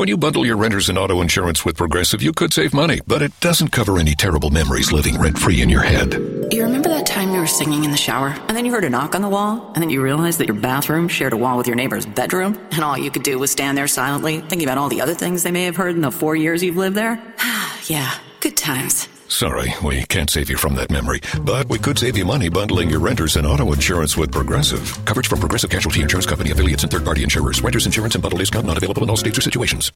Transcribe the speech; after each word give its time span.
When 0.00 0.08
you 0.08 0.16
bundle 0.16 0.46
your 0.46 0.56
renters 0.56 0.88
and 0.88 0.96
auto 0.96 1.20
insurance 1.20 1.62
with 1.62 1.76
Progressive, 1.76 2.22
you 2.22 2.32
could 2.32 2.54
save 2.54 2.72
money, 2.72 3.00
but 3.06 3.20
it 3.20 3.38
doesn't 3.40 3.68
cover 3.68 3.98
any 3.98 4.14
terrible 4.14 4.48
memories 4.48 4.92
living 4.92 5.20
rent 5.20 5.36
free 5.36 5.60
in 5.60 5.68
your 5.68 5.82
head. 5.82 6.14
You 6.50 6.62
remember 6.62 6.88
that 6.88 7.04
time 7.04 7.34
you 7.34 7.38
were 7.38 7.46
singing 7.46 7.84
in 7.84 7.90
the 7.90 7.98
shower, 7.98 8.28
and 8.48 8.56
then 8.56 8.64
you 8.64 8.72
heard 8.72 8.84
a 8.84 8.88
knock 8.88 9.14
on 9.14 9.20
the 9.20 9.28
wall, 9.28 9.70
and 9.74 9.82
then 9.82 9.90
you 9.90 10.00
realized 10.00 10.38
that 10.38 10.46
your 10.46 10.56
bathroom 10.56 11.06
shared 11.06 11.34
a 11.34 11.36
wall 11.36 11.58
with 11.58 11.66
your 11.66 11.76
neighbor's 11.76 12.06
bedroom, 12.06 12.58
and 12.72 12.82
all 12.82 12.96
you 12.96 13.10
could 13.10 13.24
do 13.24 13.38
was 13.38 13.50
stand 13.50 13.76
there 13.76 13.86
silently, 13.86 14.40
thinking 14.40 14.62
about 14.62 14.78
all 14.78 14.88
the 14.88 15.02
other 15.02 15.12
things 15.12 15.42
they 15.42 15.50
may 15.50 15.64
have 15.64 15.76
heard 15.76 15.94
in 15.94 16.00
the 16.00 16.10
four 16.10 16.34
years 16.34 16.62
you've 16.62 16.78
lived 16.78 16.96
there? 16.96 17.22
yeah, 17.84 18.14
good 18.40 18.56
times. 18.56 19.06
Sorry, 19.30 19.72
we 19.84 20.02
can't 20.06 20.28
save 20.28 20.50
you 20.50 20.56
from 20.56 20.74
that 20.74 20.90
memory, 20.90 21.20
but 21.42 21.68
we 21.68 21.78
could 21.78 21.96
save 21.96 22.18
you 22.18 22.24
money 22.24 22.48
bundling 22.48 22.90
your 22.90 22.98
renters 22.98 23.36
and 23.36 23.46
auto 23.46 23.72
insurance 23.72 24.16
with 24.16 24.32
Progressive. 24.32 24.98
Coverage 25.04 25.28
from 25.28 25.38
Progressive 25.38 25.70
Casualty 25.70 26.02
Insurance 26.02 26.26
Company 26.26 26.50
affiliates 26.50 26.82
and 26.82 26.90
third 26.90 27.04
party 27.04 27.22
insurers. 27.22 27.62
Renters 27.62 27.86
insurance 27.86 28.16
and 28.16 28.22
bundle 28.22 28.40
discount 28.40 28.66
not 28.66 28.76
available 28.76 29.04
in 29.04 29.08
all 29.08 29.16
states 29.16 29.38
or 29.38 29.40
situations. 29.40 29.92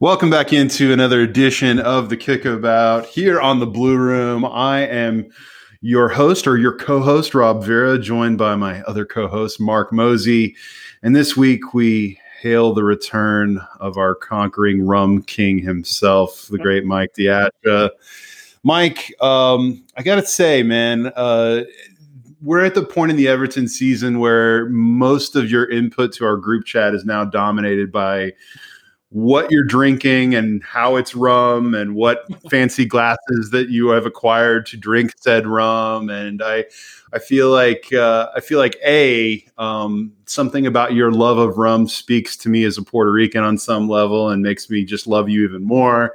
Welcome 0.00 0.30
back 0.30 0.54
into 0.54 0.94
another 0.94 1.20
edition 1.20 1.78
of 1.78 2.08
the 2.08 2.16
Kickabout 2.16 3.04
here 3.04 3.38
on 3.38 3.60
the 3.60 3.66
Blue 3.66 3.98
Room. 3.98 4.46
I 4.46 4.86
am 4.86 5.28
your 5.82 6.08
host 6.08 6.46
or 6.46 6.56
your 6.56 6.74
co-host 6.74 7.34
Rob 7.34 7.62
Vera, 7.62 7.98
joined 7.98 8.38
by 8.38 8.56
my 8.56 8.80
other 8.84 9.04
co-host 9.04 9.60
Mark 9.60 9.92
Mosey. 9.92 10.56
And 11.02 11.14
this 11.14 11.36
week 11.36 11.74
we 11.74 12.18
hail 12.40 12.72
the 12.72 12.84
return 12.84 13.60
of 13.80 13.96
our 13.96 14.14
conquering 14.14 14.86
rum 14.86 15.22
king 15.22 15.58
himself, 15.58 16.46
the 16.50 16.58
great 16.58 16.84
Mike 16.84 17.12
Diatra. 17.18 17.90
Mike, 18.62 19.14
um, 19.20 19.84
I 19.96 20.02
got 20.02 20.16
to 20.16 20.26
say, 20.26 20.62
man, 20.62 21.12
uh, 21.16 21.64
we're 22.40 22.64
at 22.64 22.74
the 22.74 22.84
point 22.84 23.10
in 23.10 23.16
the 23.16 23.28
Everton 23.28 23.66
season 23.66 24.20
where 24.20 24.68
most 24.68 25.34
of 25.34 25.50
your 25.50 25.68
input 25.68 26.12
to 26.14 26.24
our 26.24 26.36
group 26.36 26.64
chat 26.64 26.94
is 26.94 27.04
now 27.04 27.24
dominated 27.24 27.90
by 27.90 28.32
what 29.10 29.50
you're 29.50 29.64
drinking 29.64 30.34
and 30.34 30.62
how 30.62 30.96
it's 30.96 31.14
rum 31.14 31.74
and 31.74 31.94
what 31.94 32.26
fancy 32.50 32.84
glasses 32.84 33.50
that 33.50 33.70
you 33.70 33.88
have 33.88 34.04
acquired 34.04 34.66
to 34.66 34.76
drink 34.76 35.12
said 35.18 35.46
rum. 35.46 36.10
And 36.10 36.42
i 36.42 36.64
i 37.12 37.18
feel 37.18 37.50
like 37.50 37.90
uh, 37.92 38.28
i 38.36 38.40
feel 38.40 38.58
like 38.58 38.76
a 38.84 39.44
um, 39.56 40.12
something 40.26 40.66
about 40.66 40.92
your 40.92 41.10
love 41.10 41.38
of 41.38 41.56
rum 41.56 41.88
speaks 41.88 42.36
to 42.38 42.48
me 42.48 42.64
as 42.64 42.76
a 42.76 42.82
puerto 42.82 43.10
rican 43.10 43.42
on 43.42 43.56
some 43.56 43.88
level 43.88 44.28
and 44.28 44.42
makes 44.42 44.68
me 44.68 44.84
just 44.84 45.06
love 45.06 45.28
you 45.28 45.44
even 45.44 45.64
more 45.64 46.14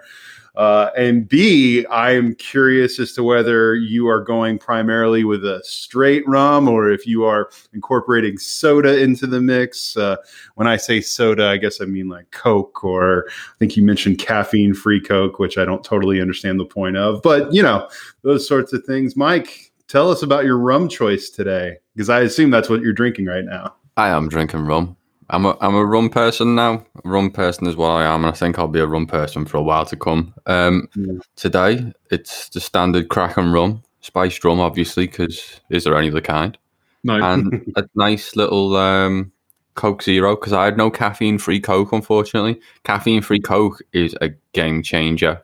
uh, 0.55 0.91
and 0.95 1.27
B, 1.27 1.85
I'm 1.89 2.35
curious 2.35 2.99
as 2.99 3.13
to 3.13 3.23
whether 3.23 3.75
you 3.75 4.07
are 4.07 4.21
going 4.21 4.59
primarily 4.59 5.23
with 5.23 5.43
a 5.43 5.61
straight 5.63 6.27
rum 6.27 6.67
or 6.67 6.89
if 6.89 7.07
you 7.07 7.23
are 7.25 7.49
incorporating 7.73 8.37
soda 8.37 9.01
into 9.01 9.25
the 9.25 9.41
mix. 9.41 9.97
Uh, 9.97 10.17
when 10.55 10.67
I 10.67 10.77
say 10.77 11.01
soda, 11.01 11.47
I 11.47 11.57
guess 11.57 11.81
I 11.81 11.85
mean 11.85 12.07
like 12.07 12.29
Coke, 12.31 12.83
or 12.83 13.25
I 13.27 13.57
think 13.57 13.75
you 13.75 13.83
mentioned 13.83 14.19
caffeine 14.19 14.75
free 14.75 15.01
Coke, 15.01 15.39
which 15.39 15.57
I 15.57 15.65
don't 15.65 15.83
totally 15.83 16.21
understand 16.21 16.59
the 16.59 16.65
point 16.65 16.97
of. 16.97 17.21
But, 17.23 17.51
you 17.51 17.63
know, 17.63 17.89
those 18.21 18.47
sorts 18.47 18.73
of 18.73 18.83
things. 18.83 19.15
Mike, 19.15 19.71
tell 19.87 20.11
us 20.11 20.21
about 20.21 20.45
your 20.45 20.57
rum 20.57 20.87
choice 20.87 21.29
today, 21.29 21.77
because 21.95 22.09
I 22.09 22.21
assume 22.21 22.51
that's 22.51 22.69
what 22.69 22.81
you're 22.81 22.93
drinking 22.93 23.25
right 23.25 23.45
now. 23.45 23.75
I 23.97 24.09
am 24.09 24.29
drinking 24.29 24.65
rum. 24.65 24.97
I'm 25.33 25.45
a 25.47 25.57
I'm 25.61 25.73
a 25.75 25.83
rum 25.85 26.09
person 26.09 26.53
now. 26.53 26.85
A 27.03 27.09
rum 27.09 27.31
person 27.31 27.65
is 27.65 27.75
what 27.75 27.89
I 27.89 28.03
am, 28.05 28.23
and 28.23 28.31
I 28.31 28.37
think 28.37 28.59
I'll 28.59 28.67
be 28.67 28.79
a 28.79 28.85
rum 28.87 29.07
person 29.07 29.45
for 29.45 29.57
a 29.57 29.63
while 29.63 29.85
to 29.87 29.95
come. 29.95 30.33
Um, 30.45 30.87
Yeah. 30.95 31.13
Today, 31.35 31.91
it's 32.11 32.49
the 32.49 32.61
standard 32.61 33.09
Kraken 33.09 33.51
rum, 33.51 33.81
spiced 34.01 34.43
rum, 34.45 34.59
obviously, 34.59 35.07
because 35.07 35.59
is 35.71 35.85
there 35.85 35.97
any 35.97 36.09
other 36.09 36.21
kind? 36.21 36.55
No. 37.03 37.15
And 37.15 37.71
a 37.75 37.83
nice 37.95 38.35
little 38.35 38.77
um, 38.77 39.31
Coke 39.73 40.03
Zero, 40.03 40.35
because 40.35 40.53
I 40.53 40.65
had 40.65 40.77
no 40.77 40.91
caffeine 40.91 41.39
free 41.39 41.59
Coke, 41.59 41.91
unfortunately. 41.91 42.61
Caffeine 42.83 43.23
free 43.23 43.39
Coke 43.39 43.81
is 43.91 44.15
a 44.21 44.29
game 44.53 44.83
changer. 44.83 45.41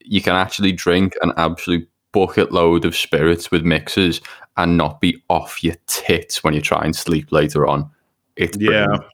You 0.00 0.20
can 0.20 0.34
actually 0.34 0.72
drink 0.72 1.14
an 1.22 1.32
absolute 1.38 1.88
bucket 2.12 2.52
load 2.52 2.84
of 2.84 2.94
spirits 2.94 3.50
with 3.50 3.62
mixers 3.62 4.20
and 4.58 4.76
not 4.76 5.00
be 5.00 5.22
off 5.30 5.64
your 5.64 5.76
tits 5.86 6.44
when 6.44 6.52
you 6.52 6.60
try 6.60 6.82
and 6.84 6.94
sleep 6.94 7.32
later 7.32 7.66
on. 7.66 7.90
It's 8.36 8.58
Yeah. 8.58 8.84
brilliant. 8.86 9.04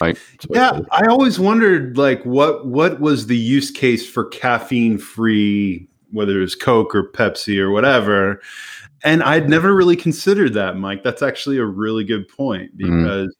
Right? 0.00 0.18
Yeah, 0.50 0.80
I 0.90 1.06
always 1.06 1.38
wondered 1.38 1.96
like 1.96 2.22
what 2.24 2.66
what 2.66 3.00
was 3.00 3.26
the 3.26 3.36
use 3.36 3.70
case 3.70 4.08
for 4.08 4.24
caffeine 4.24 4.98
free, 4.98 5.88
whether 6.10 6.38
it 6.38 6.42
was 6.42 6.54
Coke 6.54 6.94
or 6.94 7.10
Pepsi 7.10 7.58
or 7.58 7.70
whatever. 7.70 8.40
And 9.02 9.22
I'd 9.22 9.50
never 9.50 9.74
really 9.74 9.96
considered 9.96 10.54
that, 10.54 10.78
Mike. 10.78 11.02
That's 11.02 11.22
actually 11.22 11.58
a 11.58 11.64
really 11.64 12.04
good 12.04 12.26
point 12.28 12.76
mm-hmm. 12.76 13.02
because 13.02 13.36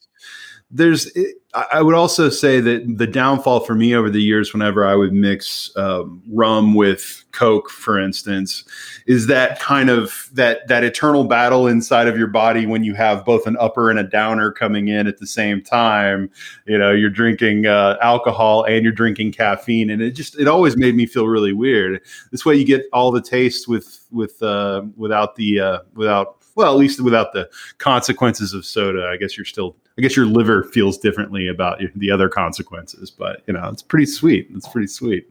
there's. 0.71 1.07
It, 1.17 1.37
I 1.55 1.83
would 1.83 1.95
also 1.95 2.31
say 2.31 2.59
that 2.59 2.99
the 2.99 3.07
downfall 3.07 3.61
for 3.61 3.77
me 3.77 3.95
over 3.95 4.11
the 4.11 4.21
years, 4.21 4.53
whenever 4.53 4.85
I 4.85 4.97
would 4.97 5.13
mix 5.13 5.71
um, 5.77 6.21
rum 6.29 6.75
with 6.75 7.25
Coke, 7.31 7.71
for 7.71 7.97
instance, 7.97 8.65
is 9.07 9.29
that 9.29 9.61
kind 9.61 9.89
of 9.89 10.29
that 10.33 10.67
that 10.67 10.83
eternal 10.83 11.25
battle 11.25 11.69
inside 11.69 12.09
of 12.09 12.19
your 12.19 12.27
body 12.27 12.67
when 12.67 12.83
you 12.83 12.95
have 12.95 13.25
both 13.25 13.47
an 13.47 13.57
upper 13.61 13.89
and 13.89 14.01
a 14.01 14.03
downer 14.03 14.51
coming 14.51 14.89
in 14.89 15.07
at 15.07 15.19
the 15.19 15.29
same 15.29 15.63
time. 15.63 16.29
You 16.67 16.77
know 16.77 16.91
you're 16.91 17.09
drinking 17.09 17.67
uh, 17.67 17.99
alcohol 18.03 18.65
and 18.65 18.83
you're 18.83 18.93
drinking 18.93 19.33
caffeine 19.33 19.91
and 19.91 20.03
it 20.03 20.11
just 20.11 20.37
it 20.39 20.49
always 20.49 20.77
made 20.77 20.97
me 20.97 21.07
feel 21.07 21.29
really 21.29 21.53
weird. 21.53 22.01
This 22.33 22.45
way 22.45 22.57
you 22.57 22.65
get 22.65 22.87
all 22.93 23.13
the 23.13 23.23
taste 23.23 23.69
with 23.69 24.05
with 24.11 24.43
uh, 24.43 24.83
without 24.97 25.37
the 25.37 25.61
uh, 25.61 25.79
without 25.95 26.39
well 26.57 26.73
at 26.73 26.79
least 26.79 27.01
without 27.01 27.33
the 27.33 27.49
consequences 27.79 28.55
of 28.55 28.65
soda. 28.65 29.07
I 29.07 29.17
guess 29.19 29.37
you're 29.37 29.45
still 29.45 29.77
i 29.99 30.03
guess 30.03 30.17
your 30.17 30.27
liver 30.27 30.65
feels 30.65 30.99
differently 30.99 31.49
about 31.49 31.81
the 31.97 32.11
other 32.11 32.29
consequences 32.29 33.11
but 33.11 33.43
you 33.47 33.55
know 33.55 33.69
it's 33.69 33.83
pretty 33.83 34.07
sweet. 34.07 34.49
It's 34.55 34.69
pretty 34.69 34.87
sweet. 34.87 35.29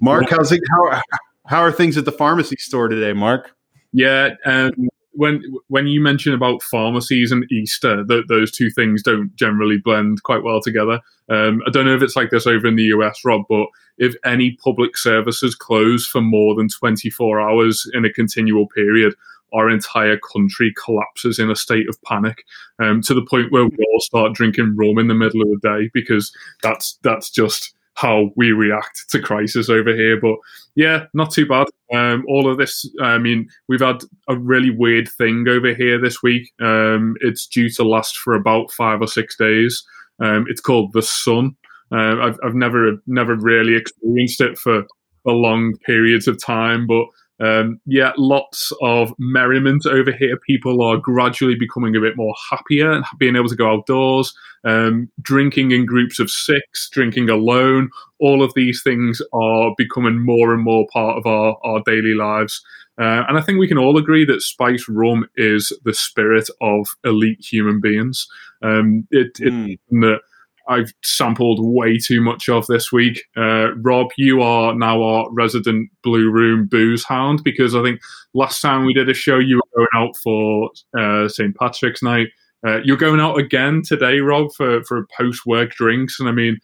Mark 0.00 0.30
how's 0.30 0.52
it 0.52 0.60
how, 0.70 1.02
how 1.46 1.60
are 1.60 1.72
things 1.72 1.96
at 1.96 2.04
the 2.04 2.12
pharmacy 2.12 2.56
store 2.58 2.88
today 2.88 3.12
mark? 3.12 3.54
Yeah, 3.92 4.30
um, 4.44 4.72
when 5.12 5.42
when 5.68 5.86
you 5.86 6.00
mention 6.00 6.34
about 6.34 6.62
pharmacies 6.62 7.30
and 7.30 7.50
Easter, 7.52 8.04
th- 8.04 8.26
those 8.28 8.50
two 8.50 8.70
things 8.70 9.02
don't 9.02 9.34
generally 9.36 9.78
blend 9.78 10.22
quite 10.24 10.42
well 10.42 10.60
together. 10.60 11.00
Um, 11.28 11.62
I 11.66 11.70
don't 11.70 11.86
know 11.86 11.94
if 11.94 12.02
it's 12.02 12.16
like 12.16 12.30
this 12.30 12.46
over 12.46 12.66
in 12.66 12.76
the 12.76 12.84
US, 12.84 13.20
Rob, 13.24 13.42
but 13.48 13.66
if 13.98 14.14
any 14.24 14.52
public 14.62 14.96
services 14.96 15.54
close 15.54 16.06
for 16.06 16.20
more 16.20 16.54
than 16.54 16.68
24 16.68 17.40
hours 17.40 17.88
in 17.94 18.04
a 18.04 18.12
continual 18.12 18.66
period, 18.66 19.14
our 19.54 19.70
entire 19.70 20.18
country 20.32 20.72
collapses 20.82 21.38
in 21.38 21.50
a 21.50 21.56
state 21.56 21.88
of 21.88 22.00
panic 22.02 22.44
um, 22.82 23.00
to 23.02 23.14
the 23.14 23.24
point 23.24 23.52
where 23.52 23.64
we 23.64 23.76
all 23.92 24.00
start 24.00 24.34
drinking 24.34 24.74
rum 24.76 24.98
in 24.98 25.08
the 25.08 25.14
middle 25.14 25.42
of 25.42 25.48
the 25.48 25.68
day 25.68 25.90
because 25.94 26.32
that's 26.62 26.98
that's 27.02 27.30
just 27.30 27.74
how 27.94 28.30
we 28.36 28.50
react 28.52 29.08
to 29.08 29.20
crisis 29.20 29.70
over 29.70 29.94
here. 29.94 30.20
But 30.20 30.36
yeah, 30.74 31.06
not 31.14 31.30
too 31.30 31.46
bad. 31.46 31.68
Um, 31.92 32.24
all 32.28 32.50
of 32.50 32.58
this, 32.58 32.88
I 33.00 33.18
mean, 33.18 33.48
we've 33.68 33.80
had 33.80 34.02
a 34.28 34.36
really 34.36 34.70
weird 34.70 35.08
thing 35.08 35.46
over 35.48 35.72
here 35.72 36.00
this 36.00 36.22
week. 36.22 36.52
Um, 36.60 37.16
it's 37.20 37.46
due 37.46 37.70
to 37.70 37.84
last 37.84 38.18
for 38.18 38.34
about 38.34 38.72
five 38.72 39.00
or 39.00 39.06
six 39.06 39.36
days. 39.36 39.84
Um, 40.20 40.46
it's 40.48 40.60
called 40.60 40.92
the 40.92 41.02
sun. 41.02 41.56
Uh, 41.92 42.20
I've, 42.20 42.38
I've 42.44 42.54
never 42.54 42.96
never 43.06 43.36
really 43.36 43.76
experienced 43.76 44.40
it 44.40 44.58
for, 44.58 44.84
for 45.22 45.32
long 45.32 45.76
periods 45.86 46.26
of 46.26 46.42
time, 46.42 46.86
but 46.86 47.06
um, 47.40 47.80
yeah, 47.86 48.12
lots 48.16 48.72
of 48.80 49.12
merriment 49.18 49.86
over 49.86 50.12
here. 50.12 50.36
People 50.46 50.82
are 50.82 50.96
gradually 50.96 51.56
becoming 51.56 51.96
a 51.96 52.00
bit 52.00 52.16
more 52.16 52.34
happier 52.50 52.92
and 52.92 53.04
being 53.18 53.36
able 53.36 53.48
to 53.48 53.56
go 53.56 53.72
outdoors, 53.72 54.32
um, 54.64 55.10
drinking 55.20 55.72
in 55.72 55.84
groups 55.84 56.18
of 56.18 56.30
six, 56.30 56.88
drinking 56.90 57.28
alone. 57.28 57.90
All 58.20 58.42
of 58.42 58.54
these 58.54 58.82
things 58.82 59.20
are 59.32 59.74
becoming 59.76 60.24
more 60.24 60.54
and 60.54 60.62
more 60.62 60.86
part 60.92 61.18
of 61.18 61.26
our, 61.26 61.58
our 61.64 61.82
daily 61.84 62.14
lives. 62.14 62.62
Uh, 62.96 63.24
and 63.28 63.36
I 63.36 63.40
think 63.40 63.58
we 63.58 63.66
can 63.66 63.78
all 63.78 63.98
agree 63.98 64.24
that 64.26 64.40
spiced 64.40 64.88
rum 64.88 65.26
is 65.36 65.76
the 65.84 65.94
spirit 65.94 66.48
of 66.60 66.86
elite 67.04 67.44
human 67.44 67.80
beings. 67.80 68.28
Um, 68.62 69.08
it, 69.10 69.34
mm. 69.34 69.76
it, 69.90 70.20
I've 70.68 70.92
sampled 71.04 71.58
way 71.60 71.98
too 71.98 72.20
much 72.20 72.48
of 72.48 72.66
this 72.66 72.90
week. 72.90 73.22
Uh, 73.36 73.74
Rob, 73.76 74.08
you 74.16 74.42
are 74.42 74.74
now 74.74 75.02
our 75.02 75.30
resident 75.32 75.90
Blue 76.02 76.30
Room 76.30 76.66
booze 76.66 77.04
hound 77.04 77.42
because 77.44 77.74
I 77.74 77.82
think 77.82 78.00
last 78.32 78.60
time 78.60 78.84
we 78.84 78.94
did 78.94 79.08
a 79.08 79.14
show, 79.14 79.38
you 79.38 79.56
were 79.56 79.76
going 79.76 79.88
out 79.94 80.16
for 80.16 80.70
uh, 80.98 81.28
St. 81.28 81.54
Patrick's 81.56 82.02
Night. 82.02 82.28
Uh, 82.66 82.78
you're 82.82 82.96
going 82.96 83.20
out 83.20 83.38
again 83.38 83.82
today, 83.84 84.20
Rob, 84.20 84.52
for, 84.54 84.82
for 84.84 85.06
post 85.16 85.44
work 85.44 85.72
drinks. 85.72 86.18
And 86.18 86.28
I 86.28 86.32
mean, 86.32 86.58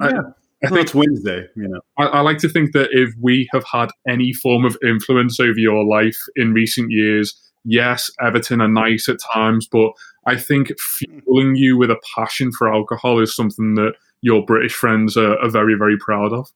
yeah. 0.00 0.08
I, 0.08 0.66
I 0.66 0.68
think 0.68 0.80
it's 0.80 0.94
Wednesday, 0.94 1.46
you 1.56 1.68
know. 1.68 1.80
I, 1.98 2.04
I, 2.04 2.20
like 2.20 2.38
to 2.38 2.48
think 2.48 2.72
that 2.72 2.88
if 2.92 3.12
we 3.20 3.48
have 3.52 3.64
had 3.70 3.90
any 4.08 4.32
form 4.32 4.64
of 4.64 4.78
influence 4.82 5.38
over 5.38 5.58
your 5.58 5.84
life 5.84 6.16
in 6.36 6.54
recent 6.54 6.90
years, 6.90 7.34
yes, 7.64 8.10
Everton 8.20 8.60
are 8.60 8.68
nice 8.68 9.08
at 9.08 9.18
times, 9.32 9.68
but 9.70 9.90
I 10.26 10.36
think 10.36 10.72
fueling 10.78 11.56
you 11.56 11.76
with 11.76 11.90
a 11.90 12.00
passion 12.16 12.52
for 12.52 12.72
alcohol 12.72 13.20
is 13.20 13.34
something 13.34 13.74
that 13.74 13.94
your 14.20 14.44
British 14.44 14.74
friends 14.74 15.16
are, 15.16 15.38
are 15.38 15.50
very, 15.50 15.74
very 15.74 15.98
proud 15.98 16.32
of. 16.32 16.50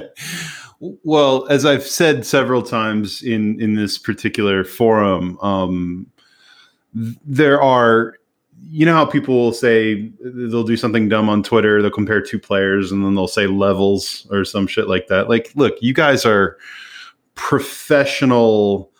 well, 0.80 1.46
as 1.48 1.64
I've 1.64 1.86
said 1.86 2.26
several 2.26 2.62
times 2.62 3.22
in 3.22 3.60
in 3.60 3.74
this 3.74 3.98
particular 3.98 4.64
forum, 4.64 5.38
um, 5.40 6.06
there 6.92 7.60
are 7.62 8.18
you 8.70 8.86
know 8.86 8.94
how 8.94 9.04
people 9.04 9.34
will 9.34 9.52
say 9.52 10.10
they'll 10.20 10.64
do 10.64 10.76
something 10.76 11.08
dumb 11.08 11.28
on 11.28 11.42
Twitter, 11.42 11.80
they'll 11.80 11.90
compare 11.90 12.20
two 12.20 12.38
players 12.38 12.90
and 12.92 13.04
then 13.04 13.14
they'll 13.14 13.28
say 13.28 13.46
levels 13.46 14.26
or 14.30 14.44
some 14.44 14.66
shit 14.66 14.88
like 14.88 15.06
that. 15.08 15.28
Like, 15.28 15.52
look, 15.54 15.74
you 15.80 15.92
guys 15.94 16.24
are 16.24 16.56
professional 17.34 18.90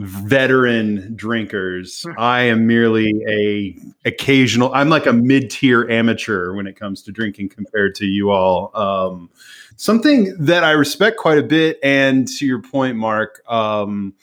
veteran 0.00 1.14
drinkers. 1.14 2.06
I 2.16 2.42
am 2.42 2.66
merely 2.66 3.12
a 3.28 3.76
occasional. 4.08 4.72
I'm 4.72 4.88
like 4.88 5.06
a 5.06 5.12
mid 5.12 5.50
tier 5.50 5.88
amateur 5.90 6.54
when 6.54 6.66
it 6.66 6.78
comes 6.78 7.02
to 7.02 7.12
drinking 7.12 7.50
compared 7.50 7.94
to 7.96 8.06
you 8.06 8.30
all. 8.30 8.70
Um, 8.74 9.30
something 9.76 10.34
that 10.38 10.64
I 10.64 10.72
respect 10.72 11.18
quite 11.18 11.38
a 11.38 11.42
bit, 11.42 11.78
and 11.82 12.26
to 12.28 12.46
your 12.46 12.62
point, 12.62 12.96
Mark. 12.96 13.42
Um, 13.48 14.14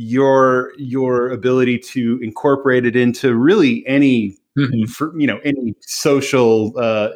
your 0.00 0.72
your 0.78 1.30
ability 1.30 1.76
to 1.76 2.20
incorporate 2.22 2.86
it 2.86 2.94
into 2.94 3.34
really 3.34 3.84
any 3.84 4.36
mm-hmm. 4.56 4.84
for, 4.84 5.12
you 5.18 5.26
know 5.26 5.40
any 5.44 5.74
social 5.80 6.72
uh, 6.78 7.10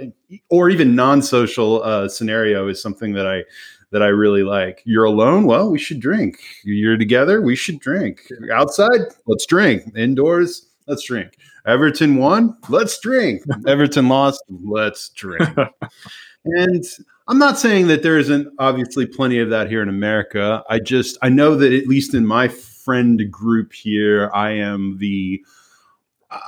or 0.48 0.68
even 0.68 0.96
non-social 0.96 1.80
uh, 1.84 2.08
scenario 2.08 2.66
is 2.66 2.82
something 2.82 3.12
that 3.12 3.26
I 3.26 3.44
that 3.92 4.02
I 4.02 4.08
really 4.08 4.42
like. 4.42 4.82
You're 4.84 5.04
alone? 5.04 5.44
Well, 5.44 5.70
we 5.70 5.78
should 5.78 6.00
drink. 6.00 6.38
You're 6.64 6.96
together? 6.96 7.40
We 7.40 7.54
should 7.54 7.78
drink. 7.78 8.20
Outside? 8.52 9.00
Let's 9.26 9.46
drink. 9.46 9.84
Indoors? 9.94 10.66
Let's 10.86 11.04
drink. 11.04 11.36
Everton 11.66 12.16
won? 12.16 12.56
Let's 12.68 12.98
drink. 12.98 13.42
Everton 13.66 14.08
lost? 14.08 14.42
Let's 14.48 15.10
drink. 15.10 15.48
and 16.44 16.84
I'm 17.28 17.38
not 17.38 17.58
saying 17.58 17.86
that 17.88 18.02
there 18.02 18.18
isn't 18.18 18.48
obviously 18.58 19.06
plenty 19.06 19.38
of 19.38 19.50
that 19.50 19.68
here 19.68 19.82
in 19.82 19.88
America. 19.88 20.64
I 20.68 20.80
just 20.80 21.18
I 21.22 21.28
know 21.28 21.54
that 21.56 21.72
at 21.72 21.86
least 21.86 22.14
in 22.14 22.26
my 22.26 22.48
friend 22.48 23.30
group 23.30 23.72
here, 23.72 24.30
I 24.34 24.52
am 24.52 24.96
the 24.98 25.44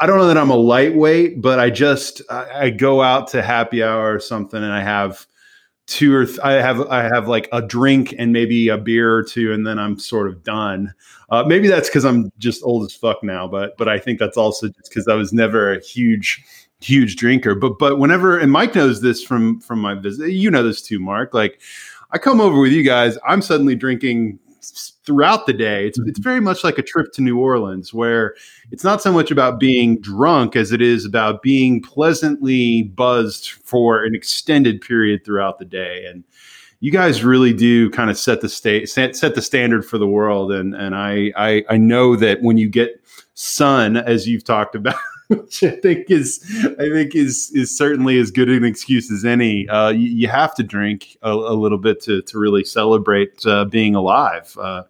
I 0.01 0.07
don't 0.07 0.19
know 0.19 0.27
that 0.27 0.39
I'm 0.39 0.51
a 0.51 0.57
lightweight, 0.57 1.43
but 1.43 1.61
I 1.61 1.71
just 1.71 2.23
I, 2.31 2.65
I 2.65 2.71
go 2.71 3.03
out 3.03 3.29
to 3.29 3.43
happy 3.43 3.83
hour 3.83 4.13
or 4.13 4.19
something 4.19 4.63
and 4.63 4.73
I 4.73 4.81
have 4.81 5.27
two 5.87 6.15
or 6.15 6.27
th- 6.27 6.39
I 6.41 6.53
have 6.55 6.81
I 6.89 7.03
have 7.03 7.29
like 7.29 7.49
a 7.53 7.61
drink 7.61 8.15
and 8.19 8.33
maybe 8.33 8.69
a 8.69 8.79
beer 8.79 9.15
or 9.15 9.23
two, 9.23 9.53
and 9.53 9.67
then 9.67 9.79
I'm 9.79 9.99
sort 9.99 10.29
of 10.29 10.43
done. 10.43 10.95
Uh, 11.31 11.45
maybe 11.45 11.69
that's 11.69 11.89
because 11.89 12.05
I'm 12.05 12.31
just 12.39 12.63
old 12.63 12.85
as 12.85 12.95
fuck 12.95 13.23
now, 13.23 13.47
but 13.47 13.77
but 13.77 13.89
I 13.89 13.99
think 13.99 14.19
that's 14.19 14.37
also 14.37 14.69
just 14.69 14.89
because 14.89 15.09
I 15.09 15.15
was 15.15 15.33
never 15.33 15.73
a 15.73 15.81
huge 15.81 16.45
huge 16.81 17.17
drinker. 17.17 17.55
But 17.55 17.79
but 17.79 17.99
whenever 17.99 18.39
and 18.39 18.53
Mike 18.53 18.75
knows 18.75 19.01
this 19.01 19.23
from 19.23 19.61
from 19.61 19.81
my 19.81 19.95
visit, 19.95 20.31
you 20.31 20.51
know 20.51 20.63
this 20.63 20.83
too, 20.83 21.01
Mark. 21.01 21.35
Like 21.35 21.61
I 22.13 22.19
come 22.19 22.41
over 22.41 22.61
with 22.61 22.73
you 22.73 22.83
guys, 22.83 23.19
I'm 23.27 23.43
suddenly 23.43 23.75
drinking 23.75 24.39
throughout 25.05 25.47
the 25.47 25.53
day. 25.53 25.87
It's 25.87 25.99
it's 25.99 26.19
mm-hmm. 26.19 26.23
very 26.23 26.41
much 26.41 26.65
like 26.65 26.79
a 26.79 26.83
trip 26.83 27.13
to 27.13 27.23
New 27.23 27.39
Orleans, 27.39 27.93
where 27.93 28.35
it's 28.71 28.85
not 28.85 29.03
so 29.03 29.13
much 29.13 29.31
about 29.31 29.61
being 29.61 30.01
drunk 30.01 30.57
as 30.57 30.73
it 30.73 30.83
is 30.83 31.05
about 31.05 31.43
being 31.43 31.83
pleasantly 31.83 32.85
buzzed 32.85 33.51
for 33.51 34.05
an 34.05 34.15
extended 34.15 34.81
period 34.81 35.25
throughout 35.25 35.59
the 35.59 35.65
day. 35.65 36.07
And 36.07 36.25
you 36.81 36.91
guys 36.91 37.25
really 37.25 37.53
do 37.53 37.91
kind 37.91 38.11
of 38.11 38.19
set 38.19 38.41
the 38.41 38.49
state 38.49 38.89
set, 38.89 39.17
set 39.17 39.35
the 39.35 39.43
standard 39.43 39.85
for 39.85 39.99
the 39.99 40.09
world. 40.09 40.53
And 40.53 40.75
and 40.75 40.95
I, 40.95 41.33
I 41.37 41.65
I 41.71 41.77
know 41.77 42.17
that 42.17 42.43
when 42.43 42.59
you 42.59 42.69
get 42.69 43.01
sun, 43.35 43.97
as 43.97 44.29
you've 44.29 44.45
talked 44.45 44.75
about. 44.75 44.97
Which 45.29 45.63
I 45.63 45.71
think 45.71 46.11
is 46.11 46.45
I 46.79 46.89
think 46.91 47.15
is 47.15 47.51
is 47.55 47.77
certainly 47.77 48.19
as 48.19 48.31
good 48.31 48.49
an 48.49 48.65
excuse 48.65 49.11
as 49.11 49.25
any. 49.25 49.69
Uh, 49.69 49.91
you, 49.91 50.11
you, 50.11 50.29
have 50.29 50.55
to 50.57 50.63
drink 50.63 51.17
a, 51.23 51.31
a, 51.31 51.55
little 51.55 51.79
bit 51.79 52.01
to 52.03 52.23
to 52.23 52.39
really 52.39 52.65
celebrate 52.65 53.45
uh, 53.47 53.65
being 53.65 53.95
alive, 53.95 54.57
uh, 54.61 54.83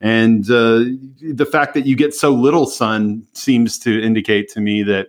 and 0.00 0.44
uh, 0.50 0.84
the 1.20 1.48
fact 1.50 1.74
that 1.74 1.86
you 1.86 1.96
get 1.96 2.14
so 2.14 2.30
little 2.30 2.66
sun 2.66 3.26
seems 3.32 3.78
to 3.80 4.02
indicate 4.02 4.48
to 4.50 4.60
me 4.60 4.82
that 4.84 5.08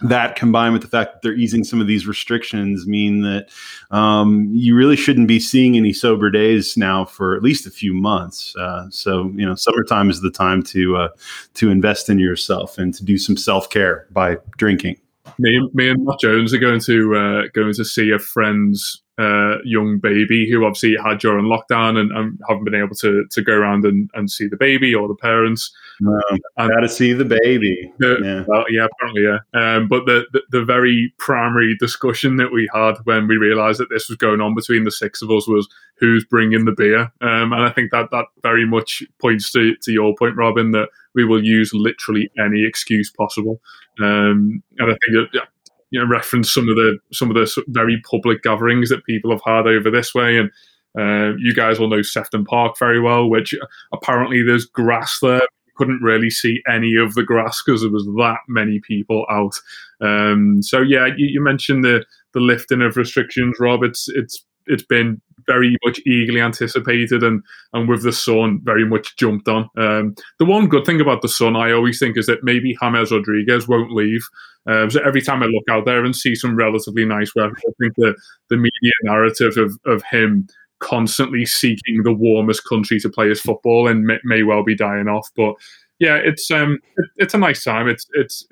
that 0.00 0.36
combined 0.36 0.72
with 0.72 0.82
the 0.82 0.88
fact 0.88 1.12
that 1.12 1.22
they're 1.22 1.36
easing 1.36 1.64
some 1.64 1.80
of 1.80 1.86
these 1.86 2.06
restrictions 2.06 2.86
mean 2.86 3.22
that 3.22 3.48
um, 3.90 4.50
you 4.52 4.74
really 4.74 4.96
shouldn't 4.96 5.28
be 5.28 5.38
seeing 5.38 5.76
any 5.76 5.92
sober 5.92 6.30
days 6.30 6.76
now 6.76 7.04
for 7.04 7.36
at 7.36 7.42
least 7.42 7.66
a 7.66 7.70
few 7.70 7.94
months. 7.94 8.54
Uh, 8.56 8.86
so 8.90 9.30
you 9.34 9.46
know, 9.46 9.54
summertime 9.54 10.10
is 10.10 10.20
the 10.20 10.30
time 10.30 10.62
to 10.62 10.96
uh, 10.96 11.08
to 11.54 11.70
invest 11.70 12.08
in 12.08 12.18
yourself 12.18 12.78
and 12.78 12.92
to 12.94 13.04
do 13.04 13.16
some 13.16 13.36
self 13.36 13.70
care 13.70 14.06
by 14.10 14.36
drinking. 14.56 14.96
Me, 15.38 15.68
me 15.72 15.88
and 15.88 16.04
Matt 16.04 16.20
Jones 16.20 16.52
are 16.52 16.58
going 16.58 16.80
to 16.80 17.16
uh, 17.16 17.42
going 17.54 17.74
to 17.74 17.84
see 17.84 18.10
a 18.10 18.18
friend's 18.18 19.02
uh, 19.18 19.58
young 19.64 19.98
baby 19.98 20.48
who 20.50 20.64
obviously 20.64 20.96
had 21.02 21.18
during 21.18 21.46
lockdown 21.46 21.96
and, 21.96 22.10
and, 22.12 22.38
haven't 22.48 22.64
been 22.64 22.74
able 22.74 22.96
to 22.96 23.24
to 23.30 23.42
go 23.42 23.52
around 23.52 23.84
and, 23.84 24.10
and 24.14 24.30
see 24.30 24.48
the 24.48 24.56
baby 24.56 24.94
or 24.94 25.08
the 25.08 25.14
parents. 25.14 25.72
Um, 26.02 26.68
got 26.68 26.80
to 26.80 26.88
see 26.88 27.12
the 27.12 27.24
baby. 27.24 27.92
The, 27.98 28.18
yeah. 28.22 28.44
Well, 28.46 28.64
yeah, 28.70 28.86
apparently, 28.86 29.22
yeah. 29.22 29.38
Um, 29.54 29.88
but 29.88 30.06
the, 30.06 30.26
the, 30.32 30.42
the 30.50 30.64
very 30.64 31.12
primary 31.18 31.76
discussion 31.78 32.36
that 32.36 32.52
we 32.52 32.68
had 32.74 32.94
when 33.04 33.28
we 33.28 33.36
realised 33.36 33.80
that 33.80 33.90
this 33.90 34.08
was 34.08 34.18
going 34.18 34.40
on 34.40 34.54
between 34.54 34.84
the 34.84 34.90
six 34.90 35.22
of 35.22 35.30
us 35.30 35.46
was 35.46 35.68
who's 35.98 36.24
bringing 36.24 36.64
the 36.64 36.72
beer. 36.72 37.12
Um, 37.20 37.52
and 37.52 37.62
I 37.62 37.70
think 37.70 37.90
that 37.92 38.10
that 38.10 38.26
very 38.42 38.66
much 38.66 39.02
points 39.20 39.52
to 39.52 39.76
to 39.76 39.92
your 39.92 40.14
point, 40.16 40.36
Robin, 40.36 40.72
that 40.72 40.88
we 41.14 41.24
will 41.24 41.42
use 41.42 41.72
literally 41.72 42.30
any 42.38 42.64
excuse 42.64 43.10
possible. 43.10 43.60
Um, 44.02 44.62
and 44.78 44.90
I 44.90 44.96
think 45.04 45.12
that 45.12 45.28
yeah, 45.32 45.42
you 45.90 46.00
know 46.00 46.06
reference 46.06 46.52
some 46.52 46.68
of 46.68 46.76
the 46.76 46.98
some 47.12 47.30
of 47.30 47.36
the 47.36 47.64
very 47.68 48.02
public 48.10 48.42
gatherings 48.42 48.88
that 48.88 49.04
people 49.04 49.30
have 49.30 49.42
had 49.44 49.66
over 49.66 49.90
this 49.90 50.14
way 50.14 50.38
and 50.38 50.50
uh, 50.98 51.34
you 51.38 51.54
guys 51.54 51.78
will 51.78 51.88
know 51.88 52.02
Sefton 52.02 52.44
Park 52.44 52.78
very 52.78 53.00
well, 53.00 53.28
which 53.28 53.54
apparently 53.92 54.42
there's 54.42 54.64
grass 54.64 55.18
there. 55.20 55.42
Couldn't 55.76 56.02
really 56.02 56.30
see 56.30 56.62
any 56.68 56.94
of 56.96 57.14
the 57.14 57.22
grass 57.22 57.62
because 57.64 57.82
there 57.82 57.90
was 57.90 58.06
that 58.16 58.38
many 58.48 58.80
people 58.80 59.26
out. 59.30 59.54
Um, 60.00 60.62
so 60.62 60.80
yeah, 60.80 61.06
you, 61.06 61.26
you, 61.26 61.42
mentioned 61.42 61.84
the 61.84 62.04
the 62.32 62.40
lifting 62.40 62.82
of 62.82 62.96
restrictions, 62.96 63.56
Rob. 63.60 63.82
It's 63.82 64.08
it's 64.08 64.44
it's 64.66 64.84
been 64.84 65.20
very 65.46 65.76
much 65.84 66.00
eagerly 66.06 66.40
anticipated 66.40 67.22
and 67.22 67.42
and 67.72 67.88
with 67.88 68.02
the 68.02 68.12
sun 68.12 68.60
very 68.62 68.84
much 68.84 69.16
jumped 69.16 69.48
on. 69.48 69.68
Um, 69.76 70.14
the 70.38 70.44
one 70.44 70.68
good 70.68 70.84
thing 70.84 71.00
about 71.00 71.22
the 71.22 71.28
sun, 71.28 71.56
I 71.56 71.72
always 71.72 71.98
think, 71.98 72.16
is 72.16 72.26
that 72.26 72.42
maybe 72.42 72.76
James 72.80 73.10
Rodriguez 73.10 73.68
won't 73.68 73.92
leave. 73.92 74.22
Um, 74.66 74.90
so 74.90 75.00
every 75.04 75.20
time 75.20 75.42
I 75.42 75.46
look 75.46 75.64
out 75.70 75.84
there 75.84 76.04
and 76.04 76.16
see 76.16 76.34
some 76.34 76.56
relatively 76.56 77.04
nice 77.04 77.34
weather, 77.34 77.54
I 77.56 77.72
think 77.78 77.94
the 77.96 78.14
the 78.50 78.56
media 78.56 78.92
narrative 79.02 79.56
of 79.56 79.78
of 79.86 80.02
him 80.10 80.46
constantly 80.80 81.46
seeking 81.46 82.02
the 82.02 82.12
warmest 82.12 82.62
country 82.68 83.00
to 83.00 83.08
play 83.08 83.28
his 83.28 83.40
football 83.40 83.88
and 83.88 84.04
may, 84.04 84.18
may 84.24 84.42
well 84.42 84.62
be 84.62 84.76
dying 84.76 85.08
off. 85.08 85.28
But 85.36 85.54
yeah, 85.98 86.16
it's 86.16 86.50
um, 86.50 86.78
it, 86.96 87.06
it's 87.16 87.34
a 87.34 87.38
nice 87.38 87.64
time. 87.64 87.88
It's 87.88 88.06
it's 88.14 88.46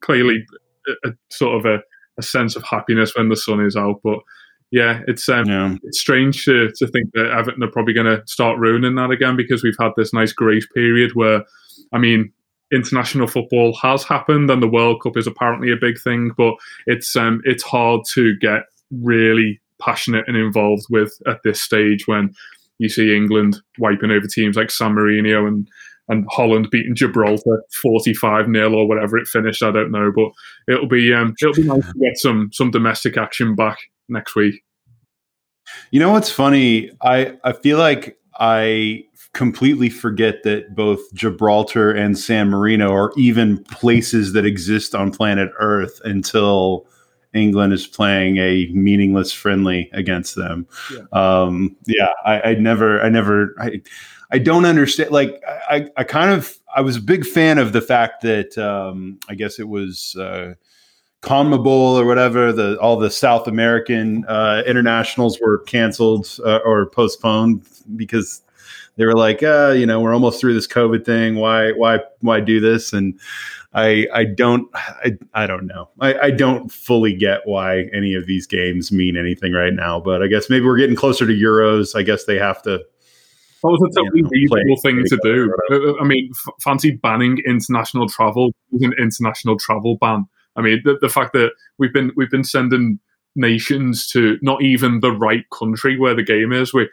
clearly 0.00 0.44
a, 1.04 1.08
a 1.08 1.12
sort 1.30 1.58
of 1.58 1.64
a, 1.66 1.82
a 2.18 2.22
sense 2.22 2.56
of 2.56 2.62
happiness 2.64 3.14
when 3.16 3.28
the 3.28 3.36
sun 3.36 3.64
is 3.64 3.76
out. 3.76 4.00
But 4.04 4.18
yeah, 4.70 5.00
it's 5.06 5.28
um, 5.28 5.46
Yeah. 5.46 5.76
it's 5.82 6.00
strange 6.00 6.44
to, 6.44 6.70
to 6.76 6.86
think 6.86 7.10
that 7.14 7.30
Everton 7.30 7.62
are 7.62 7.70
probably 7.70 7.94
going 7.94 8.06
to 8.06 8.22
start 8.26 8.58
ruining 8.58 8.94
that 8.96 9.10
again 9.10 9.36
because 9.36 9.62
we've 9.62 9.76
had 9.80 9.92
this 9.96 10.12
nice 10.14 10.32
grace 10.32 10.66
period 10.74 11.12
where, 11.14 11.44
I 11.92 11.98
mean, 11.98 12.32
international 12.72 13.26
football 13.26 13.74
has 13.82 14.02
happened 14.02 14.50
and 14.50 14.62
the 14.62 14.68
World 14.68 15.02
Cup 15.02 15.16
is 15.18 15.26
apparently 15.26 15.70
a 15.72 15.76
big 15.76 16.00
thing, 16.00 16.30
but 16.38 16.54
it's 16.86 17.14
um, 17.16 17.42
it's 17.44 17.62
hard 17.62 18.02
to 18.14 18.34
get 18.38 18.62
really 18.90 19.60
passionate 19.84 20.24
and 20.26 20.36
involved 20.36 20.84
with 20.90 21.12
at 21.26 21.38
this 21.44 21.60
stage 21.60 22.06
when 22.06 22.32
you 22.78 22.88
see 22.88 23.14
England 23.14 23.60
wiping 23.78 24.10
over 24.10 24.26
teams 24.26 24.56
like 24.56 24.70
San 24.70 24.92
Marino 24.92 25.46
and 25.46 25.68
and 26.08 26.26
Holland 26.30 26.68
beating 26.70 26.94
Gibraltar 26.94 27.62
forty 27.82 28.12
five 28.12 28.46
0 28.46 28.72
or 28.72 28.88
whatever 28.88 29.16
it 29.16 29.28
finished. 29.28 29.62
I 29.62 29.70
don't 29.70 29.92
know, 29.92 30.12
but 30.14 30.30
it'll 30.72 30.88
be 30.88 31.12
um, 31.12 31.34
it'll 31.40 31.54
be 31.54 31.62
nice 31.62 31.86
to 31.86 31.98
get 31.98 32.16
some 32.18 32.50
some 32.52 32.70
domestic 32.70 33.16
action 33.16 33.54
back 33.54 33.78
next 34.08 34.34
week. 34.34 34.62
You 35.90 36.00
know 36.00 36.10
what's 36.10 36.30
funny? 36.30 36.90
I 37.02 37.36
I 37.44 37.52
feel 37.52 37.78
like 37.78 38.18
I 38.38 39.04
completely 39.34 39.88
forget 39.88 40.42
that 40.42 40.74
both 40.74 41.00
Gibraltar 41.14 41.90
and 41.90 42.18
San 42.18 42.50
Marino 42.50 42.92
are 42.92 43.12
even 43.16 43.62
places 43.64 44.34
that 44.34 44.44
exist 44.44 44.94
on 44.94 45.10
planet 45.10 45.50
Earth 45.58 46.00
until 46.04 46.86
England 47.34 47.72
is 47.72 47.86
playing 47.86 48.36
a 48.38 48.66
meaningless 48.72 49.32
friendly 49.32 49.90
against 49.92 50.34
them. 50.34 50.66
Yeah. 50.92 51.04
Um, 51.12 51.76
yeah, 51.86 52.08
I, 52.24 52.40
I 52.40 52.54
never, 52.54 53.02
I 53.02 53.08
never, 53.08 53.54
I, 53.58 53.80
I 54.30 54.38
don't 54.38 54.64
understand. 54.64 55.10
Like, 55.10 55.42
I, 55.70 55.88
I 55.96 56.04
kind 56.04 56.30
of, 56.30 56.56
I 56.74 56.80
was 56.80 56.96
a 56.96 57.02
big 57.02 57.26
fan 57.26 57.58
of 57.58 57.72
the 57.72 57.80
fact 57.80 58.22
that 58.22 58.56
um, 58.58 59.18
I 59.28 59.34
guess 59.34 59.58
it 59.58 59.68
was. 59.68 60.16
Uh, 60.16 60.54
CONMEBOL 61.22 62.00
or 62.00 62.04
whatever, 62.04 62.52
the 62.52 62.76
all 62.80 62.96
the 62.96 63.08
South 63.08 63.46
American 63.46 64.24
uh, 64.26 64.64
internationals 64.66 65.38
were 65.40 65.58
canceled 65.58 66.28
uh, 66.44 66.58
or 66.64 66.86
postponed 66.86 67.64
because 67.94 68.42
they 68.96 69.04
were 69.06 69.14
like, 69.14 69.40
uh, 69.40 69.70
you 69.70 69.86
know, 69.86 70.00
we're 70.00 70.12
almost 70.12 70.40
through 70.40 70.54
this 70.54 70.66
COVID 70.66 71.04
thing. 71.04 71.36
Why, 71.36 71.70
why, 71.70 72.00
why 72.22 72.40
do 72.40 72.58
this? 72.58 72.92
And 72.92 73.20
I, 73.74 74.06
I 74.12 74.24
don't, 74.24 74.68
I, 74.74 75.12
I 75.32 75.46
don't 75.46 75.66
know. 75.66 75.88
I, 76.00 76.14
I 76.14 76.30
don't 76.30 76.70
fully 76.70 77.14
get 77.14 77.40
why 77.44 77.88
any 77.94 78.14
of 78.14 78.26
these 78.26 78.46
games 78.46 78.92
mean 78.92 79.16
anything 79.16 79.52
right 79.52 79.72
now. 79.72 80.00
But 80.00 80.22
I 80.22 80.26
guess 80.26 80.50
maybe 80.50 80.66
we're 80.66 80.76
getting 80.76 80.96
closer 80.96 81.26
to 81.26 81.32
Euros. 81.32 81.96
I 81.96 82.02
guess 82.02 82.24
they 82.24 82.38
have 82.38 82.62
to. 82.62 82.78
That 83.62 83.68
was 83.70 83.80
a 83.82 84.00
totally 84.00 84.22
know, 84.22 84.28
reasonable 84.30 84.76
thing 84.82 85.04
to 85.06 85.18
do. 85.22 85.54
Uh, 85.70 86.02
I 86.02 86.04
mean, 86.04 86.30
f- 86.32 86.54
fancy 86.60 86.90
banning 86.90 87.38
international 87.46 88.08
travel 88.08 88.52
is 88.72 88.82
an 88.82 88.92
international 88.98 89.56
travel 89.56 89.96
ban. 90.00 90.26
I 90.56 90.62
mean, 90.62 90.82
the, 90.84 90.98
the 91.00 91.08
fact 91.08 91.32
that 91.34 91.52
we've 91.78 91.92
been 91.92 92.10
we've 92.16 92.30
been 92.30 92.44
sending 92.44 92.98
nations 93.36 94.06
to 94.08 94.38
not 94.42 94.62
even 94.62 95.00
the 95.00 95.12
right 95.12 95.44
country 95.50 95.98
where 95.98 96.14
the 96.14 96.22
game 96.22 96.52
is. 96.52 96.74
We 96.74 96.88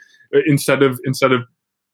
instead 0.45 0.83
of 0.83 0.99
instead 1.03 1.31
of 1.31 1.41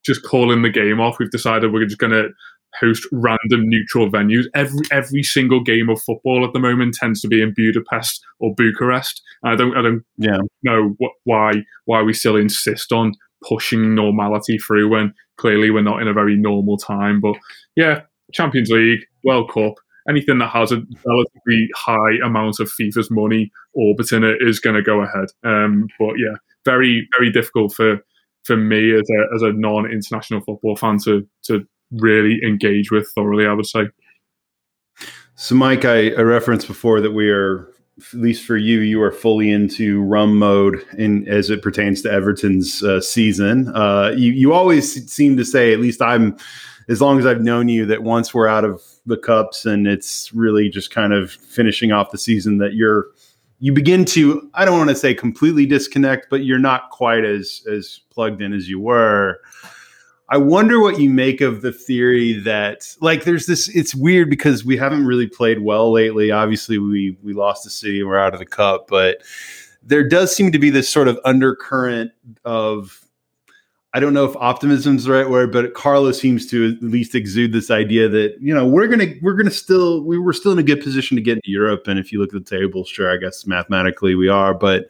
just 0.06 0.24
calling 0.24 0.62
the 0.62 0.70
game 0.70 1.00
off, 1.00 1.20
we've 1.20 1.32
decided 1.32 1.74
we're 1.74 1.86
just 1.86 1.98
going 1.98 2.12
to 2.12 2.30
host 2.80 3.08
random 3.12 3.68
neutral 3.70 4.10
venues. 4.10 4.46
Every 4.54 4.86
every 4.92 5.24
single 5.24 5.62
game 5.64 5.90
of 5.90 6.02
football 6.02 6.46
at 6.46 6.54
the 6.54 6.60
moment 6.60 6.96
tends 6.96 7.22
to 7.22 7.28
be 7.28 7.42
in 7.42 7.54
Budapest 7.56 8.24
or 8.40 8.54
Bucharest. 8.56 9.22
I 9.44 9.56
don't 9.56 9.76
I 9.78 9.82
don't 9.82 10.04
Yeah. 10.18 10.38
know 10.64 10.96
why 11.24 11.52
why 11.86 12.02
we 12.02 12.14
still 12.14 12.36
insist 12.36 12.92
on 12.92 13.14
pushing 13.48 13.94
normality 13.96 14.58
through 14.58 14.90
when 14.90 15.14
clearly 15.38 15.70
we're 15.70 15.82
not 15.84 16.02
in 16.02 16.08
a 16.08 16.14
very 16.14 16.36
normal 16.36 16.78
time. 16.78 17.22
But 17.22 17.36
yeah, 17.76 18.02
Champions 18.34 18.70
League, 18.70 19.02
World 19.24 19.52
Cup, 19.52 19.76
anything 20.10 20.38
that 20.40 20.50
has 20.50 20.72
a 20.72 20.82
relatively 21.06 21.70
high 21.76 22.18
amount 22.24 22.60
of 22.60 22.72
FIFA's 22.72 23.12
money 23.12 23.52
orbiting 23.74 24.24
it 24.24 24.38
is 24.42 24.60
going 24.60 24.76
to 24.76 24.82
go 24.82 25.02
ahead. 25.02 25.28
Um, 25.44 25.88
but 26.00 26.14
yeah, 26.18 26.36
very 26.64 27.08
very 27.18 27.32
difficult 27.32 27.74
for 27.74 28.00
for 28.46 28.56
me 28.56 28.94
as 28.94 29.10
a 29.10 29.36
as 29.36 29.42
a 29.42 29.52
non 29.54 29.92
international 29.92 30.42
football 30.42 30.76
fan 30.76 30.98
to 31.06 31.28
to 31.44 31.66
really 31.92 32.40
engage 32.44 32.92
with 32.92 33.10
thoroughly. 33.16 33.46
I 33.46 33.54
would 33.54 33.66
say. 33.66 33.90
So, 35.36 35.54
Mike, 35.56 35.84
I, 35.84 36.12
I 36.12 36.22
referenced 36.22 36.66
before 36.68 37.02
that 37.02 37.12
we 37.12 37.30
are, 37.30 37.68
at 38.14 38.20
least 38.20 38.46
for 38.46 38.56
you, 38.56 38.80
you 38.80 39.02
are 39.02 39.12
fully 39.12 39.52
into 39.52 40.02
rum 40.02 40.40
mode 40.40 40.82
in 40.98 41.28
as 41.28 41.50
it 41.50 41.62
pertains 41.62 42.02
to 42.04 42.12
Everton's 42.12 42.82
uh, 42.84 43.02
season. 43.02 43.68
Uh, 43.76 44.14
you 44.16 44.32
you 44.32 44.54
always 44.54 45.12
seem 45.12 45.36
to 45.36 45.44
say, 45.44 45.74
at 45.74 45.80
least 45.80 46.02
I'm, 46.02 46.38
as 46.88 47.02
long 47.02 47.20
as 47.20 47.26
I've 47.26 47.42
known 47.42 47.68
you, 47.68 47.86
that 47.86 48.04
once 48.04 48.34
we're 48.34 48.48
out 48.48 48.64
of 48.64 48.82
the 49.06 49.18
cups 49.18 49.66
and 49.66 49.88
it's 49.88 50.34
really 50.34 50.70
just 50.70 50.90
kind 50.90 51.14
of 51.14 51.32
finishing 51.32 51.92
off 51.92 52.12
the 52.12 52.18
season, 52.18 52.58
that 52.60 52.74
you're 52.74 53.08
you 53.60 53.74
begin 53.74 54.06
to 54.06 54.50
I 54.54 54.64
don't 54.64 54.78
want 54.78 54.90
to 54.90 54.96
say 54.96 55.14
completely 55.14 55.66
disconnect, 55.66 56.28
but 56.30 56.46
you're 56.46 56.60
not 56.60 56.92
quite 56.92 57.26
as 57.26 57.66
as 57.70 58.00
plugged 58.10 58.42
in 58.42 58.54
as 58.54 58.70
you 58.70 58.80
were. 58.80 59.40
I 60.28 60.38
wonder 60.38 60.80
what 60.80 61.00
you 61.00 61.10
make 61.10 61.42
of 61.42 61.62
the 61.62 61.72
theory 61.72 62.34
that 62.34 62.96
like 63.00 63.26
there's 63.26 63.46
this 63.46 63.68
it's 63.70 63.94
weird 63.94 64.30
because 64.30 64.66
we 64.66 64.76
haven't 64.76 65.06
really 65.06 65.28
played 65.28 65.62
well 65.62 65.92
lately. 65.92 66.32
Obviously 66.32 66.80
we 66.80 67.16
we 67.22 67.34
lost 67.34 67.64
the 67.64 67.70
city 67.70 68.00
and 68.00 68.10
we're 68.10 68.18
out 68.18 68.34
of 68.34 68.40
the 68.40 68.46
cup, 68.46 68.88
but 68.88 69.22
there 69.84 70.08
does 70.08 70.36
seem 70.36 70.52
to 70.52 70.60
be 70.60 70.72
this 70.72 70.90
sort 70.90 71.08
of 71.08 71.20
undercurrent 71.26 72.12
of 72.44 73.06
I 73.94 74.02
don't 74.02 74.14
know 74.14 74.26
if 74.26 74.36
optimism 74.36 74.98
is 74.98 75.06
the 75.06 75.14
right 75.14 75.30
word, 75.30 75.54
but 75.54 75.74
Carlos 75.74 76.20
seems 76.20 76.46
to 76.48 76.76
at 76.76 76.84
least 76.84 77.16
exude 77.16 77.54
this 77.54 77.72
idea 77.72 78.10
that 78.10 78.36
you 78.42 78.54
know 78.54 78.66
we're 78.66 78.88
gonna 78.88 79.14
we're 79.22 79.36
gonna 79.36 79.52
still 79.52 80.04
we 80.04 80.18
were 80.18 80.34
still 80.34 80.52
in 80.52 80.60
a 80.60 80.64
good 80.64 80.82
position 80.82 81.16
to 81.16 81.22
get 81.22 81.38
into 81.38 81.52
Europe, 81.52 81.88
and 81.88 82.00
if 82.00 82.12
you 82.12 82.20
look 82.20 82.34
at 82.34 82.44
the 82.44 82.58
table, 82.58 82.84
sure, 82.84 83.10
I 83.10 83.18
guess 83.18 83.46
mathematically 83.46 84.16
we 84.16 84.28
are, 84.28 84.54
but 84.54 84.88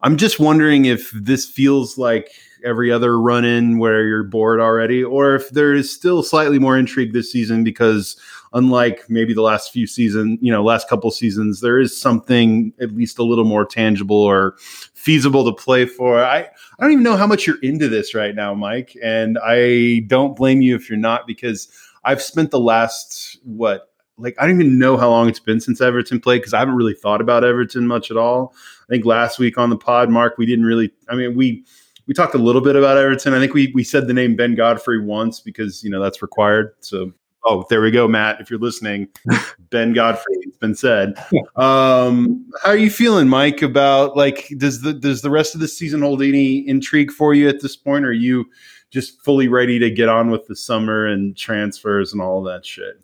I'm 0.00 0.16
just 0.16 0.40
wondering 0.40 0.86
if 0.86 1.10
this 1.10 1.46
feels 1.46 1.98
like 1.98 2.30
every 2.64 2.90
other 2.90 3.20
run 3.20 3.44
in 3.44 3.78
where 3.78 4.06
you're 4.06 4.24
bored 4.24 4.60
already, 4.60 5.02
or 5.02 5.34
if 5.34 5.50
there 5.50 5.72
is 5.74 5.92
still 5.92 6.22
slightly 6.22 6.58
more 6.58 6.78
intrigue 6.78 7.12
this 7.12 7.30
season 7.30 7.64
because 7.64 8.16
unlike 8.54 9.08
maybe 9.08 9.32
the 9.32 9.42
last 9.42 9.72
few 9.72 9.86
seasons, 9.86 10.38
you 10.42 10.52
know, 10.52 10.62
last 10.62 10.88
couple 10.88 11.10
seasons, 11.10 11.60
there 11.60 11.78
is 11.78 11.98
something 11.98 12.72
at 12.80 12.92
least 12.92 13.18
a 13.18 13.24
little 13.24 13.44
more 13.44 13.64
tangible 13.64 14.16
or 14.16 14.56
feasible 14.94 15.44
to 15.44 15.62
play 15.62 15.86
for. 15.86 16.22
I, 16.22 16.40
I 16.40 16.48
don't 16.80 16.92
even 16.92 17.02
know 17.02 17.16
how 17.16 17.26
much 17.26 17.46
you're 17.46 17.60
into 17.62 17.88
this 17.88 18.14
right 18.14 18.34
now, 18.34 18.54
Mike. 18.54 18.96
And 19.02 19.38
I 19.42 20.00
don't 20.06 20.36
blame 20.36 20.60
you 20.60 20.76
if 20.76 20.88
you're 20.88 20.98
not, 20.98 21.26
because 21.26 21.68
I've 22.04 22.22
spent 22.22 22.50
the 22.50 22.60
last, 22.60 23.38
what, 23.44 23.88
like 24.18 24.36
I 24.38 24.46
don't 24.46 24.60
even 24.60 24.78
know 24.78 24.96
how 24.96 25.08
long 25.08 25.28
it's 25.28 25.40
been 25.40 25.60
since 25.60 25.80
Everton 25.80 26.20
played 26.20 26.40
because 26.40 26.54
I 26.54 26.58
haven't 26.58 26.76
really 26.76 26.94
thought 26.94 27.20
about 27.20 27.44
Everton 27.44 27.86
much 27.86 28.10
at 28.10 28.16
all. 28.16 28.54
I 28.82 28.92
think 28.92 29.06
last 29.06 29.38
week 29.38 29.56
on 29.56 29.70
the 29.70 29.76
pod, 29.76 30.10
Mark, 30.10 30.36
we 30.36 30.44
didn't 30.44 30.66
really. 30.66 30.92
I 31.08 31.14
mean, 31.14 31.34
we 31.34 31.64
we 32.06 32.14
talked 32.14 32.34
a 32.34 32.38
little 32.38 32.60
bit 32.60 32.76
about 32.76 32.98
Everton. 32.98 33.34
I 33.34 33.38
think 33.38 33.54
we 33.54 33.72
we 33.74 33.84
said 33.84 34.06
the 34.06 34.14
name 34.14 34.36
Ben 34.36 34.54
Godfrey 34.54 35.00
once 35.04 35.40
because 35.40 35.82
you 35.82 35.90
know 35.90 36.02
that's 36.02 36.22
required. 36.22 36.74
So 36.80 37.12
oh, 37.44 37.64
there 37.68 37.80
we 37.80 37.90
go, 37.90 38.08
Matt. 38.08 38.40
If 38.40 38.50
you're 38.50 38.60
listening, 38.60 39.08
Ben 39.70 39.92
Godfrey, 39.92 40.34
it's 40.40 40.56
been 40.56 40.74
said. 40.74 41.14
Um, 41.56 42.50
how 42.62 42.70
are 42.70 42.76
you 42.76 42.90
feeling, 42.90 43.28
Mike? 43.28 43.62
About 43.62 44.16
like 44.16 44.52
does 44.56 44.82
the 44.82 44.92
does 44.92 45.22
the 45.22 45.30
rest 45.30 45.54
of 45.54 45.60
the 45.60 45.68
season 45.68 46.02
hold 46.02 46.22
any 46.22 46.66
intrigue 46.68 47.10
for 47.10 47.34
you 47.34 47.48
at 47.48 47.60
this 47.60 47.76
point? 47.76 48.04
Or 48.04 48.08
are 48.08 48.12
you 48.12 48.46
just 48.90 49.22
fully 49.22 49.48
ready 49.48 49.78
to 49.78 49.90
get 49.90 50.08
on 50.08 50.30
with 50.30 50.46
the 50.46 50.56
summer 50.56 51.06
and 51.06 51.36
transfers 51.36 52.12
and 52.12 52.20
all 52.20 52.42
that 52.42 52.66
shit? 52.66 53.00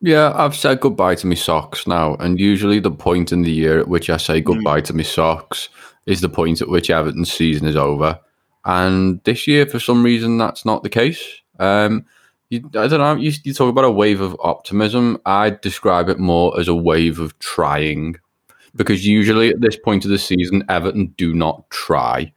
Yeah, 0.00 0.32
I've 0.36 0.54
said 0.54 0.78
goodbye 0.78 1.16
to 1.16 1.26
my 1.26 1.34
socks 1.34 1.88
now, 1.88 2.14
and 2.16 2.38
usually 2.38 2.78
the 2.78 2.90
point 2.90 3.32
in 3.32 3.42
the 3.42 3.50
year 3.50 3.80
at 3.80 3.88
which 3.88 4.08
I 4.08 4.16
say 4.16 4.40
goodbye 4.40 4.82
to 4.82 4.94
my 4.94 5.02
socks 5.02 5.68
is 6.08 6.22
the 6.22 6.28
point 6.28 6.62
at 6.62 6.68
which 6.68 6.88
Everton's 6.88 7.30
season 7.30 7.68
is 7.68 7.76
over. 7.76 8.18
And 8.64 9.22
this 9.24 9.46
year, 9.46 9.66
for 9.66 9.78
some 9.78 10.02
reason, 10.02 10.38
that's 10.38 10.64
not 10.64 10.82
the 10.82 10.88
case. 10.88 11.22
Um, 11.58 12.06
you, 12.48 12.64
I 12.74 12.88
don't 12.88 12.98
know. 12.98 13.14
You, 13.14 13.30
you 13.44 13.52
talk 13.52 13.68
about 13.68 13.84
a 13.84 13.90
wave 13.90 14.22
of 14.22 14.34
optimism. 14.40 15.20
I 15.26 15.50
describe 15.50 16.08
it 16.08 16.18
more 16.18 16.58
as 16.58 16.66
a 16.66 16.74
wave 16.74 17.20
of 17.20 17.38
trying, 17.40 18.16
because 18.74 19.06
usually 19.06 19.50
at 19.50 19.60
this 19.60 19.76
point 19.76 20.06
of 20.06 20.10
the 20.10 20.18
season, 20.18 20.64
Everton 20.70 21.14
do 21.18 21.34
not 21.34 21.68
try, 21.68 22.32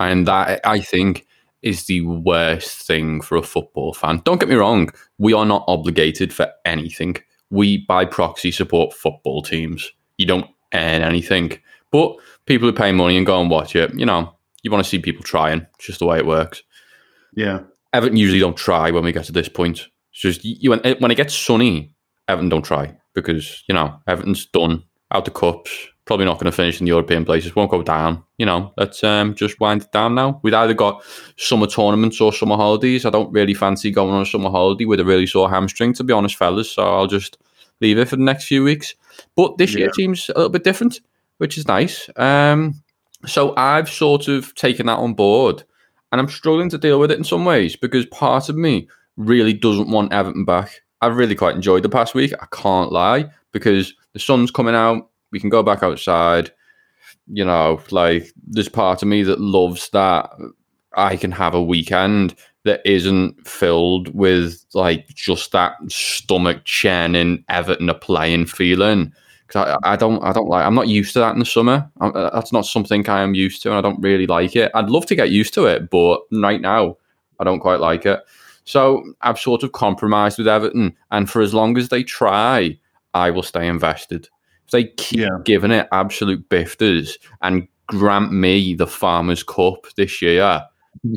and 0.00 0.26
that 0.26 0.60
I 0.64 0.80
think 0.80 1.26
is 1.62 1.84
the 1.84 2.00
worst 2.00 2.84
thing 2.84 3.20
for 3.20 3.36
a 3.36 3.42
football 3.42 3.94
fan. 3.94 4.20
Don't 4.24 4.40
get 4.40 4.48
me 4.48 4.56
wrong, 4.56 4.90
we 5.18 5.32
are 5.32 5.46
not 5.46 5.64
obligated 5.68 6.32
for 6.34 6.48
anything. 6.64 7.16
We, 7.50 7.84
by 7.86 8.04
proxy, 8.04 8.50
support 8.50 8.92
football 8.92 9.42
teams. 9.42 9.92
You 10.18 10.26
don't 10.26 10.50
earn 10.74 11.02
anything. 11.02 11.52
But 11.92 12.16
people 12.46 12.68
who 12.68 12.72
pay 12.74 12.92
money 12.92 13.16
and 13.16 13.26
go 13.26 13.40
and 13.40 13.50
watch 13.50 13.76
it, 13.76 13.94
you 13.94 14.06
know, 14.06 14.34
you 14.62 14.70
want 14.70 14.82
to 14.84 14.88
see 14.88 14.98
people 14.98 15.22
trying. 15.22 15.66
It's 15.76 15.86
just 15.86 15.98
the 15.98 16.06
way 16.06 16.18
it 16.18 16.26
works. 16.26 16.62
Yeah. 17.34 17.60
Everton 17.92 18.16
usually 18.16 18.40
don't 18.40 18.56
try 18.56 18.90
when 18.90 19.04
we 19.04 19.12
get 19.12 19.24
to 19.26 19.32
this 19.32 19.48
point. 19.48 19.88
It's 20.12 20.20
just 20.20 20.44
you, 20.44 20.70
when, 20.70 20.80
when 20.98 21.10
it 21.10 21.16
gets 21.16 21.34
sunny, 21.34 21.94
Everton 22.28 22.48
don't 22.48 22.64
try 22.64 22.96
because, 23.14 23.62
you 23.68 23.74
know, 23.74 23.98
Everton's 24.06 24.46
done 24.46 24.82
out 25.10 25.24
the 25.24 25.30
cups. 25.30 25.88
probably 26.04 26.24
not 26.24 26.38
going 26.38 26.50
to 26.50 26.56
finish 26.56 26.80
in 26.80 26.86
the 26.86 26.90
European 26.90 27.24
places. 27.24 27.54
Won't 27.54 27.70
go 27.70 27.82
down. 27.82 28.22
You 28.38 28.46
know, 28.46 28.72
let's 28.76 29.04
um, 29.04 29.34
just 29.34 29.60
wind 29.60 29.82
it 29.82 29.92
down 29.92 30.14
now. 30.14 30.40
We've 30.42 30.54
either 30.54 30.74
got 30.74 31.02
summer 31.36 31.66
tournaments 31.66 32.20
or 32.20 32.32
summer 32.32 32.56
holidays. 32.56 33.04
I 33.04 33.10
don't 33.10 33.32
really 33.32 33.54
fancy 33.54 33.90
going 33.90 34.14
on 34.14 34.22
a 34.22 34.26
summer 34.26 34.50
holiday 34.50 34.84
with 34.84 35.00
a 35.00 35.04
really 35.04 35.26
sore 35.26 35.50
hamstring, 35.50 35.92
to 35.94 36.04
be 36.04 36.12
honest, 36.12 36.36
fellas. 36.36 36.70
So 36.70 36.82
I'll 36.82 37.06
just 37.06 37.38
leave 37.80 37.98
it 37.98 38.08
for 38.08 38.16
the 38.16 38.22
next 38.22 38.44
few 38.44 38.64
weeks. 38.64 38.94
But 39.36 39.58
this 39.58 39.74
year 39.74 39.86
Yeah. 39.86 39.92
seems 39.94 40.28
a 40.30 40.34
little 40.34 40.48
bit 40.50 40.64
different, 40.64 41.00
which 41.42 41.58
is 41.58 41.66
nice. 41.66 42.08
Um, 42.14 42.80
so 43.26 43.52
I've 43.56 43.90
sort 43.90 44.28
of 44.28 44.54
taken 44.54 44.86
that 44.86 45.00
on 45.00 45.14
board, 45.14 45.64
and 46.12 46.20
I'm 46.20 46.28
struggling 46.28 46.68
to 46.68 46.78
deal 46.78 47.00
with 47.00 47.10
it 47.10 47.18
in 47.18 47.24
some 47.24 47.44
ways 47.44 47.74
because 47.74 48.06
part 48.06 48.48
of 48.48 48.54
me 48.54 48.88
really 49.16 49.52
doesn't 49.52 49.90
want 49.90 50.12
Everton 50.12 50.44
back. 50.44 50.82
I've 51.00 51.16
really 51.16 51.34
quite 51.34 51.56
enjoyed 51.56 51.82
the 51.82 51.88
past 51.88 52.14
week. 52.14 52.32
I 52.40 52.46
can't 52.52 52.92
lie 52.92 53.28
because 53.50 53.92
the 54.12 54.20
sun's 54.20 54.52
coming 54.52 54.76
out. 54.76 55.10
We 55.32 55.40
can 55.40 55.50
go 55.50 55.64
back 55.64 55.82
outside. 55.82 56.52
You 57.26 57.44
know, 57.44 57.82
like 57.90 58.32
there's 58.46 58.68
part 58.68 59.02
of 59.02 59.08
me 59.08 59.24
that 59.24 59.40
loves 59.40 59.90
that 59.90 60.30
I 60.94 61.16
can 61.16 61.32
have 61.32 61.54
a 61.54 61.62
weekend 61.62 62.36
that 62.62 62.82
isn't 62.84 63.48
filled 63.48 64.14
with 64.14 64.64
like 64.74 65.08
just 65.08 65.50
that 65.50 65.74
stomach 65.88 66.60
churning 66.62 67.44
Everton 67.48 67.90
are 67.90 67.98
playing 67.98 68.46
feeling. 68.46 69.12
Because 69.52 69.78
I, 69.82 69.92
I 69.92 69.96
don't, 69.96 70.22
I 70.22 70.32
don't 70.32 70.48
like. 70.48 70.64
I'm 70.64 70.74
not 70.74 70.88
used 70.88 71.12
to 71.14 71.18
that 71.18 71.34
in 71.34 71.38
the 71.38 71.44
summer. 71.44 71.90
i 72.00 72.06
uh, 72.06 72.30
that's 72.34 72.52
not 72.52 72.64
something 72.64 73.08
I 73.08 73.20
am 73.20 73.34
used 73.34 73.62
to, 73.62 73.68
and 73.68 73.78
I 73.78 73.80
don't 73.80 74.00
really 74.00 74.26
like 74.26 74.56
it. 74.56 74.70
I'd 74.74 74.88
love 74.88 75.06
to 75.06 75.14
get 75.14 75.30
used 75.30 75.54
to 75.54 75.66
it, 75.66 75.90
but 75.90 76.20
right 76.32 76.60
now, 76.60 76.96
I 77.38 77.44
don't 77.44 77.60
quite 77.60 77.80
like 77.80 78.06
it. 78.06 78.20
So 78.64 79.02
I've 79.20 79.38
sort 79.38 79.62
of 79.62 79.72
compromised 79.72 80.38
with 80.38 80.48
Everton, 80.48 80.96
and 81.10 81.28
for 81.28 81.42
as 81.42 81.52
long 81.52 81.76
as 81.76 81.88
they 81.88 82.02
try, 82.02 82.78
I 83.14 83.30
will 83.30 83.42
stay 83.42 83.66
invested. 83.66 84.28
If 84.66 84.70
they 84.70 84.84
keep 84.84 85.28
giving 85.44 85.72
it 85.72 85.88
absolute 85.92 86.48
bifters 86.48 87.18
and 87.42 87.68
grant 87.88 88.32
me 88.32 88.74
the 88.74 88.86
Farmers 88.86 89.42
Cup 89.42 89.86
this 89.96 90.22
year, 90.22 90.62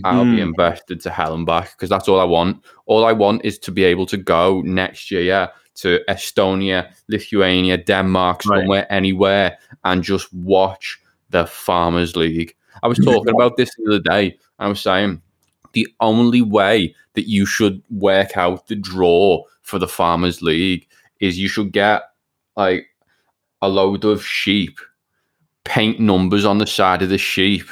I'll 0.03 0.25
be 0.25 0.37
Mhm. 0.37 0.49
invested 0.49 0.99
to 1.01 1.09
hell 1.11 1.35
and 1.35 1.45
back 1.45 1.71
because 1.71 1.89
that's 1.89 2.07
all 2.07 2.19
I 2.19 2.23
want. 2.23 2.63
All 2.87 3.05
I 3.05 3.11
want 3.11 3.45
is 3.45 3.59
to 3.59 3.71
be 3.71 3.83
able 3.83 4.05
to 4.07 4.17
go 4.17 4.61
next 4.65 5.11
year 5.11 5.21
yeah, 5.21 5.47
to 5.75 5.99
Estonia, 6.09 6.91
Lithuania, 7.07 7.77
Denmark, 7.77 8.41
somewhere, 8.43 8.87
anywhere, 8.91 9.57
and 9.83 10.03
just 10.03 10.33
watch 10.33 10.99
the 11.29 11.45
Farmers 11.45 12.15
League. 12.15 12.55
I 12.81 12.87
was 12.87 12.97
talking 13.03 13.33
about 13.33 13.57
this 13.57 13.69
the 13.75 13.85
other 13.87 13.99
day. 13.99 14.37
I 14.57 14.67
was 14.67 14.81
saying 14.81 15.21
the 15.73 15.87
only 15.99 16.41
way 16.41 16.95
that 17.13 17.27
you 17.29 17.45
should 17.45 17.81
work 17.91 18.37
out 18.37 18.67
the 18.67 18.75
draw 18.75 19.43
for 19.61 19.77
the 19.77 19.87
Farmers 19.87 20.41
League 20.41 20.87
is 21.19 21.37
you 21.37 21.47
should 21.47 21.71
get 21.71 22.01
like 22.57 22.87
a 23.61 23.69
load 23.69 24.03
of 24.05 24.25
sheep, 24.25 24.79
paint 25.63 25.99
numbers 25.99 26.45
on 26.45 26.57
the 26.57 26.67
side 26.67 27.01
of 27.01 27.09
the 27.09 27.17
sheep, 27.17 27.67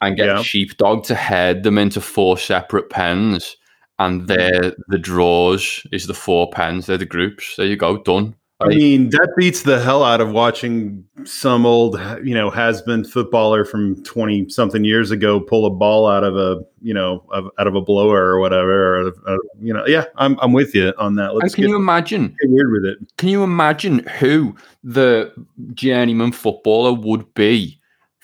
and 0.00 0.16
get 0.16 0.26
Yeah. 0.26 0.42
sheepdog 0.42 1.04
to 1.04 1.14
head 1.14 1.62
them 1.62 1.78
into 1.78 2.00
four 2.00 2.38
separate 2.38 2.90
pens. 2.90 3.56
And 3.98 4.28
they're 4.28 4.74
the 4.88 4.98
draws 4.98 5.84
is 5.90 6.06
the 6.06 6.14
four 6.14 6.50
pens. 6.50 6.86
They're 6.86 6.98
the 6.98 7.04
groups. 7.04 7.56
There 7.56 7.66
you 7.66 7.76
go, 7.76 7.98
done. 7.98 8.36
I 8.60 8.66
mean, 8.68 9.10
that 9.10 9.34
beats 9.36 9.62
the 9.62 9.80
hell 9.80 10.02
out 10.02 10.20
of 10.20 10.32
watching 10.32 11.04
some 11.24 11.64
old, 11.64 11.96
you 12.24 12.34
know, 12.34 12.50
has 12.50 12.82
been 12.82 13.04
footballer 13.04 13.64
from 13.64 14.02
20 14.02 14.48
something 14.48 14.82
years 14.82 15.12
ago 15.12 15.38
pull 15.38 15.64
a 15.64 15.70
ball 15.70 16.08
out 16.08 16.24
of 16.24 16.36
a, 16.36 16.60
you 16.82 16.92
know, 16.92 17.24
of, 17.30 17.48
out 17.60 17.68
of 17.68 17.76
a 17.76 17.80
blower 17.80 18.24
or 18.24 18.40
whatever. 18.40 18.96
Or, 19.00 19.12
uh, 19.28 19.36
you 19.60 19.72
know, 19.72 19.86
yeah, 19.86 20.06
I'm, 20.16 20.36
I'm 20.40 20.52
with 20.52 20.74
you 20.74 20.92
on 20.98 21.14
that. 21.16 21.36
Let's 21.36 21.54
can 21.54 21.62
get, 21.62 21.70
you 21.70 21.76
imagine? 21.76 22.34
get 22.40 22.50
weird 22.50 22.72
with 22.72 22.84
it. 22.84 22.98
Can 23.16 23.28
you 23.28 23.44
imagine 23.44 24.00
who 24.18 24.56
the 24.82 25.32
journeyman 25.74 26.32
footballer 26.32 26.92
would 26.92 27.32
be 27.34 27.77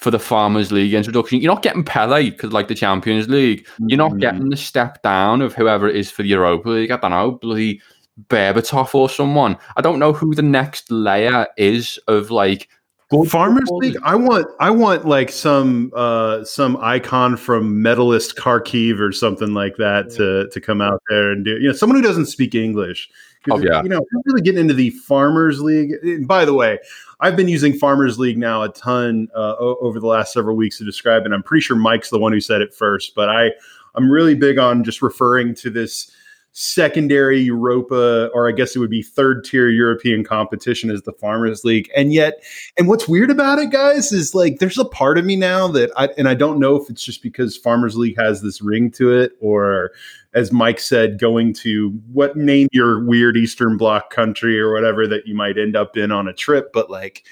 for 0.05 0.11
the 0.11 0.19
Farmers 0.19 0.71
League 0.71 0.93
introduction? 0.93 1.41
You're 1.41 1.53
not 1.53 1.63
getting 1.63 1.83
Pele 1.83 2.31
because, 2.31 2.53
like 2.53 2.69
the 2.69 2.75
Champions 2.75 3.29
League, 3.29 3.67
you're 3.89 3.99
not 3.99 4.19
getting 4.19 4.51
the 4.51 4.57
step 4.57 5.03
down 5.03 5.41
of 5.41 5.55
whoever 5.55 5.89
it 5.89 5.97
is 5.97 6.11
for 6.11 6.23
the 6.23 6.29
Europa 6.29 6.69
League. 6.69 6.91
I 6.91 6.99
don't 6.99 7.11
know, 7.11 7.33
bloody 7.33 7.81
Berbatov 8.29 8.95
or 8.95 9.09
someone. 9.09 9.57
I 9.77 9.81
don't 9.81 9.99
know 9.99 10.13
who 10.13 10.35
the 10.35 10.43
next 10.43 10.91
layer 10.91 11.47
is 11.57 11.99
of 12.07 12.31
like 12.31 12.69
good 13.11 13.31
Farmers. 13.31 13.69
League. 13.71 13.97
I 14.05 14.15
want, 14.15 14.47
I 14.61 14.71
want 14.71 15.07
like 15.07 15.31
some, 15.31 15.91
uh, 15.97 16.45
some 16.45 16.77
icon 16.77 17.39
from 17.39 17.83
Metalist 17.83 18.37
Kharkiv 18.37 19.01
or 19.01 19.11
something 19.11 19.55
like 19.55 19.77
that 19.79 20.11
to 20.11 20.49
to 20.51 20.61
come 20.61 20.83
out 20.83 21.01
there 21.09 21.33
and 21.33 21.47
do. 21.47 21.53
You 21.53 21.69
know, 21.69 21.73
someone 21.73 21.97
who 21.97 22.07
doesn't 22.07 22.27
speak 22.27 22.55
English. 22.55 23.09
Oh, 23.51 23.59
yeah. 23.59 23.83
You 23.83 23.89
know, 23.89 24.01
we're 24.13 24.23
really 24.25 24.41
getting 24.41 24.61
into 24.61 24.75
the 24.75 24.91
Farmers 24.91 25.61
League. 25.61 25.93
And 26.03 26.27
by 26.27 26.45
the 26.45 26.55
way, 26.55 26.79
I've 27.21 27.37
been 27.37 27.49
using 27.49 27.75
Farmers 27.75 28.19
League 28.19 28.39
now 28.39 28.63
a 28.63 28.71
ton 28.71 29.29
uh, 29.35 29.57
over 29.57 30.01
the 30.01 30.07
last 30.07 30.33
several 30.33 30.57
weeks 30.57 30.79
to 30.79 30.85
describe 30.85 31.27
it. 31.27 31.33
I'm 31.33 31.43
pretty 31.43 31.61
sure 31.61 31.77
Mike's 31.77 32.11
the 32.11 32.19
one 32.19 32.33
who 32.33 32.41
said 32.41 32.63
it 32.63 32.75
first, 32.75 33.15
but 33.15 33.29
I, 33.29 33.51
I'm 33.95 34.11
really 34.11 34.35
big 34.35 34.59
on 34.59 34.83
just 34.83 35.03
referring 35.03 35.55
to 35.57 35.71
this 35.71 36.11
secondary 36.55 37.41
Europa, 37.41 38.31
or 38.33 38.49
I 38.49 38.53
guess 38.53 38.75
it 38.75 38.79
would 38.79 38.91
be 38.91 39.03
third 39.03 39.45
tier 39.45 39.69
European 39.69 40.23
competition 40.23 40.89
as 40.89 41.03
the 41.03 41.13
Farmers 41.13 41.65
League. 41.65 41.91
And 41.97 42.13
yet, 42.13 42.45
and 42.79 42.87
what's 42.87 43.09
weird 43.09 43.31
about 43.31 43.59
it, 43.59 43.71
guys, 43.71 44.13
is 44.13 44.37
like 44.37 44.61
there's 44.61 44.79
a 44.79 44.85
part 44.85 45.19
of 45.19 45.25
me 45.25 45.35
now 45.35 45.67
that 45.69 45.91
I, 45.97 46.11
and 46.17 46.29
I 46.29 46.35
don't 46.35 46.61
know 46.61 46.77
if 46.77 46.89
it's 46.89 47.05
just 47.05 47.23
because 47.23 47.57
Farmers 47.57 47.97
League 47.97 48.17
has 48.19 48.41
this 48.41 48.63
ring 48.63 48.91
to 48.93 49.13
it, 49.13 49.33
or 49.41 49.91
as 50.33 50.53
Mike 50.53 50.79
said, 50.79 51.19
going 51.19 51.55
to 51.55 51.91
what 52.13 52.37
name 52.37 52.69
your 52.71 53.05
weird 53.05 53.37
Eastern 53.37 53.77
Bloc 53.77 54.11
country 54.11 54.59
or 54.59 54.73
whatever 54.73 55.09
that 55.09 55.27
you 55.27 55.35
might 55.35 55.59
end 55.59 55.75
up 55.75 55.97
in 55.97 56.13
on 56.13 56.29
a 56.29 56.33
trip, 56.33 56.73
but 56.73 56.89
like 56.89 57.25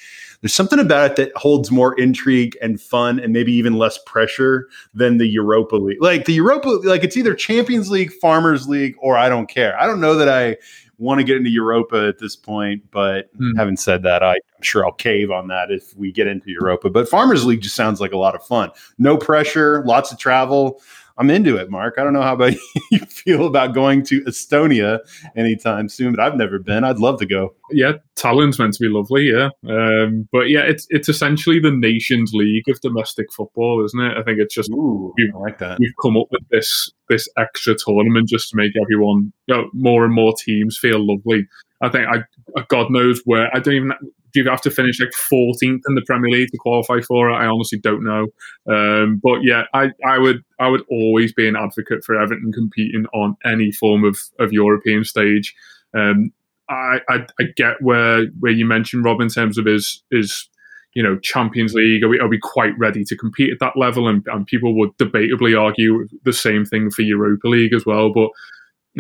there's 0.43 0.53
something 0.53 0.79
about 0.79 1.13
it 1.13 1.17
that 1.17 1.37
holds 1.37 1.71
more 1.71 1.99
intrigue 1.99 2.57
and 2.61 2.81
fun 2.81 3.19
and 3.19 3.33
maybe 3.33 3.53
even 3.53 3.75
less 3.75 3.99
pressure 4.05 4.69
than 4.93 5.19
the 5.19 5.27
Europa 5.27 5.77
League. 5.77 6.03
Like 6.03 6.27
the 6.27 6.35
Europa, 6.35 6.69
like 6.85 7.05
it's 7.05 7.17
either 7.17 7.35
Champions 7.35 7.91
League, 7.91 8.13
Farmers 8.15 8.69
League, 8.69 8.97
or 8.99 9.17
I 9.17 9.29
don't 9.29 9.47
care. 9.47 9.81
I 9.81 9.87
don't 9.87 10.01
know 10.01 10.17
that 10.17 10.29
I 10.29 10.57
want 10.99 11.19
to 11.19 11.25
get 11.25 11.37
into 11.37 11.51
Europa 11.51 12.07
at 12.07 12.19
this 12.19 12.37
point, 12.37 12.83
but 12.91 13.31
hmm. 13.37 13.57
having 13.57 13.77
said 13.77 14.03
that, 14.03 14.23
I, 14.23 14.33
I'm 14.33 14.63
sure 14.63 14.85
I'll 14.85 14.93
cave 14.93 15.31
on 15.31 15.49
that 15.49 15.71
if 15.71 15.97
we 15.97 16.13
get 16.13 16.27
into 16.27 16.51
Europa. 16.51 16.91
But 16.91 17.09
Farmers 17.09 17.45
League 17.45 17.61
just 17.61 17.77
sounds 17.77 18.01
like 18.01 18.13
a 18.13 18.19
lot 18.19 18.35
of 18.35 18.45
fun. 18.45 18.71
No 18.99 19.17
pressure, 19.17 19.85
lots 19.87 20.13
of 20.13 20.19
travel. 20.19 20.81
I'm 21.19 21.31
into 21.31 21.57
it, 21.57 21.71
Mark. 21.71 21.95
I 21.99 22.05
don't 22.05 22.13
know 22.13 22.23
how 22.23 22.35
about 22.35 22.55
you 22.91 23.01
feel 23.01 23.47
about 23.47 23.75
going 23.75 24.03
to 24.05 24.23
Estonia 24.23 25.01
anytime 25.37 25.89
soon, 25.89 26.15
but 26.15 26.21
I've 26.21 26.37
never 26.37 26.59
been. 26.59 26.85
I'd 26.85 26.99
love 26.99 27.19
to 27.21 27.27
go. 27.27 27.55
yeah, 27.71 27.93
Tallinn's 28.17 28.59
meant 28.59 28.75
to 28.75 28.81
be 28.81 28.89
lovely, 28.89 29.31
yeah. 29.31 29.51
Um, 29.69 30.29
but 30.33 30.49
yeah, 30.49 30.63
it's 30.63 30.87
it's 30.91 31.09
essentially 31.09 31.59
the 31.59 31.71
Nations 31.71 32.33
League 32.35 32.69
of 32.69 32.81
domestic 32.81 33.33
football, 33.33 33.85
isn't 33.85 34.01
it? 34.01 34.17
I 34.17 34.23
think 34.23 34.39
it's 34.39 34.55
just 34.55 34.71
I 34.73 35.39
like 35.39 35.59
that. 35.59 35.79
We've 35.79 35.95
come 36.01 36.17
up 36.17 36.29
with 36.31 36.49
this 36.51 36.91
this 37.09 37.29
extra 37.37 37.75
tournament 37.75 38.29
just 38.29 38.51
to 38.51 38.57
make 38.57 38.73
everyone, 38.81 39.33
you 39.47 39.55
know, 39.55 39.71
more 39.73 40.05
and 40.05 40.15
more 40.15 40.35
teams 40.37 40.79
feel 40.79 41.07
lovely. 41.07 41.47
I 41.83 41.89
think 41.89 42.07
I 42.09 42.63
God 42.69 42.91
knows 42.91 43.21
where 43.25 43.55
I 43.55 43.61
don't 43.61 43.75
even. 43.75 43.93
Do 44.33 44.41
you 44.41 44.49
have 44.49 44.61
to 44.63 44.71
finish 44.71 45.01
like 45.01 45.11
14th 45.11 45.81
in 45.87 45.95
the 45.95 46.03
Premier 46.07 46.31
League 46.31 46.51
to 46.51 46.59
qualify 46.59 47.01
for 47.01 47.31
it? 47.31 47.35
I 47.35 47.47
honestly 47.47 47.79
don't 47.79 48.05
know. 48.05 48.27
Um, 48.69 49.21
but 49.23 49.41
yeah, 49.43 49.65
I, 49.75 49.91
I 50.07 50.19
would 50.19 50.43
I 50.59 50.69
would 50.69 50.83
always 50.91 51.33
be 51.33 51.49
an 51.49 51.57
advocate 51.57 52.05
for 52.05 52.21
Everton 52.21 52.53
competing 52.53 53.07
on 53.13 53.37
any 53.45 53.73
form 53.73 54.05
of, 54.05 54.19
of 54.39 54.53
European 54.53 55.05
stage. 55.05 55.55
Um, 55.95 56.33
I, 56.69 57.01
I 57.09 57.27
I 57.41 57.45
get 57.57 57.81
where 57.81 58.27
where 58.41 58.53
you 58.53 58.65
mentioned 58.65 59.05
Rob 59.05 59.21
in 59.21 59.29
terms 59.29 59.59
of 59.59 59.67
his 59.67 60.03
his 60.11 60.49
you 60.95 61.03
know 61.03 61.19
Champions 61.19 61.75
League. 61.75 62.03
Are 62.03 62.09
we 62.09 62.19
are 62.19 62.29
we 62.29 62.39
quite 62.39 62.79
ready 62.79 63.05
to 63.05 63.17
compete 63.17 63.53
at 63.53 63.61
that 63.61 63.77
level? 63.77 64.09
And, 64.09 64.27
and 64.27 64.47
people 64.47 64.75
would 64.79 64.97
debatably 64.99 65.61
argue 65.61 66.09
the 66.25 66.33
same 66.33 66.65
thing 66.65 66.91
for 66.91 67.03
Europa 67.03 67.49
League 67.49 67.75
as 67.75 67.85
well. 67.87 68.13
But 68.13 68.31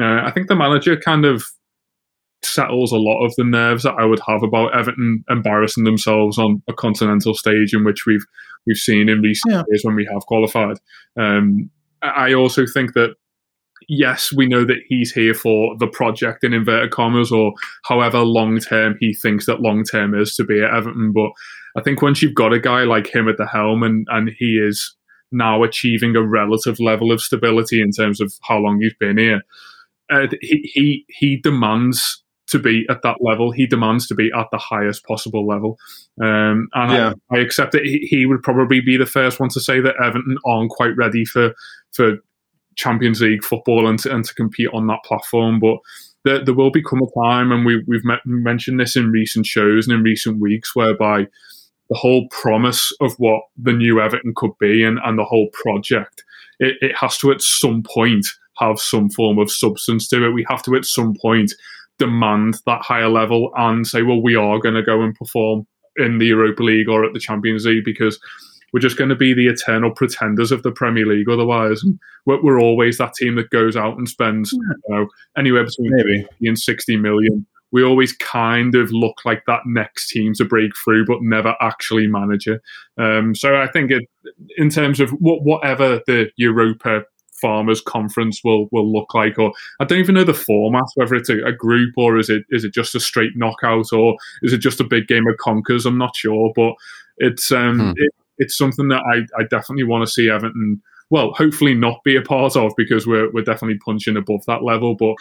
uh, 0.00 0.22
I 0.24 0.30
think 0.30 0.48
the 0.48 0.56
manager 0.56 0.96
kind 0.96 1.24
of 1.24 1.44
settles 2.44 2.92
a 2.92 2.96
lot 2.96 3.24
of 3.24 3.34
the 3.36 3.44
nerves 3.44 3.84
that 3.84 3.94
I 3.98 4.04
would 4.04 4.20
have 4.26 4.42
about 4.42 4.74
Everton 4.74 5.24
embarrassing 5.28 5.84
themselves 5.84 6.38
on 6.38 6.62
a 6.68 6.72
continental 6.72 7.34
stage 7.34 7.72
in 7.74 7.84
which 7.84 8.06
we've 8.06 8.24
we've 8.66 8.76
seen 8.76 9.08
in 9.08 9.20
recent 9.20 9.66
years 9.68 9.82
when 9.82 9.94
we 9.94 10.08
have 10.12 10.22
qualified. 10.26 10.78
Um, 11.16 11.70
I 12.02 12.34
also 12.34 12.64
think 12.66 12.94
that 12.94 13.14
yes, 13.88 14.32
we 14.32 14.46
know 14.46 14.64
that 14.64 14.80
he's 14.88 15.12
here 15.12 15.34
for 15.34 15.76
the 15.78 15.86
project 15.86 16.44
in 16.44 16.52
inverted 16.52 16.90
commas, 16.90 17.32
or 17.32 17.52
however 17.84 18.20
long 18.20 18.58
term 18.58 18.96
he 19.00 19.14
thinks 19.14 19.46
that 19.46 19.60
long 19.60 19.84
term 19.84 20.14
is 20.14 20.34
to 20.36 20.44
be 20.44 20.62
at 20.62 20.72
Everton. 20.72 21.12
But 21.12 21.30
I 21.76 21.82
think 21.82 22.02
once 22.02 22.22
you've 22.22 22.34
got 22.34 22.52
a 22.52 22.60
guy 22.60 22.84
like 22.84 23.12
him 23.12 23.28
at 23.28 23.36
the 23.36 23.46
helm 23.46 23.82
and, 23.82 24.06
and 24.10 24.30
he 24.38 24.58
is 24.58 24.94
now 25.30 25.62
achieving 25.62 26.14
a 26.14 26.22
relative 26.22 26.78
level 26.78 27.10
of 27.10 27.20
stability 27.20 27.80
in 27.80 27.90
terms 27.90 28.20
of 28.20 28.32
how 28.42 28.58
long 28.58 28.80
he's 28.80 28.94
been 29.00 29.18
here, 29.18 29.42
uh, 30.10 30.26
he, 30.40 30.70
he 30.74 31.06
he 31.08 31.36
demands 31.36 32.22
to 32.52 32.58
be 32.58 32.86
at 32.88 33.02
that 33.02 33.18
level. 33.20 33.50
He 33.50 33.66
demands 33.66 34.06
to 34.06 34.14
be 34.14 34.30
at 34.34 34.46
the 34.52 34.58
highest 34.58 35.04
possible 35.04 35.46
level. 35.46 35.78
Um, 36.22 36.68
and 36.74 36.92
Yeah. 36.92 37.12
I, 37.30 37.36
I 37.36 37.40
accept 37.40 37.72
that 37.72 37.84
he, 37.84 38.06
he 38.08 38.24
would 38.24 38.42
probably 38.42 38.80
be 38.80 38.96
the 38.96 39.06
first 39.06 39.40
one 39.40 39.50
to 39.50 39.60
say 39.60 39.80
that 39.80 39.96
Everton 40.02 40.38
aren't 40.46 40.70
quite 40.70 40.96
ready 40.96 41.24
for 41.24 41.54
for 41.92 42.18
Champions 42.76 43.20
League 43.20 43.44
football 43.44 43.86
and 43.86 43.98
to, 43.98 44.14
and 44.14 44.24
to 44.24 44.34
compete 44.34 44.70
on 44.72 44.86
that 44.86 45.04
platform. 45.04 45.60
But 45.60 45.76
there, 46.24 46.44
there 46.44 46.54
will 46.54 46.70
become 46.70 47.00
a 47.02 47.20
time, 47.20 47.52
and 47.52 47.66
we, 47.66 47.82
we've 47.86 48.04
met, 48.04 48.20
mentioned 48.24 48.80
this 48.80 48.96
in 48.96 49.10
recent 49.10 49.44
shows 49.44 49.86
and 49.86 49.96
in 49.96 50.02
recent 50.02 50.40
weeks, 50.40 50.74
whereby 50.74 51.26
the 51.90 51.96
whole 51.98 52.28
promise 52.30 52.92
of 53.00 53.12
what 53.18 53.42
the 53.56 53.72
new 53.72 54.00
Everton 54.00 54.32
could 54.34 54.56
be 54.58 54.84
and, 54.84 54.98
and 55.04 55.18
the 55.18 55.24
whole 55.24 55.48
project, 55.52 56.24
it, 56.60 56.76
it 56.80 56.96
has 56.96 57.18
to 57.18 57.30
at 57.32 57.42
some 57.42 57.82
point 57.82 58.26
have 58.58 58.78
some 58.78 59.10
form 59.10 59.38
of 59.38 59.50
substance 59.50 60.08
to 60.08 60.24
it. 60.24 60.30
We 60.30 60.46
have 60.48 60.62
to 60.62 60.74
at 60.76 60.84
some 60.84 61.14
point 61.20 61.52
demand 62.02 62.56
that 62.66 62.82
higher 62.82 63.08
level 63.08 63.52
and 63.56 63.86
say, 63.86 64.02
well, 64.02 64.20
we 64.20 64.34
are 64.34 64.58
going 64.58 64.74
to 64.74 64.82
go 64.82 65.02
and 65.02 65.14
perform 65.14 65.64
in 65.96 66.18
the 66.18 66.26
Europa 66.26 66.60
League 66.64 66.88
or 66.88 67.04
at 67.04 67.12
the 67.12 67.20
Champions 67.20 67.64
League 67.64 67.84
because 67.84 68.18
we're 68.72 68.80
just 68.80 68.96
going 68.96 69.10
to 69.10 69.16
be 69.16 69.32
the 69.32 69.46
eternal 69.46 69.92
pretenders 69.92 70.50
of 70.50 70.64
the 70.64 70.72
Premier 70.72 71.06
League 71.06 71.28
otherwise. 71.28 71.80
And 71.84 72.00
we're, 72.26 72.42
we're 72.42 72.60
always 72.60 72.98
that 72.98 73.14
team 73.14 73.36
that 73.36 73.50
goes 73.50 73.76
out 73.76 73.98
and 73.98 74.08
spends 74.08 74.50
you 74.52 74.60
know, 74.88 75.06
anywhere 75.38 75.64
between 75.64 75.92
Maybe. 75.94 76.22
50 76.22 76.48
and 76.48 76.58
60 76.58 76.96
million. 76.96 77.46
We 77.70 77.84
always 77.84 78.12
kind 78.14 78.74
of 78.74 78.90
look 78.90 79.24
like 79.24 79.44
that 79.46 79.60
next 79.64 80.08
team 80.08 80.34
to 80.34 80.44
break 80.44 80.72
through, 80.82 81.06
but 81.06 81.22
never 81.22 81.54
actually 81.60 82.08
manage 82.08 82.48
it. 82.48 82.60
Um, 82.98 83.34
so 83.34 83.60
I 83.60 83.68
think 83.68 83.92
it, 83.92 84.02
in 84.56 84.70
terms 84.70 84.98
of 84.98 85.10
what, 85.10 85.44
whatever 85.44 86.00
the 86.06 86.30
Europa 86.36 87.04
Farmers 87.42 87.82
Conference 87.82 88.40
will 88.42 88.68
will 88.72 88.90
look 88.90 89.12
like, 89.12 89.38
or 89.38 89.52
I 89.80 89.84
don't 89.84 89.98
even 89.98 90.14
know 90.14 90.24
the 90.24 90.32
format, 90.32 90.84
whether 90.94 91.14
it's 91.14 91.28
a, 91.28 91.44
a 91.44 91.52
group 91.52 91.92
or 91.98 92.18
is 92.18 92.30
it 92.30 92.44
is 92.48 92.64
it 92.64 92.72
just 92.72 92.94
a 92.94 93.00
straight 93.00 93.36
knockout 93.36 93.92
or 93.92 94.16
is 94.42 94.54
it 94.54 94.58
just 94.58 94.80
a 94.80 94.84
big 94.84 95.08
game 95.08 95.26
of 95.26 95.36
conkers? 95.36 95.84
I'm 95.84 95.98
not 95.98 96.16
sure, 96.16 96.52
but 96.56 96.72
it's 97.18 97.52
um, 97.52 97.78
Hmm. 97.78 97.92
it, 97.96 98.10
it's 98.38 98.56
something 98.56 98.88
that 98.88 99.02
I, 99.02 99.40
I 99.40 99.44
definitely 99.50 99.84
want 99.84 100.06
to 100.06 100.10
see 100.10 100.30
Everton. 100.30 100.80
Well, 101.10 101.32
hopefully 101.34 101.74
not 101.74 102.02
be 102.04 102.16
a 102.16 102.22
part 102.22 102.56
of 102.56 102.72
because 102.76 103.06
we're 103.06 103.30
we're 103.32 103.44
definitely 103.44 103.78
punching 103.84 104.16
above 104.16 104.44
that 104.46 104.62
level. 104.62 104.94
But 104.94 105.14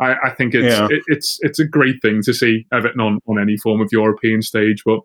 I, 0.00 0.14
I 0.24 0.30
think 0.30 0.54
it's 0.54 0.64
Yeah. 0.74 0.88
it, 0.90 1.02
it's 1.08 1.38
it's 1.42 1.58
a 1.58 1.66
great 1.68 2.00
thing 2.00 2.22
to 2.22 2.32
see 2.32 2.66
Everton 2.72 3.00
on, 3.00 3.18
on 3.26 3.38
any 3.38 3.56
form 3.58 3.80
of 3.82 3.90
European 3.92 4.40
stage. 4.40 4.82
But 4.86 5.00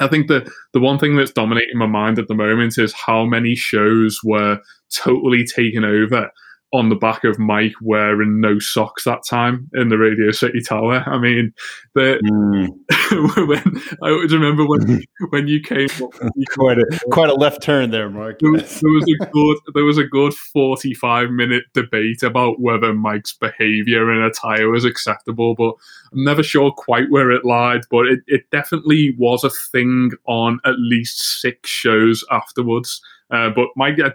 I 0.00 0.08
think 0.08 0.28
the 0.28 0.50
the 0.72 0.80
one 0.80 0.98
thing 0.98 1.16
that's 1.16 1.32
dominating 1.32 1.76
my 1.76 1.86
mind 1.86 2.18
at 2.18 2.28
the 2.28 2.34
moment 2.34 2.78
is 2.78 2.92
how 2.92 3.24
many 3.24 3.54
shows 3.54 4.20
were 4.24 4.58
totally 4.94 5.44
taken 5.44 5.84
over 5.84 6.30
on 6.72 6.90
the 6.90 6.96
back 6.96 7.24
of 7.24 7.38
Mike 7.38 7.72
wearing 7.80 8.40
no 8.40 8.58
socks 8.58 9.04
that 9.04 9.22
time 9.28 9.70
in 9.74 9.88
the 9.88 9.96
Radio 9.96 10.30
City 10.30 10.60
Tower. 10.60 11.02
I 11.06 11.18
mean, 11.18 11.54
the 11.94 12.18
when 13.46 13.82
I 14.02 14.10
always 14.10 14.32
remember 14.32 14.66
when 14.66 15.02
when 15.30 15.48
you 15.48 15.60
came 15.60 15.88
you 15.98 16.44
quite 16.50 16.78
a 16.78 16.84
quite 17.10 17.30
a 17.30 17.34
left 17.34 17.62
turn 17.62 17.90
there, 17.90 18.10
Mark. 18.10 18.40
there 18.40 18.52
was, 18.52 18.80
there 18.80 18.90
was 18.90 19.04
a 19.04 19.26
good 19.26 19.56
there 19.74 19.84
was 19.84 19.98
a 19.98 20.04
good 20.04 20.34
forty 20.34 20.92
five 20.92 21.30
minute 21.30 21.64
debate 21.72 22.22
about 22.22 22.60
whether 22.60 22.92
Mike's 22.92 23.32
behaviour 23.32 24.10
and 24.10 24.24
attire 24.24 24.68
was 24.68 24.84
acceptable, 24.84 25.54
but 25.54 25.72
I'm 26.12 26.24
never 26.24 26.42
sure 26.42 26.70
quite 26.70 27.10
where 27.10 27.30
it 27.30 27.46
lied. 27.46 27.82
But 27.90 28.08
it, 28.08 28.20
it 28.26 28.50
definitely 28.50 29.14
was 29.18 29.42
a 29.42 29.50
thing 29.50 30.12
on 30.26 30.60
at 30.66 30.78
least 30.78 31.40
six 31.40 31.70
shows 31.70 32.24
afterwards. 32.30 33.00
Uh, 33.30 33.50
but 33.50 33.68
Mike, 33.76 33.98
uh, 34.00 34.10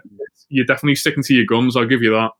you're 0.48 0.64
definitely 0.64 0.96
sticking 0.96 1.22
to 1.24 1.34
your 1.34 1.46
guns. 1.46 1.76
I'll 1.76 1.86
give 1.86 2.02
you 2.02 2.10
that. 2.10 2.30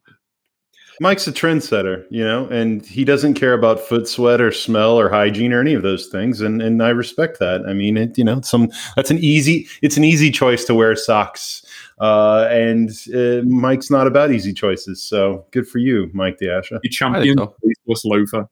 Mike's 1.00 1.26
a 1.26 1.32
trendsetter, 1.32 2.06
you 2.10 2.24
know, 2.24 2.46
and 2.46 2.84
he 2.86 3.04
doesn't 3.04 3.34
care 3.34 3.52
about 3.52 3.80
foot 3.80 4.06
sweat 4.06 4.40
or 4.40 4.52
smell 4.52 4.98
or 4.98 5.08
hygiene 5.08 5.52
or 5.52 5.60
any 5.60 5.74
of 5.74 5.82
those 5.82 6.06
things, 6.06 6.40
and 6.40 6.62
and 6.62 6.82
I 6.82 6.90
respect 6.90 7.38
that. 7.40 7.66
I 7.66 7.72
mean, 7.72 7.96
it, 7.96 8.16
you 8.16 8.24
know, 8.24 8.40
some 8.42 8.70
that's 8.96 9.10
an 9.10 9.18
easy 9.18 9.66
it's 9.82 9.96
an 9.96 10.04
easy 10.04 10.30
choice 10.30 10.64
to 10.66 10.74
wear 10.74 10.94
socks, 10.94 11.64
uh, 11.98 12.46
and 12.50 12.90
uh, 13.14 13.42
Mike's 13.46 13.90
not 13.90 14.06
about 14.06 14.30
easy 14.30 14.52
choices. 14.52 15.02
So 15.02 15.44
good 15.50 15.66
for 15.66 15.78
you, 15.78 16.10
Mike 16.12 16.38
Diasha. 16.38 16.78
You 16.82 16.90
champion 16.90 17.38
faceless 17.38 18.04
loafer. 18.04 18.48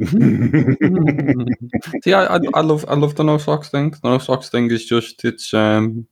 See, 2.02 2.14
I, 2.14 2.24
I, 2.24 2.40
I 2.54 2.60
love 2.62 2.84
I 2.88 2.94
love 2.94 3.16
the 3.16 3.24
no 3.24 3.38
socks 3.38 3.68
thing. 3.68 3.90
The 3.90 4.08
no 4.08 4.18
socks 4.18 4.48
thing 4.48 4.70
is 4.70 4.86
just 4.86 5.24
it's 5.24 5.52
um 5.52 6.06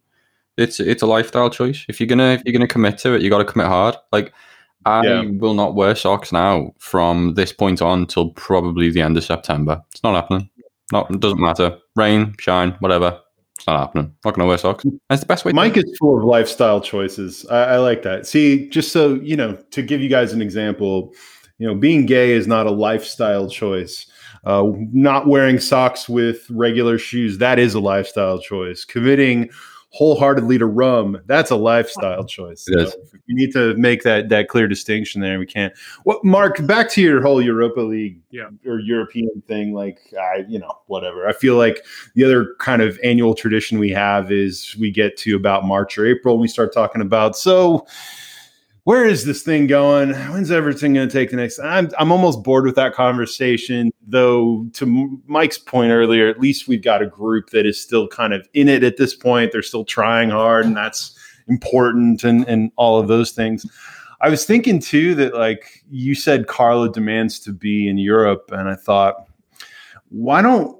it's 0.58 0.78
it's 0.78 1.02
a 1.02 1.06
lifestyle 1.06 1.48
choice. 1.48 1.86
If 1.88 1.98
you're 1.98 2.06
gonna 2.06 2.32
if 2.32 2.42
you're 2.44 2.52
gonna 2.52 2.68
commit 2.68 2.98
to 2.98 3.14
it, 3.14 3.22
you 3.22 3.30
got 3.30 3.38
to 3.38 3.44
commit 3.44 3.68
hard. 3.68 3.96
Like 4.12 4.34
I 4.88 5.04
Yeah. 5.04 5.22
will 5.38 5.54
not 5.54 5.74
wear 5.74 5.94
socks 5.94 6.32
now 6.32 6.72
from 6.78 7.34
this 7.34 7.52
point 7.52 7.82
on 7.82 8.06
till 8.06 8.30
probably 8.30 8.90
the 8.90 9.02
end 9.02 9.16
of 9.16 9.24
September. 9.24 9.82
It's 9.92 10.02
not 10.02 10.14
happening. 10.14 10.48
Not 10.92 11.10
it 11.10 11.20
doesn't 11.20 11.40
matter. 11.40 11.76
Rain, 11.96 12.34
shine, 12.38 12.74
whatever. 12.80 13.18
It's 13.56 13.66
not 13.66 13.78
happening. 13.78 14.12
Not 14.24 14.34
gonna 14.34 14.48
wear 14.48 14.56
socks. 14.58 14.84
That's 15.10 15.20
the 15.20 15.26
best 15.26 15.44
way. 15.44 15.52
Mike 15.52 15.76
is 15.76 15.84
full 15.98 16.16
of 16.18 16.24
lifestyle 16.24 16.80
choices. 16.80 17.44
I, 17.50 17.74
I 17.74 17.76
like 17.78 18.02
that. 18.02 18.26
See, 18.26 18.68
just 18.68 18.92
so 18.92 19.14
you 19.14 19.36
know, 19.36 19.58
to 19.72 19.82
give 19.82 20.00
you 20.00 20.08
guys 20.08 20.32
an 20.32 20.40
example, 20.40 21.12
you 21.58 21.66
know, 21.66 21.74
being 21.74 22.06
gay 22.06 22.30
is 22.32 22.46
not 22.46 22.66
a 22.66 22.70
lifestyle 22.70 23.50
choice. 23.50 24.06
Uh, 24.44 24.70
not 24.92 25.26
wearing 25.26 25.58
socks 25.58 26.08
with 26.08 26.48
regular 26.50 26.96
shoes 26.96 27.38
that 27.38 27.58
is 27.58 27.74
a 27.74 27.80
lifestyle 27.80 28.38
choice. 28.38 28.84
Committing 28.84 29.50
wholeheartedly 29.90 30.58
to 30.58 30.66
rum 30.66 31.18
that's 31.26 31.50
a 31.50 31.56
lifestyle 31.56 32.22
choice. 32.22 32.66
It 32.68 32.78
is. 32.78 32.92
So 32.92 32.98
you 33.26 33.34
need 33.34 33.52
to 33.52 33.74
make 33.76 34.02
that 34.02 34.28
that 34.28 34.48
clear 34.48 34.68
distinction 34.68 35.20
there. 35.22 35.38
We 35.38 35.46
can't. 35.46 35.72
What, 36.04 36.24
Mark? 36.24 36.64
Back 36.66 36.90
to 36.90 37.00
your 37.02 37.22
whole 37.22 37.40
Europa 37.40 37.80
League 37.80 38.20
Yeah. 38.30 38.50
or 38.66 38.78
European 38.80 39.42
thing. 39.46 39.72
Like, 39.72 39.98
I, 40.20 40.44
you 40.46 40.58
know, 40.58 40.72
whatever. 40.86 41.26
I 41.26 41.32
feel 41.32 41.56
like 41.56 41.84
the 42.14 42.24
other 42.24 42.54
kind 42.58 42.82
of 42.82 42.98
annual 43.02 43.34
tradition 43.34 43.78
we 43.78 43.90
have 43.90 44.30
is 44.30 44.76
we 44.78 44.90
get 44.90 45.16
to 45.18 45.34
about 45.36 45.64
March 45.64 45.96
or 45.96 46.06
April 46.06 46.34
and 46.34 46.42
we 46.42 46.48
start 46.48 46.72
talking 46.72 47.00
about 47.00 47.36
so 47.36 47.86
where 48.88 49.04
is 49.04 49.26
this 49.26 49.42
thing 49.42 49.66
going? 49.66 50.14
When's 50.32 50.50
Everton 50.50 50.94
going 50.94 51.06
to 51.06 51.12
take 51.12 51.28
the 51.28 51.36
next? 51.36 51.58
I'm 51.58 51.90
I'm 51.98 52.10
almost 52.10 52.42
bored 52.42 52.64
with 52.64 52.74
that 52.76 52.94
conversation. 52.94 53.92
Though 54.06 54.66
to 54.72 55.20
Mike's 55.26 55.58
point 55.58 55.92
earlier, 55.92 56.26
at 56.26 56.40
least 56.40 56.68
we've 56.68 56.82
got 56.82 57.02
a 57.02 57.06
group 57.06 57.50
that 57.50 57.66
is 57.66 57.78
still 57.78 58.08
kind 58.08 58.32
of 58.32 58.48
in 58.54 58.66
it 58.66 58.82
at 58.82 58.96
this 58.96 59.14
point. 59.14 59.52
They're 59.52 59.60
still 59.60 59.84
trying 59.84 60.30
hard, 60.30 60.64
and 60.64 60.74
that's 60.74 61.14
important, 61.48 62.24
and 62.24 62.48
and 62.48 62.72
all 62.76 62.98
of 62.98 63.08
those 63.08 63.32
things. 63.32 63.66
I 64.22 64.30
was 64.30 64.46
thinking 64.46 64.80
too 64.80 65.14
that 65.16 65.34
like 65.34 65.84
you 65.90 66.14
said, 66.14 66.46
Carlo 66.46 66.88
demands 66.88 67.38
to 67.40 67.52
be 67.52 67.90
in 67.90 67.98
Europe, 67.98 68.50
and 68.54 68.70
I 68.70 68.74
thought, 68.74 69.16
why 70.08 70.40
don't 70.40 70.74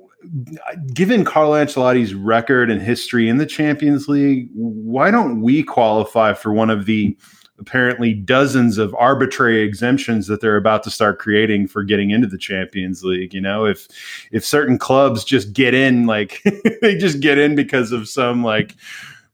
given 0.95 1.27
Carlo 1.27 1.63
Ancelotti's 1.63 2.15
record 2.15 2.71
and 2.71 2.81
history 2.81 3.29
in 3.29 3.37
the 3.37 3.45
Champions 3.45 4.09
League, 4.09 4.49
why 4.55 5.11
don't 5.11 5.43
we 5.43 5.63
qualify 5.63 6.33
for 6.33 6.55
one 6.55 6.71
of 6.71 6.87
the 6.87 7.15
apparently 7.59 8.15
dozens 8.15 8.79
of 8.79 8.95
arbitrary 8.95 9.63
exemptions 9.63 10.27
that 10.27 10.41
they're 10.41 10.57
about 10.57 10.83
to 10.85 10.91
start 10.91 11.19
creating 11.19 11.69
for 11.69 11.83
getting 11.83 12.11
into 12.11 12.27
the 12.27 12.39
Champions 12.39 13.05
League? 13.05 13.35
You 13.35 13.41
know, 13.41 13.65
if 13.65 13.89
if 14.33 14.45
certain 14.45 14.79
clubs 14.79 15.25
just 15.25 15.53
get 15.53 15.75
in, 15.75 16.07
like 16.07 16.43
they 16.83 16.97
just 16.97 17.21
get 17.21 17.39
in 17.39 17.55
because 17.55 17.93
of 17.93 18.09
some 18.09 18.43
like 18.43 18.75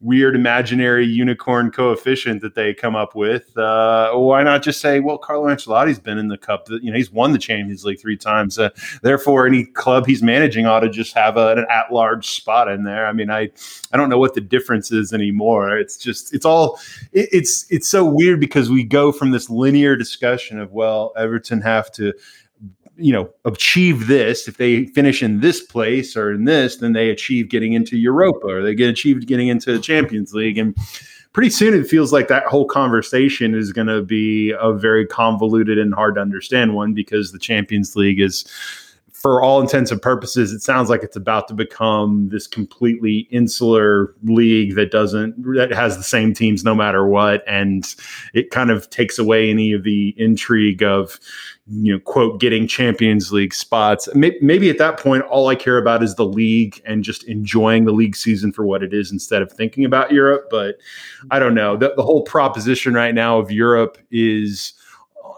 weird 0.04 0.36
imaginary 0.36 1.06
unicorn 1.06 1.70
coefficient 1.70 2.42
that 2.42 2.54
they 2.54 2.74
come 2.74 2.94
up 2.94 3.14
with. 3.14 3.56
Uh, 3.56 4.12
why 4.12 4.42
not 4.42 4.62
just 4.62 4.80
say, 4.80 5.00
well, 5.00 5.16
Carlo 5.16 5.46
Ancelotti's 5.46 5.98
been 5.98 6.18
in 6.18 6.28
the 6.28 6.36
cup. 6.36 6.68
You 6.68 6.90
know, 6.90 6.96
he's 6.96 7.10
won 7.10 7.32
the 7.32 7.38
Champions 7.38 7.84
League 7.84 7.98
three 7.98 8.16
times. 8.16 8.58
Uh, 8.58 8.68
therefore, 9.02 9.46
any 9.46 9.64
club 9.64 10.06
he's 10.06 10.22
managing 10.22 10.66
ought 10.66 10.80
to 10.80 10.90
just 10.90 11.14
have 11.14 11.36
a, 11.38 11.52
an 11.52 11.66
at-large 11.70 12.28
spot 12.28 12.68
in 12.68 12.84
there. 12.84 13.06
I 13.06 13.12
mean, 13.12 13.30
I 13.30 13.50
I 13.92 13.96
don't 13.96 14.10
know 14.10 14.18
what 14.18 14.34
the 14.34 14.40
difference 14.42 14.92
is 14.92 15.12
anymore. 15.12 15.76
It's 15.78 15.96
just 15.96 16.34
it's 16.34 16.44
all 16.44 16.78
it, 17.12 17.28
it's 17.32 17.66
it's 17.70 17.88
so 17.88 18.04
weird 18.04 18.40
because 18.40 18.70
we 18.70 18.84
go 18.84 19.10
from 19.10 19.30
this 19.30 19.48
linear 19.48 19.96
discussion 19.96 20.60
of 20.60 20.72
well, 20.72 21.12
Everton 21.16 21.62
have 21.62 21.90
to 21.92 22.12
you 22.96 23.12
know 23.12 23.28
achieve 23.44 24.06
this 24.06 24.46
if 24.46 24.56
they 24.56 24.86
finish 24.86 25.22
in 25.22 25.40
this 25.40 25.62
place 25.62 26.16
or 26.16 26.32
in 26.32 26.44
this 26.44 26.76
then 26.76 26.92
they 26.92 27.10
achieve 27.10 27.48
getting 27.48 27.72
into 27.72 27.96
europa 27.96 28.46
or 28.46 28.62
they 28.62 28.74
get 28.74 28.88
achieved 28.88 29.26
getting 29.26 29.48
into 29.48 29.72
the 29.72 29.80
champions 29.80 30.34
league. 30.34 30.58
And 30.58 30.76
pretty 31.32 31.50
soon 31.50 31.74
it 31.74 31.86
feels 31.86 32.12
like 32.12 32.28
that 32.28 32.46
whole 32.46 32.66
conversation 32.66 33.54
is 33.54 33.72
going 33.72 33.88
to 33.88 34.02
be 34.02 34.54
a 34.58 34.72
very 34.72 35.06
convoluted 35.06 35.78
and 35.78 35.94
hard 35.94 36.14
to 36.14 36.20
understand 36.20 36.74
one 36.74 36.94
because 36.94 37.32
the 37.32 37.38
champions 37.38 37.96
league 37.96 38.20
is 38.20 38.44
for 39.12 39.40
all 39.42 39.60
intents 39.60 39.90
and 39.90 40.02
purposes 40.02 40.52
it 40.52 40.60
sounds 40.60 40.90
like 40.90 41.02
it's 41.02 41.16
about 41.16 41.48
to 41.48 41.54
become 41.54 42.28
this 42.28 42.46
completely 42.46 43.26
insular 43.30 44.14
league 44.24 44.74
that 44.74 44.90
doesn't 44.90 45.34
that 45.54 45.72
has 45.72 45.96
the 45.96 46.02
same 46.02 46.34
teams 46.34 46.62
no 46.62 46.74
matter 46.74 47.06
what. 47.06 47.42
And 47.46 47.94
it 48.34 48.50
kind 48.50 48.70
of 48.70 48.90
takes 48.90 49.18
away 49.18 49.48
any 49.50 49.72
of 49.72 49.82
the 49.82 50.14
intrigue 50.18 50.82
of 50.82 51.18
you 51.66 51.94
know, 51.94 51.98
quote, 51.98 52.40
getting 52.40 52.66
Champions 52.66 53.32
League 53.32 53.54
spots. 53.54 54.08
Maybe, 54.14 54.68
at 54.68 54.78
that 54.78 54.98
point, 54.98 55.22
all 55.24 55.48
I 55.48 55.54
care 55.54 55.78
about 55.78 56.02
is 56.02 56.14
the 56.14 56.26
league 56.26 56.80
and 56.84 57.02
just 57.02 57.24
enjoying 57.24 57.86
the 57.86 57.92
league 57.92 58.16
season 58.16 58.52
for 58.52 58.66
what 58.66 58.82
it 58.82 58.92
is 58.92 59.10
instead 59.10 59.40
of 59.40 59.50
thinking 59.50 59.84
about 59.84 60.12
Europe. 60.12 60.48
But 60.50 60.76
I 61.30 61.38
don't 61.38 61.54
know. 61.54 61.76
The, 61.76 61.94
the 61.96 62.02
whole 62.02 62.22
proposition 62.22 62.92
right 62.92 63.14
now 63.14 63.38
of 63.38 63.50
Europe 63.50 63.96
is 64.10 64.74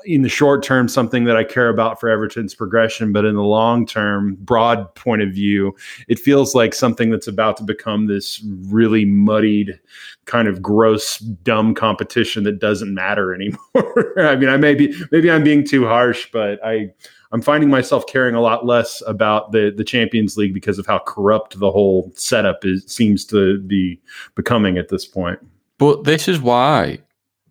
in 0.07 0.23
the 0.23 0.29
short 0.29 0.63
term 0.63 0.89
something 0.89 1.25
that 1.25 1.37
I 1.37 1.45
care 1.45 1.69
about 1.69 1.99
for 1.99 2.09
Everton's 2.09 2.55
progression, 2.55 3.13
but 3.13 3.25
in 3.25 3.35
the 3.35 3.43
long 3.43 3.85
term, 3.85 4.37
broad 4.41 4.95
point 4.95 5.23
of 5.23 5.31
view, 5.31 5.75
it 6.09 6.19
feels 6.19 6.55
like 6.55 6.75
something 6.75 7.11
that's 7.11 7.27
about 7.27 7.57
to 7.59 7.65
become 7.65 8.07
this 8.07 8.43
really 8.69 9.05
muddied, 9.05 9.79
kind 10.25 10.49
of 10.49 10.63
gross, 10.63 11.19
dumb 11.19 11.75
competition 11.75 12.45
that 12.45 12.61
doesn't 12.61 12.95
matter 12.95 13.35
anymore. 13.75 14.15
I 14.19 14.37
mean, 14.37 14.49
I 14.49 14.57
may 14.57 14.75
be 14.75 14.95
maybe 15.11 15.31
I'm 15.31 15.45
being 15.45 15.65
too 15.65 15.87
harsh, 15.87 16.29
but 16.33 16.65
I 16.65 16.91
I'm 17.33 17.43
finding 17.43 17.69
myself 17.69 18.07
caring 18.07 18.35
a 18.35 18.41
lot 18.41 18.65
less 18.65 19.03
about 19.07 19.53
the 19.53 19.73
the 19.77 19.85
Champions 19.85 20.37
League 20.37 20.55
because 20.55 20.79
of 20.79 20.87
how 20.87 21.01
corrupt 21.01 21.59
the 21.59 21.71
whole 21.71 22.13
setup 22.15 22.65
is 22.65 22.85
seems 22.87 23.25
to 23.27 23.59
be 23.61 24.01
becoming 24.37 24.79
at 24.79 24.89
this 24.89 25.05
point. 25.05 25.41
But 25.79 26.05
this 26.05 26.29
is 26.29 26.41
why 26.41 27.01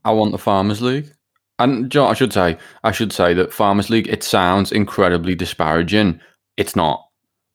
I 0.04 0.12
want 0.12 0.32
the 0.32 0.38
Farmers 0.38 0.82
League. 0.82 1.15
And 1.60 1.90
John, 1.90 2.12
I 2.12 2.14
should 2.14 2.34
say, 2.34 2.58
I 2.84 2.92
should 2.92 3.14
say 3.14 3.34
that 3.34 3.54
Farmers 3.54 3.90
League. 3.90 4.08
It 4.08 4.24
sounds 4.24 4.72
incredibly 4.72 5.36
disparaging. 5.36 6.20
It's 6.58 6.76
not. 6.76 7.02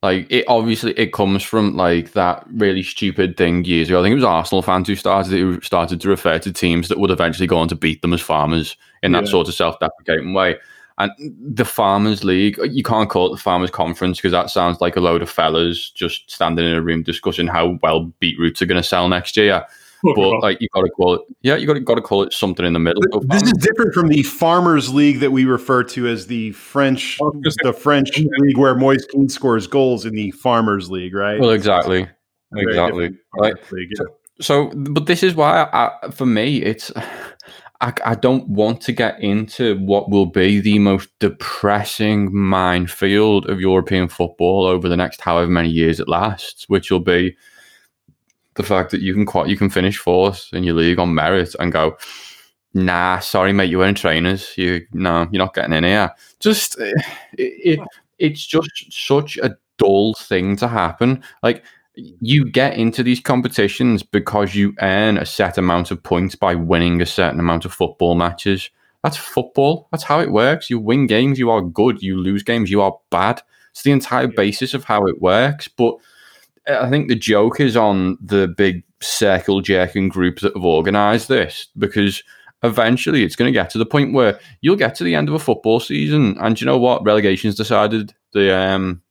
Like 0.03 0.27
it 0.31 0.47
obviously 0.49 0.93
it 0.93 1.13
comes 1.13 1.43
from 1.43 1.77
like 1.77 2.13
that 2.13 2.47
really 2.55 2.83
stupid 2.83 3.37
thing 3.37 3.67
years 3.67 3.89
ago. 3.89 4.01
I 4.01 4.03
think 4.03 4.13
it 4.13 4.17
was 4.17 4.25
Arsenal 4.25 4.63
fans 4.63 4.89
who 4.89 4.95
started 4.97 5.31
who 5.31 5.61
started 5.61 6.01
to 6.01 6.09
refer 6.09 6.39
to 6.39 6.51
teams 6.53 6.89
that 6.89 6.99
would 6.99 7.11
eventually 7.11 7.47
go 7.47 7.59
on 7.59 7.69
to 7.69 7.75
beat 7.75 8.01
them 8.01 8.15
as 8.15 8.23
farmers 8.23 8.77
in 9.03 9.13
that 9.13 9.25
Yeah. 9.25 9.31
sort 9.31 9.49
of 9.49 9.55
self-deprecating 9.55 10.33
way. 10.33 10.57
And 10.97 11.11
the 11.19 11.67
Farmers 11.67 12.25
League, 12.25 12.59
you 12.71 12.83
can't 12.83 13.11
call 13.11 13.27
it 13.27 13.31
the 13.31 13.43
Farmers 13.43 13.71
Conference 13.71 14.19
because 14.19 14.33
that 14.33 14.51
sounds 14.51 14.81
like 14.81 14.97
a 14.97 15.01
load 15.01 15.21
of 15.23 15.31
fellas 15.31 15.91
just 15.91 16.31
standing 16.31 16.67
in 16.67 16.75
a 16.75 16.83
room 16.83 17.03
discussing 17.03 17.47
how 17.47 17.79
well 17.83 18.05
beetroots 18.21 18.63
are 18.63 18.67
going 18.67 18.81
to 18.81 18.87
sell 18.87 19.07
next 19.09 19.37
year. 19.37 19.65
But 20.03 20.41
like 20.41 20.61
you 20.61 20.69
got 20.75 20.83
to 20.83 20.91
call 20.91 21.15
it, 21.15 21.23
yeah, 21.43 21.57
you 21.57 21.67
got 21.67 21.75
to 21.75 21.81
got 21.81 21.97
to 21.97 22.03
call 22.03 22.23
it 22.23 22.33
something 22.33 22.65
in 22.65 22.73
the 22.73 22.79
middle. 22.79 23.03
Go 23.03 23.21
This 23.21 23.43
is 23.43 23.53
different 23.53 23.93
from 23.93 24.09
the 24.09 24.23
Farmers 24.23 24.93
League 24.93 25.21
that 25.21 25.31
we 25.31 25.45
refer 25.45 25.85
to 25.85 26.07
as 26.07 26.27
the 26.27 26.53
French, 26.53 27.19
the 27.63 27.73
French 27.73 28.17
league 28.17 28.59
where 28.59 28.75
Moise 28.75 29.05
Kean 29.07 29.29
scores 29.29 29.67
goals 29.67 30.07
in 30.07 30.15
the 30.15 30.31
Farmers 30.33 30.91
League, 30.91 31.15
right? 31.15 31.39
Well, 31.39 31.51
exactly, 31.51 32.09
exactly. 32.57 33.09
different 33.09 33.17
Right. 33.39 33.55
Farmers 33.55 33.73
League, 33.73 33.89
yeah. 33.99 34.05
So, 34.41 34.71
but 34.75 35.05
this 35.05 35.23
is 35.23 35.35
why, 35.35 35.69
I, 35.71 36.11
for 36.11 36.25
me, 36.25 36.63
it's 36.63 36.91
I, 37.81 37.93
I 38.05 38.15
don't 38.15 38.49
want 38.49 38.83
to 38.83 38.93
get 38.93 39.21
into 39.21 39.79
what 39.79 40.11
will 40.11 40.27
be 40.27 40.61
the 40.61 40.79
most 40.79 41.09
depressing 41.19 42.35
minefield 42.35 43.49
of 43.49 43.61
European 43.61 44.09
football 44.09 44.67
over 44.67 44.89
the 44.89 44.97
next 44.97 45.21
however 45.21 45.51
many 45.51 45.71
years 45.71 46.01
it 46.01 46.09
lasts, 46.09 46.69
which 46.69 46.91
will 46.91 47.01
be 47.01 47.37
the 48.55 48.63
fact 48.63 48.91
that 48.91 49.01
you 49.01 49.15
can 49.15 49.27
quite 49.27 49.49
you 49.49 49.57
can 49.57 49.71
finish 49.71 49.99
fourth 49.99 50.49
in 50.53 50.65
your 50.65 50.75
league 50.75 50.99
on 50.99 51.15
merit 51.15 51.55
and 51.61 51.73
go, 51.73 51.97
nah, 52.75 53.19
sorry 53.19 53.53
mate, 53.53 53.71
you 53.71 53.79
weren't 53.79 53.97
trainers. 53.97 54.53
You 54.57 54.87
no, 54.93 55.29
you're 55.31 55.45
not 55.45 55.55
getting 55.55 55.75
in 55.75 55.85
here. 55.85 56.11
Just 56.41 56.79
eh, 56.81 56.93
it, 57.39 57.79
it 57.79 57.89
it's 58.19 58.47
just 58.47 58.93
such 58.93 59.39
a 59.39 59.57
dull 59.79 60.15
thing 60.15 60.57
to 60.57 60.69
happen. 60.69 61.23
Like 61.43 61.65
you 61.95 62.45
get 62.49 62.77
into 62.77 63.03
these 63.03 63.21
competitions 63.21 64.03
because 64.03 64.55
you 64.55 64.75
earn 64.81 65.19
a 65.19 65.27
set 65.27 65.59
amount 65.59 65.91
of 65.91 66.03
points 66.03 66.35
by 66.35 66.55
winning 66.55 67.01
a 67.01 67.07
certain 67.07 67.41
amount 67.41 67.65
of 67.65 67.73
football 67.73 68.15
matches. 68.15 68.71
That's 69.03 69.17
football. 69.17 69.89
That's 69.91 70.05
how 70.05 70.21
it 70.21 70.31
works. 70.31 70.71
You 70.71 70.79
win 70.79 71.07
games, 71.07 71.39
you 71.39 71.51
are 71.51 71.63
good. 71.63 72.03
You 72.03 72.19
lose 72.19 72.43
games, 72.43 72.71
you 72.71 72.83
are 72.83 72.97
bad. 73.11 73.43
It's 73.71 73.83
the 73.83 73.93
entire 73.93 74.29
basis 74.29 74.75
of 74.75 74.85
how 74.85 75.07
it 75.07 75.21
works. 75.21 75.69
But 75.69 75.97
I 76.81 76.91
think 76.91 77.09
the 77.09 77.15
joke 77.15 77.61
is 77.61 77.77
on 77.77 78.19
the 78.21 78.49
big 78.49 78.83
circle 79.01 79.61
jerking 79.61 80.09
group 80.09 80.41
that 80.41 80.55
have 80.55 80.65
organised 80.65 81.29
this 81.29 81.69
because 81.79 82.23
eventually 82.63 83.25
it's 83.25 83.37
going 83.37 83.49
to 83.49 83.59
get 83.59 83.71
to 83.71 83.79
the 83.79 83.87
point 83.87 84.13
where 84.13 84.39
you'll 84.61 84.77
get 84.77 84.95
to 84.97 85.05
the 85.05 85.15
end 85.15 85.29
of 85.29 85.35
a 85.35 85.39
football 85.39 85.81
season 85.81 86.37
and 86.41 86.61
you 86.61 86.67
know 86.67 86.79
what? 86.79 87.05
Relegation's 87.05 87.55
decided. 87.55 88.15
The 88.33 88.55
um, 88.55 89.03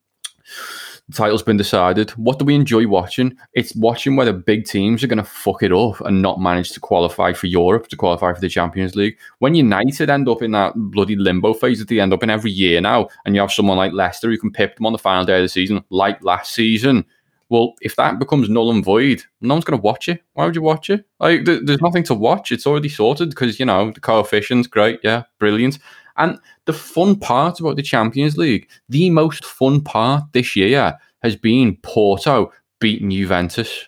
title's 1.13 1.43
been 1.43 1.57
decided. 1.57 2.11
What 2.11 2.39
do 2.39 2.45
we 2.45 2.55
enjoy 2.55 2.87
watching? 2.87 3.35
It's 3.53 3.75
watching 3.75 4.15
where 4.15 4.25
the 4.25 4.33
big 4.33 4.65
teams 4.65 5.03
are 5.03 5.07
going 5.07 5.17
to 5.17 5.23
fuck 5.23 5.63
it 5.63 5.71
up 5.71 5.99
and 6.01 6.21
not 6.21 6.39
manage 6.39 6.71
to 6.71 6.79
qualify 6.79 7.33
for 7.33 7.47
Europe, 7.47 7.87
to 7.87 7.95
qualify 7.95 8.33
for 8.33 8.41
the 8.41 8.49
Champions 8.49 8.95
League. 8.95 9.17
When 9.39 9.55
United 9.55 10.09
end 10.09 10.29
up 10.29 10.41
in 10.41 10.51
that 10.51 10.73
bloody 10.75 11.15
limbo 11.15 11.53
phase 11.53 11.79
that 11.79 11.87
they 11.87 11.99
end 11.99 12.13
up 12.13 12.23
in 12.23 12.29
every 12.29 12.51
year 12.51 12.79
now, 12.81 13.09
and 13.25 13.35
you 13.35 13.41
have 13.41 13.51
someone 13.51 13.77
like 13.77 13.93
Leicester 13.93 14.29
who 14.29 14.37
can 14.37 14.51
pip 14.51 14.75
them 14.75 14.85
on 14.85 14.93
the 14.93 14.99
final 14.99 15.25
day 15.25 15.37
of 15.37 15.43
the 15.43 15.49
season, 15.49 15.83
like 15.89 16.23
last 16.23 16.53
season. 16.53 17.05
Well, 17.49 17.73
if 17.81 17.95
that 17.95 18.19
becomes 18.19 18.47
null 18.49 18.71
and 18.71 18.83
void, 18.83 19.23
no 19.41 19.55
one's 19.55 19.65
going 19.65 19.79
to 19.79 19.83
watch 19.83 20.07
it. 20.07 20.21
Why 20.33 20.45
would 20.45 20.55
you 20.55 20.61
watch 20.61 20.89
it? 20.89 21.05
Like, 21.19 21.45
th- 21.45 21.61
there's 21.63 21.81
nothing 21.81 22.03
to 22.03 22.13
watch. 22.13 22.51
It's 22.51 22.67
already 22.67 22.89
sorted 22.89 23.29
because 23.31 23.59
you 23.59 23.65
know 23.65 23.91
the 23.91 23.99
coefficients, 23.99 24.67
great, 24.67 24.99
yeah, 25.03 25.23
brilliant. 25.39 25.79
And 26.17 26.39
the 26.65 26.73
fun 26.73 27.17
part 27.17 27.59
about 27.59 27.75
the 27.75 27.81
Champions 27.81 28.37
League, 28.37 28.69
the 28.89 29.09
most 29.09 29.45
fun 29.45 29.81
part 29.81 30.23
this 30.33 30.55
year 30.55 30.97
has 31.23 31.35
been 31.35 31.77
Porto 31.77 32.51
beating 32.79 33.09
Juventus. 33.09 33.85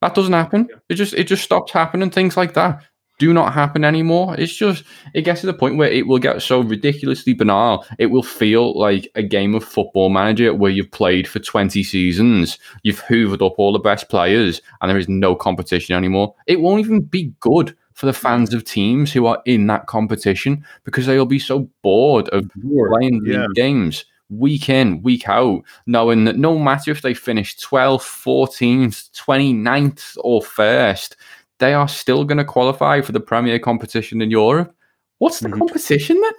That 0.00 0.14
doesn't 0.14 0.32
happen. 0.32 0.68
It 0.88 0.94
just 0.94 1.14
it 1.14 1.24
just 1.24 1.42
stops 1.42 1.72
happening. 1.72 2.10
Things 2.10 2.36
like 2.36 2.54
that 2.54 2.84
do 3.18 3.32
not 3.32 3.52
happen 3.52 3.84
anymore. 3.84 4.34
It's 4.38 4.54
just 4.54 4.84
it 5.14 5.22
gets 5.22 5.40
to 5.40 5.46
the 5.46 5.54
point 5.54 5.76
where 5.76 5.90
it 5.90 6.06
will 6.06 6.18
get 6.18 6.40
so 6.42 6.60
ridiculously 6.60 7.34
banal. 7.34 7.84
It 7.98 8.06
will 8.06 8.22
feel 8.22 8.78
like 8.78 9.10
a 9.14 9.22
game 9.22 9.54
of 9.54 9.64
football 9.64 10.08
manager 10.08 10.54
where 10.54 10.70
you've 10.70 10.90
played 10.90 11.28
for 11.28 11.38
20 11.38 11.82
seasons, 11.82 12.58
you've 12.82 13.02
hoovered 13.02 13.44
up 13.44 13.58
all 13.58 13.72
the 13.72 13.78
best 13.78 14.08
players, 14.08 14.62
and 14.80 14.90
there 14.90 14.98
is 14.98 15.08
no 15.08 15.34
competition 15.34 15.94
anymore. 15.94 16.34
It 16.46 16.60
won't 16.60 16.80
even 16.80 17.02
be 17.02 17.32
good 17.40 17.76
for 17.94 18.06
the 18.06 18.12
fans 18.12 18.54
of 18.54 18.64
teams 18.64 19.12
who 19.12 19.26
are 19.26 19.42
in 19.44 19.66
that 19.66 19.86
competition 19.86 20.64
because 20.84 21.06
they'll 21.06 21.26
be 21.26 21.40
so 21.40 21.68
bored 21.82 22.28
of 22.28 22.48
playing 22.60 23.24
league 23.24 23.34
yeah. 23.34 23.46
games 23.54 24.04
week 24.30 24.68
in, 24.68 25.02
week 25.02 25.28
out, 25.28 25.62
knowing 25.86 26.24
that 26.24 26.36
no 26.36 26.58
matter 26.58 26.90
if 26.90 27.02
they 27.02 27.14
finish 27.14 27.56
12th, 27.56 28.02
14th, 28.02 29.10
29th, 29.10 30.18
or 30.20 30.42
first, 30.42 31.16
they 31.58 31.74
are 31.74 31.88
still 31.88 32.24
going 32.24 32.38
to 32.38 32.44
qualify 32.44 33.00
for 33.00 33.12
the 33.12 33.20
premier 33.20 33.58
competition 33.58 34.22
in 34.22 34.30
Europe. 34.30 34.74
What's 35.18 35.40
the 35.40 35.50
competition 35.50 36.20
then? 36.20 36.32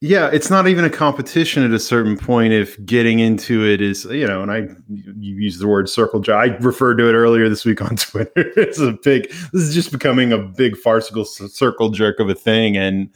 Yeah, 0.00 0.28
it's 0.30 0.50
not 0.50 0.68
even 0.68 0.84
a 0.84 0.90
competition 0.90 1.64
at 1.64 1.70
a 1.70 1.78
certain 1.78 2.18
point 2.18 2.52
if 2.52 2.84
getting 2.84 3.20
into 3.20 3.64
it 3.64 3.80
is, 3.80 4.04
you 4.04 4.26
know, 4.26 4.42
and 4.42 4.52
I 4.52 4.68
you 4.90 5.36
use 5.36 5.58
the 5.58 5.66
word 5.66 5.88
circle 5.88 6.20
jerk. 6.20 6.36
I 6.36 6.56
referred 6.58 6.96
to 6.96 7.08
it 7.08 7.14
earlier 7.14 7.48
this 7.48 7.64
week 7.64 7.80
on 7.80 7.96
Twitter. 7.96 8.30
it's 8.36 8.78
a 8.78 8.92
big 9.02 9.30
this 9.30 9.62
is 9.62 9.74
just 9.74 9.92
becoming 9.92 10.30
a 10.30 10.38
big 10.38 10.76
farcical 10.76 11.24
circle 11.24 11.88
jerk 11.88 12.20
of 12.20 12.28
a 12.28 12.34
thing 12.34 12.76
and 12.76 13.08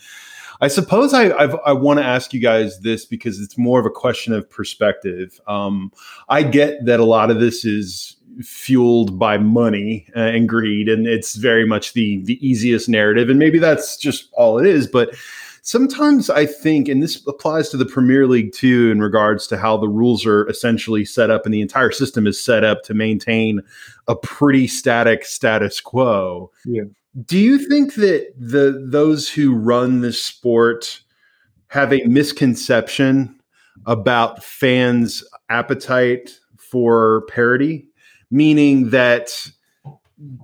I 0.61 0.69
suppose 0.69 1.13
I 1.13 1.31
I've, 1.37 1.57
I 1.67 1.73
want 1.73 1.99
to 1.99 2.05
ask 2.05 2.33
you 2.33 2.41
guys 2.41 2.81
this 2.81 3.05
because 3.05 3.39
it's 3.39 3.59
more 3.59 3.79
of 3.79 3.85
a 3.87 3.91
question 3.91 4.33
of 4.33 4.49
perspective. 4.49 5.41
Um, 5.47 5.93
I 6.29 6.43
get 6.43 6.87
that 6.87 7.01
a 7.01 7.05
lot 7.05 7.31
of 7.31 7.39
this 7.39 7.65
is 7.67 8.17
fueled 8.43 9.19
by 9.19 9.39
money 9.39 10.07
uh, 10.17 10.21
and 10.21 10.49
greed, 10.49 10.89
and 10.89 11.07
it's 11.07 11.37
very 11.37 11.67
much 11.67 11.93
the 11.93 12.23
the 12.25 12.47
easiest 12.47 12.89
narrative, 12.89 13.29
and 13.29 13.39
maybe 13.39 13.59
that's 13.59 13.97
just 13.97 14.29
all 14.33 14.59
it 14.59 14.67
is. 14.67 14.87
But 14.87 15.15
sometimes 15.63 16.31
I 16.31 16.47
think, 16.47 16.89
and 16.89 17.03
this 17.03 17.23
applies 17.27 17.69
to 17.71 17.77
the 17.77 17.85
Premier 17.85 18.27
League 18.27 18.53
too, 18.53 18.91
in 18.91 19.01
regards 19.01 19.47
to 19.49 19.59
how 19.59 19.77
the 19.77 19.89
rules 19.89 20.25
are 20.25 20.49
essentially 20.49 21.05
set 21.05 21.31
up, 21.31 21.45
and 21.45 21.53
the 21.53 21.61
entire 21.61 21.91
system 21.91 22.27
is 22.27 22.43
set 22.43 22.65
up 22.65 22.83
to 22.85 22.95
maintain 22.95 23.61
a 24.07 24.17
pretty 24.17 24.67
static 24.67 25.25
status 25.25 25.81
quo. 25.81 26.51
Yeah. 26.65 26.85
Do 27.25 27.39
you 27.39 27.59
think 27.69 27.95
that 27.95 28.33
the 28.39 28.85
those 28.87 29.29
who 29.29 29.55
run 29.55 30.01
this 30.01 30.23
sport 30.23 31.03
have 31.69 31.93
a 31.93 32.05
misconception 32.05 33.39
about 33.87 34.43
fans' 34.43 35.25
appetite 35.51 36.39
for 36.57 37.23
parity? 37.29 37.89
Meaning 38.31 38.91
that 38.91 39.31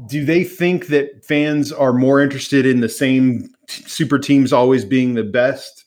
do 0.06 0.24
they 0.24 0.44
think 0.44 0.86
that 0.86 1.24
fans 1.24 1.72
are 1.72 1.92
more 1.92 2.20
interested 2.20 2.64
in 2.64 2.80
the 2.80 2.88
same 2.88 3.48
t- 3.66 3.82
super 3.86 4.18
teams 4.18 4.52
always 4.52 4.84
being 4.84 5.14
the 5.14 5.24
best? 5.24 5.84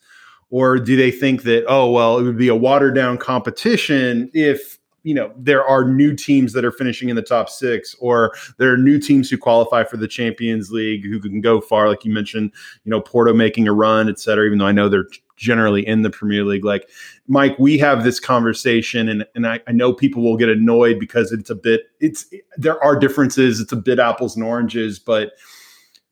Or 0.50 0.78
do 0.78 0.96
they 0.96 1.12
think 1.12 1.44
that, 1.44 1.66
oh, 1.68 1.92
well, 1.92 2.18
it 2.20 2.24
would 2.24 2.38
be 2.38 2.48
a 2.48 2.56
watered 2.56 2.96
down 2.96 3.18
competition 3.18 4.30
if 4.34 4.78
you 5.04 5.14
know 5.14 5.32
there 5.38 5.64
are 5.66 5.86
new 5.86 6.14
teams 6.14 6.52
that 6.52 6.66
are 6.66 6.72
finishing 6.72 7.08
in 7.08 7.16
the 7.16 7.22
top 7.22 7.50
six 7.50 7.96
or 8.00 8.34
there 8.58 8.74
are 8.74 8.78
new 8.78 9.00
teams 9.00 9.30
who 9.30 9.38
qualify 9.38 9.84
for 9.84 9.96
the 9.96 10.08
champions 10.08 10.70
league 10.70 11.06
who 11.06 11.20
can 11.20 11.40
go 11.40 11.62
far 11.62 11.88
like 11.88 12.04
you 12.04 12.12
mentioned 12.12 12.52
you 12.84 12.90
know 12.90 13.00
porto 13.00 13.34
making 13.34 13.70
a 13.70 13.74
run 13.74 14.10
et 14.10 14.20
cetera 14.20 14.46
even 14.46 14.58
though 14.58 14.66
i 14.66 14.72
know 14.72 14.90
they're 14.90 15.08
generally 15.38 15.88
in 15.88 16.02
the 16.02 16.10
premier 16.10 16.44
league 16.44 16.66
like 16.66 16.90
mike 17.28 17.58
we 17.58 17.78
have 17.78 18.04
this 18.04 18.20
conversation 18.20 19.08
and, 19.08 19.26
and 19.36 19.48
I, 19.48 19.62
I 19.68 19.72
know 19.72 19.94
people 19.94 20.24
will 20.24 20.38
get 20.38 20.50
annoyed 20.50 21.00
because 21.00 21.32
it's 21.32 21.50
a 21.50 21.56
bit 21.56 21.84
it's 22.00 22.26
there 22.58 22.84
are 22.84 22.98
differences 22.98 23.60
it's 23.60 23.72
a 23.72 23.78
bit 23.78 24.00
apples 24.00 24.36
and 24.36 24.44
oranges 24.44 25.00
but 25.00 25.34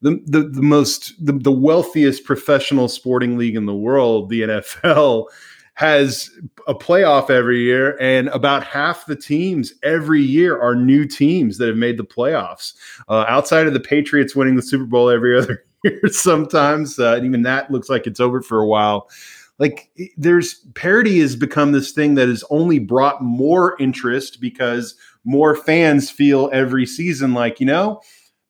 the, 0.02 0.22
the, 0.26 0.44
the 0.44 0.62
most 0.62 1.14
the, 1.24 1.34
the 1.34 1.52
wealthiest 1.52 2.24
professional 2.24 2.88
sporting 2.88 3.38
league 3.38 3.56
in 3.56 3.66
the 3.66 3.76
world 3.76 4.30
the 4.30 4.42
nfl 4.42 5.28
has 5.76 6.30
a 6.68 6.74
playoff 6.74 7.30
every 7.30 7.60
year, 7.60 7.98
and 8.00 8.30
about 8.30 8.64
half 8.64 9.06
the 9.06 9.16
teams 9.16 9.74
every 9.84 10.22
year 10.22 10.60
are 10.60 10.74
new 10.74 11.06
teams 11.06 11.58
that 11.58 11.68
have 11.68 11.78
made 11.78 11.98
the 11.98 12.04
playoffs. 12.04 12.74
Uh, 13.10 13.26
outside 13.28 13.68
of 13.68 13.74
the 13.74 13.80
Patriots 13.80 14.36
winning 14.36 14.56
the 14.56 14.62
Super 14.62 14.86
Bowl 14.86 15.10
every 15.10 15.38
other 15.42 15.64
sometimes. 16.08 17.00
Uh, 17.00 17.16
and 17.16 17.26
even 17.26 17.42
that 17.44 17.72
looks 17.72 17.90
like 17.90 18.08
it's 18.08 18.20
over 18.20 18.42
for 18.42 18.62
a 18.62 18.68
while. 18.68 19.10
Like 19.58 19.90
there's 20.18 20.56
parody 20.76 21.20
has 21.22 21.36
become 21.36 21.72
this 21.72 21.92
thing 21.92 22.16
that 22.16 22.28
has 22.28 22.44
only 22.50 22.80
brought 22.80 23.24
more 23.24 23.78
interest 23.80 24.42
because 24.42 24.96
more 25.24 25.56
fans 25.56 26.12
feel 26.12 26.50
every 26.52 26.86
season 26.86 27.34
like, 27.34 27.60
you 27.60 27.66
know, 27.66 28.02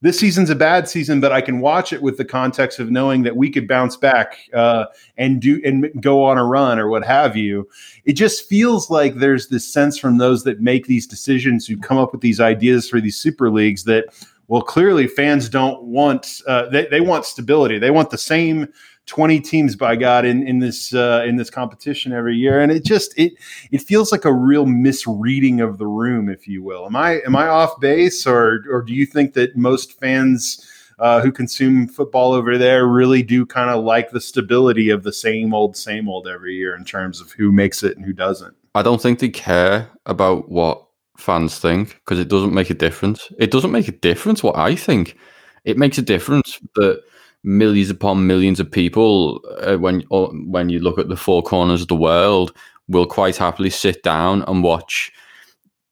this 0.01 0.19
season's 0.19 0.51
a 0.51 0.55
bad 0.55 0.87
season, 0.87 1.19
but 1.19 1.31
I 1.31 1.41
can 1.41 1.61
watch 1.61 1.91
it 1.91 2.01
with 2.01 2.17
the 2.17 2.25
context 2.25 2.79
of 2.79 2.91
knowing 2.91 3.23
that 3.23 3.37
we 3.37 3.49
could 3.49 3.67
bounce 3.67 3.95
back 3.95 4.37
uh, 4.53 4.85
and 5.17 5.41
do 5.41 5.59
and 5.65 5.89
go 5.99 6.23
on 6.23 6.37
a 6.37 6.45
run 6.45 6.77
or 6.77 6.89
what 6.89 7.03
have 7.05 7.35
you. 7.35 7.67
It 8.03 8.13
just 8.13 8.47
feels 8.47 8.89
like 8.89 9.15
there's 9.15 9.47
this 9.47 9.71
sense 9.71 9.97
from 9.97 10.17
those 10.17 10.43
that 10.43 10.61
make 10.61 10.85
these 10.85 11.07
decisions, 11.07 11.65
who 11.65 11.77
come 11.77 11.97
up 11.97 12.11
with 12.11 12.21
these 12.21 12.39
ideas 12.39 12.87
for 12.87 13.01
these 13.01 13.17
super 13.17 13.49
leagues, 13.49 13.85
that 13.85 14.05
well, 14.47 14.61
clearly 14.61 15.07
fans 15.07 15.49
don't 15.49 15.83
want 15.83 16.41
uh, 16.47 16.69
they 16.69 16.87
they 16.87 17.01
want 17.01 17.25
stability. 17.25 17.79
They 17.79 17.91
want 17.91 18.09
the 18.09 18.17
same 18.17 18.67
20 19.07 19.39
teams 19.39 19.75
by 19.75 19.95
god 19.95 20.25
in 20.25 20.47
in 20.47 20.59
this 20.59 20.93
uh, 20.93 21.23
in 21.27 21.35
this 21.35 21.49
competition 21.49 22.13
every 22.13 22.35
year. 22.35 22.59
And 22.59 22.71
it 22.71 22.83
just 22.83 23.17
it 23.17 23.33
it 23.71 23.81
feels 23.81 24.11
like 24.11 24.25
a 24.25 24.33
real 24.33 24.65
misreading 24.65 25.61
of 25.61 25.77
the 25.77 25.87
room 25.87 26.29
if 26.29 26.47
you 26.47 26.63
will. 26.63 26.85
Am 26.85 26.95
i 26.95 27.21
am 27.25 27.35
i 27.35 27.47
off 27.47 27.79
base 27.79 28.27
or 28.27 28.63
or 28.69 28.81
do 28.81 28.93
you 28.93 29.05
think 29.05 29.33
that 29.33 29.55
most 29.55 29.99
fans 29.99 30.71
uh, 30.97 31.21
who 31.21 31.31
consume 31.31 31.87
football 31.87 32.31
over 32.31 32.57
there 32.57 32.87
really 32.87 33.21
do 33.21 33.45
kind 33.45 33.69
of 33.69 33.83
like 33.83 34.11
the 34.11 34.21
stability 34.21 34.89
of 34.89 35.03
the 35.03 35.11
same 35.11 35.53
old 35.53 35.75
same 35.75 36.07
old 36.07 36.27
every 36.27 36.55
year 36.55 36.75
in 36.75 36.85
terms 36.85 37.19
of 37.19 37.31
who 37.31 37.51
makes 37.51 37.83
it 37.83 37.97
and 37.97 38.05
who 38.05 38.13
doesn't? 38.13 38.55
I 38.75 38.81
don't 38.81 39.01
think 39.01 39.19
they 39.19 39.29
care 39.29 39.89
about 40.05 40.49
what 40.49 40.84
fans 41.17 41.59
think 41.59 41.95
because 41.95 42.19
it 42.19 42.27
doesn't 42.27 42.53
make 42.53 42.69
a 42.69 42.75
difference. 42.75 43.31
It 43.39 43.51
doesn't 43.51 43.71
make 43.71 43.87
a 43.87 43.93
difference 43.93 44.43
what 44.43 44.57
I 44.57 44.75
think. 44.75 45.17
It 45.63 45.77
makes 45.77 45.97
a 45.97 46.01
difference 46.01 46.59
that 46.75 47.01
millions 47.43 47.89
upon 47.89 48.27
millions 48.27 48.59
of 48.59 48.71
people, 48.71 49.41
uh, 49.61 49.77
when 49.77 50.03
or 50.09 50.29
when 50.29 50.69
you 50.69 50.79
look 50.79 50.99
at 50.99 51.09
the 51.09 51.15
four 51.15 51.41
corners 51.41 51.81
of 51.81 51.87
the 51.87 51.95
world, 51.95 52.55
will 52.87 53.05
quite 53.05 53.37
happily 53.37 53.69
sit 53.69 54.03
down 54.03 54.43
and 54.47 54.63
watch 54.63 55.11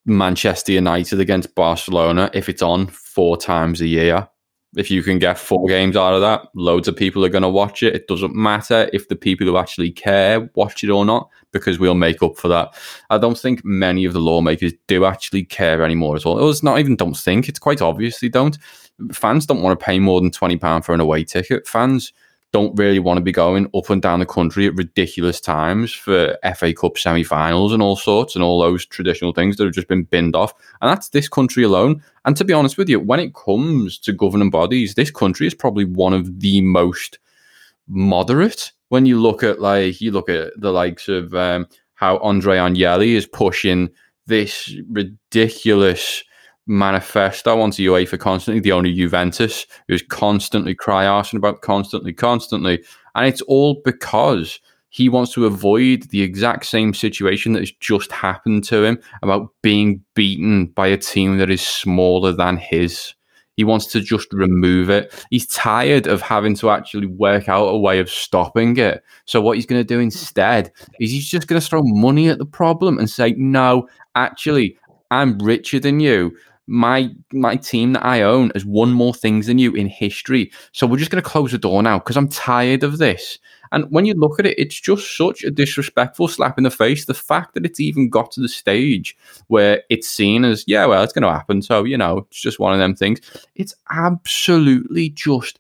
Manchester 0.06 0.74
United 0.74 1.20
against 1.20 1.56
Barcelona 1.56 2.30
if 2.34 2.50
it's 2.50 2.62
on 2.62 2.88
four 2.88 3.38
times 3.38 3.82
a 3.82 3.88
year. 3.88 4.28
If 4.76 4.90
you 4.90 5.04
can 5.04 5.20
get 5.20 5.38
four 5.38 5.68
games 5.68 5.96
out 5.96 6.16
of 6.16 6.22
that, 6.22 6.48
loads 6.56 6.88
of 6.88 6.96
people 6.96 7.24
are 7.24 7.30
going 7.30 7.44
to 7.44 7.50
watch 7.50 7.84
it. 7.84 7.96
It 7.96 8.08
doesn't 8.08 8.36
matter 8.36 8.90
if 8.92 9.08
the 9.08 9.16
people 9.16 9.46
who 9.46 9.58
actually 9.58 9.92
care 9.92 10.50
watch 10.56 10.84
it 10.84 10.90
or 10.90 11.06
not, 11.06 11.30
because 11.54 11.80
we'll 11.80 11.96
make 11.96 12.22
up 12.22 12.36
for 12.36 12.50
that. 12.50 12.74
I 13.10 13.18
don't 13.18 13.38
think 13.38 13.64
many 13.64 14.04
of 14.04 14.12
the 14.12 14.20
lawmakers 14.20 14.74
do 14.88 15.06
actually 15.06 15.46
care 15.46 15.84
anymore 15.84 16.18
at 16.18 16.26
all. 16.26 16.50
It's 16.50 16.64
not 16.64 16.80
even 16.80 16.98
don't 16.98 17.16
think, 17.16 17.48
it's 17.48 17.60
quite 17.60 17.82
obvious 17.82 18.20
they 18.20 18.28
don't 18.28 18.58
fans 19.12 19.46
don't 19.46 19.62
want 19.62 19.78
to 19.80 19.84
pay 19.84 20.00
more 20.00 20.22
than 20.22 20.32
twenty 20.32 20.58
pound 20.58 20.86
for 20.86 20.94
an 20.94 21.00
away 21.00 21.24
ticket. 21.24 21.68
Fans 21.68 22.14
don't 22.52 22.78
really 22.78 23.00
want 23.00 23.18
to 23.18 23.24
be 23.24 23.32
going 23.32 23.68
up 23.74 23.90
and 23.90 24.00
down 24.00 24.20
the 24.20 24.28
country 24.28 24.68
at 24.68 24.76
ridiculous 24.76 25.42
times 25.42 25.92
for 25.92 26.38
FA 26.56 26.72
Cup 26.72 27.00
semi-finals 27.00 27.74
and 27.74 27.82
all 27.82 27.96
sorts 27.96 28.36
and 28.36 28.44
all 28.44 28.62
those 28.62 28.86
traditional 28.86 29.34
things 29.34 29.58
that 29.58 29.64
have 29.64 29.74
just 29.74 29.88
been 29.88 30.04
binned 30.04 30.36
off. 30.36 30.54
And 30.80 30.90
that's 30.90 31.10
this 31.10 31.28
country 31.28 31.64
alone. 31.64 32.04
And 32.26 32.38
to 32.38 32.46
be 32.46 32.54
honest 32.54 32.78
with 32.78 32.90
you, 32.90 33.00
when 33.00 33.20
it 33.20 33.34
comes 33.34 33.98
to 34.00 34.14
governing 34.14 34.52
bodies, 34.52 34.94
this 34.94 35.10
country 35.10 35.48
is 35.48 35.56
probably 35.56 35.86
one 35.86 36.14
of 36.14 36.42
the 36.42 36.62
most 36.62 37.18
moderate. 37.88 38.72
When 38.94 39.08
you 39.08 39.20
look 39.20 39.42
at 39.42 39.60
like 39.60 40.02
you 40.02 40.12
look 40.12 40.30
at 40.30 40.54
the 40.56 40.70
likes 40.70 41.08
of 41.08 41.34
um, 41.34 41.66
how 41.96 42.20
Andre 42.20 42.58
Agnelli 42.58 43.16
is 43.16 43.26
pushing 43.26 43.90
this 44.28 44.72
ridiculous 44.88 46.24
manifesto 46.68 47.60
onto 47.60 47.92
UEFA 47.92 48.20
constantly, 48.20 48.62
the 48.62 48.72
owner 48.72 48.94
Juventus, 48.94 49.66
who's 49.88 50.04
constantly 50.04 50.76
cry 50.76 51.06
arsing 51.06 51.38
about 51.40 51.64
constantly, 51.64 52.14
constantly. 52.14 52.84
And 53.16 53.26
it's 53.26 53.42
all 53.42 53.82
because 53.84 54.60
he 54.90 55.10
wants 55.10 55.34
to 55.34 55.48
avoid 55.48 56.04
the 56.12 56.22
exact 56.22 56.68
same 56.68 56.94
situation 56.94 57.54
that 57.54 57.62
has 57.62 57.72
just 57.72 58.12
happened 58.12 58.64
to 58.66 58.84
him 58.84 59.02
about 59.24 59.50
being 59.64 60.04
beaten 60.14 60.68
by 60.68 60.86
a 60.86 60.98
team 60.98 61.40
that 61.40 61.50
is 61.50 61.66
smaller 61.66 62.32
than 62.32 62.58
his. 62.58 63.16
He 63.56 63.64
wants 63.64 63.88
to 63.88 64.02
just 64.02 64.32
remove 64.34 64.90
it. 64.90 65.14
He's 65.30 65.48
tired 65.48 66.08
of 66.08 66.22
having 66.22 66.56
to 66.56 66.70
actually 66.70 67.08
work 67.08 67.48
out 67.48 67.68
a 67.68 67.78
way 67.78 68.00
of 68.00 68.10
stopping 68.10 68.78
it. 68.78 69.04
So, 69.26 69.42
what 69.42 69.58
he's 69.58 69.66
going 69.66 69.82
to 69.82 69.88
do 69.88 70.00
instead 70.00 70.72
is 71.00 71.12
he's 71.12 71.30
just 71.30 71.48
going 71.48 71.62
to 71.62 71.68
throw 71.68 71.82
money 71.84 72.30
at 72.30 72.40
the 72.40 72.46
problem 72.46 72.98
and 72.98 73.10
say, 73.10 73.34
No, 73.38 73.88
actually, 74.16 74.78
I'm 75.12 75.38
richer 75.38 75.80
than 75.80 76.00
you 76.00 76.36
my 76.68 77.10
my 77.32 77.56
team 77.56 77.94
that 77.94 78.06
I 78.06 78.22
own 78.22 78.52
has 78.54 78.66
won 78.66 78.92
more 78.92 79.14
things 79.14 79.48
than 79.48 79.58
you 79.58 79.74
in 79.74 79.88
history. 79.88 80.52
So 80.72 80.88
we're 80.88 80.98
just 80.98 81.12
going 81.12 81.24
to 81.24 81.30
close 81.30 81.52
the 81.52 81.58
door 81.58 81.84
now 81.84 82.00
because 82.00 82.18
I'm 82.18 82.30
tired 82.30 82.84
of 82.84 82.98
this. 82.98 83.38
And 83.72 83.86
when 83.90 84.06
you 84.06 84.14
look 84.14 84.40
at 84.40 84.46
it, 84.46 84.58
it's 84.60 84.80
just 84.80 85.18
such 85.18 85.44
a 85.44 85.50
disrespectful 85.50 86.28
slap 86.28 86.60
in 86.60 86.64
the 86.64 86.70
face. 86.70 87.06
The 87.06 87.16
fact 87.16 87.56
that 87.56 87.66
it's 87.66 87.80
even 87.80 88.08
got 88.08 88.32
to 88.34 88.42
the 88.42 88.48
stage 88.48 89.18
where 89.48 89.82
it's 89.90 90.08
seen 90.08 90.46
as, 90.46 90.64
yeah, 90.68 90.86
well, 90.86 91.02
it's 91.02 91.12
going 91.12 91.24
to 91.24 91.32
happen. 91.32 91.64
So, 91.64 91.84
you 91.84 91.98
know, 91.98 92.20
it's 92.20 92.40
just 92.40 92.60
one 92.60 92.72
of 92.72 92.80
them 92.80 92.94
things. 92.96 93.20
It's 93.56 93.74
absolutely 93.90 95.10
just 95.10 95.60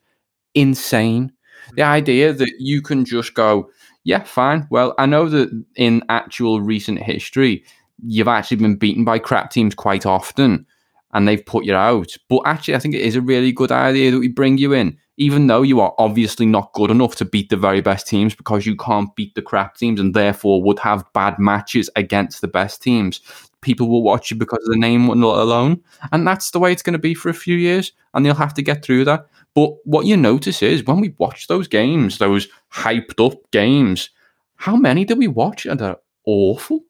insane. 0.53 1.33
The 1.75 1.81
idea 1.81 2.33
that 2.33 2.51
you 2.59 2.83
can 2.83 3.03
just 3.03 3.33
go, 3.33 3.71
yeah, 4.03 4.23
fine. 4.23 4.67
Well, 4.69 4.93
I 4.99 5.07
know 5.07 5.27
that 5.29 5.49
in 5.75 6.03
actual 6.09 6.61
recent 6.61 7.01
history, 7.01 7.63
you've 8.05 8.27
actually 8.27 8.57
been 8.57 8.75
beaten 8.75 9.05
by 9.05 9.17
crap 9.17 9.49
teams 9.49 9.73
quite 9.73 10.05
often 10.05 10.67
and 11.13 11.27
they've 11.27 11.45
put 11.45 11.65
you 11.65 11.75
out. 11.75 12.15
But 12.27 12.41
actually, 12.45 12.75
I 12.75 12.79
think 12.79 12.95
it 12.95 13.01
is 13.01 13.15
a 13.15 13.21
really 13.21 13.51
good 13.51 13.71
idea 13.71 14.11
that 14.11 14.19
we 14.19 14.27
bring 14.27 14.57
you 14.57 14.73
in, 14.73 14.97
even 15.17 15.47
though 15.47 15.61
you 15.61 15.79
are 15.79 15.93
obviously 15.97 16.45
not 16.45 16.73
good 16.73 16.91
enough 16.91 17.15
to 17.17 17.25
beat 17.25 17.49
the 17.49 17.57
very 17.57 17.81
best 17.81 18.07
teams 18.07 18.35
because 18.35 18.65
you 18.65 18.75
can't 18.75 19.15
beat 19.15 19.35
the 19.35 19.41
crap 19.41 19.77
teams 19.77 19.99
and 19.99 20.13
therefore 20.13 20.61
would 20.63 20.79
have 20.79 21.05
bad 21.13 21.37
matches 21.39 21.89
against 21.95 22.41
the 22.41 22.47
best 22.47 22.81
teams. 22.81 23.21
People 23.61 23.87
will 23.87 24.03
watch 24.03 24.29
you 24.29 24.37
because 24.37 24.59
of 24.65 24.73
the 24.73 24.79
name 24.79 25.07
alone. 25.07 25.81
And 26.11 26.27
that's 26.27 26.51
the 26.51 26.59
way 26.59 26.71
it's 26.71 26.83
going 26.83 26.93
to 26.93 26.99
be 26.99 27.13
for 27.13 27.29
a 27.29 27.33
few 27.33 27.55
years. 27.55 27.93
And 28.13 28.25
you'll 28.25 28.35
have 28.35 28.53
to 28.55 28.61
get 28.61 28.83
through 28.83 29.05
that. 29.05 29.27
But 29.55 29.73
what 29.85 30.05
you 30.05 30.17
notice 30.17 30.61
is 30.63 30.83
when 30.83 30.99
we 30.99 31.13
watch 31.19 31.47
those 31.47 31.67
games, 31.67 32.17
those 32.17 32.47
hyped 32.73 33.25
up 33.25 33.39
games, 33.51 34.09
how 34.55 34.75
many 34.75 35.05
do 35.05 35.15
we 35.15 35.27
watch? 35.27 35.65
And 35.65 35.79
they're 35.79 35.97
awful. 36.25 36.81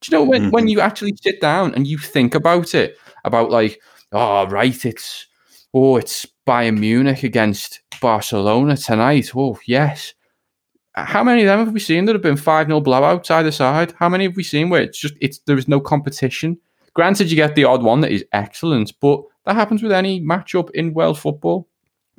Do 0.00 0.10
you 0.10 0.18
know 0.18 0.24
when, 0.24 0.42
mm-hmm. 0.42 0.50
when 0.50 0.68
you 0.68 0.80
actually 0.80 1.14
sit 1.20 1.40
down 1.40 1.74
and 1.74 1.86
you 1.86 1.98
think 1.98 2.34
about 2.34 2.74
it, 2.74 2.96
about 3.24 3.50
like, 3.50 3.80
oh, 4.12 4.46
right, 4.46 4.84
it's, 4.84 5.26
oh, 5.74 5.96
it's 5.96 6.26
Bayern 6.46 6.78
Munich 6.78 7.24
against 7.24 7.80
Barcelona 8.00 8.76
tonight. 8.76 9.30
Oh, 9.34 9.58
yes. 9.66 10.14
How 10.94 11.22
many 11.22 11.42
of 11.42 11.46
them 11.46 11.64
have 11.64 11.72
we 11.72 11.80
seen 11.80 12.04
that 12.06 12.14
have 12.14 12.22
been 12.22 12.36
5 12.36 12.66
0 12.66 12.80
blowouts 12.80 13.30
either 13.30 13.52
side? 13.52 13.92
How 13.98 14.08
many 14.08 14.24
have 14.24 14.36
we 14.36 14.42
seen 14.42 14.68
where 14.68 14.82
it's 14.82 14.98
just, 14.98 15.14
it's, 15.20 15.38
there 15.40 15.58
is 15.58 15.68
no 15.68 15.80
competition? 15.80 16.58
Granted, 16.94 17.30
you 17.30 17.36
get 17.36 17.54
the 17.54 17.64
odd 17.64 17.82
one 17.82 18.00
that 18.00 18.10
is 18.10 18.24
excellent, 18.32 18.92
but 19.00 19.22
that 19.44 19.54
happens 19.54 19.82
with 19.82 19.92
any 19.92 20.20
matchup 20.20 20.70
in 20.72 20.94
world 20.94 21.18
football. 21.18 21.68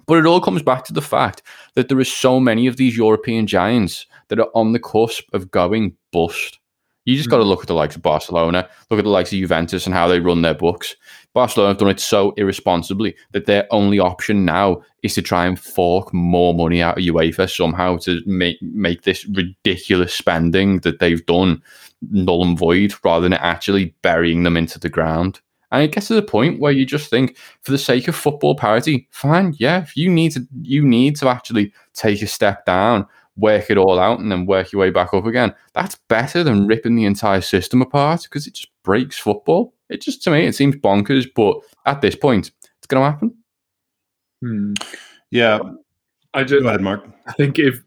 But 0.06 0.20
it 0.20 0.26
all 0.26 0.42
comes 0.42 0.63
back 0.63 0.86
to 0.86 0.94
the 0.94 1.02
fact 1.02 1.44
that 1.76 1.88
there 1.88 2.00
are 2.00 2.04
so 2.06 2.39
many 2.39 2.65
of 2.68 2.78
these 2.78 2.98
European 2.98 3.46
giants 3.46 4.06
that 4.30 4.39
are 4.39 4.50
on 4.56 4.72
the 4.72 4.80
cusp 4.80 5.26
of 5.34 5.52
going 5.52 5.96
bust. 6.12 6.60
You 7.06 7.16
just 7.16 7.30
got 7.30 7.38
to 7.38 7.44
mm. 7.44 7.48
look 7.48 7.62
at 7.62 7.68
the 7.68 7.74
likes 7.74 7.96
of 7.96 8.02
Barcelona, 8.02 8.70
look 8.90 9.00
at 9.00 9.04
the 9.04 9.10
likes 9.10 9.32
of 9.32 9.40
Juventus 9.40 9.86
and 9.86 9.96
how 9.96 10.08
they 10.08 10.20
run 10.20 10.42
their 10.42 10.54
books. 10.54 10.96
Barcelona 11.34 11.70
have 11.70 11.78
done 11.78 11.90
it 11.90 12.00
so 12.00 12.32
irresponsibly 12.38 13.16
that 13.32 13.46
their 13.46 13.68
only 13.72 14.00
option 14.00 14.46
now 14.46 14.82
is 15.04 15.14
to 15.16 15.22
try 15.22 15.46
and 15.46 15.60
fork 15.60 16.14
more 16.14 16.54
money 16.54 16.82
out 16.82 16.98
of 16.98 17.04
UEFA 17.04 17.50
somehow 17.50 17.98
to 17.98 18.22
make 18.26 18.62
make 18.62 19.04
this 19.04 19.26
ridiculous 19.30 20.14
spending 20.14 20.80
that 20.80 21.00
they've 21.00 21.26
done 21.26 21.62
null 22.12 22.44
and 22.44 22.58
void 22.58 22.94
rather 23.04 23.24
than 23.24 23.34
actually 23.34 23.96
burying 24.02 24.44
them 24.44 24.58
into 24.58 24.80
the 24.80 24.90
ground. 24.90 25.40
And 25.72 25.84
it 25.84 25.92
gets 25.92 26.08
to 26.08 26.16
the 26.16 26.24
point 26.24 26.60
where 26.60 26.72
you 26.72 26.84
just 26.84 27.12
think, 27.12 27.38
for 27.62 27.72
the 27.72 27.78
sake 27.78 28.08
of 28.08 28.16
football 28.16 28.56
parity, 28.56 29.08
fine, 29.12 29.54
yeah, 29.60 29.84
if 29.84 29.96
you 29.96 30.10
need 30.10 30.32
to 30.32 30.48
you 30.62 30.84
need 30.84 31.16
to 31.18 31.30
actually 31.30 31.74
take 31.94 32.22
a 32.22 32.28
step 32.28 32.66
down 32.66 33.06
work 33.39 33.69
it 33.69 33.78
all 33.78 33.99
out 33.99 34.19
and 34.19 34.32
then 34.32 34.45
work 34.45 34.71
your 34.71 34.82
way 34.82 34.89
back 34.89 35.13
up 35.13 35.25
again. 35.25 35.54
That's 35.73 35.95
better 36.08 36.43
than 36.43 36.67
ripping 36.67 36.95
the 36.95 37.06
entire 37.06 37.41
system 37.41 37.82
apart 37.82 38.23
because 38.23 38.47
it 38.47 38.54
just 38.54 38.69
breaks 38.84 39.17
football. 39.17 39.73
It 39.89 40.02
just 40.02 40.23
to 40.23 40.32
me 40.32 40.45
it 40.45 40.56
seems 40.56 40.75
bonkers, 40.75 41.28
but 41.36 41.58
at 41.86 42.02
this 42.02 42.15
point, 42.15 42.52
it's 42.78 42.88
going 42.88 43.04
to 43.04 43.12
happen. 43.12 43.36
Hmm. 44.41 44.73
Yeah, 45.32 45.60
I 46.34 46.43
just 46.43 46.62
go 46.62 46.69
ahead, 46.69 46.82
Mark. 46.82 47.06
I 47.28 47.34
think 47.34 47.60
if 47.60 47.82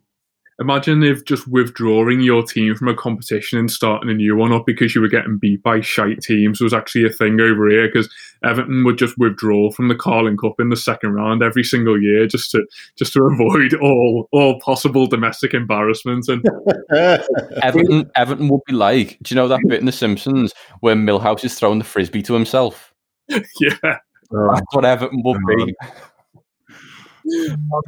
Imagine 0.63 1.03
if 1.03 1.25
just 1.25 1.49
withdrawing 1.49 2.21
your 2.21 2.45
team 2.45 2.77
from 2.77 2.87
a 2.87 2.95
competition 2.95 3.59
and 3.59 3.69
starting 3.69 4.09
a 4.09 4.15
new 4.15 4.37
one 4.37 4.53
up 4.53 4.65
because 4.65 4.95
you 4.95 5.01
were 5.01 5.09
getting 5.09 5.37
beat 5.37 5.61
by 5.61 5.81
shite 5.81 6.21
teams 6.21 6.61
was 6.61 6.73
actually 6.73 7.05
a 7.05 7.11
thing 7.11 7.41
over 7.41 7.69
here 7.69 7.89
because 7.89 8.09
Everton 8.45 8.85
would 8.85 8.97
just 8.97 9.19
withdraw 9.19 9.73
from 9.73 9.89
the 9.89 9.97
Carling 9.97 10.37
Cup 10.37 10.61
in 10.61 10.69
the 10.69 10.77
second 10.77 11.15
round 11.15 11.43
every 11.43 11.65
single 11.65 12.01
year 12.01 12.29
just 12.29 12.53
to 12.53 12.65
just 12.97 13.13
to 13.15 13.25
avoid 13.33 13.75
all 13.75 14.29
all 14.31 14.61
possible 14.61 15.09
domestic 15.09 15.53
embarrassment 15.53 16.29
and 16.29 16.45
Everton 17.61 18.09
Everton 18.15 18.47
would 18.47 18.63
be 18.65 18.73
like, 18.73 19.19
do 19.21 19.35
you 19.35 19.37
know 19.37 19.49
that 19.49 19.63
bit 19.67 19.81
in 19.81 19.87
The 19.87 19.91
Simpsons 19.91 20.55
where 20.79 20.95
Milhouse 20.95 21.45
is 21.45 21.57
throwing 21.57 21.81
the 21.81 21.85
frisbee 21.85 22.23
to 22.23 22.35
himself? 22.35 22.95
yeah. 23.29 23.75
That's 23.83 24.75
what 24.75 24.85
Everton 24.85 25.23
would 25.25 25.41
be. 25.45 25.75
Oh. 25.83 26.12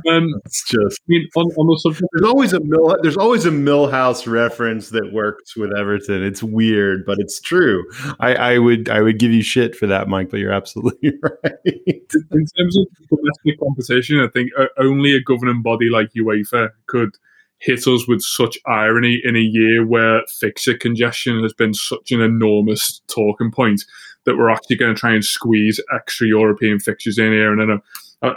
Um, 0.08 0.28
it's 0.44 0.64
just. 0.68 1.00
I 1.00 1.08
mean, 1.08 1.28
on, 1.36 1.46
on 1.46 1.66
the 1.66 1.78
subject, 1.80 2.08
there's 2.12 2.28
always 2.28 2.52
a 2.52 2.60
mill. 2.60 2.96
There's 3.02 3.16
always 3.16 3.46
a 3.46 3.50
Milhouse 3.50 4.30
reference 4.30 4.90
that 4.90 5.12
works 5.12 5.56
with 5.56 5.72
Everton. 5.72 6.22
It's 6.22 6.42
weird, 6.42 7.04
but 7.04 7.18
it's 7.18 7.40
true. 7.40 7.84
I, 8.20 8.34
I 8.34 8.58
would 8.58 8.88
I 8.88 9.00
would 9.00 9.18
give 9.18 9.32
you 9.32 9.42
shit 9.42 9.74
for 9.76 9.86
that, 9.86 10.08
Mike, 10.08 10.30
but 10.30 10.40
you're 10.40 10.52
absolutely 10.52 11.12
right. 11.22 11.52
in 11.64 12.46
terms 12.56 12.76
of 12.76 12.86
domestic 13.08 13.58
competition, 13.58 14.20
I 14.20 14.28
think 14.28 14.50
uh, 14.58 14.66
only 14.78 15.14
a 15.14 15.20
governing 15.20 15.62
body 15.62 15.88
like 15.90 16.10
UEFA 16.16 16.70
could 16.86 17.10
hit 17.58 17.86
us 17.86 18.06
with 18.06 18.20
such 18.20 18.58
irony 18.66 19.20
in 19.24 19.36
a 19.36 19.40
year 19.40 19.86
where 19.86 20.22
fixture 20.28 20.76
congestion 20.76 21.42
has 21.42 21.54
been 21.54 21.72
such 21.72 22.10
an 22.10 22.20
enormous 22.20 23.00
talking 23.08 23.50
point 23.50 23.82
that 24.24 24.36
we're 24.36 24.50
actually 24.50 24.76
going 24.76 24.94
to 24.94 25.00
try 25.00 25.12
and 25.12 25.24
squeeze 25.24 25.80
extra 25.94 26.26
European 26.26 26.78
fixtures 26.78 27.18
in 27.18 27.32
here. 27.32 27.52
And 27.52 27.60
then 27.60 27.80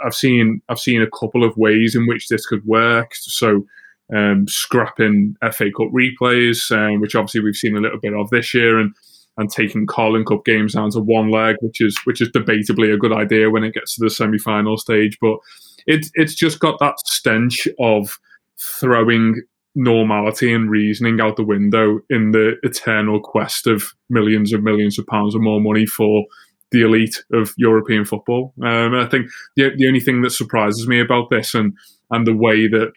I've 0.04 0.14
seen 0.14 0.60
I've 0.68 0.78
seen 0.78 1.02
a 1.02 1.10
couple 1.10 1.44
of 1.44 1.56
ways 1.56 1.94
in 1.94 2.06
which 2.06 2.28
this 2.28 2.46
could 2.46 2.64
work. 2.66 3.14
So 3.14 3.64
um, 4.14 4.46
scrapping 4.48 5.36
FA 5.52 5.70
Cup 5.76 5.88
replays, 5.92 6.70
um, 6.72 7.00
which 7.00 7.14
obviously 7.14 7.40
we've 7.40 7.56
seen 7.56 7.76
a 7.76 7.80
little 7.80 8.00
bit 8.00 8.14
of 8.14 8.30
this 8.30 8.54
year, 8.54 8.78
and 8.78 8.94
and 9.36 9.50
taking 9.50 9.86
Carling 9.86 10.24
Cup 10.24 10.44
games 10.44 10.74
down 10.74 10.90
to 10.90 11.00
one 11.00 11.30
leg, 11.30 11.56
which 11.60 11.80
is 11.80 11.98
which 12.04 12.20
is 12.20 12.28
debatably 12.30 12.92
a 12.92 12.98
good 12.98 13.12
idea 13.12 13.50
when 13.50 13.64
it 13.64 13.74
gets 13.74 13.94
to 13.94 14.04
the 14.04 14.10
semi 14.10 14.38
final 14.38 14.76
stage. 14.76 15.16
But 15.20 15.38
it's 15.86 16.10
it's 16.14 16.34
just 16.34 16.60
got 16.60 16.78
that 16.80 16.98
stench 17.06 17.68
of 17.78 18.18
throwing 18.58 19.42
normality 19.74 20.52
and 20.52 20.70
reasoning 20.70 21.20
out 21.20 21.36
the 21.36 21.44
window 21.44 22.00
in 22.10 22.32
the 22.32 22.56
eternal 22.62 23.20
quest 23.20 23.66
of 23.66 23.92
millions 24.10 24.52
of 24.52 24.62
millions 24.62 24.98
of 24.98 25.06
pounds 25.06 25.36
or 25.36 25.38
more 25.38 25.60
money 25.60 25.86
for 25.86 26.24
the 26.70 26.82
elite 26.82 27.22
of 27.32 27.52
European 27.56 28.04
football. 28.04 28.52
Um, 28.62 28.94
I 28.94 29.06
think 29.06 29.28
the, 29.56 29.70
the 29.76 29.86
only 29.86 30.00
thing 30.00 30.22
that 30.22 30.30
surprises 30.30 30.86
me 30.86 31.00
about 31.00 31.30
this 31.30 31.54
and 31.54 31.72
and 32.10 32.26
the 32.26 32.36
way 32.36 32.68
that 32.68 32.92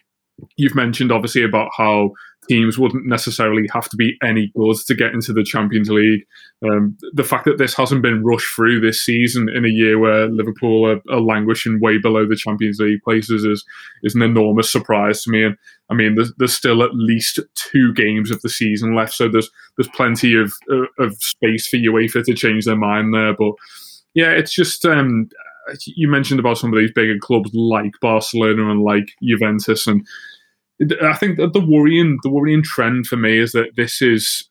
you've 0.56 0.74
mentioned 0.74 1.12
obviously 1.12 1.42
about 1.42 1.70
how 1.76 2.10
teams 2.48 2.78
wouldn't 2.78 3.06
necessarily 3.06 3.68
have 3.72 3.88
to 3.88 3.96
be 3.96 4.16
any 4.22 4.52
good 4.56 4.76
to 4.86 4.94
get 4.94 5.12
into 5.12 5.32
the 5.32 5.44
Champions 5.44 5.88
League. 5.88 6.22
Um, 6.64 6.96
the 7.12 7.24
fact 7.24 7.44
that 7.44 7.58
this 7.58 7.74
hasn't 7.74 8.02
been 8.02 8.24
rushed 8.24 8.54
through 8.54 8.80
this 8.80 9.04
season 9.04 9.48
in 9.48 9.64
a 9.64 9.68
year 9.68 9.98
where 9.98 10.28
Liverpool 10.28 10.86
are, 10.86 11.00
are, 11.10 11.20
languishing 11.20 11.80
way 11.80 11.98
below 11.98 12.26
the 12.26 12.36
Champions 12.36 12.78
League 12.78 13.02
places 13.02 13.44
is 13.44 13.64
is 14.02 14.14
an 14.14 14.22
enormous 14.22 14.70
surprise 14.70 15.22
to 15.22 15.30
me. 15.30 15.44
And 15.44 15.56
I 15.90 15.94
mean, 15.94 16.14
there's, 16.14 16.32
there's 16.38 16.54
still 16.54 16.82
at 16.82 16.94
least 16.94 17.40
two 17.54 17.92
games 17.94 18.30
of 18.30 18.40
the 18.42 18.48
season 18.48 18.94
left, 18.94 19.14
so 19.14 19.28
there's 19.28 19.50
there's 19.76 19.88
plenty 19.88 20.36
of 20.36 20.52
of 20.98 21.14
space 21.20 21.66
for 21.68 21.76
UEFA 21.76 22.24
to 22.24 22.34
change 22.34 22.64
their 22.64 22.76
mind 22.76 23.14
there. 23.14 23.34
But 23.34 23.52
yeah, 24.14 24.30
it's 24.30 24.52
just. 24.52 24.84
Um, 24.84 25.28
you 25.86 26.08
mentioned 26.08 26.40
about 26.40 26.58
some 26.58 26.72
of 26.72 26.78
these 26.78 26.90
bigger 26.92 27.18
clubs 27.20 27.50
like 27.54 27.92
Barcelona 28.00 28.68
and 28.68 28.82
like 28.82 29.12
Juventus, 29.22 29.86
and 29.86 30.04
I 31.02 31.14
think 31.14 31.38
that 31.38 31.52
the 31.52 31.64
worrying 31.64 32.18
the 32.22 32.30
worrying 32.30 32.62
trend 32.62 33.06
for 33.06 33.16
me 33.16 33.38
is 33.38 33.52
that 33.52 33.76
this 33.76 34.02
is 34.02 34.48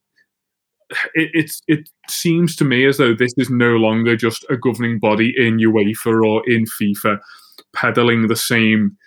it, 1.13 1.51
it 1.67 1.89
seems 2.09 2.55
to 2.57 2.65
me 2.65 2.86
as 2.86 2.97
though 2.97 3.13
this 3.13 3.34
is 3.38 3.49
no 3.49 3.78
longer 3.78 4.15
just 4.15 4.45
a 4.49 4.57
governing 4.57 4.99
body 4.99 5.34
in 5.38 5.57
UEFA 5.57 6.26
or 6.26 6.47
in 6.49 6.65
FIFA 6.65 7.19
peddling 7.74 8.28
the 8.28 8.36
same 8.36 8.97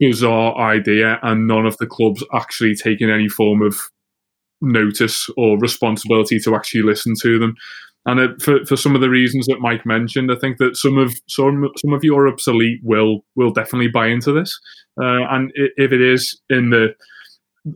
bizarre 0.00 0.56
idea 0.56 1.18
and 1.22 1.46
none 1.46 1.66
of 1.66 1.76
the 1.78 1.86
clubs 1.86 2.24
actually 2.32 2.74
taking 2.74 3.10
any 3.10 3.28
form 3.28 3.62
of 3.62 3.78
notice 4.60 5.28
or 5.36 5.58
responsibility 5.58 6.38
to 6.40 6.54
actually 6.54 6.82
listen 6.82 7.14
to 7.20 7.38
them. 7.38 7.54
And 8.08 8.20
it, 8.20 8.40
for 8.40 8.64
for 8.64 8.74
some 8.76 8.94
of 8.94 9.02
the 9.02 9.10
reasons 9.10 9.46
that 9.46 9.60
Mike 9.60 9.84
mentioned, 9.84 10.32
I 10.32 10.36
think 10.36 10.56
that 10.58 10.78
some 10.78 10.96
of 10.96 11.12
some 11.28 11.68
some 11.76 11.92
of 11.92 12.02
Europe's 12.02 12.46
elite 12.46 12.80
will 12.82 13.20
will 13.36 13.50
definitely 13.50 13.88
buy 13.88 14.06
into 14.06 14.32
this. 14.32 14.58
Uh, 14.98 15.28
and 15.28 15.52
if 15.54 15.92
it 15.92 16.00
is 16.00 16.40
in 16.48 16.70
the 16.70 16.94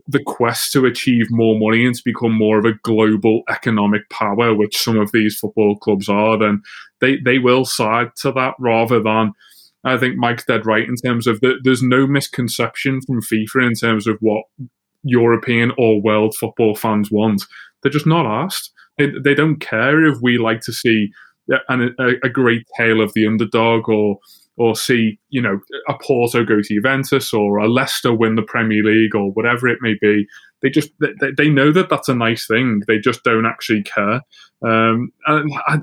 the 0.07 0.23
quest 0.25 0.71
to 0.71 0.87
achieve 0.87 1.27
more 1.29 1.59
money 1.59 1.85
and 1.85 1.93
to 1.93 2.01
become 2.03 2.35
more 2.35 2.57
of 2.57 2.65
a 2.65 2.73
global 2.81 3.43
economic 3.47 4.09
power, 4.09 4.55
which 4.55 4.75
some 4.75 4.97
of 4.97 5.11
these 5.11 5.37
football 5.37 5.77
clubs 5.77 6.09
are, 6.09 6.35
then 6.39 6.63
they 6.99 7.17
they 7.23 7.37
will 7.37 7.63
side 7.63 8.09
to 8.17 8.31
that 8.31 8.55
rather 8.59 9.01
than. 9.01 9.33
I 9.85 9.97
think 9.97 10.15
Mike's 10.15 10.45
dead 10.45 10.65
right 10.65 10.87
in 10.87 10.95
terms 10.95 11.27
of 11.27 11.41
the, 11.41 11.55
there's 11.61 11.83
no 11.83 12.07
misconception 12.07 13.01
from 13.01 13.21
FIFA 13.21 13.67
in 13.67 13.73
terms 13.73 14.07
of 14.07 14.17
what 14.21 14.45
European 15.03 15.73
or 15.77 16.01
world 16.01 16.35
football 16.39 16.73
fans 16.73 17.11
want. 17.11 17.43
They're 17.81 17.91
just 17.91 18.07
not 18.07 18.25
asked. 18.25 18.72
They, 18.97 19.11
they 19.23 19.33
don't 19.33 19.59
care 19.59 20.05
if 20.05 20.19
we 20.21 20.37
like 20.37 20.61
to 20.61 20.73
see 20.73 21.11
a, 21.51 22.15
a 22.23 22.29
great 22.29 22.65
tale 22.77 23.01
of 23.01 23.13
the 23.13 23.25
underdog 23.25 23.89
or 23.89 24.19
or 24.55 24.75
see 24.75 25.17
you 25.29 25.41
know 25.41 25.59
a 25.89 25.95
Porto 25.95 26.43
go 26.43 26.61
to 26.61 26.73
Juventus 26.75 27.33
or 27.33 27.57
a 27.57 27.67
Leicester 27.67 28.13
win 28.13 28.35
the 28.35 28.43
Premier 28.43 28.83
League 28.83 29.15
or 29.15 29.31
whatever 29.31 29.67
it 29.67 29.79
may 29.81 29.95
be. 29.99 30.27
They 30.61 30.69
just 30.69 30.91
they, 30.99 31.31
they 31.35 31.49
know 31.49 31.71
that 31.71 31.89
that's 31.89 32.09
a 32.09 32.15
nice 32.15 32.47
thing. 32.47 32.83
They 32.87 32.99
just 32.99 33.23
don't 33.23 33.45
actually 33.45 33.83
care. 33.83 34.21
Um, 34.61 35.11
and 35.25 35.51
I, 35.67 35.79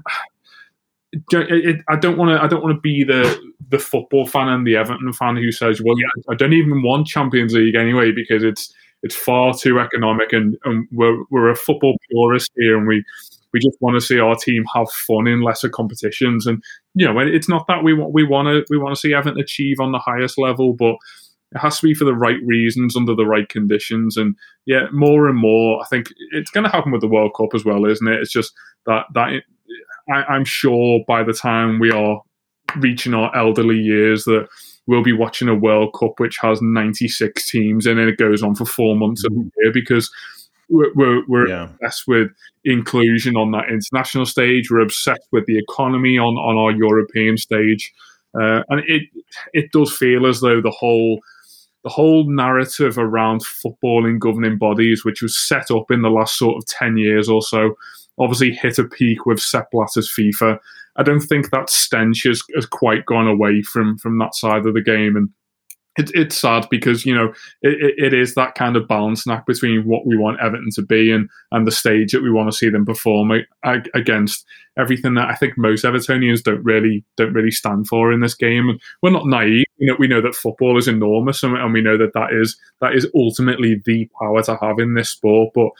I 1.88 1.96
don't 1.96 2.16
want 2.16 2.30
to. 2.30 2.42
I 2.42 2.46
don't 2.46 2.62
want 2.62 2.76
to 2.76 2.80
be 2.80 3.02
the 3.02 3.38
the 3.68 3.78
football 3.78 4.26
fan 4.26 4.48
and 4.48 4.66
the 4.66 4.76
Everton 4.76 5.12
fan 5.12 5.36
who 5.36 5.50
says, 5.50 5.82
"Well, 5.82 5.98
yeah, 5.98 6.22
I 6.30 6.34
don't 6.34 6.52
even 6.52 6.82
want 6.82 7.08
Champions 7.08 7.52
League 7.52 7.74
anyway 7.74 8.12
because 8.12 8.44
it's 8.44 8.72
it's 9.02 9.14
far 9.14 9.54
too 9.54 9.78
economic, 9.80 10.32
and, 10.32 10.56
and 10.64 10.86
we're 10.92 11.22
we're 11.30 11.50
a 11.50 11.56
football 11.56 11.96
purist 12.10 12.50
here, 12.56 12.76
and 12.76 12.86
we 12.86 13.04
we 13.52 13.60
just 13.60 13.76
want 13.80 13.94
to 13.94 14.00
see 14.00 14.20
our 14.20 14.36
team 14.36 14.64
have 14.74 14.90
fun 14.90 15.26
in 15.26 15.42
lesser 15.42 15.68
competitions. 15.68 16.46
And 16.46 16.62
you 16.94 17.06
know, 17.06 17.18
it's 17.18 17.48
not 17.48 17.66
that 17.68 17.82
we 17.82 17.94
want 17.94 18.12
we 18.12 18.24
want 18.24 18.46
to 18.46 18.64
we 18.70 18.78
want 18.78 18.94
to 18.94 19.00
see 19.00 19.14
Everton 19.14 19.40
achieve 19.40 19.80
on 19.80 19.92
the 19.92 19.98
highest 19.98 20.38
level, 20.38 20.74
but 20.74 20.96
it 21.52 21.58
has 21.58 21.80
to 21.80 21.86
be 21.86 21.94
for 21.94 22.04
the 22.04 22.14
right 22.14 22.40
reasons 22.44 22.96
under 22.96 23.14
the 23.14 23.26
right 23.26 23.48
conditions. 23.48 24.16
And 24.16 24.36
yeah, 24.66 24.86
more 24.92 25.28
and 25.28 25.36
more, 25.36 25.82
I 25.82 25.86
think 25.88 26.08
it's 26.32 26.50
going 26.50 26.64
to 26.64 26.70
happen 26.70 26.92
with 26.92 27.00
the 27.00 27.08
World 27.08 27.32
Cup 27.36 27.54
as 27.54 27.64
well, 27.64 27.84
isn't 27.84 28.06
it? 28.06 28.20
It's 28.20 28.32
just 28.32 28.52
that 28.86 29.06
that 29.14 29.42
I, 30.12 30.22
I'm 30.24 30.44
sure 30.44 31.04
by 31.06 31.22
the 31.22 31.32
time 31.32 31.78
we 31.78 31.90
are 31.90 32.22
reaching 32.76 33.14
our 33.14 33.34
elderly 33.36 33.78
years 33.78 34.24
that 34.24 34.48
we'll 34.90 35.04
be 35.04 35.12
watching 35.12 35.48
a 35.48 35.54
World 35.54 35.94
Cup 35.98 36.18
which 36.18 36.36
has 36.42 36.60
96 36.60 37.48
teams 37.48 37.86
and 37.86 37.96
then 37.96 38.08
it 38.08 38.18
goes 38.18 38.42
on 38.42 38.56
for 38.56 38.64
four 38.64 38.96
months 38.96 39.24
mm-hmm. 39.24 39.40
a 39.40 39.50
year 39.62 39.72
because 39.72 40.10
we're, 40.68 40.92
we're, 40.94 41.22
we're 41.28 41.48
yeah. 41.48 41.68
obsessed 41.80 42.08
with 42.08 42.28
inclusion 42.64 43.36
on 43.36 43.52
that 43.52 43.68
international 43.70 44.26
stage. 44.26 44.68
We're 44.68 44.80
obsessed 44.80 45.28
with 45.30 45.46
the 45.46 45.58
economy 45.58 46.18
on, 46.18 46.34
on 46.34 46.56
our 46.56 46.72
European 46.72 47.36
stage. 47.36 47.92
Uh, 48.34 48.62
and 48.68 48.82
it 48.86 49.02
it 49.52 49.72
does 49.72 49.92
feel 49.92 50.26
as 50.26 50.40
though 50.40 50.60
the 50.60 50.70
whole 50.70 51.20
the 51.82 51.90
whole 51.90 52.30
narrative 52.30 52.96
around 52.98 53.44
football 53.44 54.06
in 54.06 54.20
governing 54.20 54.58
bodies, 54.58 55.04
which 55.04 55.22
was 55.22 55.36
set 55.36 55.70
up 55.72 55.90
in 55.90 56.02
the 56.02 56.10
last 56.10 56.38
sort 56.38 56.56
of 56.56 56.66
ten 56.66 56.96
years 56.96 57.28
or 57.28 57.42
so, 57.42 57.74
obviously 58.20 58.52
hit 58.52 58.78
a 58.78 58.84
peak 58.84 59.26
with 59.26 59.40
Sepp 59.40 59.72
Blatter's 59.72 60.08
FIFA. 60.08 60.60
I 60.96 61.02
don't 61.02 61.20
think 61.20 61.50
that 61.50 61.70
stench 61.70 62.24
has, 62.24 62.42
has 62.54 62.66
quite 62.66 63.06
gone 63.06 63.28
away 63.28 63.62
from 63.62 63.98
from 63.98 64.18
that 64.18 64.34
side 64.34 64.66
of 64.66 64.74
the 64.74 64.82
game, 64.82 65.16
and 65.16 65.30
it, 65.98 66.10
it's 66.14 66.36
sad 66.36 66.66
because 66.70 67.04
you 67.04 67.14
know 67.14 67.32
it, 67.62 67.94
it 67.98 68.14
is 68.14 68.34
that 68.34 68.54
kind 68.54 68.76
of 68.76 68.88
balance 68.88 69.26
act 69.28 69.46
between 69.46 69.84
what 69.84 70.06
we 70.06 70.16
want 70.16 70.40
Everton 70.40 70.70
to 70.74 70.82
be 70.82 71.10
and 71.10 71.28
and 71.52 71.66
the 71.66 71.72
stage 71.72 72.12
that 72.12 72.22
we 72.22 72.30
want 72.30 72.50
to 72.50 72.56
see 72.56 72.70
them 72.70 72.86
perform 72.86 73.32
against 73.94 74.44
everything 74.78 75.14
that 75.14 75.28
I 75.28 75.34
think 75.34 75.58
most 75.58 75.84
Evertonians 75.84 76.42
don't 76.42 76.64
really 76.64 77.04
don't 77.16 77.34
really 77.34 77.50
stand 77.50 77.86
for 77.88 78.12
in 78.12 78.20
this 78.20 78.34
game. 78.34 78.68
And 78.68 78.80
we're 79.02 79.10
not 79.10 79.26
naive. 79.26 79.66
You 79.78 79.88
know, 79.88 79.96
we 79.98 80.08
know 80.08 80.20
that 80.20 80.34
football 80.34 80.78
is 80.78 80.88
enormous, 80.88 81.42
and, 81.42 81.56
and 81.56 81.72
we 81.72 81.82
know 81.82 81.98
that 81.98 82.14
that 82.14 82.32
is 82.32 82.58
that 82.80 82.94
is 82.94 83.06
ultimately 83.14 83.80
the 83.84 84.08
power 84.18 84.42
to 84.44 84.56
have 84.60 84.78
in 84.78 84.94
this 84.94 85.10
sport. 85.10 85.52
But 85.54 85.70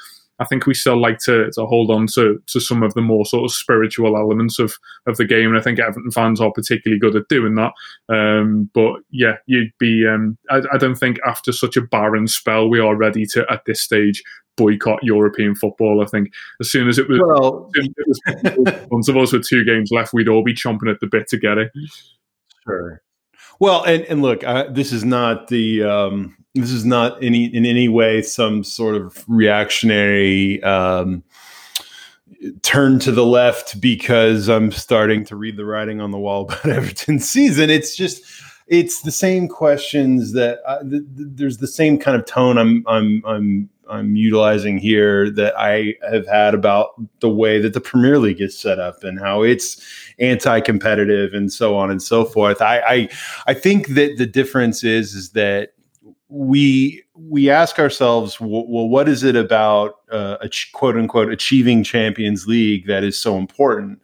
I 0.40 0.46
think 0.46 0.66
we 0.66 0.74
still 0.74 1.00
like 1.00 1.18
to, 1.20 1.50
to 1.52 1.66
hold 1.66 1.90
on 1.90 2.06
to, 2.14 2.42
to 2.46 2.60
some 2.60 2.82
of 2.82 2.94
the 2.94 3.02
more 3.02 3.26
sort 3.26 3.44
of 3.44 3.52
spiritual 3.54 4.16
elements 4.16 4.58
of, 4.58 4.74
of 5.06 5.18
the 5.18 5.26
game. 5.26 5.50
And 5.50 5.58
I 5.58 5.60
think 5.60 5.78
Everton 5.78 6.10
fans 6.10 6.40
are 6.40 6.50
particularly 6.50 6.98
good 6.98 7.14
at 7.14 7.28
doing 7.28 7.54
that. 7.56 7.72
Um, 8.08 8.70
but 8.72 9.00
yeah, 9.10 9.36
you'd 9.46 9.72
be, 9.78 10.06
um, 10.06 10.38
I, 10.48 10.62
I 10.72 10.78
don't 10.78 10.96
think 10.96 11.18
after 11.26 11.52
such 11.52 11.76
a 11.76 11.82
barren 11.82 12.26
spell, 12.26 12.68
we 12.68 12.80
are 12.80 12.96
ready 12.96 13.26
to, 13.26 13.46
at 13.50 13.66
this 13.66 13.82
stage, 13.82 14.22
boycott 14.56 15.02
European 15.02 15.54
football. 15.54 16.02
I 16.02 16.06
think 16.06 16.32
as 16.60 16.70
soon 16.70 16.88
as 16.88 16.98
it 16.98 17.08
was, 17.08 17.20
well, 17.22 17.70
once 18.90 19.08
of 19.08 19.16
us 19.18 19.32
with 19.32 19.46
two 19.46 19.64
games 19.64 19.90
left, 19.90 20.14
we'd 20.14 20.28
all 20.28 20.42
be 20.42 20.54
chomping 20.54 20.90
at 20.90 21.00
the 21.00 21.06
bit 21.06 21.28
to 21.28 21.38
get 21.38 21.58
it. 21.58 21.70
Sure. 22.64 23.02
Well, 23.58 23.84
and, 23.84 24.04
and 24.04 24.22
look, 24.22 24.42
uh, 24.42 24.70
this 24.70 24.90
is 24.90 25.04
not 25.04 25.48
the 25.48 25.82
um, 25.82 26.36
this 26.54 26.72
is 26.72 26.84
not 26.84 27.22
any 27.22 27.44
in 27.44 27.64
any 27.64 27.88
way 27.88 28.22
some 28.22 28.64
sort 28.64 28.96
of 28.96 29.24
reactionary 29.28 30.62
um, 30.62 31.22
turn 32.62 32.98
to 33.00 33.12
the 33.12 33.24
left 33.24 33.80
because 33.80 34.48
I'm 34.48 34.72
starting 34.72 35.24
to 35.26 35.36
read 35.36 35.56
the 35.56 35.64
writing 35.64 36.00
on 36.00 36.10
the 36.10 36.18
wall 36.18 36.42
about 36.44 36.66
Everton 36.66 37.18
season. 37.20 37.70
It's 37.70 37.96
just 37.96 38.22
it's 38.66 39.02
the 39.02 39.12
same 39.12 39.48
questions 39.48 40.32
that 40.32 40.60
uh, 40.66 40.80
th- 40.82 41.02
th- 41.16 41.28
there's 41.34 41.58
the 41.58 41.66
same 41.66 41.98
kind 41.98 42.16
of 42.16 42.24
tone 42.24 42.58
I'm 42.58 42.84
I'm 42.86 43.22
I'm 43.24 43.70
I'm 43.88 44.14
utilizing 44.14 44.78
here 44.78 45.30
that 45.30 45.54
I 45.58 45.94
have 46.08 46.26
had 46.28 46.54
about 46.54 46.90
the 47.18 47.28
way 47.28 47.60
that 47.60 47.74
the 47.74 47.80
Premier 47.80 48.18
League 48.18 48.40
is 48.40 48.56
set 48.56 48.78
up 48.78 49.02
and 49.02 49.18
how 49.18 49.42
it's 49.42 49.84
anti-competitive 50.20 51.34
and 51.34 51.52
so 51.52 51.76
on 51.76 51.90
and 51.90 52.00
so 52.00 52.24
forth. 52.24 52.62
I 52.62 52.78
I, 52.80 53.08
I 53.48 53.54
think 53.54 53.88
that 53.88 54.18
the 54.18 54.26
difference 54.26 54.84
is 54.84 55.14
is 55.14 55.30
that 55.30 55.74
we 56.30 57.02
we 57.14 57.50
ask 57.50 57.78
ourselves, 57.78 58.40
well, 58.40 58.88
what 58.88 59.08
is 59.08 59.24
it 59.24 59.36
about 59.36 59.96
uh, 60.10 60.36
a 60.40 60.48
quote 60.72 60.96
unquote 60.96 61.30
achieving 61.30 61.82
Champions 61.82 62.46
League 62.46 62.86
that 62.86 63.04
is 63.04 63.18
so 63.18 63.36
important? 63.36 64.00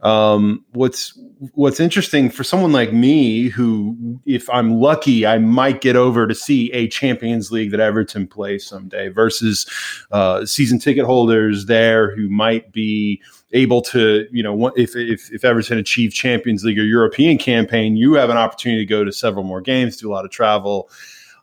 Um, 0.00 0.64
what's 0.72 1.16
what's 1.52 1.78
interesting 1.78 2.30
for 2.30 2.42
someone 2.42 2.72
like 2.72 2.92
me, 2.92 3.48
who, 3.48 4.18
if 4.24 4.48
I'm 4.50 4.80
lucky, 4.80 5.26
I 5.26 5.38
might 5.38 5.80
get 5.80 5.94
over 5.94 6.26
to 6.26 6.34
see 6.34 6.72
a 6.72 6.88
Champions 6.88 7.52
League 7.52 7.70
that 7.70 7.80
Everton 7.80 8.26
plays 8.26 8.66
someday, 8.66 9.08
versus 9.08 9.66
uh, 10.10 10.46
season 10.46 10.78
ticket 10.78 11.04
holders 11.04 11.66
there 11.66 12.14
who 12.16 12.28
might 12.28 12.72
be 12.72 13.20
able 13.52 13.82
to, 13.82 14.26
you 14.30 14.42
know, 14.42 14.68
if, 14.76 14.96
if, 14.96 15.32
if 15.32 15.44
Everton 15.44 15.78
achieve 15.78 16.12
Champions 16.12 16.64
League 16.64 16.78
or 16.78 16.84
European 16.84 17.38
campaign, 17.38 17.96
you 17.96 18.14
have 18.14 18.30
an 18.30 18.36
opportunity 18.36 18.84
to 18.84 18.88
go 18.88 19.04
to 19.04 19.12
several 19.12 19.44
more 19.44 19.60
games, 19.60 19.96
do 19.96 20.10
a 20.10 20.12
lot 20.12 20.24
of 20.24 20.30
travel. 20.30 20.90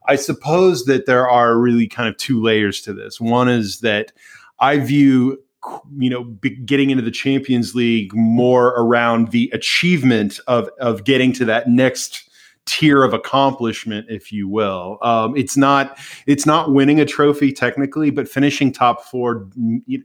I 0.08 0.16
suppose 0.16 0.86
that 0.86 1.06
there 1.06 1.30
are 1.30 1.58
really 1.58 1.88
kind 1.88 2.10
of 2.10 2.18
two 2.18 2.42
layers 2.42 2.82
to 2.82 2.94
this. 2.94 3.20
One 3.20 3.50
is 3.50 3.80
that 3.80 4.12
I 4.60 4.78
view 4.80 5.40
you 5.98 6.10
know 6.10 6.24
getting 6.66 6.90
into 6.90 7.04
the 7.04 7.12
champions 7.12 7.76
league 7.76 8.14
more 8.14 8.70
around 8.78 9.32
the 9.32 9.50
achievement 9.54 10.40
of 10.48 10.70
of 10.80 11.04
getting 11.04 11.34
to 11.34 11.46
that 11.46 11.68
next 11.68 12.30
tier 12.66 13.04
of 13.04 13.14
accomplishment 13.14 14.06
if 14.10 14.32
you 14.32 14.48
will 14.48 14.98
um, 15.02 15.36
it's 15.36 15.58
not 15.58 15.98
it's 16.28 16.46
not 16.46 16.72
winning 16.72 17.00
a 17.00 17.06
trophy 17.06 17.52
technically 17.52 18.10
but 18.10 18.28
finishing 18.28 18.72
top 18.72 19.04
four 19.06 19.48
it, 19.88 20.02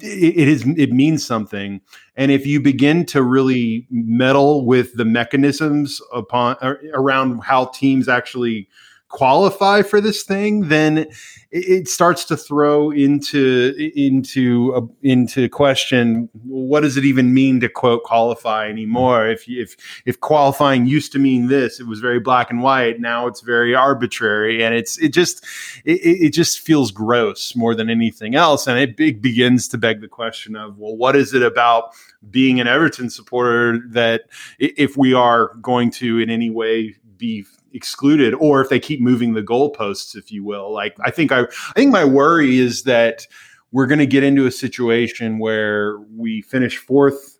it 0.00 0.48
is 0.48 0.64
it 0.76 0.92
means 0.92 1.24
something 1.24 1.80
and 2.16 2.30
if 2.30 2.46
you 2.46 2.60
begin 2.60 3.04
to 3.04 3.22
really 3.22 3.86
meddle 3.90 4.64
with 4.64 4.94
the 4.96 5.04
mechanisms 5.04 6.00
upon 6.12 6.56
around 6.94 7.40
how 7.40 7.66
teams 7.66 8.08
actually 8.08 8.68
qualify 9.10 9.82
for 9.82 10.00
this 10.00 10.22
thing, 10.22 10.68
then 10.68 11.06
it 11.52 11.88
starts 11.88 12.24
to 12.24 12.36
throw 12.36 12.92
into 12.92 13.74
into 13.96 14.88
into 15.02 15.48
question 15.48 16.28
what 16.44 16.80
does 16.80 16.96
it 16.96 17.04
even 17.04 17.34
mean 17.34 17.58
to 17.58 17.68
quote 17.68 18.04
qualify 18.04 18.68
anymore? 18.68 19.26
If 19.28 19.48
if 19.48 19.76
if 20.06 20.20
qualifying 20.20 20.86
used 20.86 21.10
to 21.12 21.18
mean 21.18 21.48
this, 21.48 21.80
it 21.80 21.88
was 21.88 21.98
very 21.98 22.20
black 22.20 22.50
and 22.50 22.62
white. 22.62 23.00
Now 23.00 23.26
it's 23.26 23.40
very 23.40 23.74
arbitrary, 23.74 24.62
and 24.62 24.74
it's 24.74 24.96
it 24.98 25.12
just 25.12 25.44
it, 25.84 25.98
it 26.02 26.32
just 26.32 26.60
feels 26.60 26.92
gross 26.92 27.56
more 27.56 27.74
than 27.74 27.90
anything 27.90 28.36
else, 28.36 28.68
and 28.68 28.78
it 28.78 28.96
big 28.96 29.20
begins 29.20 29.66
to 29.68 29.78
beg 29.78 30.00
the 30.00 30.08
question 30.08 30.54
of 30.54 30.78
well, 30.78 30.96
what 30.96 31.16
is 31.16 31.34
it 31.34 31.42
about 31.42 31.90
being 32.30 32.60
an 32.60 32.68
Everton 32.68 33.10
supporter 33.10 33.80
that 33.88 34.22
if 34.60 34.96
we 34.96 35.14
are 35.14 35.54
going 35.56 35.90
to 35.90 36.20
in 36.20 36.30
any 36.30 36.50
way 36.50 36.94
be 37.20 37.44
excluded 37.72 38.34
or 38.34 38.60
if 38.60 38.68
they 38.68 38.80
keep 38.80 39.00
moving 39.00 39.34
the 39.34 39.42
goalposts 39.42 40.16
if 40.16 40.32
you 40.32 40.42
will. 40.42 40.72
Like 40.72 40.96
i 41.04 41.10
think 41.10 41.30
i 41.30 41.42
i 41.42 41.72
think 41.76 41.92
my 41.92 42.04
worry 42.04 42.58
is 42.58 42.82
that 42.84 43.26
we're 43.72 43.86
going 43.86 44.00
to 44.00 44.06
get 44.06 44.24
into 44.24 44.46
a 44.46 44.50
situation 44.50 45.38
where 45.38 46.00
we 46.16 46.42
finish 46.42 46.76
fourth 46.76 47.36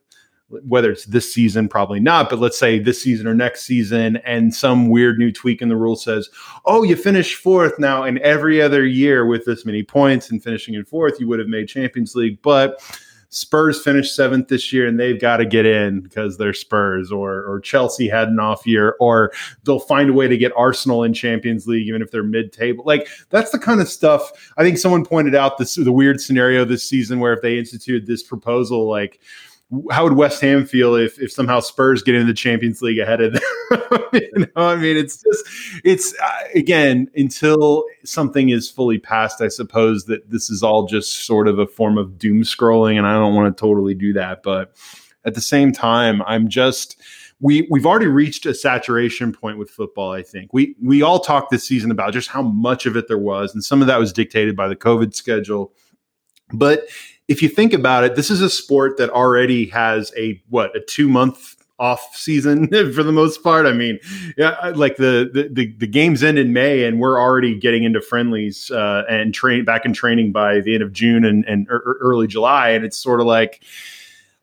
whether 0.67 0.91
it's 0.91 1.05
this 1.05 1.33
season 1.33 1.69
probably 1.69 2.01
not 2.01 2.29
but 2.29 2.41
let's 2.41 2.59
say 2.59 2.79
this 2.79 3.01
season 3.01 3.27
or 3.27 3.35
next 3.35 3.63
season 3.63 4.17
and 4.19 4.53
some 4.53 4.89
weird 4.89 5.17
new 5.17 5.31
tweak 5.31 5.63
in 5.63 5.69
the 5.69 5.77
rule 5.77 5.95
says 5.95 6.29
oh 6.65 6.83
you 6.83 6.97
finished 6.97 7.37
fourth 7.37 7.79
now 7.79 8.03
and 8.03 8.19
every 8.19 8.61
other 8.61 8.85
year 8.85 9.27
with 9.27 9.45
this 9.45 9.65
many 9.65 9.83
points 9.83 10.29
and 10.29 10.43
finishing 10.43 10.75
in 10.75 10.85
fourth 10.85 11.21
you 11.21 11.29
would 11.29 11.39
have 11.39 11.49
made 11.49 11.69
champions 11.69 12.15
league. 12.15 12.41
But 12.43 12.83
Spurs 13.33 13.81
finished 13.81 14.15
seventh 14.15 14.49
this 14.49 14.73
year 14.73 14.87
and 14.87 14.99
they've 14.99 15.21
got 15.21 15.37
to 15.39 15.47
get 15.47 15.65
in 15.65 16.01
because 16.01 16.37
they're 16.37 16.53
Spurs, 16.53 17.13
or 17.13 17.45
or 17.45 17.61
Chelsea 17.61 18.09
had 18.09 18.29
an 18.29 18.41
off 18.41 18.67
year, 18.67 18.97
or 18.99 19.33
they'll 19.65 19.79
find 19.79 20.11
a 20.11 20.13
way 20.13 20.27
to 20.27 20.37
get 20.37 20.53
Arsenal 20.57 21.05
in 21.05 21.15
Champions 21.15 21.67
League 21.67 21.87
even 21.87 22.03
if 22.03 22.11
they're 22.11 22.25
mid 22.25 22.53
table. 22.53 22.85
Like 22.85 23.09
that's 23.31 23.53
the 23.53 23.59
kind 23.59 23.81
of 23.81 23.89
stuff. 23.89 24.53
I 24.57 24.65
think 24.65 24.79
someone 24.79 25.05
pointed 25.05 25.37
out 25.37 25.59
this 25.59 25.77
the 25.77 25.93
weird 25.93 26.21
scenario 26.21 26.65
this 26.65 26.85
season 26.85 27.21
where 27.21 27.33
if 27.33 27.41
they 27.41 27.57
instituted 27.57 28.07
this 28.07 28.25
proposal, 28.25 28.89
like 28.89 29.21
how 29.91 30.03
would 30.03 30.15
West 30.15 30.41
Ham 30.41 30.67
feel 30.67 30.97
if 30.97 31.21
if 31.21 31.31
somehow 31.31 31.61
Spurs 31.61 32.03
get 32.03 32.15
into 32.15 32.27
the 32.27 32.35
Champions 32.35 32.83
League 32.83 32.99
ahead 32.99 33.21
of 33.21 33.33
them? 33.33 33.43
you 34.13 34.31
know, 34.35 34.47
I 34.57 34.77
mean, 34.77 34.97
it's 34.97 35.23
just 35.23 35.45
it's 35.85 36.15
uh, 36.21 36.39
again 36.55 37.09
until 37.15 37.85
something 38.05 38.49
is 38.49 38.69
fully 38.69 38.99
passed. 38.99 39.41
I 39.41 39.49
suppose 39.49 40.07
that 40.07 40.29
this 40.31 40.51
is 40.51 40.63
all 40.63 40.87
just 40.87 41.25
sort 41.25 41.47
of 41.47 41.59
a 41.59 41.67
form 41.67 41.99
of 41.99 42.19
doom 42.19 42.43
scrolling, 42.43 42.99
and 42.99 43.07
I 43.07 43.13
don't 43.13 43.35
want 43.35 43.57
to 43.57 43.61
totally 43.61 43.95
do 43.95 44.13
that. 44.15 44.43
But 44.43 44.75
at 45.25 45.35
the 45.35 45.41
same 45.41 45.73
time, 45.73 46.21
I'm 46.23 46.49
just 46.49 47.01
we 47.39 47.69
we've 47.71 47.87
already 47.87 48.07
reached 48.07 48.47
a 48.47 48.55
saturation 48.55 49.33
point 49.33 49.57
with 49.57 49.71
football. 49.71 50.13
I 50.13 50.23
think 50.23 50.53
we 50.53 50.75
we 50.83 51.03
all 51.03 51.21
talked 51.21 51.51
this 51.51 51.65
season 51.65 51.93
about 51.93 52.13
just 52.13 52.29
how 52.29 52.43
much 52.43 52.87
of 52.87 52.97
it 52.97 53.07
there 53.07 53.19
was, 53.19 53.55
and 53.55 53.63
some 53.63 53.81
of 53.81 53.87
that 53.87 54.01
was 54.01 54.13
dictated 54.13 54.57
by 54.57 54.67
the 54.67 54.77
COVID 54.77 55.15
schedule, 55.15 55.73
but 56.53 56.89
if 57.31 57.43
you 57.43 57.49
think 57.49 57.73
about 57.73 58.03
it, 58.03 58.17
this 58.17 58.29
is 58.29 58.43
a 58.43 58.51
sport 58.51 58.97
that 58.97 59.09
already 59.09 59.67
has 59.67 60.13
a 60.17 60.43
what 60.49 60.77
a 60.77 60.81
two 60.81 61.09
month 61.09 61.57
off 61.79 62.15
season 62.15 62.67
for 62.93 63.05
the 63.05 63.13
most 63.13 63.43
part. 63.45 63.67
I 63.67 63.73
mean, 63.73 64.01
yeah, 64.37 64.73
like 64.75 64.97
the, 64.97 65.31
the 65.33 65.49
the, 65.49 65.73
the 65.79 65.87
games 65.87 66.25
end 66.25 66.41
in 66.41 66.53
May, 66.53 66.85
and 66.85 66.99
we're 66.99 67.21
already 67.21 67.57
getting 67.57 67.85
into 67.85 68.01
friendlies 68.01 68.73
uh, 68.73 69.05
and 69.09 69.33
train 69.33 69.65
back 69.65 69.87
in 69.87 69.93
training 69.93 70.33
by 70.33 70.61
the 70.61 70.75
end 70.75 70.83
of 70.83 70.93
June 70.93 71.25
and, 71.25 71.45
and 71.45 71.69
early 71.71 72.27
July, 72.27 72.71
and 72.71 72.85
it's 72.85 72.99
sort 72.99 73.21
of 73.21 73.27
like 73.27 73.63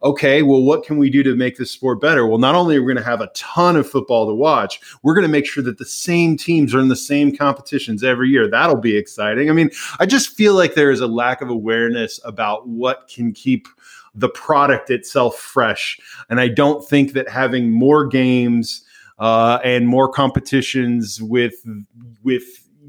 okay, 0.04 0.44
well, 0.44 0.62
what 0.62 0.84
can 0.84 0.98
we 0.98 1.10
do 1.10 1.24
to 1.24 1.36
make 1.36 1.58
this 1.58 1.72
sport 1.72 2.00
better? 2.00 2.28
Well, 2.28 2.38
not 2.38 2.56
only 2.56 2.76
are 2.76 2.82
we 2.82 2.94
going 2.94 3.04
to 3.04 3.10
have 3.10 3.22
a 3.22 3.32
ton 3.34 3.76
of 3.76 3.90
football 3.90 4.28
to 4.28 4.34
watch, 4.34 4.80
we're 5.02 5.16
going 5.16 5.26
to 5.26 5.32
make 5.32 5.46
sure 5.46 5.64
that 5.64 5.78
the 5.78 5.86
same 5.86 6.38
teams 6.38 6.76
are 6.76 6.80
in 6.80 6.88
the 6.88 6.96
same 6.96 7.36
competitions 7.36 8.04
every 8.04 8.30
year. 8.30 8.50
That'll 8.50 8.76
be 8.76 8.96
exciting. 8.96 9.50
I 9.50 9.54
mean, 9.54 9.72
I 10.00 10.06
just 10.06 10.36
feel 10.36 10.54
like 10.54 10.76
there 10.76 10.92
is 10.92 11.02
a 11.02 11.08
lack 11.08 11.42
of 11.42 11.50
awareness 11.50 12.20
about 12.24 12.68
what 12.68 13.10
can 13.14 13.34
keep 13.34 13.68
the 14.14 14.30
product 14.30 14.90
itself 14.90 15.38
fresh. 15.38 16.00
And 16.30 16.40
I 16.40 16.48
don't 16.48 16.88
think 16.88 17.14
that 17.14 17.30
having 17.30 17.72
more 17.72 18.06
games 18.06 18.84
uh, 19.20 19.60
and 19.64 19.88
more 19.88 20.10
competitions 20.10 21.22
with 21.22 21.56
with 22.24 22.44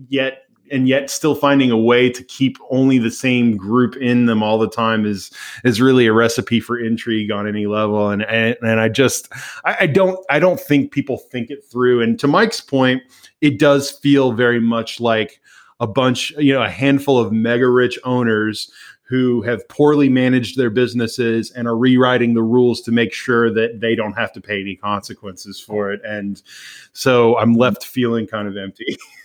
yet 0.09 0.48
and 0.71 0.89
yet 0.89 1.11
still 1.11 1.35
finding 1.35 1.71
a 1.71 1.79
way 1.79 2.11
to 2.11 2.23
keep 2.25 2.59
only 2.71 2.99
the 2.99 3.11
same 3.11 3.57
group 3.57 3.97
in 3.97 4.27
them 4.27 4.43
all 4.43 4.59
the 4.59 4.69
time 4.69 5.07
is 5.07 5.31
is 5.65 5.81
really 5.81 6.07
a 6.07 6.13
recipe 6.13 6.61
for 6.61 6.79
intrigue 6.79 7.31
on 7.31 7.47
any 7.47 7.67
level. 7.67 8.11
And 8.11 8.23
and, 8.23 8.57
and 8.63 8.81
i 8.81 8.89
just 8.89 9.33
I, 9.65 9.77
I 9.81 9.87
don't 9.87 10.19
i 10.31 10.39
don't 10.39 10.61
think 10.61 10.93
people 10.93 11.19
think 11.19 11.51
it 11.51 11.65
through. 11.65 12.03
And 12.03 12.19
to 12.21 12.27
mike's 12.27 12.61
point 12.61 13.03
it 13.41 13.59
does 13.59 13.91
feel 13.91 14.33
very 14.33 14.61
much 14.61 15.01
like 15.01 15.41
a 15.81 15.87
bunch 15.87 16.33
you 16.39 16.53
know 16.53 16.63
a 16.63 16.71
handful 16.71 17.19
of 17.19 17.33
mega 17.33 17.69
rich 17.69 17.99
owners 18.05 18.71
who 19.09 19.41
have 19.41 19.67
poorly 19.69 20.09
managed 20.11 20.59
their 20.59 20.69
businesses 20.69 21.51
and 21.53 21.67
are 21.67 21.77
rewriting 21.77 22.35
the 22.35 22.43
rules 22.43 22.83
to 22.83 22.93
make 22.93 23.11
sure 23.13 23.51
that 23.51 23.81
they 23.81 23.95
don't 23.95 24.13
have 24.13 24.31
to 24.35 24.41
pay 24.41 24.61
any 24.61 24.77
consequences 24.77 25.59
for 25.59 25.91
it. 25.91 26.01
And 26.05 26.43
so 26.93 27.39
I'm 27.39 27.55
left 27.55 27.87
feeling 27.87 28.27
kind 28.27 28.47
of 28.47 28.59
empty 28.59 28.99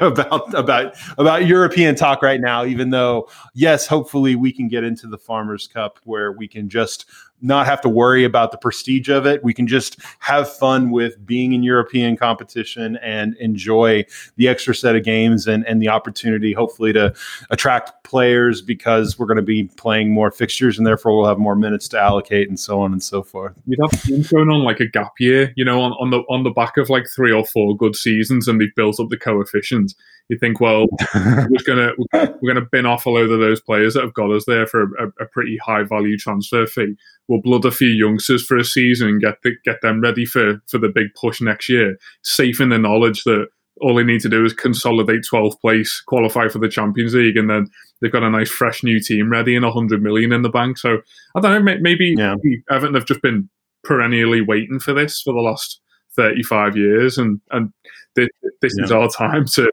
about 0.00 0.54
about 0.54 0.94
about 1.18 1.46
European 1.46 1.96
talk 1.96 2.22
right 2.22 2.40
now, 2.40 2.64
even 2.64 2.90
though 2.90 3.28
yes, 3.54 3.88
hopefully 3.88 4.36
we 4.36 4.52
can 4.52 4.68
get 4.68 4.84
into 4.84 5.08
the 5.08 5.18
Farmers 5.18 5.66
Cup 5.66 5.98
where 6.04 6.30
we 6.30 6.46
can 6.46 6.68
just 6.68 7.06
not 7.44 7.66
have 7.66 7.80
to 7.82 7.88
worry 7.88 8.24
about 8.24 8.50
the 8.50 8.58
prestige 8.58 9.08
of 9.08 9.26
it. 9.26 9.44
We 9.44 9.52
can 9.52 9.66
just 9.66 9.98
have 10.20 10.52
fun 10.52 10.90
with 10.90 11.24
being 11.24 11.52
in 11.52 11.62
European 11.62 12.16
competition 12.16 12.96
and 12.96 13.36
enjoy 13.36 14.06
the 14.36 14.48
extra 14.48 14.74
set 14.74 14.96
of 14.96 15.04
games 15.04 15.46
and, 15.46 15.66
and 15.66 15.80
the 15.80 15.88
opportunity, 15.88 16.52
hopefully, 16.52 16.92
to 16.94 17.14
attract 17.50 18.02
players 18.04 18.62
because 18.62 19.18
we're 19.18 19.26
going 19.26 19.36
to 19.36 19.42
be 19.42 19.64
playing 19.64 20.10
more 20.10 20.30
fixtures 20.30 20.78
and 20.78 20.86
therefore 20.86 21.16
we'll 21.16 21.28
have 21.28 21.38
more 21.38 21.56
minutes 21.56 21.86
to 21.88 22.00
allocate 22.00 22.48
and 22.48 22.58
so 22.58 22.80
on 22.80 22.92
and 22.92 23.02
so 23.02 23.22
forth. 23.22 23.54
You'd 23.66 23.78
have 23.80 24.02
teams 24.02 24.28
going 24.30 24.48
on 24.50 24.62
like 24.62 24.80
a 24.80 24.86
gap 24.86 25.12
year, 25.18 25.52
you 25.56 25.64
know, 25.64 25.80
on, 25.82 25.92
on 25.92 26.10
the 26.10 26.20
on 26.28 26.44
the 26.44 26.50
back 26.50 26.76
of 26.76 26.88
like 26.88 27.06
three 27.14 27.32
or 27.32 27.44
four 27.44 27.76
good 27.76 27.94
seasons 27.94 28.48
and 28.48 28.60
they've 28.60 28.74
built 28.74 28.98
up 28.98 29.08
the 29.10 29.16
coefficients 29.16 29.94
you 30.28 30.38
think, 30.38 30.60
well, 30.60 30.86
we're 31.14 31.64
gonna 31.66 31.92
we're 32.40 32.54
gonna 32.54 32.66
bin 32.70 32.86
off 32.86 33.06
a 33.06 33.10
load 33.10 33.30
of 33.30 33.40
those 33.40 33.60
players 33.60 33.94
that 33.94 34.02
have 34.02 34.14
got 34.14 34.30
us 34.30 34.44
there 34.46 34.66
for 34.66 34.84
a, 34.96 35.08
a 35.20 35.26
pretty 35.26 35.58
high 35.58 35.82
value 35.82 36.16
transfer 36.16 36.66
fee. 36.66 36.96
We'll 37.28 37.42
blood 37.42 37.64
a 37.64 37.70
few 37.70 37.88
youngsters 37.88 38.44
for 38.44 38.56
a 38.56 38.64
season 38.64 39.08
and 39.08 39.20
get 39.20 39.42
the, 39.42 39.52
get 39.64 39.80
them 39.82 40.00
ready 40.00 40.24
for 40.24 40.62
for 40.66 40.78
the 40.78 40.88
big 40.88 41.08
push 41.14 41.40
next 41.40 41.68
year, 41.68 41.98
safe 42.22 42.60
in 42.60 42.70
the 42.70 42.78
knowledge 42.78 43.24
that 43.24 43.48
all 43.80 43.94
they 43.94 44.04
need 44.04 44.20
to 44.20 44.28
do 44.28 44.44
is 44.44 44.52
consolidate 44.52 45.24
12th 45.30 45.60
place, 45.60 46.00
qualify 46.06 46.48
for 46.48 46.58
the 46.58 46.68
Champions 46.68 47.14
League, 47.14 47.36
and 47.36 47.50
then 47.50 47.66
they've 48.00 48.12
got 48.12 48.22
a 48.22 48.30
nice 48.30 48.48
fresh 48.48 48.84
new 48.84 49.00
team 49.00 49.28
ready 49.28 49.56
and 49.56 49.64
100 49.64 50.00
million 50.00 50.32
in 50.32 50.42
the 50.42 50.48
bank. 50.48 50.78
So 50.78 50.98
I 51.34 51.40
don't 51.40 51.64
know, 51.64 51.76
maybe 51.80 52.14
yeah. 52.16 52.36
Everton 52.70 52.94
have 52.94 53.06
just 53.06 53.20
been 53.20 53.48
perennially 53.82 54.40
waiting 54.40 54.78
for 54.78 54.94
this 54.94 55.20
for 55.20 55.32
the 55.32 55.40
last 55.40 55.80
35 56.16 56.76
years, 56.76 57.18
and 57.18 57.40
and 57.50 57.72
this, 58.14 58.28
this 58.62 58.74
yeah. 58.78 58.84
is 58.84 58.92
our 58.92 59.08
time 59.08 59.46
to 59.54 59.70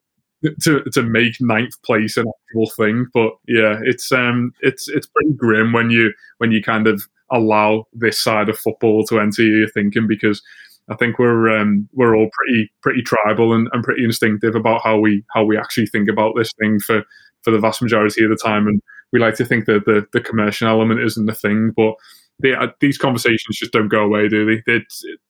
to 0.62 0.84
to 0.94 1.04
make 1.04 1.36
ninth 1.40 1.82
place 1.84 2.18
an 2.18 2.26
actual 2.28 2.70
thing. 2.72 3.08
But 3.14 3.34
yeah, 3.48 3.80
it's 3.84 4.12
um 4.12 4.54
it's 4.62 4.88
it's 4.88 5.08
pretty 5.08 5.34
grim 5.34 5.74
when 5.74 5.90
you 5.90 6.14
when 6.40 6.52
you 6.52 6.62
kind 6.62 6.88
of 6.88 7.04
allow 7.32 7.88
this 7.94 8.22
side 8.22 8.50
of 8.50 8.60
football 8.60 9.06
to 9.06 9.20
enter 9.20 9.44
your 9.44 9.70
thinking 9.70 10.06
because 10.08 10.42
I 10.90 10.96
think 10.96 11.20
we're 11.20 11.58
um, 11.58 11.88
we're 11.94 12.16
all 12.16 12.30
pretty 12.34 12.72
pretty 12.82 13.02
tribal 13.02 13.54
and, 13.54 13.70
and 13.72 13.84
pretty 13.84 14.04
instinctive 14.04 14.56
about 14.56 14.82
how 14.84 15.00
we 15.00 15.24
how 15.34 15.44
we 15.44 15.58
actually 15.58 15.88
think 15.88 16.10
about 16.10 16.34
this 16.36 16.52
thing 16.60 16.80
for 16.80 17.04
for 17.44 17.52
the 17.52 17.60
vast 17.60 17.82
majority 17.82 18.24
of 18.24 18.30
the 18.30 18.36
time, 18.36 18.68
and 18.68 18.82
we 19.14 19.20
like 19.20 19.36
to 19.36 19.46
think 19.46 19.66
that 19.66 19.86
the 19.86 20.06
the 20.12 20.22
commercial 20.22 20.68
element 20.68 21.02
isn't 21.02 21.26
the 21.26 21.34
thing, 21.34 21.72
but 21.76 21.94
they, 22.40 22.54
uh, 22.54 22.68
these 22.80 22.98
conversations 22.98 23.58
just 23.58 23.72
don't 23.72 23.88
go 23.88 24.04
away, 24.04 24.28
do 24.28 24.46
they? 24.46 24.72
It, 24.72 24.84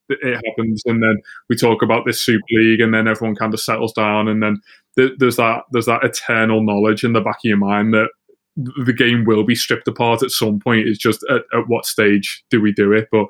it, 0.10 0.20
it, 0.22 0.42
happens, 0.46 0.82
and 0.86 1.04
then 1.04 1.18
we 1.50 1.56
talk 1.56 1.82
about 1.82 2.06
this 2.06 2.22
Super 2.22 2.42
League, 2.52 2.82
and 2.82 2.94
then 2.94 3.08
everyone 3.08 3.36
kind 3.36 3.54
of 3.54 3.60
settles 3.60 3.94
down, 3.94 4.28
and 4.28 4.42
then 4.42 4.62
th- 4.98 5.14
there's 5.18 5.38
that 5.38 5.64
there's 5.72 5.86
that 5.86 6.04
eternal 6.04 6.64
knowledge 6.64 7.04
in 7.04 7.14
the 7.14 7.22
back 7.22 7.38
of 7.38 7.46
your 7.46 7.58
mind 7.58 7.94
that 7.94 8.10
the 8.58 8.94
game 8.94 9.24
will 9.26 9.44
be 9.44 9.56
stripped 9.56 9.88
apart 9.88 10.22
at 10.24 10.32
some 10.32 10.60
point. 10.60 10.88
It's 10.88 11.00
just 11.00 11.24
at, 11.30 11.44
at 11.54 11.68
what 11.68 11.86
stage 11.86 12.44
do 12.50 12.62
we 12.62 12.74
do 12.74 12.92
it? 12.92 13.08
But 13.12 13.28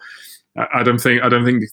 I 0.73 0.83
don't 0.83 0.99
think 0.99 1.23
I 1.23 1.29
don't 1.29 1.45
think 1.45 1.63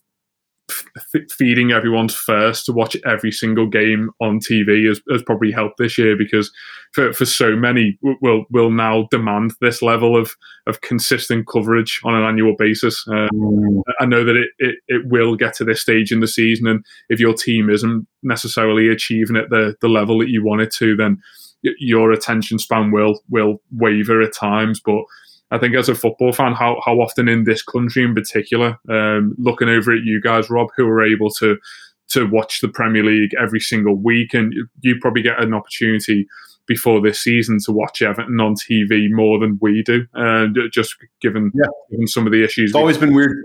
f- 0.70 1.22
feeding 1.36 1.72
everyone's 1.72 2.14
first 2.14 2.66
to 2.66 2.72
watch 2.72 2.96
every 3.06 3.32
single 3.32 3.66
game 3.66 4.10
on 4.20 4.38
TV 4.38 4.86
has, 4.86 5.00
has 5.10 5.22
probably 5.22 5.50
helped 5.50 5.78
this 5.78 5.98
year 5.98 6.16
because 6.16 6.50
for, 6.92 7.12
for 7.12 7.24
so 7.24 7.56
many 7.56 7.98
will 8.22 8.44
will 8.50 8.70
now 8.70 9.06
demand 9.10 9.52
this 9.60 9.82
level 9.82 10.16
of 10.16 10.32
of 10.66 10.80
consistent 10.80 11.46
coverage 11.46 12.00
on 12.04 12.14
an 12.14 12.24
annual 12.24 12.54
basis. 12.58 13.04
Um, 13.08 13.82
I 14.00 14.06
know 14.06 14.24
that 14.24 14.36
it, 14.36 14.48
it 14.58 14.76
it 14.88 15.02
will 15.06 15.36
get 15.36 15.54
to 15.54 15.64
this 15.64 15.80
stage 15.80 16.12
in 16.12 16.20
the 16.20 16.28
season, 16.28 16.66
and 16.66 16.84
if 17.08 17.20
your 17.20 17.34
team 17.34 17.70
isn't 17.70 18.06
necessarily 18.22 18.88
achieving 18.88 19.36
at 19.36 19.50
the 19.50 19.74
the 19.80 19.88
level 19.88 20.18
that 20.18 20.28
you 20.28 20.44
want 20.44 20.62
it 20.62 20.72
to, 20.74 20.96
then 20.96 21.20
your 21.62 22.12
attention 22.12 22.58
span 22.58 22.90
will 22.90 23.20
will 23.28 23.60
waver 23.72 24.22
at 24.22 24.32
times, 24.32 24.80
but 24.80 25.02
I 25.50 25.58
think 25.58 25.74
as 25.74 25.88
a 25.88 25.94
football 25.94 26.32
fan, 26.32 26.52
how 26.52 26.80
how 26.84 27.00
often 27.00 27.28
in 27.28 27.44
this 27.44 27.62
country 27.62 28.04
in 28.04 28.14
particular, 28.14 28.78
um, 28.88 29.34
looking 29.38 29.68
over 29.68 29.92
at 29.92 30.02
you 30.02 30.20
guys, 30.20 30.50
Rob, 30.50 30.68
who 30.76 30.86
are 30.86 31.04
able 31.04 31.30
to 31.34 31.56
to 32.08 32.26
watch 32.26 32.60
the 32.60 32.68
Premier 32.68 33.04
League 33.04 33.32
every 33.40 33.60
single 33.60 33.96
week, 33.96 34.34
and 34.34 34.54
you 34.80 34.98
probably 35.00 35.22
get 35.22 35.42
an 35.42 35.54
opportunity 35.54 36.26
before 36.66 37.00
this 37.00 37.22
season 37.22 37.58
to 37.64 37.72
watch 37.72 38.02
Everton 38.02 38.40
on 38.40 38.54
TV 38.54 39.08
more 39.10 39.38
than 39.38 39.58
we 39.60 39.82
do, 39.82 40.06
uh, 40.14 40.46
just 40.70 40.96
given, 41.20 41.50
yeah. 41.54 41.66
given 41.90 42.06
some 42.06 42.26
of 42.26 42.32
the 42.32 42.44
issues. 42.44 42.70
It's 42.70 42.76
always 42.76 42.98
been 42.98 43.14
weird. 43.14 43.36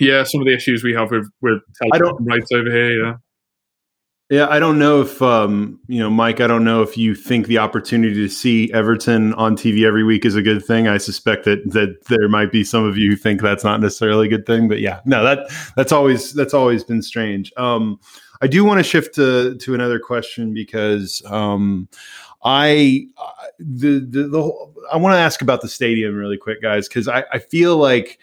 Yeah, 0.00 0.22
some 0.22 0.40
of 0.40 0.46
the 0.46 0.54
issues 0.54 0.82
we 0.82 0.94
have 0.94 1.10
with 1.10 1.28
with 1.40 1.60
rights 2.20 2.50
over 2.52 2.70
here. 2.70 3.04
Yeah. 3.04 3.14
Yeah, 4.30 4.46
I 4.48 4.58
don't 4.58 4.78
know 4.78 5.02
if 5.02 5.20
um, 5.20 5.78
you 5.86 5.98
know, 5.98 6.08
Mike. 6.08 6.40
I 6.40 6.46
don't 6.46 6.64
know 6.64 6.80
if 6.80 6.96
you 6.96 7.14
think 7.14 7.46
the 7.46 7.58
opportunity 7.58 8.14
to 8.14 8.28
see 8.28 8.72
Everton 8.72 9.34
on 9.34 9.54
TV 9.54 9.86
every 9.86 10.02
week 10.02 10.24
is 10.24 10.34
a 10.34 10.40
good 10.40 10.64
thing. 10.64 10.88
I 10.88 10.96
suspect 10.96 11.44
that 11.44 11.62
that 11.72 12.02
there 12.06 12.28
might 12.28 12.50
be 12.50 12.64
some 12.64 12.84
of 12.84 12.96
you 12.96 13.10
who 13.10 13.16
think 13.16 13.42
that's 13.42 13.64
not 13.64 13.80
necessarily 13.80 14.26
a 14.26 14.30
good 14.30 14.46
thing. 14.46 14.66
But 14.66 14.80
yeah, 14.80 15.00
no, 15.04 15.22
that 15.22 15.50
that's 15.76 15.92
always 15.92 16.32
that's 16.32 16.54
always 16.54 16.82
been 16.82 17.02
strange. 17.02 17.52
Um, 17.58 18.00
I 18.40 18.46
do 18.46 18.64
want 18.64 18.78
to 18.78 18.82
shift 18.82 19.14
to 19.16 19.56
to 19.56 19.74
another 19.74 19.98
question 19.98 20.54
because 20.54 21.20
um, 21.26 21.86
I 22.44 23.06
the 23.58 24.06
the, 24.08 24.28
the 24.28 24.42
whole, 24.42 24.74
I 24.90 24.96
want 24.96 25.14
to 25.14 25.18
ask 25.18 25.42
about 25.42 25.60
the 25.60 25.68
stadium 25.68 26.14
really 26.14 26.38
quick, 26.38 26.62
guys, 26.62 26.88
because 26.88 27.08
I, 27.08 27.24
I 27.30 27.40
feel 27.40 27.76
like 27.76 28.18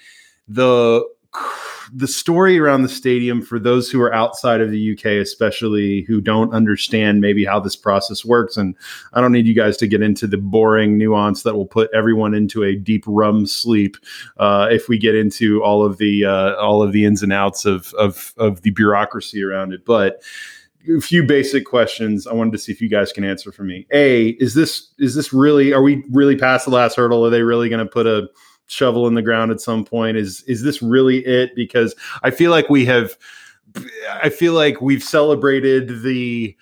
the 0.48 1.04
the 1.94 2.08
story 2.08 2.60
around 2.60 2.84
the 2.84 2.90
stadium 2.90 3.42
for 3.42 3.60
those 3.60 3.90
who 3.90 4.02
are 4.02 4.14
outside 4.14 4.62
of 4.62 4.72
the 4.72 4.94
UK, 4.94 5.06
especially 5.06 6.02
who 6.04 6.22
don't 6.22 6.54
understand 6.54 7.22
maybe 7.22 7.46
how 7.46 7.60
this 7.60 7.76
process 7.76 8.24
works. 8.24 8.58
And 8.58 8.76
I 9.14 9.22
don't 9.22 9.32
need 9.32 9.48
you 9.48 9.54
guys 9.54 9.78
to 9.78 9.88
get 9.88 10.02
into 10.02 10.28
the 10.28 10.38
boring 10.38 10.98
nuance 10.98 11.44
that 11.44 11.56
will 11.56 11.66
put 11.66 11.90
everyone 11.94 12.34
into 12.34 12.64
a 12.64 12.76
deep 12.76 13.04
rum 13.08 13.46
sleep 13.46 13.98
uh, 14.38 14.68
if 14.72 14.88
we 14.88 14.98
get 14.98 15.16
into 15.16 15.64
all 15.64 15.84
of 15.86 15.98
the 15.98 16.26
uh, 16.26 16.56
all 16.56 16.82
of 16.82 16.92
the 16.92 17.06
ins 17.06 17.24
and 17.24 17.34
outs 17.34 17.66
of, 17.66 17.94
of 17.96 18.34
of 18.38 18.62
the 18.62 18.72
bureaucracy 18.72 19.44
around 19.44 19.74
it. 19.74 19.86
But 19.86 20.22
a 20.90 21.02
few 21.02 21.24
basic 21.24 21.66
questions 21.66 22.26
I 22.26 22.34
wanted 22.34 22.54
to 22.54 22.58
see 22.58 22.72
if 22.72 22.82
you 22.82 22.90
guys 22.90 23.12
can 23.12 23.24
answer 23.24 23.52
for 23.52 23.64
me. 23.64 23.86
A, 23.92 24.30
is 24.30 24.54
this 24.54 24.92
is 24.98 25.14
this 25.16 25.32
really 25.32 25.74
are 25.74 25.82
we 25.82 26.04
really 26.10 26.36
past 26.36 26.66
the 26.66 26.72
last 26.72 26.96
hurdle? 26.96 27.26
Are 27.26 27.30
they 27.30 27.44
really 27.44 27.70
going 27.70 27.86
to 27.86 27.92
put 27.92 28.08
a 28.08 28.30
shovel 28.72 29.08
in 29.08 29.14
the 29.14 29.22
ground 29.22 29.52
at 29.52 29.62
some 29.62 29.86
point? 29.86 30.18
Is 30.18 30.44
is 30.44 30.64
this 30.64 30.82
really 30.82 31.20
it? 31.26 31.56
Because 31.56 31.96
i 32.24 32.32
feel 32.32 32.52
like 32.52 32.70
we 32.70 32.86
have 32.86 33.18
i 34.22 34.30
feel 34.30 34.54
like 34.54 34.82
we've 34.82 35.04
celebrated 35.04 36.02
the 36.02 36.56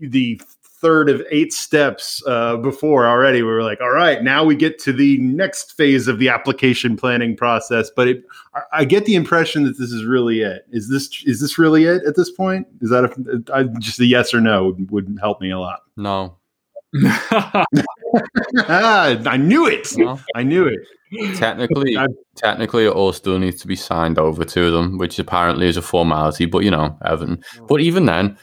the 0.00 0.40
third 0.82 1.08
of 1.08 1.22
eight 1.30 1.52
steps 1.52 2.20
uh, 2.26 2.56
before 2.56 3.06
already. 3.06 3.40
We 3.40 3.48
were 3.48 3.62
like 3.62 3.80
all 3.80 3.92
right 3.92 4.22
now 4.22 4.42
we 4.44 4.56
get 4.56 4.80
to 4.80 4.92
the 4.92 5.16
next 5.18 5.76
phase 5.76 6.08
of 6.08 6.18
the 6.18 6.28
application 6.28 6.96
planning 6.96 7.36
process. 7.36 7.88
But 7.94 8.08
it, 8.08 8.24
I, 8.54 8.60
I 8.72 8.84
get 8.84 9.04
the 9.04 9.14
impression 9.14 9.62
that 9.64 9.78
this 9.78 9.92
is 9.92 10.04
really 10.04 10.40
it. 10.40 10.66
Is 10.72 10.90
this 10.90 11.22
is 11.24 11.40
this 11.40 11.56
really 11.56 11.84
it 11.84 12.02
at 12.04 12.16
this 12.16 12.30
point? 12.30 12.66
Is 12.80 12.90
that 12.90 13.04
a, 13.04 13.54
I, 13.54 13.62
just 13.78 14.00
a 14.00 14.04
yes 14.04 14.34
or 14.34 14.40
no 14.40 14.66
would, 14.66 14.90
would 14.90 15.18
help 15.20 15.40
me 15.40 15.52
a 15.52 15.58
lot. 15.58 15.82
No. 15.96 16.36
Ah, 18.68 19.16
I 19.26 19.38
knew 19.38 19.66
it. 19.66 19.96
No. 19.96 20.20
I 20.34 20.42
knew 20.42 20.66
it. 20.66 20.80
Technically, 21.34 21.96
technically, 22.36 22.86
it 22.86 22.92
all 22.92 23.12
still 23.12 23.38
needs 23.38 23.60
to 23.60 23.66
be 23.66 23.76
signed 23.76 24.18
over 24.18 24.44
to 24.44 24.70
them, 24.70 24.98
which 24.98 25.18
apparently 25.18 25.68
is 25.68 25.76
a 25.76 25.82
formality. 25.82 26.46
But 26.46 26.64
you 26.64 26.70
know, 26.70 26.98
Evan. 27.04 27.36
Mm. 27.36 27.68
But 27.68 27.80
even 27.80 28.06
then, 28.06 28.38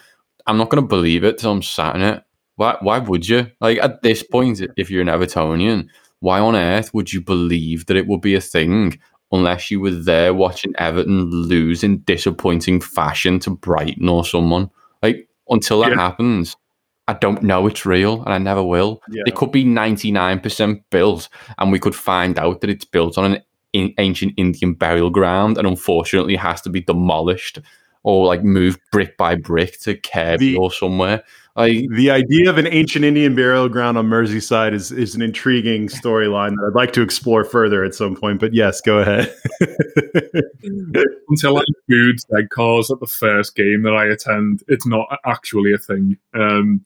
I'm 0.46 0.58
not 0.58 0.70
going 0.70 0.84
to 0.84 0.88
believe 0.88 1.24
it 1.24 1.38
till 1.38 1.52
I'm 1.52 1.62
sat 1.62 1.96
in 1.96 2.02
it. 2.02 2.24
Why? 2.56 2.78
Why 2.82 3.00
would 3.00 3.28
you? 3.28 3.48
Like 3.62 3.80
at 3.80 4.02
this 4.02 4.24
point, 4.24 4.62
if 4.78 4.90
you're 4.90 5.02
an 5.02 5.08
Evertonian, 5.08 5.88
why 6.20 6.40
on 6.40 6.56
earth 6.56 6.94
would 6.94 7.12
you 7.12 7.22
believe 7.22 7.86
that 7.88 7.98
it 7.98 8.08
would 8.08 8.22
be 8.22 8.36
a 8.36 8.42
thing 8.42 9.00
unless 9.32 9.70
you 9.70 9.80
were 9.80 9.92
there 9.92 10.34
watching 10.34 10.74
Everton 10.78 11.30
lose 11.30 11.84
in 11.84 12.02
disappointing 12.02 12.82
fashion 12.82 13.40
to 13.40 13.52
Brighton 13.52 14.10
or 14.10 14.26
someone? 14.26 14.70
Like 15.02 15.28
until 15.50 15.82
that 15.82 15.92
yeah. 15.92 15.98
happens, 15.98 16.56
I 17.10 17.14
don't 17.14 17.42
know 17.42 17.66
it's 17.66 17.88
real 17.88 18.22
and 18.22 18.32
I 18.32 18.38
never 18.38 18.62
will. 18.62 19.02
Yeah. 19.10 19.24
It 19.26 19.34
could 19.34 19.52
be 19.52 19.66
99% 19.66 20.84
built 20.92 21.28
and 21.58 21.72
we 21.72 21.80
could 21.80 21.96
find 21.96 22.38
out 22.38 22.62
that 22.62 22.70
it's 22.70 22.86
built 22.86 23.18
on 23.18 23.34
an 23.34 23.42
in- 23.74 23.96
ancient 23.98 24.34
Indian 24.38 24.76
burial 24.76 25.10
ground 25.10 25.58
and 25.58 25.66
unfortunately 25.66 26.36
has 26.36 26.62
to 26.62 26.70
be 26.70 26.82
demolished 26.82 27.58
or 28.04 28.28
like 28.28 28.44
moved 28.44 28.80
brick 28.92 29.18
by 29.18 29.34
brick 29.34 29.80
to 29.80 29.96
Kirkby 29.98 30.52
the, 30.52 30.58
or 30.58 30.72
somewhere. 30.72 31.24
Like, 31.60 31.90
the 31.90 32.10
idea 32.10 32.50
of 32.50 32.58
an 32.58 32.68
ancient 32.68 33.04
Indian 33.04 33.36
burial 33.36 33.68
ground 33.68 33.98
on 33.98 34.08
Merseyside 34.08 34.74
is, 34.74 34.94
is 34.94 35.14
an 35.14 35.22
intriguing 35.22 35.90
storyline 35.90 36.52
that 36.52 36.66
I'd 36.70 36.76
like 36.76 36.94
to 36.94 37.02
explore 37.02 37.44
further 37.44 37.84
at 37.84 37.94
some 37.94 38.16
point. 38.16 38.40
But 38.40 38.54
yes, 38.54 38.80
go 38.80 39.00
ahead. 39.00 39.36
Until 41.28 41.58
I 41.58 41.64
viewed 41.90 42.20
dead 42.34 42.50
cars 42.50 42.90
at 42.90 43.02
the 43.02 43.08
first 43.08 43.58
game 43.58 43.84
that 43.84 43.94
I 43.94 44.06
attend, 44.06 44.64
it's 44.70 44.86
not 44.86 45.08
actually 45.26 45.74
a 45.74 45.78
thing. 45.78 46.18
Um, 46.34 46.86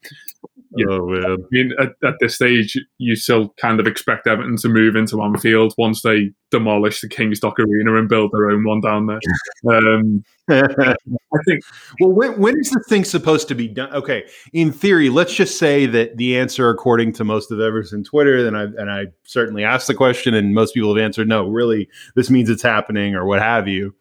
yeah. 0.75 0.85
Oh. 0.89 1.33
I 1.33 1.37
mean, 1.51 1.71
at, 1.79 1.89
at, 2.03 2.15
this 2.19 2.35
stage, 2.35 2.77
you 2.97 3.15
still 3.15 3.53
kind 3.59 3.79
of 3.79 3.87
expect 3.87 4.27
Everton 4.27 4.57
to 4.57 4.69
move 4.69 4.95
into 4.95 5.21
Anfield 5.21 5.73
once 5.77 6.01
they 6.01 6.31
demolish 6.51 7.01
the 7.01 7.09
King's 7.09 7.39
Dock 7.39 7.59
Arena 7.59 7.95
and 7.95 8.07
build 8.07 8.31
their 8.31 8.49
own 8.49 8.63
one 8.63 8.81
down 8.81 9.07
there. 9.07 9.19
Um, 9.65 10.25
I 10.49 11.39
think. 11.47 11.63
Well, 12.01 12.11
when, 12.11 12.37
when 12.37 12.59
is 12.59 12.69
the 12.69 12.83
thing 12.89 13.05
supposed 13.05 13.47
to 13.47 13.55
be 13.55 13.69
done? 13.69 13.93
Okay, 13.93 14.25
in 14.51 14.73
theory, 14.73 15.09
let's 15.09 15.33
just 15.33 15.57
say 15.57 15.85
that 15.85 16.17
the 16.17 16.37
answer, 16.37 16.69
according 16.69 17.13
to 17.13 17.23
most 17.23 17.49
of 17.49 17.61
Everton 17.61 18.03
Twitter, 18.03 18.45
and 18.45 18.57
I 18.57 18.63
and 18.63 18.91
I 18.91 19.05
certainly 19.23 19.63
asked 19.63 19.87
the 19.87 19.93
question, 19.93 20.33
and 20.33 20.53
most 20.53 20.73
people 20.73 20.93
have 20.93 21.01
answered 21.01 21.29
no. 21.29 21.47
Really, 21.47 21.87
this 22.15 22.29
means 22.29 22.49
it's 22.49 22.61
happening, 22.61 23.15
or 23.15 23.25
what 23.25 23.41
have 23.41 23.69
you. 23.69 23.95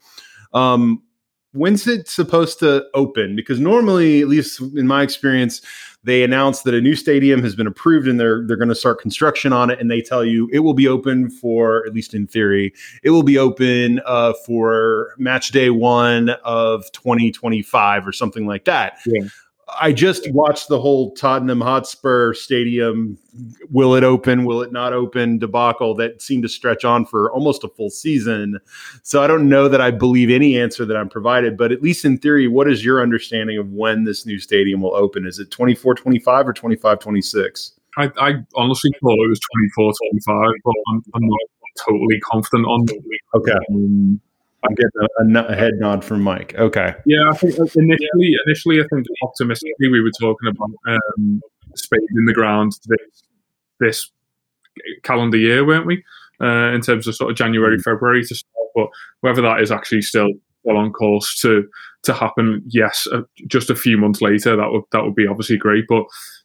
Um, 0.52 1.02
when's 1.53 1.86
it 1.86 2.09
supposed 2.09 2.59
to 2.61 2.84
open? 2.94 3.36
Because 3.36 3.61
normally, 3.61 4.20
at 4.20 4.28
least 4.28 4.61
in 4.61 4.86
my 4.86 5.03
experience, 5.03 5.61
they 6.05 6.24
announce 6.24 6.62
that 6.62 6.74
a 6.74 6.80
new 6.80 6.96
stadium 6.96 7.42
has 7.42 7.55
been 7.55 7.66
approved 7.66 8.09
and 8.09 8.18
they're 8.18 8.44
they're 8.46 8.57
going 8.57 8.68
to 8.68 8.74
start 8.74 9.00
construction 9.00 9.53
on 9.53 9.70
it, 9.70 9.78
and 9.78 9.90
they 9.90 10.00
tell 10.00 10.24
you 10.24 10.48
it 10.53 10.61
will 10.61 10.74
be 10.74 10.88
open 10.88 11.30
for 11.30 11.86
at 11.86 11.94
least 11.94 12.14
in 12.14 12.26
theory, 12.26 12.72
it 13.03 13.11
will 13.11 13.22
be 13.22 13.38
open 13.38 14.00
uh, 14.05 14.32
for 14.44 15.14
match 15.18 15.50
day 15.50 15.70
one 15.70 16.30
of 16.44 16.90
2025 16.92 18.07
or 18.07 18.12
something 18.12 18.46
like 18.46 18.64
that. 18.64 18.98
Yeah. 19.07 19.28
I 19.80 19.92
just 19.92 20.30
watched 20.32 20.68
the 20.68 20.80
whole 20.80 21.12
Tottenham 21.12 21.60
Hotspur 21.60 22.34
Stadium. 22.34 23.18
Will 23.70 23.94
it 23.94 24.04
open? 24.04 24.44
Will 24.44 24.62
it 24.62 24.72
not 24.72 24.92
open? 24.92 25.38
Debacle 25.38 25.94
that 25.96 26.20
seemed 26.20 26.42
to 26.42 26.48
stretch 26.48 26.84
on 26.84 27.06
for 27.06 27.30
almost 27.32 27.64
a 27.64 27.68
full 27.68 27.90
season. 27.90 28.58
So 29.02 29.22
I 29.22 29.26
don't 29.26 29.48
know 29.48 29.68
that 29.68 29.80
I 29.80 29.90
believe 29.90 30.30
any 30.30 30.58
answer 30.58 30.84
that 30.84 30.96
I'm 30.96 31.08
provided, 31.08 31.56
but 31.56 31.72
at 31.72 31.82
least 31.82 32.04
in 32.04 32.18
theory, 32.18 32.48
what 32.48 32.70
is 32.70 32.84
your 32.84 33.02
understanding 33.02 33.58
of 33.58 33.70
when 33.70 34.04
this 34.04 34.26
new 34.26 34.38
stadium 34.38 34.80
will 34.82 34.94
open? 34.94 35.26
Is 35.26 35.38
it 35.38 35.50
24 35.50 35.94
25 35.94 36.48
or 36.48 36.52
25 36.52 36.98
26? 36.98 37.72
I, 37.96 38.10
I 38.18 38.34
honestly 38.54 38.90
thought 39.02 39.18
it 39.24 39.28
was 39.28 39.40
24 39.76 39.92
25, 40.10 40.50
but 40.64 40.74
I'm, 40.88 41.02
I'm 41.14 41.26
not 41.26 41.40
totally 41.78 42.20
confident 42.20 42.66
on 42.66 42.86
Okay. 43.34 43.52
Um, 43.70 44.20
I'm 44.64 44.74
getting 44.74 45.36
a, 45.36 45.40
a, 45.40 45.52
a 45.52 45.56
head 45.56 45.74
nod 45.78 46.04
from 46.04 46.22
Mike. 46.22 46.54
Okay. 46.56 46.94
Yeah, 47.04 47.28
I 47.30 47.36
think 47.36 47.54
initially, 47.54 48.36
initially, 48.46 48.80
I 48.80 48.84
think 48.92 49.06
optimistically 49.22 49.88
we 49.88 50.00
were 50.00 50.12
talking 50.20 50.48
about 50.48 50.70
um, 50.86 51.40
spade 51.74 52.00
in 52.16 52.24
the 52.26 52.32
ground 52.32 52.72
this, 52.86 53.22
this 53.80 54.10
calendar 55.02 55.36
year, 55.36 55.66
weren't 55.66 55.86
we? 55.86 56.04
Uh, 56.40 56.72
in 56.72 56.80
terms 56.80 57.06
of 57.06 57.14
sort 57.14 57.30
of 57.30 57.36
January, 57.36 57.78
February 57.78 58.24
to 58.24 58.34
start, 58.34 58.68
but 58.74 58.88
whether 59.20 59.42
that 59.42 59.60
is 59.60 59.70
actually 59.70 60.02
still 60.02 60.28
well 60.64 60.76
on 60.76 60.92
course 60.92 61.40
to 61.40 61.68
to 62.04 62.12
happen, 62.12 62.62
yes, 62.66 63.06
uh, 63.12 63.22
just 63.46 63.70
a 63.70 63.76
few 63.76 63.96
months 63.96 64.20
later, 64.20 64.56
that 64.56 64.70
would 64.70 64.82
that 64.92 65.04
would 65.04 65.14
be 65.14 65.26
obviously 65.26 65.56
great. 65.56 65.84
But 65.88 66.04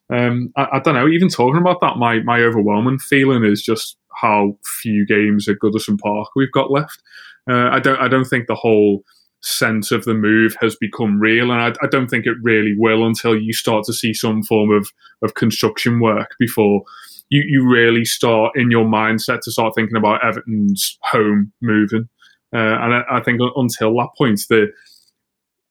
um, 0.10 0.52
I, 0.56 0.68
I, 0.74 0.80
don't 0.80 0.94
know. 0.94 1.08
Even 1.08 1.30
talking 1.30 1.60
about 1.60 1.82
that, 1.82 1.98
my 1.98 2.20
my 2.20 2.42
overwhelming 2.42 3.00
feeling 3.00 3.44
is 3.44 3.62
just 3.62 3.98
how 4.22 4.58
few 4.82 5.06
games 5.06 5.48
at 5.48 5.58
Goodison 5.58 6.00
Park 6.00 6.30
we've 6.36 6.52
got 6.52 6.72
left. 6.72 7.02
Uh, 7.50 7.70
I 7.70 7.80
don't 7.80 8.00
I 8.00 8.08
don't 8.08 8.26
think 8.26 8.48
the 8.48 8.56
whole 8.56 9.04
sense 9.42 9.92
of 9.92 10.04
the 10.06 10.14
move 10.14 10.56
has 10.62 10.76
become 10.76 11.20
real, 11.20 11.52
and 11.52 11.62
I, 11.62 11.68
I, 11.84 11.88
don't 11.88 12.08
think 12.08 12.26
it 12.26 12.36
really 12.42 12.74
will 12.76 13.06
until 13.06 13.40
you 13.40 13.54
start 13.54 13.86
to 13.86 13.94
see 13.94 14.14
some 14.14 14.44
form 14.44 14.72
of 14.72 14.90
of 15.22 15.36
construction 15.36 16.00
work 16.00 16.36
before 16.40 16.82
you 17.30 17.44
you 17.48 17.70
really 17.70 18.06
start 18.06 18.54
in 18.56 18.72
your 18.72 18.86
mindset 18.86 19.42
to 19.42 19.52
start 19.52 19.74
thinking 19.76 19.98
about 19.98 20.24
Everton's 20.24 20.98
home 21.04 21.52
moving. 21.62 22.10
Uh, 22.54 22.80
and 22.80 22.94
I, 22.94 23.04
I, 23.12 23.22
think 23.22 23.42
until 23.56 23.94
that 23.96 24.10
point, 24.18 24.40
the 24.50 24.68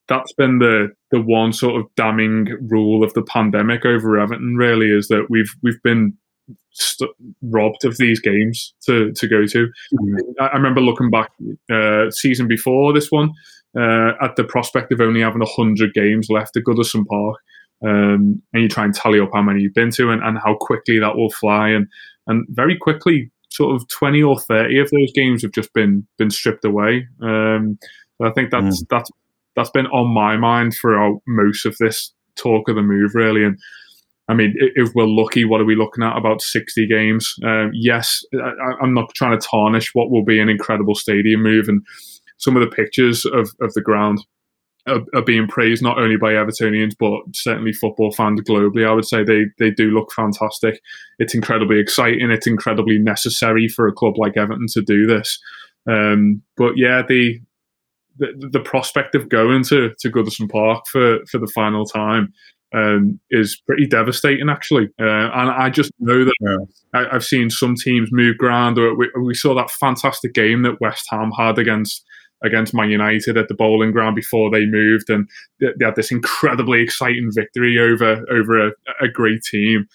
that's 0.09 0.33
been 0.35 0.59
the 0.59 0.89
the 1.11 1.21
one 1.21 1.53
sort 1.53 1.81
of 1.81 1.87
damning 1.97 2.49
rule 2.69 3.03
of 3.03 3.15
the 3.15 3.23
pandemic 3.23 3.85
over 3.85 4.19
Everton. 4.19 4.57
Really, 4.57 4.91
is 4.91 5.09
that 5.09 5.27
we've 5.31 5.55
we've 5.63 5.83
been 5.83 6.17
st- 6.73 7.11
robbed 7.43 7.85
of 7.85 7.97
these 7.99 8.21
games 8.21 8.75
to 8.87 9.13
to 9.13 9.29
go 9.29 9.47
to. 9.47 9.67
Mm-hmm. 9.67 10.17
I, 10.41 10.47
I, 10.47 10.57
remember 10.57 10.81
looking 10.81 11.11
back 11.11 11.31
uh, 11.71 12.11
season 12.11 12.49
before 12.49 12.93
this 12.93 13.11
one 13.11 13.33
uh, 13.79 14.13
at 14.21 14.37
the 14.37 14.45
prospect 14.45 14.93
of 14.93 15.01
only 15.01 15.21
having 15.21 15.43
hundred 15.45 15.95
games 15.95 16.29
left 16.31 16.57
at 16.57 16.65
Goodison 16.65 17.07
Park. 17.07 17.37
Um, 17.85 18.43
and 18.55 18.63
you 18.63 18.69
try 18.69 18.85
and 18.85 18.95
tally 18.95 19.21
up 19.21 19.29
how 19.35 19.43
many 19.43 19.61
you've 19.61 19.75
been 19.75 19.91
to 19.93 20.11
and, 20.11 20.23
and 20.23 20.39
how 20.39 20.57
quickly 20.59 20.99
that 20.99 21.15
will 21.15 21.31
fly 21.31 21.69
and 21.69 21.87
and 22.27 22.47
very 22.49 22.75
quickly 22.75 23.31
sort 23.51 23.77
of 23.77 23.87
20 23.89 24.23
or 24.23 24.41
30 24.41 24.79
of 24.81 24.91
those 24.91 25.13
games 25.15 25.43
have 25.43 25.53
just 25.53 25.75
been 25.75 26.07
been 26.17 26.31
stripped 26.31 26.65
away 26.65 27.07
um, 27.23 27.79
I 28.23 28.31
think 28.31 28.51
that's 28.51 28.83
mm. 28.83 28.87
that's 28.89 29.11
that's 29.57 29.71
been 29.71 29.87
on 29.89 30.13
my 30.15 30.39
mind 30.39 30.73
throughout 30.73 31.21
most 31.27 31.67
of 31.67 31.77
this 31.79 32.15
talk 32.35 32.71
of 32.71 32.77
the 32.77 32.83
move 32.83 33.15
really 33.15 33.45
and 33.45 33.59
I 34.29 34.35
mean, 34.35 34.55
if 34.57 34.93
we're 34.95 35.07
lucky, 35.07 35.45
what 35.45 35.61
are 35.61 35.65
we 35.65 35.77
looking 35.77 36.03
at? 36.03 36.17
About 36.17 36.43
60 36.43 36.87
games. 36.89 37.35
Um, 37.45 37.71
yes, 37.73 38.25
I, 38.35 38.83
am 38.83 38.93
not 38.93 39.15
trying 39.15 39.39
to 39.39 39.47
tarnish 39.47 39.95
what 39.95 40.11
will 40.11 40.25
be 40.25 40.41
an 40.41 40.49
incredible 40.49 40.97
stadium 40.97 41.43
move. 41.43 41.69
And 41.69 41.87
some 42.39 42.57
of 42.57 42.61
the 42.61 42.75
pictures 42.75 43.25
of, 43.25 43.51
of 43.61 43.73
the 43.75 43.81
ground 43.81 44.27
are, 44.89 45.01
are, 45.15 45.23
being 45.23 45.47
praised 45.47 45.83
not 45.83 45.99
only 45.99 46.17
by 46.17 46.33
Evertonians, 46.33 46.95
but 46.99 47.21
certainly 47.35 47.73
football 47.73 48.11
fans 48.11 48.41
globally. 48.41 48.87
I 48.87 48.93
would 48.93 49.07
say 49.07 49.23
they, 49.23 49.45
they 49.61 49.71
do 49.71 49.91
look 49.91 50.13
fantastic. 50.13 50.81
It's 51.21 51.35
incredibly 51.35 51.79
exciting. 51.79 52.31
It's 52.33 52.49
incredibly 52.49 52.99
necessary 52.99 53.69
for 53.69 53.87
a 53.87 53.93
club 53.93 54.19
like 54.19 54.37
Everton 54.37 54.67
to 54.73 54.83
do 54.83 55.07
this. 55.07 55.39
Um, 55.89 56.43
but 56.57 56.73
yeah, 56.77 57.03
the, 57.09 57.41
the, 58.19 58.49
the 58.51 58.61
prospect 58.61 59.15
of 59.15 59.29
going 59.29 59.63
to, 59.65 59.93
to 60.01 60.11
Goodison 60.11 60.51
Park 60.51 60.85
for, 60.91 61.19
for 61.31 61.39
the 61.39 61.51
final 61.55 61.85
time 61.85 62.33
um, 62.75 63.21
is 63.31 63.61
pretty 63.67 63.87
devastating, 63.87 64.49
actually. 64.49 64.89
Uh, 65.01 65.31
and 65.33 65.51
I 65.51 65.71
just 65.71 65.93
know 65.99 66.25
that 66.25 66.35
yeah. 66.41 67.01
I, 67.01 67.13
have 67.13 67.25
seen 67.25 67.51
some 67.51 67.75
teams 67.77 68.11
move 68.13 68.39
ground. 68.39 68.79
Or 68.79 68.97
we, 68.97 69.11
we, 69.21 69.35
saw 69.35 69.55
that 69.55 69.71
fantastic 69.71 70.35
game 70.35 70.63
that 70.63 70.81
West 70.81 71.07
Ham 71.11 71.31
had 71.33 71.59
against 71.59 72.05
against 72.45 72.75
Man 72.75 72.91
United 72.91 73.39
at 73.39 73.49
the 73.49 73.55
Boleyn 73.55 73.93
Ground 73.93 74.15
before 74.15 74.51
they 74.51 74.67
moved, 74.67 75.09
and 75.09 75.29
they, 75.61 75.69
they 75.79 75.85
had 75.85 75.97
this 75.97 76.11
incredibly 76.11 76.83
exciting 76.83 77.31
victory 77.33 77.79
over 77.79 78.25
over 78.31 78.69
a, 78.69 78.73
a 79.01 79.09
great 79.09 79.43
team. 79.43 79.87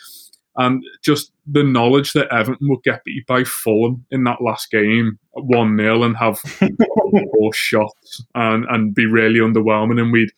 And 0.58 0.84
just 1.02 1.32
the 1.48 1.64
knowledge 1.64 2.14
that 2.14 2.28
Everton 2.32 2.70
would 2.70 2.84
get 2.84 3.04
beat 3.06 3.26
by 3.26 3.44
Fulham 3.46 4.06
in 4.12 4.26
that 4.26 4.42
last 4.42 4.70
game, 4.70 5.18
1 5.32 5.78
0, 5.78 6.04
and 6.04 6.18
have 6.18 6.40
four 6.40 7.54
shots 7.54 8.24
and, 8.36 8.66
and 8.70 8.94
be 8.94 9.06
really 9.06 9.40
underwhelming. 9.40 10.00
And 10.00 10.12
we'd 10.12 10.32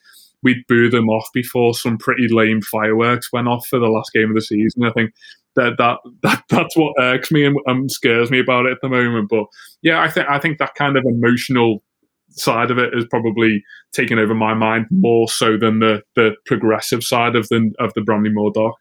we'd 0.44 0.66
boo 0.68 0.90
them 0.90 1.10
off 1.10 1.28
before 1.34 1.74
some 1.74 1.98
pretty 1.98 2.28
lame 2.30 2.62
fireworks 2.62 3.32
went 3.32 3.48
off 3.48 3.68
for 3.68 3.80
the 3.80 3.88
last 3.88 4.12
game 4.14 4.30
of 4.30 4.36
the 4.36 4.42
season. 4.42 4.84
I 4.84 4.92
think 4.92 5.14
that 5.56 5.78
that, 5.78 6.00
that 6.24 6.44
that's 6.50 6.76
what 6.76 6.94
irks 7.00 7.32
me 7.32 7.46
and, 7.46 7.92
scares 7.92 8.32
me 8.32 8.40
about 8.40 8.66
it 8.66 8.74
at 8.74 8.80
the 8.82 8.90
moment. 8.90 9.30
But 9.30 9.46
yeah, 9.82 10.02
I 10.02 10.10
think 10.10 10.28
I 10.30 10.40
think 10.40 10.58
that 10.60 10.76
kind 10.76 10.98
of 10.98 11.06
emotional 11.06 11.84
side 12.30 12.72
of 12.72 12.80
it 12.80 12.94
is 12.94 13.06
probably 13.10 13.64
taken 13.92 14.18
over 14.18 14.34
my 14.34 14.54
mind 14.54 14.88
more 14.90 15.28
so 15.30 15.58
than 15.58 15.80
the 15.80 16.02
the 16.16 16.36
progressive 16.46 17.04
side 17.04 17.36
of 17.36 17.50
the 17.50 17.72
of 17.80 17.94
the 17.94 18.02
Bramley-Moore 18.02 18.54
Dock. 18.54 18.76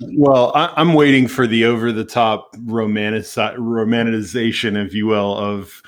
Well, 0.00 0.52
I, 0.54 0.78
am 0.78 0.92
waiting 0.92 1.26
for 1.26 1.46
the 1.46 1.64
over 1.64 1.90
the 1.90 2.04
top 2.04 2.54
romanticization, 2.56 4.84
if 4.84 4.92
you 4.92 5.06
will, 5.06 5.34
of 5.34 5.80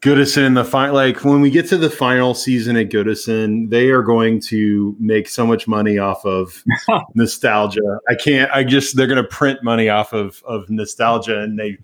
Goodison 0.00 0.46
in 0.46 0.54
the 0.54 0.64
final. 0.64 0.94
Like 0.94 1.24
when 1.24 1.42
we 1.42 1.50
get 1.50 1.68
to 1.68 1.76
the 1.76 1.90
final 1.90 2.32
season 2.32 2.76
at 2.76 2.88
Goodison, 2.88 3.68
they 3.68 3.90
are 3.90 4.02
going 4.02 4.40
to 4.42 4.96
make 4.98 5.28
so 5.28 5.46
much 5.46 5.68
money 5.68 5.98
off 5.98 6.24
of 6.24 6.64
nostalgia. 7.14 7.98
I 8.08 8.14
can't. 8.14 8.50
I 8.50 8.64
just 8.64 8.96
they're 8.96 9.06
going 9.06 9.22
to 9.22 9.28
print 9.28 9.62
money 9.62 9.90
off 9.90 10.14
of 10.14 10.42
of 10.46 10.70
nostalgia, 10.70 11.40
and 11.40 11.58
they 11.58 11.76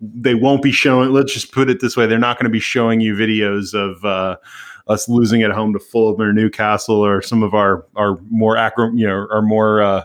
they 0.00 0.36
won't 0.36 0.62
be 0.62 0.70
showing. 0.70 1.10
Let's 1.12 1.34
just 1.34 1.50
put 1.50 1.68
it 1.68 1.80
this 1.80 1.96
way: 1.96 2.06
they're 2.06 2.18
not 2.18 2.38
going 2.38 2.44
to 2.44 2.50
be 2.50 2.60
showing 2.60 3.00
you 3.00 3.14
videos 3.14 3.74
of. 3.74 4.04
Uh, 4.04 4.36
us 4.86 5.08
losing 5.08 5.42
at 5.42 5.50
home 5.50 5.72
to 5.72 5.78
Fulham 5.78 6.20
or 6.20 6.30
Newcastle 6.34 6.96
or 6.96 7.22
some 7.22 7.42
of 7.42 7.54
our 7.54 7.86
our 7.96 8.18
more 8.28 8.58
acro, 8.58 8.92
you 8.92 9.06
know, 9.06 9.26
our 9.32 9.40
more 9.40 9.80
uh, 9.80 10.04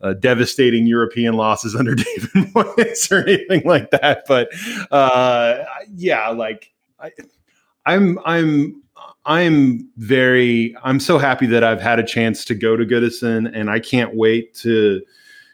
uh, 0.00 0.12
devastating 0.14 0.86
European 0.86 1.34
losses 1.34 1.74
under 1.78 1.96
David 1.96 2.30
Moyes 2.30 3.10
or 3.10 3.26
anything 3.26 3.62
like 3.64 3.90
that. 3.90 4.22
But 4.28 4.50
uh, 4.92 5.64
yeah, 5.96 6.28
like 6.28 6.73
I'm 7.86 8.18
I'm 8.24 8.82
I'm 9.26 9.88
very 9.96 10.74
I'm 10.84 11.00
so 11.00 11.18
happy 11.18 11.46
that 11.46 11.64
I've 11.64 11.80
had 11.80 11.98
a 11.98 12.04
chance 12.04 12.44
to 12.46 12.54
go 12.54 12.76
to 12.76 12.84
Goodison, 12.84 13.50
and 13.54 13.70
I 13.70 13.80
can't 13.80 14.14
wait 14.14 14.54
to 14.56 15.02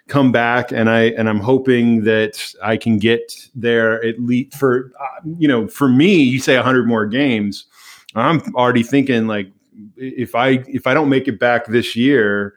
come 0.08 0.32
back. 0.32 0.72
And 0.72 0.90
I 0.90 1.10
and 1.10 1.28
I'm 1.28 1.40
hoping 1.40 2.04
that 2.04 2.54
I 2.62 2.76
can 2.76 2.98
get 2.98 3.48
there 3.54 4.04
at 4.04 4.20
least 4.20 4.56
for 4.56 4.92
you 5.38 5.48
know 5.48 5.68
for 5.68 5.88
me. 5.88 6.14
You 6.22 6.40
say 6.40 6.56
100 6.56 6.86
more 6.86 7.06
games. 7.06 7.66
I'm 8.14 8.42
already 8.54 8.82
thinking 8.82 9.26
like 9.26 9.50
if 9.96 10.34
I 10.34 10.64
if 10.66 10.86
I 10.86 10.94
don't 10.94 11.08
make 11.08 11.28
it 11.28 11.38
back 11.38 11.66
this 11.66 11.94
year, 11.96 12.54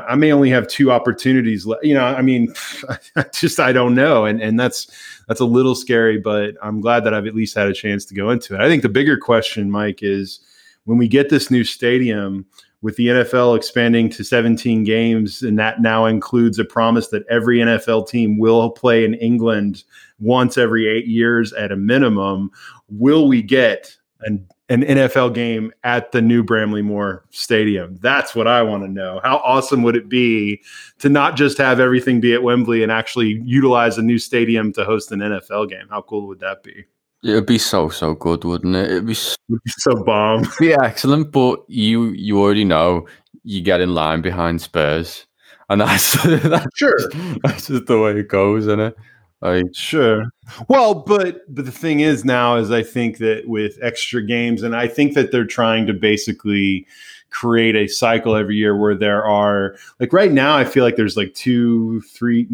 I, 0.00 0.14
may 0.14 0.32
only 0.32 0.50
have 0.50 0.66
two 0.68 0.90
opportunities. 0.90 1.66
left. 1.66 1.84
you 1.84 1.94
know, 1.94 2.04
I 2.04 2.22
mean, 2.22 2.52
just 3.32 3.60
I 3.60 3.72
don't 3.72 3.94
know, 3.94 4.24
and 4.24 4.40
and 4.40 4.58
that's 4.58 4.90
that's 5.28 5.40
a 5.40 5.44
little 5.44 5.74
scary. 5.74 6.18
But 6.18 6.56
I'm 6.62 6.80
glad 6.80 7.04
that 7.04 7.14
I've 7.14 7.26
at 7.26 7.34
least 7.34 7.54
had 7.54 7.68
a 7.68 7.74
chance 7.74 8.04
to 8.06 8.14
go 8.14 8.30
into 8.30 8.54
it. 8.54 8.60
I 8.60 8.68
think 8.68 8.82
the 8.82 8.88
bigger 8.88 9.16
question, 9.16 9.70
Mike, 9.70 10.00
is 10.02 10.40
when 10.84 10.98
we 10.98 11.08
get 11.08 11.30
this 11.30 11.50
new 11.50 11.64
stadium 11.64 12.46
with 12.82 12.96
the 12.96 13.06
NFL 13.06 13.56
expanding 13.56 14.10
to 14.10 14.22
17 14.22 14.84
games, 14.84 15.42
and 15.42 15.58
that 15.58 15.80
now 15.80 16.04
includes 16.04 16.58
a 16.58 16.66
promise 16.66 17.08
that 17.08 17.26
every 17.30 17.58
NFL 17.58 18.06
team 18.08 18.38
will 18.38 18.70
play 18.70 19.06
in 19.06 19.14
England 19.14 19.84
once 20.20 20.58
every 20.58 20.86
eight 20.86 21.06
years 21.06 21.52
at 21.54 21.72
a 21.72 21.76
minimum. 21.76 22.50
Will 22.90 23.26
we 23.26 23.40
get 23.40 23.96
an 24.20 24.46
an 24.68 24.82
NFL 24.82 25.34
game 25.34 25.72
at 25.82 26.12
the 26.12 26.22
new 26.22 26.42
Bramley-Moore 26.42 27.24
Stadium? 27.30 27.96
That's 28.00 28.34
what 28.34 28.46
I 28.46 28.62
want 28.62 28.82
to 28.84 28.88
know. 28.88 29.20
How 29.22 29.38
awesome 29.38 29.82
would 29.82 29.96
it 29.96 30.08
be 30.08 30.62
to 31.00 31.08
not 31.08 31.36
just 31.36 31.58
have 31.58 31.80
everything 31.80 32.20
be 32.20 32.34
at 32.34 32.42
Wembley 32.42 32.82
and 32.82 32.90
actually 32.90 33.42
utilize 33.44 33.98
a 33.98 34.02
new 34.02 34.18
stadium 34.18 34.72
to 34.74 34.84
host 34.84 35.12
an 35.12 35.20
NFL 35.20 35.68
game? 35.68 35.86
How 35.90 36.02
cool 36.02 36.26
would 36.28 36.40
that 36.40 36.62
be? 36.62 36.84
It'd 37.24 37.46
be 37.46 37.58
so 37.58 37.88
so 37.88 38.14
good, 38.14 38.44
wouldn't 38.44 38.76
it? 38.76 38.90
It'd 38.90 39.06
be 39.06 39.14
so, 39.14 39.34
It'd 39.48 39.62
be 39.64 39.72
so 39.78 40.04
bomb. 40.04 40.40
It'd 40.44 40.58
be 40.58 40.74
excellent, 40.74 41.32
but 41.32 41.64
you 41.68 42.10
you 42.10 42.38
already 42.38 42.64
know 42.64 43.06
you 43.44 43.62
get 43.62 43.80
in 43.80 43.94
line 43.94 44.20
behind 44.20 44.60
Spurs, 44.60 45.26
and 45.70 45.80
that's 45.80 46.22
that's 46.42 46.66
sure 46.76 46.98
that's 47.42 47.68
just 47.68 47.86
the 47.86 47.98
way 47.98 48.12
it 48.12 48.28
goes, 48.28 48.64
isn't 48.64 48.80
it? 48.80 48.96
I 49.44 49.64
sure. 49.72 50.24
Well, 50.68 50.94
but 50.94 51.42
but 51.54 51.66
the 51.66 51.72
thing 51.72 52.00
is 52.00 52.24
now 52.24 52.56
is 52.56 52.70
I 52.70 52.82
think 52.82 53.18
that 53.18 53.46
with 53.46 53.78
extra 53.82 54.22
games, 54.22 54.62
and 54.62 54.74
I 54.74 54.88
think 54.88 55.14
that 55.14 55.30
they're 55.30 55.44
trying 55.44 55.86
to 55.86 55.92
basically 55.92 56.86
create 57.28 57.76
a 57.76 57.86
cycle 57.86 58.36
every 58.36 58.56
year 58.56 58.76
where 58.76 58.94
there 58.94 59.24
are 59.24 59.76
like 60.00 60.12
right 60.12 60.32
now 60.32 60.56
I 60.56 60.64
feel 60.64 60.82
like 60.82 60.96
there's 60.96 61.16
like 61.16 61.34
two, 61.34 62.00
three, 62.02 62.44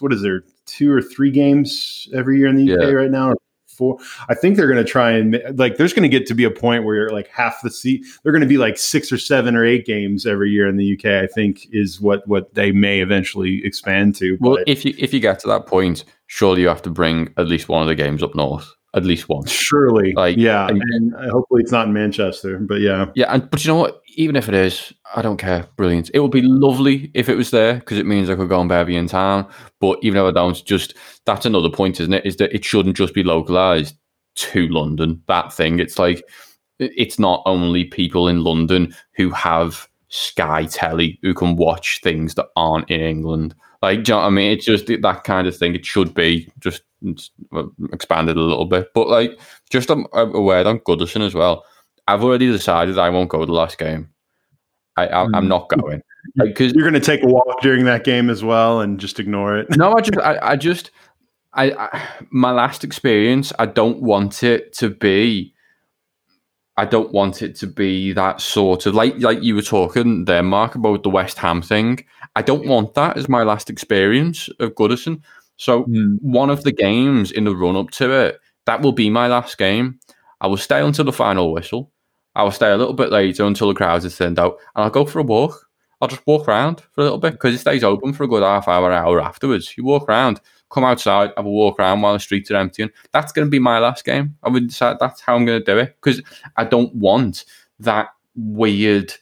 what 0.00 0.12
is 0.12 0.22
there, 0.22 0.42
two 0.66 0.90
or 0.90 1.00
three 1.00 1.30
games 1.30 2.08
every 2.14 2.38
year 2.38 2.48
in 2.48 2.56
the 2.56 2.72
UK 2.72 2.80
yeah. 2.80 2.88
right 2.88 3.10
now, 3.10 3.34
four. 3.80 3.98
I 4.28 4.34
think 4.34 4.56
they're 4.56 4.68
going 4.68 4.84
to 4.84 4.90
try 4.90 5.10
and 5.10 5.42
like 5.54 5.78
there's 5.78 5.94
going 5.94 6.08
to 6.08 6.18
get 6.18 6.26
to 6.28 6.34
be 6.34 6.44
a 6.44 6.50
point 6.50 6.84
where 6.84 6.94
you're 6.94 7.10
like 7.10 7.28
half 7.28 7.62
the 7.62 7.70
seat. 7.70 8.04
They're 8.22 8.32
going 8.32 8.42
to 8.42 8.46
be 8.46 8.58
like 8.58 8.76
six 8.76 9.10
or 9.10 9.16
seven 9.18 9.56
or 9.56 9.64
eight 9.64 9.86
games 9.86 10.26
every 10.26 10.50
year 10.50 10.68
in 10.68 10.76
the 10.76 10.94
UK. 10.94 11.24
I 11.24 11.26
think 11.26 11.66
is 11.72 12.00
what 12.00 12.26
what 12.28 12.54
they 12.54 12.72
may 12.72 13.00
eventually 13.00 13.64
expand 13.64 14.14
to. 14.16 14.36
Well, 14.40 14.56
but. 14.56 14.68
if 14.68 14.84
you 14.84 14.94
if 14.98 15.14
you 15.14 15.20
get 15.20 15.38
to 15.40 15.48
that 15.48 15.66
point, 15.66 16.04
surely 16.26 16.60
you 16.60 16.68
have 16.68 16.82
to 16.82 16.90
bring 16.90 17.32
at 17.38 17.48
least 17.48 17.68
one 17.68 17.80
of 17.82 17.88
the 17.88 17.94
games 17.94 18.22
up 18.22 18.34
north. 18.34 18.70
At 18.94 19.04
least 19.04 19.28
once. 19.28 19.50
Surely, 19.50 20.12
Like, 20.14 20.36
yeah, 20.36 20.66
and- 20.68 20.82
and 20.82 21.14
hopefully 21.30 21.62
it's 21.62 21.70
not 21.72 21.86
in 21.86 21.92
Manchester, 21.92 22.58
but 22.58 22.80
yeah, 22.80 23.06
Yeah, 23.14 23.32
and 23.32 23.48
but 23.50 23.64
you 23.64 23.68
know 23.70 23.78
what? 23.78 24.00
Even 24.16 24.34
if 24.34 24.48
it 24.48 24.54
is, 24.54 24.92
I 25.14 25.22
don't 25.22 25.36
care. 25.36 25.66
Brilliant. 25.76 26.10
It 26.12 26.18
would 26.20 26.32
be 26.32 26.42
lovely 26.42 27.10
if 27.14 27.28
it 27.28 27.36
was 27.36 27.52
there 27.52 27.74
because 27.74 27.98
it 27.98 28.06
means 28.06 28.28
I 28.28 28.34
could 28.34 28.48
go 28.48 28.60
and 28.60 28.68
bevy 28.68 28.96
in 28.96 29.06
town. 29.06 29.46
But 29.80 29.98
even 30.02 30.18
if 30.20 30.24
I 30.28 30.32
don't, 30.32 30.64
just 30.64 30.94
that's 31.24 31.46
another 31.46 31.70
point, 31.70 32.00
isn't 32.00 32.12
it? 32.12 32.26
Is 32.26 32.36
that 32.38 32.52
it 32.52 32.64
shouldn't 32.64 32.96
just 32.96 33.14
be 33.14 33.22
localized 33.22 33.94
to 34.36 34.66
London. 34.68 35.22
That 35.28 35.52
thing. 35.52 35.78
It's 35.78 35.98
like 35.98 36.24
it's 36.80 37.18
not 37.18 37.42
only 37.46 37.84
people 37.84 38.26
in 38.26 38.42
London 38.42 38.94
who 39.14 39.30
have 39.30 39.86
Sky 40.08 40.64
Telly 40.64 41.18
who 41.22 41.32
can 41.34 41.54
watch 41.54 42.00
things 42.02 42.34
that 42.34 42.48
aren't 42.56 42.90
in 42.90 43.00
England. 43.00 43.54
Like, 43.82 44.02
do 44.02 44.10
you 44.10 44.16
know 44.16 44.22
what 44.22 44.26
I 44.26 44.30
mean? 44.30 44.50
It's 44.52 44.64
just 44.66 44.86
that 44.88 45.24
kind 45.24 45.46
of 45.46 45.56
thing. 45.56 45.74
It 45.76 45.86
should 45.86 46.12
be 46.14 46.50
just 46.58 46.82
expanded 47.92 48.36
a 48.36 48.40
little 48.40 48.66
bit. 48.66 48.88
But 48.94 49.08
like, 49.08 49.38
just 49.70 49.90
a, 49.90 50.04
a 50.12 50.40
word 50.40 50.66
on 50.66 50.80
Goodison 50.80 51.26
as 51.26 51.34
well. 51.34 51.64
I've 52.06 52.24
already 52.24 52.50
decided 52.50 52.98
I 52.98 53.10
won't 53.10 53.30
go 53.30 53.40
to 53.40 53.46
the 53.46 53.52
last 53.52 53.78
game. 53.78 54.10
I, 54.96 55.06
I 55.06 55.22
I'm 55.22 55.32
hmm. 55.32 55.48
not 55.48 55.68
going 55.68 56.02
because 56.36 56.72
you're 56.72 56.88
going 56.88 57.00
to 57.00 57.00
take 57.00 57.22
a 57.22 57.26
walk 57.26 57.60
during 57.62 57.84
that 57.86 58.04
game 58.04 58.30
as 58.30 58.44
well 58.44 58.80
and 58.80 59.00
just 59.00 59.18
ignore 59.18 59.56
it. 59.58 59.76
no, 59.76 59.92
I 59.92 60.00
just, 60.00 60.18
I, 60.18 60.38
I 60.42 60.56
just, 60.56 60.90
I, 61.52 61.72
I, 61.72 62.08
my 62.30 62.50
last 62.52 62.84
experience. 62.84 63.52
I 63.58 63.66
don't 63.66 64.00
want 64.02 64.42
it 64.42 64.72
to 64.74 64.90
be. 64.90 65.54
I 66.76 66.84
don't 66.86 67.12
want 67.12 67.42
it 67.42 67.56
to 67.56 67.66
be 67.66 68.12
that 68.14 68.40
sort 68.40 68.86
of 68.86 68.94
like 68.94 69.18
like 69.18 69.42
you 69.42 69.54
were 69.54 69.62
talking 69.62 70.24
there, 70.24 70.42
Mark, 70.42 70.76
about 70.76 71.02
the 71.02 71.10
West 71.10 71.38
Ham 71.38 71.60
thing. 71.60 72.04
I 72.36 72.42
don't 72.42 72.66
want 72.66 72.94
that 72.94 73.16
as 73.16 73.28
my 73.28 73.42
last 73.42 73.68
experience 73.68 74.48
of 74.60 74.74
Goodison. 74.74 75.20
So 75.60 75.82
hmm. 75.82 76.16
one 76.22 76.48
of 76.48 76.64
the 76.64 76.72
games 76.72 77.30
in 77.30 77.44
the 77.44 77.54
run 77.54 77.76
up 77.76 77.90
to 77.92 78.10
it, 78.12 78.40
that 78.64 78.80
will 78.80 78.92
be 78.92 79.10
my 79.10 79.26
last 79.26 79.58
game. 79.58 80.00
I 80.40 80.46
will 80.46 80.56
stay 80.56 80.80
until 80.80 81.04
the 81.04 81.12
final 81.12 81.52
whistle. 81.52 81.92
I 82.34 82.44
will 82.44 82.50
stay 82.50 82.70
a 82.70 82.78
little 82.78 82.94
bit 82.94 83.10
later 83.10 83.44
until 83.44 83.68
the 83.68 83.74
crowds 83.74 84.06
are 84.06 84.10
thinned 84.10 84.38
out, 84.38 84.56
and 84.74 84.84
I'll 84.84 84.90
go 84.90 85.04
for 85.04 85.18
a 85.18 85.22
walk. 85.22 85.68
I'll 86.00 86.08
just 86.08 86.26
walk 86.26 86.48
around 86.48 86.80
for 86.80 87.02
a 87.02 87.04
little 87.04 87.18
bit 87.18 87.32
because 87.32 87.54
it 87.54 87.58
stays 87.58 87.84
open 87.84 88.14
for 88.14 88.24
a 88.24 88.28
good 88.28 88.42
half 88.42 88.68
hour, 88.68 88.90
hour 88.90 89.20
afterwards. 89.20 89.76
You 89.76 89.84
walk 89.84 90.08
around, 90.08 90.40
come 90.70 90.84
outside, 90.84 91.32
have 91.36 91.44
a 91.44 91.50
walk 91.50 91.78
around 91.78 92.00
while 92.00 92.14
the 92.14 92.20
streets 92.20 92.50
are 92.50 92.56
emptying. 92.56 92.88
That's 93.12 93.30
going 93.30 93.46
to 93.46 93.50
be 93.50 93.58
my 93.58 93.80
last 93.80 94.06
game. 94.06 94.36
I 94.42 94.48
would 94.48 94.68
decide 94.68 94.96
that's 94.98 95.20
how 95.20 95.36
I'm 95.36 95.44
going 95.44 95.60
to 95.60 95.72
do 95.72 95.78
it 95.78 95.94
because 96.00 96.22
I 96.56 96.64
don't 96.64 96.94
want 96.94 97.44
that 97.80 98.08
weird 98.34 99.12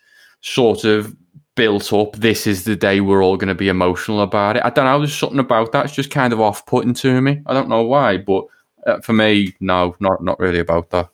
sort 0.40 0.84
of 0.84 1.16
built 1.58 1.92
up. 1.92 2.14
This 2.14 2.46
is 2.46 2.62
the 2.62 2.76
day 2.76 3.00
we're 3.00 3.22
all 3.22 3.36
going 3.36 3.48
to 3.48 3.54
be 3.54 3.68
emotional 3.68 4.22
about 4.22 4.56
it. 4.56 4.64
I 4.64 4.70
don't 4.70 4.84
know. 4.84 5.00
There's 5.00 5.14
something 5.14 5.40
about 5.40 5.72
that. 5.72 5.86
It's 5.86 5.94
just 5.94 6.10
kind 6.10 6.32
of 6.32 6.40
off 6.40 6.64
putting 6.66 6.94
to 6.94 7.20
me. 7.20 7.42
I 7.46 7.52
don't 7.52 7.68
know 7.68 7.82
why, 7.82 8.16
but 8.16 8.46
uh, 8.86 9.00
for 9.00 9.12
me, 9.12 9.56
no, 9.58 9.96
not 9.98 10.22
not 10.22 10.38
really 10.38 10.60
about 10.60 10.90
that. 10.90 11.08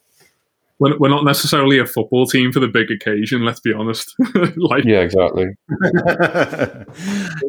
We're, 0.77 0.97
we're 0.99 1.09
not 1.09 1.25
necessarily 1.25 1.79
a 1.79 1.87
football 1.87 2.27
team 2.27 2.51
for 2.51 2.59
the 2.59 2.67
big 2.67 2.91
occasion. 2.91 3.43
Let's 3.43 3.59
be 3.59 3.73
honest. 3.73 4.15
like, 4.55 4.83
Yeah, 4.83 4.99
exactly. 4.99 5.47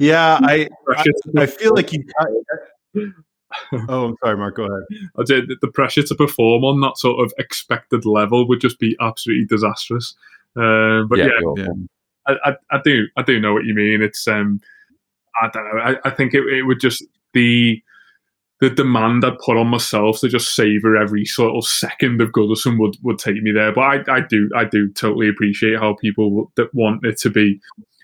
yeah, 0.01 0.39
I, 0.43 0.67
I 0.97 1.05
I 1.37 1.47
feel 1.47 1.75
like 1.75 1.93
you. 1.93 2.03
oh, 3.91 4.05
I'm 4.07 4.17
sorry, 4.25 4.39
Mark. 4.39 4.57
Go 4.57 4.65
ahead. 4.65 4.85
I 5.19 5.23
did. 5.25 5.51
the 5.61 5.69
pressure 5.69 6.03
to 6.05 6.15
perform 6.15 6.65
on 6.65 6.81
that 6.81 6.97
sort 6.97 7.23
of 7.23 7.31
expected 7.37 8.07
level 8.07 8.49
would 8.49 8.63
just 8.63 8.79
be 8.79 8.97
absolutely 9.03 9.45
disastrous. 9.45 10.15
Uh, 10.57 11.03
but 11.03 11.19
Yeah, 11.19 11.27
yeah, 11.27 11.65
yeah. 11.65 11.73
I, 12.27 12.35
I, 12.45 12.57
I 12.71 12.81
do 12.85 13.07
I 13.17 13.23
do 13.23 13.41
know 13.41 13.53
what 13.53 13.65
you 13.65 13.75
mean. 13.75 14.03
It's 14.03 14.27
um, 14.29 14.61
I 15.41 15.49
don't 15.53 15.65
know. 15.65 15.81
I, 15.81 15.97
I 16.05 16.11
think 16.11 16.35
it, 16.35 16.45
it 16.47 16.63
would 16.63 16.81
just 16.81 17.05
the 17.35 17.83
the 18.61 18.71
demand 18.71 19.25
I'd 19.25 19.39
put 19.39 19.59
on 19.59 19.69
myself 19.69 20.21
to 20.21 20.29
just 20.29 20.55
savor 20.55 20.97
every 20.97 21.27
sort 21.27 21.55
of 21.55 21.69
second 21.69 22.21
of 22.21 22.31
Goodison 22.31 22.79
would 22.79 22.97
would 23.03 23.19
take 23.19 23.43
me 23.43 23.53
there. 23.53 23.73
But 23.73 24.09
I, 24.09 24.17
I 24.17 24.21
do 24.21 24.49
I 24.57 24.65
do 24.65 24.91
totally 24.93 25.29
appreciate 25.29 25.79
how 25.79 25.95
people 25.95 26.51
that 26.57 26.75
want 26.75 27.05
it 27.05 27.19
to 27.19 27.31
be 27.31 27.61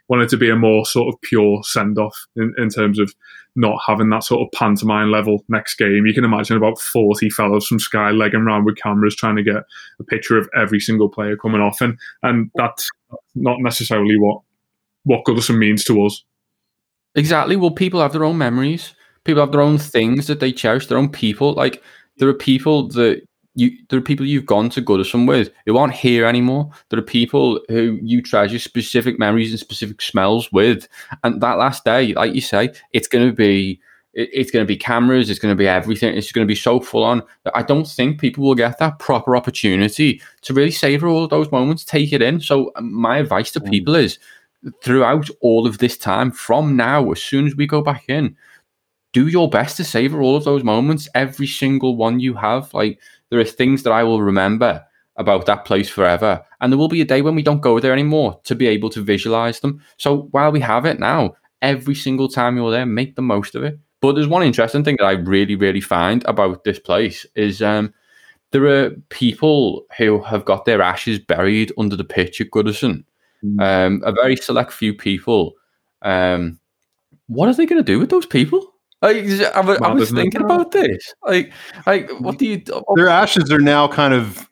want 0.09 0.23
it 0.23 0.29
to 0.31 0.37
be 0.37 0.51
a 0.51 0.57
more 0.57 0.85
sort 0.85 1.13
of 1.13 1.21
pure 1.23 1.63
send 1.65 1.99
off 1.99 2.17
in, 2.37 2.55
in 2.59 2.69
terms 2.69 2.99
of 2.99 3.15
not 3.55 3.79
having 3.87 4.11
that 4.11 4.25
sort 4.25 4.41
of 4.41 4.53
pantomime 4.59 5.11
level 5.11 5.45
next 5.49 5.77
game. 5.77 6.07
You 6.07 6.15
can 6.15 6.25
imagine 6.25 6.57
about 6.57 6.79
40 6.79 7.31
fellows 7.31 7.67
from 7.67 7.79
Sky 7.79 8.11
legging 8.11 8.41
around 8.41 8.65
with 8.65 8.77
cameras 8.77 9.15
trying 9.15 9.37
to 9.37 9.43
get 9.43 9.63
a 10.01 10.05
picture 10.05 10.39
of 10.39 10.49
every 10.57 10.81
single 10.81 11.09
player 11.09 11.37
coming 11.37 11.61
off. 11.61 11.81
And, 11.81 11.99
and 12.23 12.51
that's 12.55 12.89
not 13.35 13.59
necessarily 13.61 14.19
what, 14.19 14.41
what 15.05 15.25
Goodison 15.25 15.59
means 15.59 15.85
to 15.85 16.05
us. 16.05 16.25
Exactly. 17.15 17.57
Well, 17.57 17.71
people 17.71 18.01
have 18.01 18.13
their 18.13 18.25
own 18.25 18.39
memories. 18.39 18.95
People 19.25 19.43
have 19.43 19.53
their 19.53 19.61
own 19.61 19.79
things 19.79 20.27
that 20.27 20.41
they 20.41 20.53
cherish. 20.53 20.87
Their 20.87 20.99
own 20.99 21.11
people. 21.11 21.53
Like 21.53 21.83
there 22.17 22.29
are 22.29 22.35
people 22.35 22.89
that 22.89 23.23
you. 23.55 23.71
There 23.89 23.99
are 23.99 24.03
people 24.03 24.27
you've 24.27 24.47
gone 24.47 24.71
to 24.71 24.83
Goodison 24.83 25.27
with 25.29 25.51
who 25.67 25.77
aren't 25.77 25.95
here 25.95 26.25
anymore. 26.27 26.71
There 26.89 26.99
are 26.99 27.03
people 27.03 27.61
who 27.69 27.99
you 28.03 28.23
treasure 28.23 28.59
specific 28.59 29.19
memories 29.19 29.51
and 29.51 29.61
specific 29.61 30.01
smells 30.03 30.51
with. 30.53 30.89
And 31.25 31.41
that 31.43 31.59
last 31.59 31.85
day, 31.85 32.15
like 32.15 32.35
you 32.35 32.41
say, 32.41 32.71
it's 32.93 33.09
going 33.09 33.27
to 33.29 33.35
be. 33.35 33.81
it- 34.15 34.31
It's 34.33 34.51
going 34.51 34.63
to 34.65 34.69
be 34.69 34.77
cameras. 34.77 35.31
It's 35.31 35.39
going 35.41 35.53
to 35.57 35.59
be 35.65 35.69
everything. 35.69 36.15
It's 36.15 36.33
going 36.33 36.47
to 36.47 36.55
be 36.55 36.55
so 36.69 36.81
full 36.81 37.03
on. 37.05 37.23
that 37.45 37.57
I 37.57 37.63
don't 37.63 37.87
think 37.89 38.21
people 38.21 38.45
will 38.45 38.55
get 38.55 38.79
that 38.79 38.99
proper 38.99 39.35
opportunity 39.37 40.21
to 40.43 40.53
really 40.55 40.71
savor 40.71 41.09
all 41.09 41.25
of 41.25 41.31
those 41.31 41.51
moments, 41.51 41.83
take 41.85 42.13
it 42.13 42.21
in. 42.23 42.39
So 42.41 42.73
um, 42.77 42.93
my 42.93 43.17
advice 43.19 43.51
to 43.53 43.61
people 43.61 43.95
is 43.95 44.19
throughout 44.85 45.29
all 45.41 45.67
of 45.67 45.79
this 45.79 45.97
time 45.99 46.31
from 46.31 46.77
now, 46.77 47.11
as 47.11 47.23
soon 47.23 47.47
as 47.47 47.57
we 47.57 47.67
go 47.67 47.81
back 47.83 48.05
in, 48.09 48.37
do 49.13 49.27
your 49.29 49.49
best 49.51 49.77
to 49.79 49.85
savor 49.85 50.21
all 50.23 50.37
of 50.37 50.45
those 50.45 50.63
moments, 50.65 51.09
every 51.15 51.47
single 51.47 51.97
one 51.97 52.21
you 52.21 52.35
have. 52.35 52.73
Like, 52.75 52.99
there 53.33 53.41
are 53.41 53.45
things 53.45 53.83
that 53.83 53.95
I 53.95 54.05
will 54.05 54.21
remember 54.21 54.85
about 55.17 55.47
that 55.47 55.65
place 55.65 55.89
forever. 55.89 56.45
And 56.61 56.71
there 56.71 56.79
will 56.79 56.89
be 56.89 57.01
a 57.01 57.07
day 57.07 57.23
when 57.23 57.35
we 57.35 57.43
don't 57.43 57.63
go 57.63 57.81
there 57.81 57.95
anymore 57.95 58.39
to 58.45 58.55
be 58.55 58.67
able 58.67 58.91
to 58.91 59.01
visualize 59.01 59.61
them. 59.61 59.83
So 59.97 60.29
while 60.33 60.53
we 60.53 60.61
have 60.61 60.85
it 60.85 61.01
now, 61.01 61.37
every 61.63 61.95
single 61.95 62.29
time 62.29 62.59
you're 62.59 62.71
there, 62.71 62.85
make 62.85 63.17
the 63.17 63.23
most 63.23 63.55
of 63.55 63.65
it. 63.65 63.79
But 64.03 64.13
there's 64.13 64.29
one 64.29 64.43
interesting 64.43 64.85
thing 64.85 64.97
that 64.99 65.07
I 65.07 65.13
really, 65.13 65.57
really 65.57 65.81
find 65.81 66.23
about 66.27 66.65
this 66.65 66.79
place 66.79 67.25
is 67.35 67.63
um, 67.63 67.95
there 68.51 68.67
are 68.67 68.91
people 69.09 69.87
who 69.97 70.23
have 70.25 70.45
got 70.45 70.67
their 70.67 70.83
ashes 70.83 71.19
buried 71.19 71.73
under 71.79 71.97
the 71.97 72.05
pitch 72.05 72.39
at 72.43 72.51
Goodison. 72.51 73.05
Um, 73.63 74.03
a 74.05 74.13
very 74.13 74.37
select 74.37 74.75
few 74.75 74.93
people. 74.93 75.55
Um, 76.03 76.61
what 77.29 77.49
are 77.49 77.55
they 77.55 77.65
going 77.65 77.83
to 77.83 77.93
do 77.93 77.99
with 77.99 78.11
those 78.11 78.27
people? 78.27 78.72
Like, 79.03 79.17
I, 79.55 79.61
was- 79.61 79.79
I 79.81 79.93
was 79.93 80.03
isn't 80.05 80.17
thinking 80.17 80.43
about 80.43 80.71
this. 80.71 81.13
Like, 81.27 81.53
like, 81.87 82.09
what 82.21 82.39
do 82.39 82.47
you? 82.47 82.63
Their 82.95 83.09
ashes 83.09 83.51
are 83.51 83.59
now 83.61 83.89
kind 83.89 84.15
of 84.15 84.49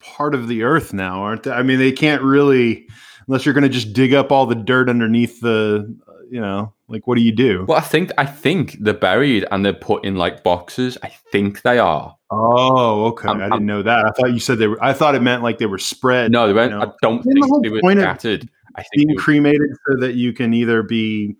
part 0.00 0.34
of 0.34 0.48
the 0.48 0.62
earth 0.64 0.92
now, 0.92 1.22
aren't 1.22 1.44
they? 1.44 1.52
I 1.52 1.62
mean, 1.62 1.78
they 1.78 1.92
can't 1.92 2.22
really, 2.22 2.86
unless 3.28 3.44
you're 3.46 3.54
going 3.54 3.62
to 3.62 3.68
just 3.68 3.92
dig 3.92 4.12
up 4.12 4.32
all 4.32 4.46
the 4.46 4.54
dirt 4.56 4.88
underneath 4.90 5.40
the, 5.40 5.96
uh, 6.08 6.12
you 6.30 6.40
know, 6.40 6.72
like 6.88 7.06
what 7.06 7.16
do 7.16 7.22
you 7.22 7.32
do? 7.34 7.64
Well, 7.68 7.78
I 7.78 7.82
think 7.82 8.10
I 8.18 8.26
think 8.26 8.76
they're 8.80 8.94
buried 8.94 9.44
and 9.50 9.64
they're 9.64 9.72
put 9.72 10.04
in 10.04 10.16
like 10.16 10.42
boxes. 10.42 10.96
I 11.02 11.08
think 11.32 11.62
they 11.62 11.78
are. 11.78 12.16
Oh, 12.30 13.06
okay. 13.06 13.28
I'm- 13.28 13.40
I 13.40 13.48
didn't 13.50 13.66
know 13.66 13.82
that. 13.82 14.04
I 14.06 14.10
thought 14.10 14.32
you 14.32 14.40
said 14.40 14.58
they 14.58 14.66
were. 14.66 14.82
I 14.82 14.92
thought 14.92 15.14
it 15.14 15.22
meant 15.22 15.42
like 15.44 15.58
they 15.58 15.66
were 15.66 15.78
spread. 15.78 16.30
No, 16.32 16.46
they 16.48 16.52
weren't. 16.52 16.72
you 16.72 16.80
I 16.80 16.86
don't 17.02 17.20
Isn't 17.20 17.34
the 17.34 17.40
think 17.40 17.46
whole 17.46 17.60
they 17.60 17.68
were 17.70 17.80
point 17.80 17.98
of 18.00 18.02
scattered. 18.04 18.48
I 18.76 18.82
think 18.82 19.08
being 19.08 19.16
cremated 19.16 19.70
so 19.88 20.00
that 20.00 20.14
you 20.14 20.32
can 20.32 20.52
either 20.54 20.82
be 20.82 21.36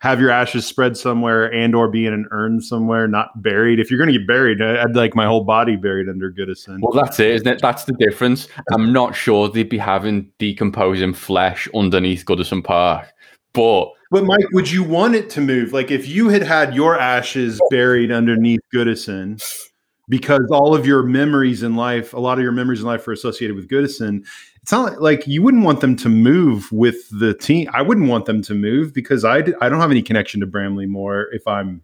have 0.00 0.20
your 0.20 0.30
ashes 0.30 0.64
spread 0.64 0.96
somewhere 0.96 1.52
and 1.52 1.74
or 1.74 1.88
be 1.88 2.06
in 2.06 2.12
an 2.12 2.26
urn 2.30 2.60
somewhere, 2.60 3.08
not 3.08 3.42
buried. 3.42 3.80
If 3.80 3.90
you're 3.90 3.98
going 3.98 4.12
to 4.12 4.18
get 4.18 4.28
buried, 4.28 4.62
I'd 4.62 4.94
like 4.94 5.16
my 5.16 5.26
whole 5.26 5.42
body 5.42 5.74
buried 5.74 6.08
under 6.08 6.30
Goodison. 6.30 6.78
Well, 6.80 6.92
that's 6.92 7.18
it, 7.18 7.30
isn't 7.30 7.48
it? 7.48 7.60
That's 7.60 7.84
the 7.84 7.94
difference. 7.94 8.46
I'm 8.72 8.92
not 8.92 9.16
sure 9.16 9.48
they'd 9.48 9.68
be 9.68 9.78
having 9.78 10.30
decomposing 10.38 11.14
flesh 11.14 11.68
underneath 11.74 12.24
Goodison 12.24 12.62
Park, 12.62 13.12
but 13.52 13.92
But 14.10 14.24
Mike, 14.24 14.46
would 14.52 14.70
you 14.70 14.82
want 14.82 15.14
it 15.14 15.28
to 15.30 15.40
move? 15.40 15.72
Like 15.72 15.90
if 15.90 16.08
you 16.08 16.28
had 16.28 16.42
had 16.42 16.74
your 16.74 16.98
ashes 16.98 17.60
buried 17.70 18.10
underneath 18.10 18.60
Goodison, 18.72 19.42
because 20.08 20.48
all 20.50 20.74
of 20.74 20.86
your 20.86 21.02
memories 21.02 21.62
in 21.62 21.76
life, 21.76 22.14
a 22.14 22.20
lot 22.20 22.38
of 22.38 22.42
your 22.42 22.52
memories 22.52 22.80
in 22.80 22.86
life 22.86 23.06
are 23.06 23.12
associated 23.12 23.54
with 23.54 23.68
Goodison. 23.68 24.24
It's 24.68 24.72
not 24.74 25.00
like, 25.00 25.26
you 25.26 25.40
wouldn't 25.40 25.64
want 25.64 25.80
them 25.80 25.96
to 25.96 26.10
move 26.10 26.70
with 26.70 27.08
the 27.18 27.32
team. 27.32 27.70
I 27.72 27.80
wouldn't 27.80 28.06
want 28.06 28.26
them 28.26 28.42
to 28.42 28.54
move 28.54 28.92
because 28.92 29.24
I, 29.24 29.40
d- 29.40 29.54
I 29.62 29.70
don't 29.70 29.80
have 29.80 29.90
any 29.90 30.02
connection 30.02 30.40
to 30.40 30.46
Bramley 30.46 30.84
Moore 30.84 31.28
if 31.32 31.48
I'm 31.48 31.80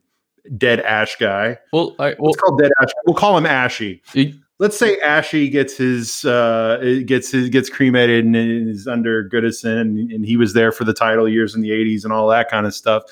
dead 0.59 0.80
Ash 0.80 1.16
guy. 1.16 1.57
well, 1.72 1.97
I, 1.99 2.14
well, 2.18 2.32
It's 2.32 2.39
called 2.43 2.61
dead 2.61 2.70
Ash. 2.82 2.91
We'll 3.07 3.16
call 3.16 3.39
him 3.39 3.47
Ashy. 3.47 4.03
Let's 4.61 4.79
say 4.79 4.99
Ashy 5.01 5.49
gets 5.49 5.77
his 5.77 6.25
uh, 6.25 7.03
gets 7.07 7.31
his 7.33 7.49
gets 7.49 7.69
cremated 7.69 8.25
and 8.25 8.37
is 8.37 8.87
under 8.87 9.29
Goodison, 9.29 9.81
and, 9.81 10.13
and 10.13 10.25
he 10.25 10.37
was 10.37 10.53
there 10.53 10.71
for 10.71 10.85
the 10.85 10.95
title 10.95 11.29
years 11.29 11.55
in 11.57 11.61
the 11.61 11.71
'80s 11.71 12.05
and 12.05 12.13
all 12.13 12.29
that 12.29 12.49
kind 12.49 12.65
of 12.67 12.75
stuff. 12.75 13.03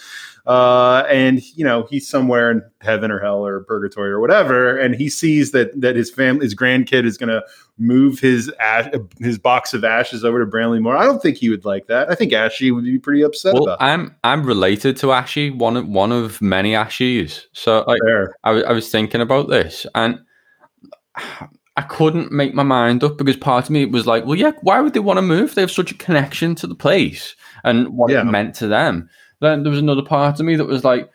Uh, 0.45 1.05
and 1.09 1.40
you 1.57 1.64
know 1.64 1.86
he's 1.88 2.09
somewhere 2.09 2.51
in 2.51 2.62
heaven 2.80 3.12
or 3.12 3.20
hell 3.20 3.47
or 3.47 3.61
purgatory 3.61 4.11
or 4.11 4.20
whatever, 4.20 4.76
and 4.76 4.95
he 4.95 5.09
sees 5.09 5.53
that 5.53 5.80
that 5.80 5.95
his 5.95 6.11
family, 6.11 6.45
his 6.45 6.55
grandkid, 6.55 7.05
is 7.05 7.16
going 7.16 7.28
to 7.28 7.43
move 7.78 8.18
his 8.18 8.51
ash, 8.59 8.93
his 9.20 9.38
box 9.38 9.72
of 9.72 9.84
ashes 9.84 10.24
over 10.24 10.40
to 10.40 10.47
Bramley 10.47 10.80
Moore. 10.80 10.97
I 10.97 11.05
don't 11.05 11.22
think 11.22 11.36
he 11.36 11.49
would 11.49 11.64
like 11.64 11.86
that. 11.86 12.11
I 12.11 12.16
think 12.16 12.32
Ashy 12.32 12.72
would 12.72 12.84
be 12.84 12.99
pretty 12.99 13.22
upset 13.22 13.55
well. 13.55 13.76
I'm 13.78 14.16
I'm 14.24 14.45
related 14.45 14.97
to 14.99 15.12
Ashy, 15.12 15.51
one 15.51 15.76
of 15.76 15.86
one 15.86 16.11
of 16.11 16.43
many 16.43 16.72
Ashies. 16.72 17.43
So 17.53 17.84
I, 18.43 18.51
I 18.51 18.72
was 18.72 18.90
thinking 18.90 19.20
about 19.20 19.49
this, 19.49 19.86
and 19.95 20.20
I 21.76 21.82
couldn't 21.82 22.30
make 22.30 22.52
my 22.52 22.62
mind 22.62 23.02
up 23.02 23.16
because 23.16 23.36
part 23.36 23.64
of 23.64 23.70
me 23.70 23.86
was 23.86 24.06
like, 24.06 24.26
well, 24.26 24.34
yeah, 24.34 24.52
why 24.60 24.80
would 24.80 24.92
they 24.92 25.00
want 25.00 25.16
to 25.16 25.22
move? 25.22 25.54
They 25.54 25.62
have 25.62 25.70
such 25.70 25.90
a 25.90 25.96
connection 25.96 26.54
to 26.56 26.66
the 26.66 26.74
place 26.74 27.34
and 27.64 27.88
what 27.96 28.10
Yeah. 28.10 28.20
it 28.20 28.24
meant 28.24 28.54
to 28.56 28.66
them. 28.68 29.08
Then 29.40 29.62
there 29.62 29.70
was 29.70 29.80
another 29.80 30.02
part 30.02 30.38
of 30.38 30.44
me 30.44 30.56
that 30.56 30.66
was 30.66 30.84
like, 30.84 31.10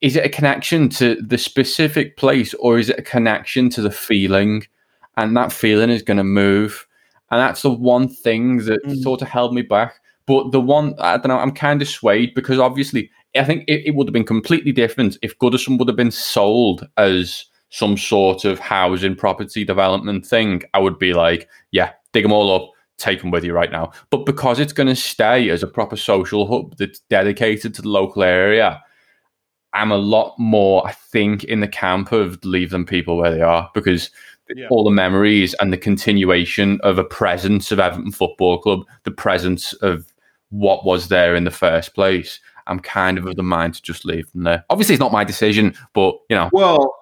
is 0.00 0.14
it 0.14 0.24
a 0.24 0.28
connection 0.28 0.88
to 0.90 1.16
the 1.16 1.36
specific 1.36 2.16
place 2.16 2.54
or 2.54 2.78
is 2.78 2.90
it 2.90 2.98
a 2.98 3.02
connection 3.02 3.68
to 3.70 3.82
the 3.82 3.90
feeling? 3.90 4.64
And 5.16 5.36
that 5.36 5.52
feeling 5.52 5.90
is 5.90 6.02
going 6.02 6.18
to 6.18 6.24
move. 6.24 6.86
And 7.32 7.40
that's 7.40 7.62
the 7.62 7.70
one 7.70 8.08
thing 8.08 8.58
that 8.66 8.80
hmm. 8.84 8.94
sort 8.94 9.20
of 9.20 9.28
held 9.28 9.52
me 9.52 9.62
back. 9.62 9.94
But 10.26 10.52
the 10.52 10.60
one, 10.60 10.94
I 11.00 11.16
don't 11.16 11.28
know, 11.28 11.38
I'm 11.38 11.50
kind 11.50 11.82
of 11.82 11.88
swayed 11.88 12.34
because 12.34 12.60
obviously 12.60 13.10
I 13.34 13.44
think 13.44 13.64
it, 13.66 13.86
it 13.86 13.94
would 13.94 14.06
have 14.06 14.12
been 14.12 14.24
completely 14.24 14.72
different 14.72 15.18
if 15.22 15.38
Goodison 15.38 15.78
would 15.78 15.88
have 15.88 15.96
been 15.96 16.10
sold 16.10 16.86
as 16.96 17.46
some 17.70 17.96
sort 17.96 18.44
of 18.44 18.58
housing 18.58 19.14
property 19.14 19.64
development 19.64 20.26
thing. 20.26 20.62
I 20.74 20.78
would 20.78 20.98
be 20.98 21.12
like, 21.12 21.48
yeah, 21.70 21.92
dig 22.12 22.24
them 22.24 22.32
all 22.32 22.54
up, 22.54 22.70
take 22.96 23.20
them 23.20 23.30
with 23.30 23.44
you 23.44 23.52
right 23.52 23.70
now. 23.70 23.92
But 24.10 24.26
because 24.26 24.58
it's 24.58 24.72
going 24.72 24.88
to 24.88 24.96
stay 24.96 25.50
as 25.50 25.62
a 25.62 25.66
proper 25.66 25.96
social 25.96 26.46
hub 26.46 26.76
that's 26.78 27.00
dedicated 27.10 27.74
to 27.74 27.82
the 27.82 27.88
local 27.88 28.22
area, 28.22 28.82
I'm 29.74 29.92
a 29.92 29.98
lot 29.98 30.34
more, 30.38 30.86
I 30.86 30.92
think, 30.92 31.44
in 31.44 31.60
the 31.60 31.68
camp 31.68 32.12
of 32.12 32.42
leave 32.44 32.70
them 32.70 32.86
people 32.86 33.16
where 33.16 33.30
they 33.30 33.42
are 33.42 33.70
because 33.74 34.10
all 34.70 34.82
the 34.82 34.90
memories 34.90 35.54
and 35.60 35.72
the 35.72 35.78
continuation 35.78 36.80
of 36.82 36.98
a 36.98 37.04
presence 37.04 37.70
of 37.70 37.78
Everton 37.78 38.12
Football 38.12 38.58
Club, 38.58 38.80
the 39.04 39.10
presence 39.10 39.74
of 39.74 40.12
what 40.50 40.86
was 40.86 41.08
there 41.08 41.34
in 41.34 41.44
the 41.44 41.50
first 41.50 41.94
place. 41.94 42.40
I'm 42.66 42.80
kind 42.80 43.18
of 43.18 43.26
of 43.26 43.36
the 43.36 43.42
mind 43.42 43.74
to 43.74 43.82
just 43.82 44.04
leave 44.04 44.30
them 44.32 44.44
there. 44.44 44.64
Obviously, 44.70 44.94
it's 44.94 45.00
not 45.00 45.12
my 45.12 45.24
decision, 45.24 45.74
but 45.94 46.14
you 46.28 46.36
know, 46.36 46.50
Well, 46.52 46.94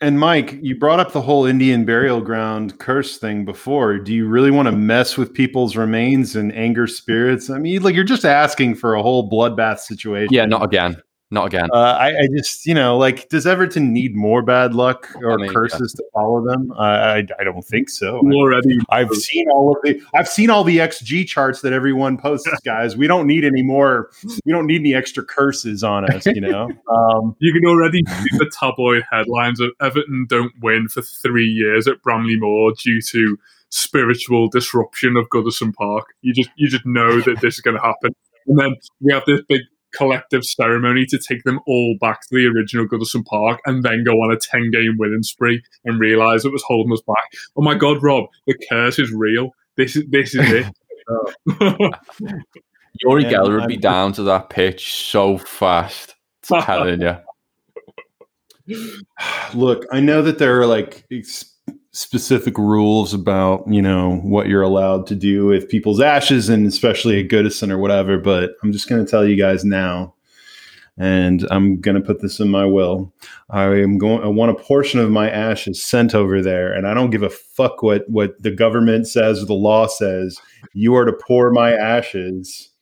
and 0.00 0.18
Mike, 0.18 0.58
you 0.60 0.78
brought 0.78 1.00
up 1.00 1.12
the 1.12 1.22
whole 1.22 1.46
Indian 1.46 1.84
burial 1.84 2.20
ground 2.20 2.78
curse 2.78 3.16
thing 3.18 3.44
before. 3.44 3.98
Do 3.98 4.12
you 4.12 4.26
really 4.26 4.50
want 4.50 4.66
to 4.66 4.72
mess 4.72 5.16
with 5.16 5.32
people's 5.32 5.76
remains 5.76 6.36
and 6.36 6.54
anger 6.54 6.86
spirits? 6.86 7.50
I 7.50 7.58
mean, 7.58 7.82
like 7.82 7.94
you're 7.94 8.04
just 8.04 8.24
asking 8.24 8.74
for 8.76 8.94
a 8.94 9.02
whole 9.02 9.30
bloodbath 9.30 9.78
situation. 9.78 10.28
yeah, 10.30 10.44
not 10.44 10.62
again, 10.62 10.96
not 11.30 11.46
again. 11.46 11.68
Uh, 11.72 11.78
I, 11.98 12.08
I 12.08 12.28
just, 12.36 12.66
you 12.66 12.74
know, 12.74 12.96
like, 12.96 13.28
does 13.28 13.46
Everton 13.46 13.92
need 13.92 14.14
more 14.14 14.42
bad 14.42 14.74
luck 14.74 15.10
or 15.22 15.38
mean, 15.38 15.52
curses 15.52 15.92
to 15.94 16.04
follow 16.12 16.44
them? 16.46 16.72
I, 16.78 16.86
I, 16.86 17.16
I 17.40 17.44
don't 17.44 17.64
think 17.64 17.90
so. 17.90 18.18
Already, 18.18 18.78
I've 18.90 19.10
seen 19.10 19.48
all 19.50 19.74
of 19.74 19.78
the, 19.82 20.00
I've 20.14 20.28
seen 20.28 20.50
all 20.50 20.64
the 20.64 20.78
XG 20.78 21.26
charts 21.26 21.60
that 21.62 21.72
everyone 21.72 22.18
posts, 22.18 22.48
guys. 22.64 22.96
We 22.96 23.06
don't 23.06 23.26
need 23.26 23.44
any 23.44 23.62
more. 23.62 24.10
We 24.44 24.52
don't 24.52 24.66
need 24.66 24.80
any 24.80 24.94
extra 24.94 25.24
curses 25.24 25.82
on 25.82 26.10
us, 26.10 26.26
you 26.26 26.40
know. 26.40 26.70
Um, 26.94 27.34
You 27.40 27.52
can 27.52 27.66
already 27.66 28.02
see 28.06 28.38
the 28.38 28.50
tabloid 28.60 29.02
headlines 29.10 29.58
of 29.58 29.70
Everton 29.80 30.26
don't 30.28 30.52
win 30.60 30.88
for 30.88 31.02
three 31.02 31.46
years 31.46 31.88
at 31.88 32.00
Bramley 32.02 32.36
Moore 32.36 32.72
due 32.72 33.00
to 33.00 33.38
spiritual 33.70 34.48
disruption 34.48 35.16
of 35.16 35.28
Goodison 35.30 35.74
Park. 35.74 36.14
You 36.22 36.32
just 36.32 36.50
you 36.56 36.68
just 36.68 36.86
know 36.86 37.20
that 37.22 37.40
this 37.40 37.54
is 37.54 37.60
going 37.60 37.76
to 37.76 37.82
happen, 37.82 38.14
and 38.46 38.58
then 38.58 38.76
we 39.00 39.12
have 39.12 39.24
this 39.26 39.40
big 39.48 39.62
collective 39.94 40.44
ceremony 40.44 41.06
to 41.06 41.18
take 41.18 41.44
them 41.44 41.60
all 41.66 41.96
back 42.00 42.20
to 42.22 42.28
the 42.30 42.46
original 42.46 42.86
Goodison 42.86 43.24
Park, 43.24 43.60
and 43.66 43.82
then 43.82 44.04
go 44.04 44.12
on 44.12 44.32
a 44.32 44.38
ten 44.38 44.70
game 44.70 44.96
winning 44.98 45.22
spree 45.22 45.62
and 45.84 45.98
realize 45.98 46.44
it 46.44 46.52
was 46.52 46.64
holding 46.66 46.92
us 46.92 47.02
back. 47.06 47.32
Oh 47.56 47.62
my 47.62 47.74
God, 47.74 48.02
Rob, 48.02 48.26
the 48.46 48.54
curse 48.70 48.98
is 48.98 49.12
real. 49.12 49.50
This 49.76 49.96
is 49.96 50.04
this 50.10 50.34
is 50.34 50.50
it. 50.50 50.66
Yuri 53.00 53.24
Yeah, 53.24 53.32
Geller 53.32 53.60
would 53.60 53.68
be 53.68 53.76
down 53.76 54.12
to 54.14 54.22
that 54.24 54.50
pitch 54.50 54.94
so 54.94 55.38
fast. 55.38 56.14
I'm 56.50 56.62
telling 56.64 57.00
you. 57.00 57.16
look, 59.54 59.84
I 59.92 60.00
know 60.00 60.22
that 60.22 60.38
there 60.38 60.60
are 60.60 60.66
like 60.66 61.04
ex- 61.10 61.53
specific 61.94 62.58
rules 62.58 63.14
about 63.14 63.64
you 63.68 63.80
know 63.80 64.16
what 64.16 64.48
you're 64.48 64.62
allowed 64.62 65.06
to 65.06 65.14
do 65.14 65.46
with 65.46 65.68
people's 65.68 66.00
ashes, 66.00 66.48
and 66.48 66.66
especially 66.66 67.18
a 67.18 67.26
Goodison 67.26 67.70
or 67.70 67.78
whatever. 67.78 68.18
But 68.18 68.50
I'm 68.62 68.72
just 68.72 68.88
going 68.88 69.04
to 69.04 69.10
tell 69.10 69.26
you 69.26 69.36
guys 69.36 69.64
now, 69.64 70.14
and 70.98 71.46
I'm 71.50 71.80
going 71.80 71.94
to 71.94 72.00
put 72.00 72.20
this 72.20 72.40
in 72.40 72.50
my 72.50 72.66
will. 72.66 73.12
I 73.48 73.64
am 73.76 73.96
going. 73.96 74.22
I 74.22 74.28
want 74.28 74.50
a 74.50 74.62
portion 74.62 75.00
of 75.00 75.10
my 75.10 75.30
ashes 75.30 75.82
sent 75.82 76.14
over 76.14 76.42
there, 76.42 76.72
and 76.72 76.86
I 76.86 76.94
don't 76.94 77.10
give 77.10 77.22
a 77.22 77.30
fuck 77.30 77.82
what 77.82 78.08
what 78.10 78.42
the 78.42 78.50
government 78.50 79.06
says 79.06 79.42
or 79.42 79.46
the 79.46 79.54
law 79.54 79.86
says. 79.86 80.38
You 80.74 80.94
are 80.96 81.04
to 81.04 81.12
pour 81.26 81.52
my 81.52 81.72
ashes 81.72 82.73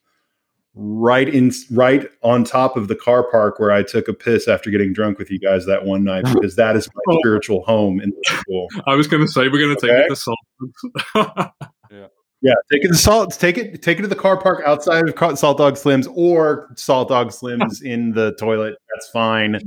right 0.75 1.29
in 1.29 1.51
right 1.71 2.07
on 2.23 2.43
top 2.43 2.75
of 2.75 2.87
the 2.87 2.95
car 2.95 3.29
park 3.29 3.59
where 3.59 3.71
I 3.71 3.83
took 3.83 4.07
a 4.07 4.13
piss 4.13 4.47
after 4.47 4.71
getting 4.71 4.91
drunk 4.91 5.19
with 5.19 5.29
you 5.29 5.39
guys 5.39 5.65
that 5.67 5.85
one 5.85 6.03
night 6.03 6.25
because 6.33 6.55
that 6.55 6.75
is 6.75 6.89
my 6.93 7.15
spiritual 7.19 7.63
home 7.63 7.99
in 8.01 8.11
Liverpool. 8.27 8.67
I 8.87 8.95
was 8.95 9.07
going 9.07 9.23
to 9.25 9.31
say 9.31 9.49
we're 9.49 9.59
going 9.63 9.75
to 9.75 9.81
take 9.81 9.91
Okay. 9.91 10.05
it 10.05 10.09
to 10.09 10.15
Salford. 10.15 11.51
Yeah, 12.41 12.55
take 12.69 12.83
it 12.83 12.89
to 12.89 12.95
salt. 12.95 13.31
Take 13.39 13.57
it. 13.57 13.81
Take 13.81 13.99
it 13.99 14.01
to 14.01 14.07
the 14.09 14.17
car 14.17 14.35
park 14.37 14.63
outside 14.65 15.07
of 15.07 15.39
Salt 15.39 15.57
Dog 15.57 15.75
Slims 15.75 16.11
or 16.13 16.69
Salt 16.75 17.07
Dog 17.07 17.29
Slims 17.29 17.81
in 17.85 18.11
the 18.11 18.35
toilet. 18.35 18.75
That's 18.93 19.07
fine. 19.09 19.61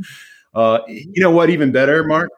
Uh, 0.54 0.80
you 0.86 1.22
know 1.22 1.30
what? 1.30 1.48
Even 1.48 1.72
better, 1.72 2.04
Mark. 2.04 2.28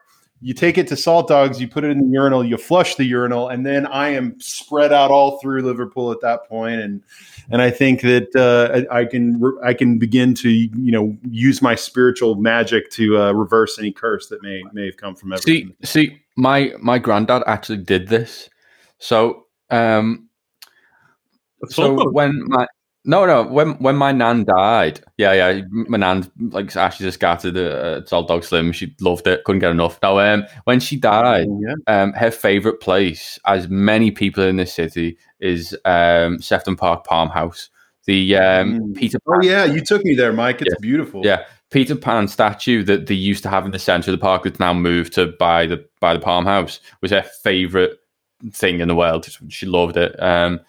You 0.41 0.53
take 0.53 0.77
it 0.77 0.87
to 0.87 0.95
Salt 0.95 1.27
Dogs. 1.27 1.59
You 1.59 1.67
put 1.67 1.83
it 1.83 1.91
in 1.91 1.99
the 1.99 2.07
urinal. 2.07 2.45
You 2.45 2.55
flush 2.57 2.95
the 2.95 3.03
urinal, 3.03 3.49
and 3.49 3.65
then 3.65 3.85
I 3.85 4.09
am 4.09 4.39
spread 4.39 4.93
out 4.93 5.11
all 5.11 5.39
through 5.39 5.63
Liverpool 5.63 6.13
at 6.13 6.21
that 6.21 6.47
point, 6.47 6.79
and 6.79 7.03
and 7.51 7.61
I 7.61 7.69
think 7.71 8.01
that 8.01 8.33
uh, 8.35 8.87
I 8.89 9.01
I 9.01 9.05
can 9.05 9.41
I 9.61 9.73
can 9.73 9.99
begin 9.99 10.33
to 10.35 10.49
you 10.49 10.91
know 10.91 11.17
use 11.29 11.61
my 11.61 11.75
spiritual 11.75 12.35
magic 12.35 12.89
to 12.91 13.21
uh, 13.21 13.31
reverse 13.33 13.77
any 13.79 13.91
curse 13.91 14.27
that 14.27 14.41
may 14.41 14.63
may 14.71 14.85
have 14.85 14.95
come 14.95 15.13
from 15.13 15.33
everything. 15.33 15.75
See, 15.83 16.07
see, 16.07 16.21
my 16.37 16.71
my 16.79 16.99
granddad 16.99 17.43
actually 17.45 17.79
did 17.79 18.07
this. 18.07 18.49
So, 18.99 19.45
um, 19.69 20.29
so 21.67 22.09
when 22.11 22.43
my 22.47 22.65
no 23.09 23.25
no 23.25 23.43
when 23.43 23.69
when 23.85 23.95
my 23.95 24.11
nan 24.11 24.43
died, 24.45 25.01
yeah 25.17 25.33
yeah, 25.33 25.61
my 25.87 25.97
nan 25.97 26.29
like 26.51 26.75
ashes 26.75 27.07
are 27.07 27.11
scattered 27.11 27.57
uh, 27.57 27.97
at 27.97 28.07
Salt 28.09 28.27
Dog 28.27 28.43
Slim. 28.43 28.71
She 28.71 28.95
loved 29.01 29.27
it, 29.27 29.43
couldn't 29.45 29.59
get 29.59 29.71
enough. 29.71 29.99
Now, 30.03 30.19
um, 30.19 30.45
when 30.65 30.79
she 30.79 30.95
died, 30.95 31.47
Yeah. 31.65 31.73
um, 32.03 32.13
her 32.13 32.31
favorite 32.31 32.79
place, 32.81 33.39
as 33.45 33.67
many 33.67 34.11
people 34.11 34.43
in 34.43 34.57
this 34.57 34.73
city, 34.73 35.17
is 35.39 35.75
um, 35.85 36.41
Sefton 36.41 36.75
Park 36.75 37.05
Palm 37.05 37.29
House. 37.29 37.69
The 38.05 38.35
um, 38.37 38.79
Mm. 38.79 38.95
Peter 38.95 39.17
Oh 39.27 39.39
yeah, 39.43 39.65
you 39.65 39.81
took 39.81 40.03
me 40.05 40.15
there, 40.15 40.33
Mike. 40.33 40.61
It's 40.61 40.75
beautiful. 40.79 41.21
yeah, 41.25 41.43
Peter 41.69 41.95
Pan 41.95 42.27
statue 42.27 42.83
that 42.83 43.07
they 43.07 43.13
used 43.15 43.43
to 43.43 43.49
have 43.49 43.65
in 43.65 43.71
the 43.71 43.79
center 43.79 44.11
of 44.11 44.17
the 44.17 44.21
park 44.21 44.43
that's 44.43 44.59
now 44.59 44.73
moved 44.73 45.13
to 45.13 45.27
by 45.39 45.65
the 45.67 45.85
by 45.99 46.13
the 46.13 46.19
Palm 46.19 46.45
House 46.45 46.79
was 47.01 47.11
her 47.11 47.23
favorite 47.43 47.99
thing 48.53 48.79
in 48.79 48.87
the 48.87 48.95
world. 48.95 49.27
She 49.49 49.65
loved 49.65 49.97
it. 49.97 50.15
Um, 50.21 50.59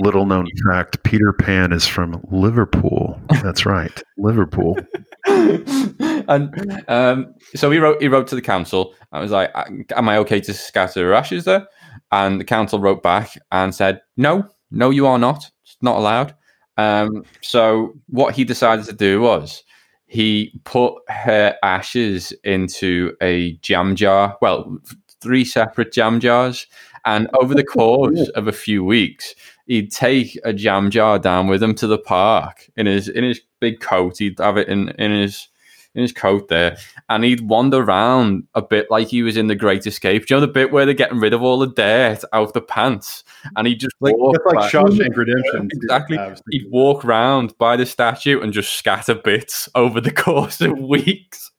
Little 0.00 0.26
known 0.26 0.46
fact 0.66 1.02
Peter 1.02 1.32
Pan 1.32 1.72
is 1.72 1.86
from 1.86 2.20
Liverpool. 2.30 3.20
That's 3.42 3.66
right. 3.66 4.02
Liverpool. 4.18 4.78
and 5.26 6.84
um, 6.88 7.34
so 7.54 7.70
he 7.70 7.78
wrote 7.78 8.00
he 8.00 8.08
wrote 8.08 8.26
to 8.28 8.34
the 8.34 8.42
council. 8.42 8.94
I 9.12 9.20
was 9.20 9.30
like, 9.30 9.52
"Am 9.94 10.08
I 10.08 10.18
okay 10.18 10.40
to 10.40 10.54
scatter 10.54 11.12
ashes 11.12 11.44
there?" 11.44 11.66
And 12.12 12.40
the 12.40 12.44
council 12.44 12.78
wrote 12.78 13.02
back 13.02 13.38
and 13.52 13.74
said, 13.74 14.00
"No, 14.16 14.48
no, 14.70 14.90
you 14.90 15.06
are 15.06 15.18
not. 15.18 15.50
It's 15.64 15.76
not 15.82 15.96
allowed." 15.96 16.34
Um, 16.76 17.24
so 17.40 17.94
what 18.08 18.34
he 18.34 18.44
decided 18.44 18.84
to 18.86 18.92
do 18.92 19.20
was 19.20 19.64
he 20.06 20.52
put 20.64 20.94
her 21.08 21.56
ashes 21.62 22.32
into 22.44 23.16
a 23.22 23.52
jam 23.58 23.96
jar. 23.96 24.36
Well, 24.40 24.78
three 25.20 25.44
separate 25.44 25.92
jam 25.92 26.20
jars, 26.20 26.66
and 27.04 27.28
over 27.40 27.54
the 27.54 27.64
course 27.64 28.28
of 28.30 28.46
a 28.46 28.52
few 28.52 28.84
weeks, 28.84 29.34
he'd 29.66 29.92
take 29.92 30.38
a 30.44 30.52
jam 30.52 30.90
jar 30.90 31.18
down 31.18 31.48
with 31.48 31.62
him 31.62 31.74
to 31.76 31.86
the 31.86 31.98
park 31.98 32.70
in 32.76 32.86
his 32.86 33.08
in 33.08 33.24
his 33.24 33.40
big 33.60 33.80
coat. 33.80 34.18
He'd 34.18 34.38
have 34.38 34.56
it 34.56 34.68
in 34.68 34.90
in 34.90 35.10
his 35.12 35.48
in 35.96 36.02
his 36.02 36.12
coat 36.12 36.48
there, 36.48 36.76
and 37.08 37.24
he'd 37.24 37.48
wander 37.48 37.78
around 37.78 38.44
a 38.54 38.60
bit 38.60 38.90
like 38.90 39.08
he 39.08 39.22
was 39.22 39.36
in 39.36 39.46
the 39.46 39.54
Great 39.54 39.86
Escape. 39.86 40.26
Do 40.26 40.34
you 40.34 40.40
know 40.40 40.46
the 40.46 40.52
bit 40.52 40.70
where 40.70 40.84
they're 40.84 40.94
getting 40.94 41.18
rid 41.18 41.32
of 41.32 41.42
all 41.42 41.58
the 41.58 41.68
dirt 41.68 42.22
out 42.34 42.48
of 42.48 42.52
the 42.52 42.60
pants, 42.60 43.24
and 43.56 43.66
he 43.66 43.74
just 43.74 43.96
Like 44.00 44.14
walk 44.16 44.36
like 44.44 44.70
Shawshank 44.70 45.16
Redemption. 45.16 45.70
Exactly. 45.76 46.16
Yeah, 46.16 46.36
He'd 46.50 46.70
walk 46.70 47.02
round 47.02 47.56
by 47.58 47.76
the 47.76 47.86
statue 47.86 48.40
and 48.40 48.52
just 48.52 48.74
scatter 48.74 49.14
bits 49.14 49.68
over 49.74 50.00
the 50.00 50.12
course 50.24 50.60
of 50.60 50.78
weeks. 50.78 51.50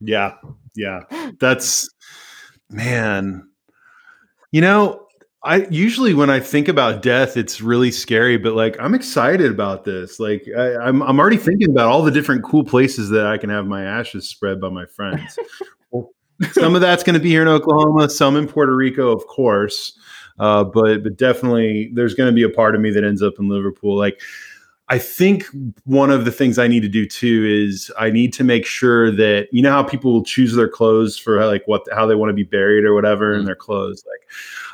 Yeah, 0.00 0.34
yeah. 0.76 1.00
That's 1.40 1.88
man. 2.70 3.48
You 4.52 4.60
know, 4.60 5.06
I 5.44 5.66
usually 5.70 6.14
when 6.14 6.30
I 6.30 6.38
think 6.38 6.68
about 6.68 7.02
death, 7.02 7.36
it's 7.36 7.60
really 7.60 7.90
scary, 7.90 8.36
but 8.36 8.54
like 8.54 8.76
I'm 8.78 8.94
excited 8.94 9.50
about 9.50 9.84
this. 9.84 10.20
Like 10.20 10.46
I, 10.56 10.76
I'm, 10.76 11.02
I'm 11.02 11.18
already 11.18 11.36
thinking 11.36 11.70
about 11.70 11.88
all 11.88 12.02
the 12.02 12.12
different 12.12 12.44
cool 12.44 12.64
places 12.64 13.10
that 13.10 13.26
I 13.26 13.38
can 13.38 13.50
have 13.50 13.66
my 13.66 13.82
ashes 13.82 14.28
spread 14.28 14.60
by 14.60 14.68
my 14.68 14.86
friends. 14.86 15.38
some 16.52 16.74
of 16.74 16.80
that's 16.80 17.02
going 17.02 17.14
to 17.14 17.20
be 17.20 17.30
here 17.30 17.42
in 17.42 17.48
Oklahoma, 17.48 18.08
some 18.08 18.36
in 18.36 18.46
Puerto 18.46 18.74
Rico, 18.74 19.10
of 19.10 19.26
course. 19.26 19.98
Uh, 20.38 20.62
but 20.62 21.02
but 21.02 21.16
definitely, 21.16 21.90
there's 21.92 22.14
going 22.14 22.28
to 22.28 22.34
be 22.34 22.44
a 22.44 22.48
part 22.48 22.74
of 22.74 22.80
me 22.80 22.90
that 22.92 23.04
ends 23.04 23.22
up 23.22 23.34
in 23.38 23.48
Liverpool. 23.48 23.96
Like 23.96 24.20
I 24.88 24.98
think 24.98 25.46
one 25.84 26.10
of 26.10 26.24
the 26.24 26.30
things 26.30 26.58
I 26.58 26.68
need 26.68 26.80
to 26.80 26.88
do 26.88 27.06
too 27.06 27.46
is 27.48 27.90
I 27.98 28.10
need 28.10 28.32
to 28.34 28.44
make 28.44 28.66
sure 28.66 29.10
that 29.10 29.48
you 29.50 29.62
know 29.62 29.70
how 29.70 29.82
people 29.82 30.12
will 30.12 30.24
choose 30.24 30.54
their 30.54 30.68
clothes 30.68 31.16
for 31.16 31.44
like 31.46 31.62
what 31.66 31.82
how 31.94 32.06
they 32.06 32.14
want 32.14 32.30
to 32.30 32.34
be 32.34 32.42
buried 32.42 32.84
or 32.84 32.94
whatever 32.94 33.32
in 33.32 33.44
their 33.44 33.56
clothes. 33.56 34.04
Like 34.06 34.28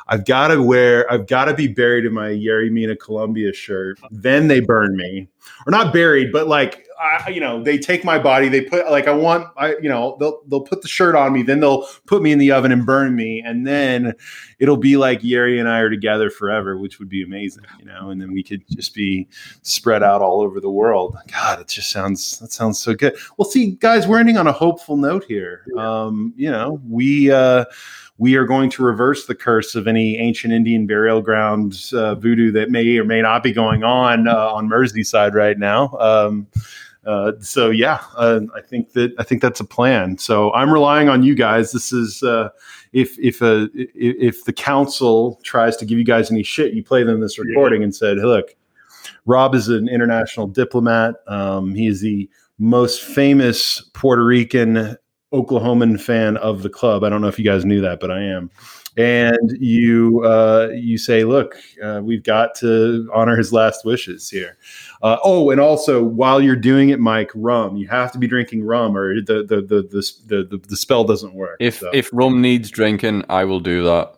I've 0.09 0.25
got 0.25 0.47
to 0.47 0.61
wear, 0.61 1.09
I've 1.11 1.27
got 1.27 1.45
to 1.45 1.53
be 1.53 1.67
buried 1.67 2.03
in 2.03 2.13
my 2.13 2.29
Yerry 2.29 2.71
Mina 2.71 2.95
Colombia 2.95 3.53
shirt. 3.53 3.99
Then 4.09 4.47
they 4.47 4.59
burn 4.59 4.97
me, 4.97 5.27
or 5.67 5.71
not 5.71 5.93
buried, 5.93 6.31
but 6.31 6.47
like 6.47 6.87
I, 6.99 7.29
you 7.29 7.39
know, 7.39 7.63
they 7.63 7.77
take 7.77 8.03
my 8.03 8.17
body. 8.17 8.49
They 8.49 8.61
put 8.61 8.89
like 8.89 9.07
I 9.07 9.13
want, 9.13 9.47
I 9.55 9.75
you 9.77 9.87
know, 9.87 10.17
they'll 10.19 10.41
they'll 10.47 10.61
put 10.61 10.81
the 10.81 10.87
shirt 10.87 11.13
on 11.15 11.31
me. 11.31 11.43
Then 11.43 11.59
they'll 11.59 11.85
put 12.07 12.23
me 12.23 12.31
in 12.31 12.39
the 12.39 12.51
oven 12.51 12.71
and 12.71 12.87
burn 12.87 13.15
me, 13.15 13.43
and 13.45 13.67
then 13.67 14.13
it'll 14.57 14.77
be 14.77 14.97
like 14.97 15.21
Yerry 15.21 15.59
and 15.59 15.69
I 15.69 15.77
are 15.77 15.91
together 15.91 16.31
forever, 16.31 16.77
which 16.77 16.97
would 16.97 17.07
be 17.07 17.21
amazing, 17.21 17.65
you 17.77 17.85
know. 17.85 18.09
And 18.09 18.19
then 18.19 18.33
we 18.33 18.41
could 18.41 18.63
just 18.69 18.95
be 18.95 19.27
spread 19.61 20.01
out 20.01 20.23
all 20.23 20.41
over 20.41 20.59
the 20.59 20.71
world. 20.71 21.15
God, 21.31 21.61
it 21.61 21.67
just 21.67 21.91
sounds 21.91 22.39
that 22.39 22.51
sounds 22.51 22.79
so 22.79 22.95
good. 22.95 23.15
Well, 23.37 23.47
see, 23.47 23.73
guys, 23.73 24.07
we're 24.07 24.19
ending 24.19 24.37
on 24.37 24.47
a 24.47 24.51
hopeful 24.51 24.97
note 24.97 25.23
here. 25.23 25.65
Um, 25.77 26.33
you 26.35 26.49
know, 26.49 26.81
we. 26.89 27.31
uh 27.31 27.65
we 28.19 28.35
are 28.35 28.45
going 28.45 28.69
to 28.69 28.83
reverse 28.83 29.25
the 29.25 29.33
curse 29.33 29.75
of 29.75 29.87
any 29.87 30.17
ancient 30.17 30.53
Indian 30.53 30.85
burial 30.85 31.21
ground 31.21 31.89
uh, 31.93 32.15
voodoo 32.15 32.51
that 32.51 32.69
may 32.69 32.97
or 32.97 33.05
may 33.05 33.21
not 33.21 33.41
be 33.41 33.53
going 33.53 33.83
on 33.83 34.27
uh, 34.27 34.53
on 34.53 34.69
Merseyside 34.69 35.33
right 35.33 35.57
now. 35.57 35.97
Um, 35.99 36.45
uh, 37.07 37.31
so 37.39 37.69
yeah, 37.69 38.03
uh, 38.17 38.41
I 38.53 38.61
think 38.61 38.91
that 38.91 39.13
I 39.17 39.23
think 39.23 39.41
that's 39.41 39.61
a 39.61 39.65
plan. 39.65 40.17
So 40.17 40.53
I'm 40.53 40.69
relying 40.71 41.07
on 41.07 41.23
you 41.23 41.33
guys. 41.33 41.71
This 41.71 41.93
is 41.93 42.21
uh, 42.21 42.49
if 42.91 43.17
if 43.19 43.41
a 43.41 43.69
if 43.73 44.43
the 44.43 44.53
council 44.53 45.39
tries 45.43 45.77
to 45.77 45.85
give 45.85 45.97
you 45.97 46.03
guys 46.03 46.29
any 46.29 46.43
shit, 46.43 46.73
you 46.73 46.83
play 46.83 47.03
them 47.03 47.21
this 47.21 47.39
recording 47.39 47.83
and 47.83 47.95
said, 47.95 48.17
hey, 48.17 48.25
"Look, 48.25 48.53
Rob 49.25 49.55
is 49.55 49.69
an 49.69 49.87
international 49.87 50.45
diplomat. 50.45 51.15
Um, 51.27 51.73
he 51.73 51.87
is 51.87 52.01
the 52.01 52.29
most 52.59 53.01
famous 53.01 53.81
Puerto 53.93 54.25
Rican 54.25 54.97
Oklahoman 55.33 55.99
fan 55.99 56.37
of 56.37 56.63
the 56.63 56.69
club. 56.69 57.03
I 57.03 57.09
don't 57.09 57.21
know 57.21 57.27
if 57.27 57.37
you 57.37 57.45
guys 57.45 57.65
knew 57.65 57.81
that, 57.81 57.99
but 57.99 58.09
I 58.11 58.21
am. 58.21 58.49
And 58.97 59.51
you 59.59 60.23
uh, 60.25 60.69
you 60.73 60.97
say, 60.97 61.23
look, 61.23 61.55
uh, 61.81 62.01
we've 62.03 62.23
got 62.23 62.55
to 62.55 63.09
honor 63.13 63.37
his 63.37 63.53
last 63.53 63.85
wishes 63.85 64.29
here. 64.29 64.57
Uh, 65.03 65.17
oh, 65.23 65.51
and 65.51 65.61
also 65.61 66.03
while 66.03 66.41
you're 66.41 66.55
doing 66.55 66.89
it, 66.89 66.99
Mike, 66.99 67.31
rum. 67.35 67.77
You 67.77 67.87
have 67.87 68.11
to 68.13 68.17
be 68.17 68.27
drinking 68.27 68.63
rum, 68.63 68.97
or 68.97 69.21
the 69.21 69.43
the 69.43 69.61
the 69.61 69.83
the 70.27 70.43
the, 70.49 70.57
the 70.67 70.75
spell 70.75 71.03
doesn't 71.03 71.33
work. 71.35 71.57
If 71.59 71.79
So, 71.79 71.91
if 71.93 72.09
rum 72.11 72.41
needs 72.41 72.71
drinking, 72.71 73.23
I 73.29 73.45
will 73.45 73.59
do 73.59 73.83
that. 73.83 74.15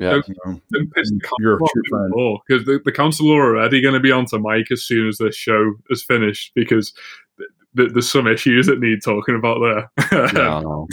Yeah. 0.00 0.22
Don't, 0.44 0.62
don't 0.72 0.94
piss 0.94 1.10
the 1.10 1.20
You're 1.40 1.56
a 1.56 1.58
true 1.58 1.82
friend. 1.90 2.12
off 2.14 2.40
because 2.48 2.64
the, 2.64 2.80
the 2.82 2.90
council 2.90 3.30
are 3.32 3.58
already 3.58 3.82
going 3.82 3.92
to 3.92 4.00
be 4.00 4.10
onto 4.10 4.38
Mike 4.38 4.68
as 4.72 4.82
soon 4.82 5.06
as 5.08 5.18
this 5.18 5.36
show 5.36 5.74
is 5.90 6.02
finished 6.02 6.52
because 6.54 6.92
th- 6.92 6.96
th- 6.96 7.29
there's 7.74 8.10
some 8.10 8.26
issues 8.26 8.66
that 8.66 8.80
need 8.80 9.02
talking 9.02 9.36
about 9.36 9.60
there. 9.60 9.90
Yeah, 10.12 10.56
I 10.56 10.60
know. 10.62 10.86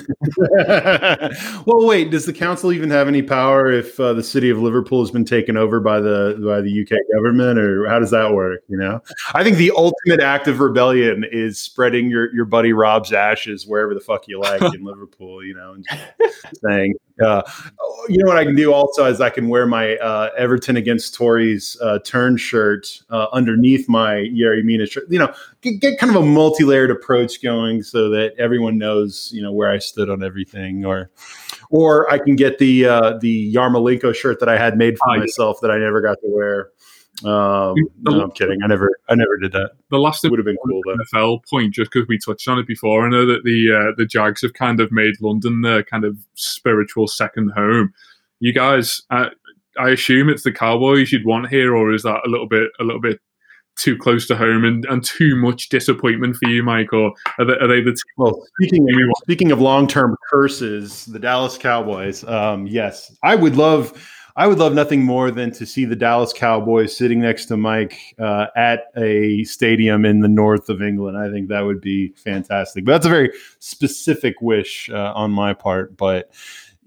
well, 1.66 1.88
wait. 1.88 2.12
Does 2.12 2.26
the 2.26 2.34
council 2.34 2.72
even 2.72 2.90
have 2.92 3.08
any 3.08 3.24
power 3.24 3.72
if 3.72 4.00
uh, 4.00 4.14
the 4.14 4.24
city 4.24 4.50
of 4.50 4.60
Liverpool 4.60 5.02
has 5.02 5.10
been 5.10 5.26
taken 5.26 5.58
over 5.58 5.80
by 5.80 6.00
the 6.00 6.40
by 6.46 6.62
the 6.62 6.82
UK 6.82 6.98
government, 7.16 7.58
or 7.58 7.88
how 7.88 8.00
does 8.00 8.12
that 8.12 8.34
work? 8.34 8.62
You 8.68 8.78
know, 8.78 9.02
I 9.34 9.44
think 9.44 9.58
the 9.58 9.72
ultimate 9.76 10.22
act 10.22 10.48
of 10.48 10.60
rebellion 10.60 11.26
is 11.32 11.58
spreading 11.58 12.10
your 12.10 12.34
your 12.34 12.46
buddy 12.46 12.74
Rob's 12.74 13.12
ashes 13.12 13.66
wherever 13.66 13.94
the 13.94 14.00
fuck 14.02 14.28
you 14.28 14.40
like 14.40 14.62
in 14.62 14.84
Liverpool. 14.84 15.44
You 15.44 15.56
know, 15.56 15.74
and 15.74 15.86
saying, 16.64 16.94
uh, 17.24 17.42
you 18.10 18.18
know 18.18 18.28
what 18.28 18.38
I 18.38 18.46
can 18.46 18.56
do 18.56 18.74
also 18.74 19.06
is 19.06 19.20
I 19.20 19.30
can 19.30 19.50
wear 19.50 19.66
my 19.66 19.98
uh, 19.98 20.30
Everton 20.38 20.78
against 20.78 21.16
Tories 21.16 21.78
uh, 21.82 22.00
turn 22.00 22.38
shirt 22.38 23.02
uh, 23.10 23.28
underneath 23.34 23.90
my 23.90 24.16
Yerry 24.16 24.64
Mina 24.64 24.86
shirt. 24.86 25.06
You 25.10 25.20
know, 25.20 25.34
get, 25.62 25.82
get 25.82 26.00
kind 26.00 26.16
of 26.16 26.22
a 26.22 26.26
multi-layered 26.26 26.92
approach 26.92 27.42
going 27.42 27.84
so 27.84 28.10
that 28.10 28.34
everyone 28.38 28.78
knows 28.78 29.32
you 29.34 29.42
know 29.42 29.52
where 29.52 29.70
I 29.70 29.80
stood 29.80 30.10
on 30.10 30.24
everything. 30.24 30.86
Or, 30.86 31.12
or 31.70 32.12
I 32.12 32.20
can 32.20 32.36
get 32.36 32.60
the 32.60 32.86
uh, 32.86 33.18
the 33.20 33.54
Yarmolenko 33.54 34.16
shirt 34.16 34.40
that 34.40 34.50
I 34.50 34.58
had 34.58 34.78
made 34.78 34.98
for 34.98 35.10
Oh, 35.10 35.14
yeah. 35.14 35.20
myself 35.22 35.60
that 35.62 35.72
I 35.72 35.78
never 35.78 36.02
got 36.02 36.16
to 36.22 36.28
wear. 36.28 36.70
Um, 37.26 37.76
no, 38.02 38.22
I'm 38.22 38.32
kidding. 38.32 38.62
I 38.64 38.68
never 38.68 38.92
I 39.10 39.16
never 39.16 39.38
did 39.38 39.52
that. 39.54 39.72
the 39.90 39.98
last 39.98 40.24
Would 40.24 40.38
have 40.38 40.46
been 40.46 40.58
cool 40.66 40.82
though. 40.86 40.96
NFL 40.96 41.48
point, 41.50 41.74
just 41.74 41.92
because 41.92 42.08
we 42.08 42.20
touched 42.20 42.48
on 42.48 42.60
it 42.60 42.68
before, 42.68 43.06
I 43.06 43.10
know 43.10 43.26
that 43.26 43.44
the 43.44 43.72
uh, 43.74 43.96
the 43.98 44.06
Jags 44.06 44.42
have 44.44 44.54
kind 44.54 44.80
of 44.80 44.92
made 44.92 45.16
London 45.20 45.62
their 45.62 45.84
kind 45.84 46.06
of 46.06 46.18
spiritual 46.36 47.08
second 47.08 47.52
home. 47.52 47.92
You 48.40 48.54
guys, 48.54 49.02
I, 49.10 49.30
I 49.80 49.90
assume 49.90 50.30
it's 50.30 50.44
the 50.44 50.52
Cowboys 50.52 51.12
you'd 51.12 51.26
want 51.26 51.50
here, 51.50 51.76
or 51.76 51.92
is 51.92 52.04
that 52.04 52.22
a 52.24 52.30
little 52.30 52.48
bit 52.48 52.70
a 52.80 52.84
little 52.84 53.02
bit 53.02 53.20
too 53.78 53.96
close 53.98 54.28
to 54.28 54.36
home 54.36 54.66
and, 54.66 54.86
and 54.86 55.04
too 55.04 55.36
much 55.36 55.70
disappointment 55.70 56.36
for 56.36 56.50
you, 56.50 56.64
Mike? 56.64 56.92
Or 56.94 57.14
are 57.40 57.46
they, 57.46 57.54
are 57.54 57.68
they 57.68 57.82
the 57.82 57.92
team? 57.92 58.14
Well, 58.18 58.46
speaking 58.60 58.88
of, 58.90 58.98
speaking 59.24 59.52
of 59.52 59.62
long 59.62 59.88
term 59.88 60.16
curses, 60.30 61.06
the 61.06 61.20
Dallas 61.20 61.58
Cowboys. 61.58 62.24
Um, 62.26 62.68
yes, 62.68 63.16
I 63.24 63.36
would 63.36 63.56
love. 63.56 64.14
I 64.38 64.46
would 64.46 64.60
love 64.60 64.76
nothing 64.76 65.02
more 65.02 65.32
than 65.32 65.50
to 65.54 65.66
see 65.66 65.84
the 65.84 65.96
Dallas 65.96 66.32
Cowboys 66.32 66.96
sitting 66.96 67.20
next 67.20 67.48
to 67.48 67.58
Mike 67.58 67.98
uh, 68.20 68.46
at 68.56 68.84
a 68.96 69.44
stadium 69.46 70.06
in 70.06 70.20
the 70.20 70.28
north 70.28 70.70
of 70.70 70.80
England. 70.80 71.18
I 71.18 71.32
think 71.32 71.50
that 71.50 71.62
would 71.62 71.82
be 71.82 72.10
fantastic. 72.10 72.86
But 72.86 72.92
that's 72.92 73.08
a 73.08 73.10
very 73.10 73.32
specific 73.58 74.36
wish 74.40 74.92
uh, 74.92 75.12
on 75.16 75.32
my 75.32 75.56
part. 75.56 75.98
But 75.98 76.30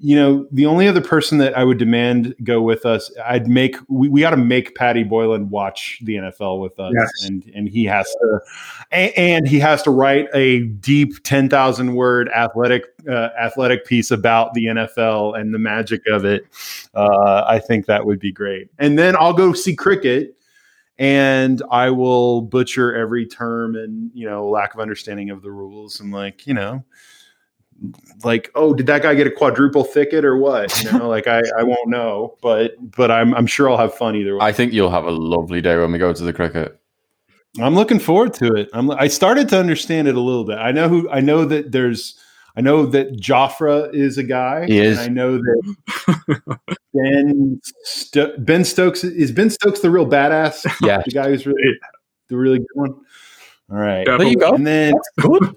you 0.02 0.16
know, 0.16 0.46
the 0.50 0.64
only 0.64 0.88
other 0.88 1.02
person 1.02 1.36
that 1.38 1.56
I 1.56 1.62
would 1.62 1.76
demand 1.76 2.34
go 2.42 2.62
with 2.62 2.86
us, 2.86 3.12
I'd 3.24 3.46
make 3.46 3.76
we, 3.88 4.08
we 4.08 4.22
got 4.22 4.30
to 4.30 4.36
make 4.38 4.74
Paddy 4.74 5.04
Boyland 5.04 5.50
watch 5.50 6.00
the 6.02 6.14
NFL 6.14 6.58
with 6.58 6.80
us, 6.80 6.92
Yes. 6.96 7.10
and 7.28 7.44
and 7.54 7.68
he 7.68 7.84
has 7.84 8.06
to, 8.06 8.40
and, 8.90 9.12
and 9.16 9.48
he 9.48 9.58
has 9.58 9.82
to 9.82 9.90
write 9.90 10.28
a 10.32 10.60
deep 10.64 11.22
ten 11.22 11.50
thousand 11.50 11.96
word 11.96 12.30
athletic 12.30 12.84
uh, 13.08 13.28
athletic 13.38 13.84
piece 13.84 14.10
about 14.10 14.54
the 14.54 14.64
NFL 14.64 15.38
and 15.38 15.52
the 15.52 15.58
magic 15.58 16.00
of 16.06 16.24
it. 16.24 16.46
Uh, 16.94 17.44
I 17.46 17.58
think 17.58 17.84
that 17.84 18.06
would 18.06 18.20
be 18.20 18.32
great, 18.32 18.70
and 18.78 18.98
then 18.98 19.14
I'll 19.18 19.34
go 19.34 19.52
see 19.52 19.76
cricket. 19.76 20.34
And 20.98 21.62
I 21.70 21.88
will 21.88 22.42
butcher 22.42 22.94
every 22.94 23.26
term 23.26 23.74
and 23.74 24.10
you 24.12 24.28
know 24.28 24.48
lack 24.50 24.74
of 24.74 24.80
understanding 24.80 25.30
of 25.30 25.40
the 25.40 25.50
rules 25.50 25.98
and 26.00 26.12
like 26.12 26.46
you 26.46 26.52
know 26.52 26.84
like 28.24 28.50
oh 28.54 28.74
did 28.74 28.86
that 28.86 29.02
guy 29.02 29.14
get 29.14 29.26
a 29.26 29.30
quadruple 29.30 29.84
thicket 29.84 30.24
or 30.24 30.36
what 30.36 30.82
you 30.84 30.92
know 30.98 31.08
like 31.08 31.26
i 31.26 31.40
i 31.58 31.62
won't 31.62 31.88
know 31.88 32.36
but 32.42 32.72
but 32.96 33.10
i'm 33.10 33.34
i'm 33.34 33.46
sure 33.46 33.70
i'll 33.70 33.78
have 33.78 33.94
fun 33.94 34.14
either 34.16 34.36
way 34.36 34.44
I 34.44 34.52
think 34.52 34.72
you'll 34.74 34.90
have 34.90 35.04
a 35.06 35.10
lovely 35.10 35.62
day 35.62 35.76
when 35.78 35.90
we 35.92 35.98
go 35.98 36.12
to 36.12 36.22
the 36.24 36.32
cricket. 36.32 36.78
i'm 37.60 37.74
looking 37.74 37.98
forward 37.98 38.34
to 38.34 38.52
it 38.54 38.68
i'm 38.74 38.90
i 38.90 39.08
started 39.08 39.48
to 39.48 39.58
understand 39.58 40.08
it 40.08 40.14
a 40.14 40.20
little 40.20 40.44
bit 40.44 40.58
i 40.58 40.72
know 40.72 40.88
who 40.90 41.08
i 41.10 41.20
know 41.20 41.44
that 41.46 41.72
there's 41.72 42.18
i 42.56 42.60
know 42.60 42.84
that 42.84 43.16
Jofra 43.18 43.94
is 43.94 44.18
a 44.18 44.24
guy 44.24 44.66
He 44.66 44.78
is. 44.78 44.98
and 44.98 45.06
i 45.06 45.12
know 45.12 45.38
that 45.38 46.58
ben 46.92 47.60
Sto- 47.84 48.34
ben 48.38 48.64
stokes 48.64 49.04
is 49.04 49.32
ben 49.32 49.48
stokes 49.50 49.80
the 49.80 49.90
real 49.90 50.06
badass 50.06 50.66
Yeah. 50.82 51.02
the 51.04 51.10
guy 51.12 51.28
who's 51.30 51.46
really 51.46 51.62
the 52.28 52.36
really 52.36 52.58
good 52.58 52.66
one 52.74 52.90
all 53.70 53.78
right 53.78 54.06
Yeah, 54.06 54.16
There 54.18 54.26
you 54.26 54.36
go. 54.36 54.52
and 54.52 54.66
then 54.66 54.92
Good. 55.18 55.54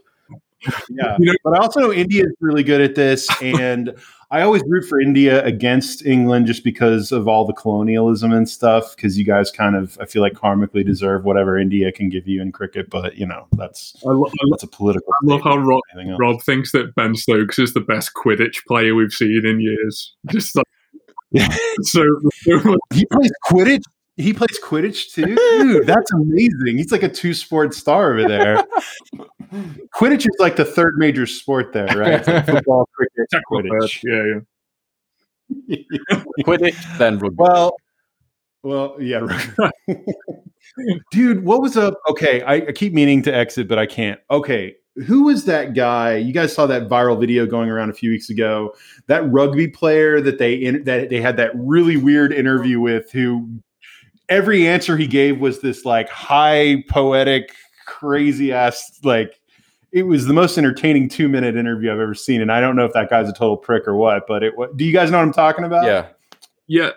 Yeah 0.90 1.16
You 1.20 1.26
know- 1.28 1.34
but 1.44 1.54
i 1.54 1.58
also 1.62 1.80
know 1.80 1.94
india 1.94 2.24
is 2.24 2.34
really 2.40 2.64
good 2.64 2.82
at 2.82 2.96
this 2.96 3.28
and 3.42 3.94
i 4.32 4.42
always 4.42 4.64
root 4.68 4.86
for 4.88 5.00
india 5.00 5.44
against 5.46 6.06
england 6.06 6.48
just 6.48 6.64
because 6.64 7.12
of 7.12 7.28
all 7.28 7.46
the 7.46 7.54
colonialism 7.54 8.32
and 8.34 8.48
stuff 8.50 8.96
because 8.96 9.18
you 9.18 9.26
guys 9.26 9.52
kind 9.52 9.76
of 9.76 9.98
i 10.02 10.06
feel 10.06 10.22
like 10.22 10.34
karmically 10.34 10.86
deserve 10.86 11.24
whatever 11.26 11.58
india 11.58 11.92
can 11.92 12.10
give 12.10 12.28
you 12.28 12.42
in 12.42 12.52
cricket 12.52 12.90
but 12.90 13.16
you 13.18 13.26
know 13.26 13.48
that's 13.54 13.96
I, 14.08 14.12
lo- 14.12 14.28
I, 14.28 14.46
that's 14.52 14.64
a 14.64 14.68
political 14.68 15.12
I 15.12 15.26
love 15.26 15.42
how 15.42 15.58
Rob, 15.58 15.66
more 15.66 15.82
than 15.94 16.00
anything 16.00 16.12
else. 16.14 16.20
Rob 16.20 16.42
thinks 16.42 16.72
that 16.74 16.96
Ben 16.96 17.16
Stokes 17.16 17.60
is 17.60 17.74
the 17.74 17.80
best 17.82 18.12
Quidditch 18.16 18.66
player 18.68 18.96
we've 18.96 19.12
seen 19.12 19.46
in 19.46 19.60
years. 19.62 20.16
Just 20.30 20.56
like, 20.56 20.66
so, 21.82 22.04
so 22.44 22.60
much 22.64 22.80
he 22.94 23.06
plays 23.06 23.32
quidditch 23.48 23.84
he 24.16 24.34
plays 24.34 24.60
quidditch 24.64 25.14
too 25.14 25.36
dude 25.36 25.88
that's 25.88 26.12
amazing 26.14 26.78
he's 26.78 26.92
like 26.92 27.04
a 27.04 27.10
two 27.10 27.34
sport 27.34 27.74
star 27.74 28.14
over 28.14 28.28
there 28.28 28.64
quidditch 29.96 30.26
is 30.28 30.36
like 30.40 30.56
the 30.56 30.66
third 30.66 30.96
major 30.98 31.26
sport 31.26 31.74
there 31.74 31.88
right 31.88 32.14
It's 32.14 32.28
like 32.28 32.46
football 32.48 32.88
cricket 32.96 33.44
quidditch 33.52 34.02
Yeah, 34.04 34.24
yeah. 34.36 34.40
Quidditch, 36.46 36.98
then 36.98 37.20
rugby. 37.20 37.36
Well, 37.38 37.76
well, 38.64 38.96
yeah, 39.00 39.28
dude. 41.12 41.44
What 41.44 41.62
was 41.62 41.76
up? 41.76 41.96
Okay, 42.10 42.42
I, 42.44 42.56
I 42.56 42.72
keep 42.72 42.94
meaning 42.94 43.22
to 43.24 43.36
exit, 43.36 43.68
but 43.68 43.78
I 43.78 43.86
can't. 43.86 44.20
Okay, 44.32 44.76
who 45.06 45.24
was 45.24 45.46
that 45.46 45.74
guy? 45.74 46.16
You 46.16 46.34
guys 46.34 46.54
saw 46.54 46.66
that 46.68 46.88
viral 46.88 47.20
video 47.20 47.46
going 47.46 47.70
around 47.70 47.90
a 47.90 47.94
few 47.94 48.10
weeks 48.10 48.30
ago. 48.30 48.74
That 49.08 49.30
rugby 49.32 49.68
player 49.68 50.22
that 50.22 50.38
they 50.38 50.54
in, 50.54 50.84
that 50.86 51.10
they 51.10 51.20
had 51.20 51.38
that 51.38 51.52
really 51.56 51.98
weird 51.98 52.32
interview 52.32 52.80
with, 52.80 53.12
who 53.12 53.50
every 54.30 54.68
answer 54.68 54.98
he 54.98 55.08
gave 55.08 55.40
was 55.40 55.62
this 55.62 55.86
like 55.86 56.10
high 56.10 56.84
poetic, 56.90 57.52
crazy 57.86 58.52
ass 58.54 59.00
like. 59.04 59.40
It 59.92 60.08
was 60.08 60.26
the 60.26 60.34
most 60.34 60.58
entertaining 60.58 61.08
two 61.08 61.30
minute 61.30 61.56
interview 61.56 61.92
I've 61.92 62.00
ever 62.00 62.16
seen, 62.16 62.42
and 62.42 62.52
I 62.52 62.60
don't 62.60 62.76
know 62.76 62.84
if 62.86 62.94
that 62.94 63.12
guy's 63.12 63.30
a 63.30 63.34
total 63.34 63.58
prick 63.58 63.88
or 63.88 63.96
what. 63.96 64.24
But 64.28 64.42
it. 64.42 64.58
wa- 64.58 64.66
Do 64.76 64.84
you 64.86 64.92
guys 64.92 65.12
know 65.12 65.18
what 65.20 65.24
I'm 65.24 65.34
talking 65.34 65.66
about? 65.66 65.86
yeah. 65.86 66.08
Yeah, 66.66 66.92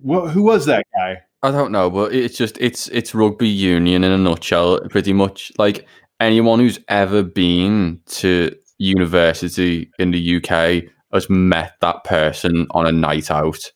Well, 0.00 0.28
who 0.28 0.42
was 0.42 0.64
that 0.66 0.86
guy? 0.96 1.20
I 1.42 1.50
don't 1.50 1.72
know, 1.72 1.90
but 1.90 2.14
it's 2.14 2.38
just 2.38 2.56
it's 2.58 2.88
it's 2.88 3.14
rugby 3.14 3.48
union 3.48 4.02
in 4.02 4.12
a 4.12 4.16
nutshell, 4.16 4.80
pretty 4.88 5.12
much. 5.12 5.52
Like 5.58 5.86
anyone 6.20 6.58
who's 6.58 6.78
ever 6.88 7.22
been 7.22 8.00
to 8.06 8.54
university 8.78 9.90
in 9.98 10.10
the 10.12 10.36
UK 10.36 10.84
has 11.12 11.28
met 11.28 11.74
that 11.80 12.04
person 12.04 12.66
on 12.70 12.86
a 12.86 12.92
night 12.92 13.30
out. 13.30 13.72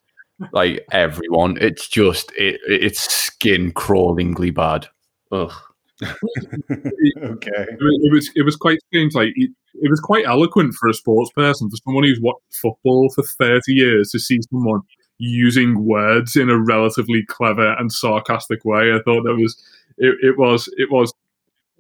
Like 0.53 0.87
everyone, 0.93 1.57
it's 1.61 1.89
just 1.89 2.33
it 2.37 2.61
it's 2.67 3.01
skin 3.01 3.73
crawlingly 3.73 4.55
bad. 4.55 4.87
Ugh. 5.31 5.53
okay. 6.03 6.17
It, 6.71 7.79
was- 7.81 8.01
it 8.03 8.13
was 8.13 8.31
it 8.37 8.43
was 8.43 8.57
quite 8.57 8.79
strange. 8.89 9.15
Like 9.15 9.33
it, 9.37 9.51
it 9.75 9.91
was 9.91 10.01
quite 10.01 10.27
eloquent 10.27 10.75
for 10.75 10.89
a 10.89 10.95
sports 10.95 11.31
person, 11.33 11.71
for 11.71 11.77
someone 11.85 12.05
who's 12.05 12.21
watched 12.21 12.55
football 12.61 13.11
for 13.15 13.23
thirty 13.25 13.73
years, 13.75 14.11
to 14.11 14.19
see 14.19 14.39
someone 14.51 14.81
using 15.19 15.85
words 15.85 16.37
in 16.37 16.51
a 16.51 16.59
relatively 16.59 17.25
clever 17.29 17.73
and 17.75 17.93
sarcastic 17.93 18.65
way. 18.65 18.93
I 18.93 18.99
thought 19.05 19.23
that 19.25 19.37
was 19.37 19.63
it, 19.99 20.17
it 20.23 20.39
was 20.39 20.69
it 20.77 20.91
was 20.91 21.13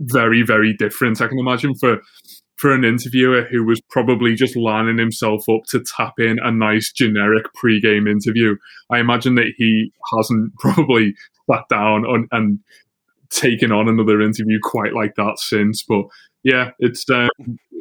very 0.00 0.42
very 0.42 0.74
different. 0.74 1.20
I 1.20 1.28
can 1.28 1.38
imagine 1.38 1.74
for 1.74 2.00
for 2.62 2.72
an 2.72 2.84
interviewer 2.84 3.42
who 3.42 3.64
was 3.64 3.80
probably 3.90 4.36
just 4.36 4.54
lining 4.54 4.96
himself 4.96 5.48
up 5.48 5.64
to 5.68 5.82
tap 5.96 6.14
in 6.18 6.38
a 6.44 6.52
nice 6.52 6.92
generic 6.92 7.52
pre-game 7.54 8.06
interview. 8.06 8.54
I 8.88 9.00
imagine 9.00 9.34
that 9.34 9.52
he 9.56 9.92
hasn't 10.16 10.54
probably 10.60 11.16
sat 11.50 11.64
down 11.68 12.04
on, 12.04 12.28
and 12.30 12.60
taken 13.30 13.72
on 13.72 13.88
another 13.88 14.22
interview 14.22 14.60
quite 14.62 14.94
like 14.94 15.16
that 15.16 15.40
since. 15.40 15.82
But 15.82 16.04
yeah, 16.44 16.70
it's 16.78 17.04
um, 17.10 17.30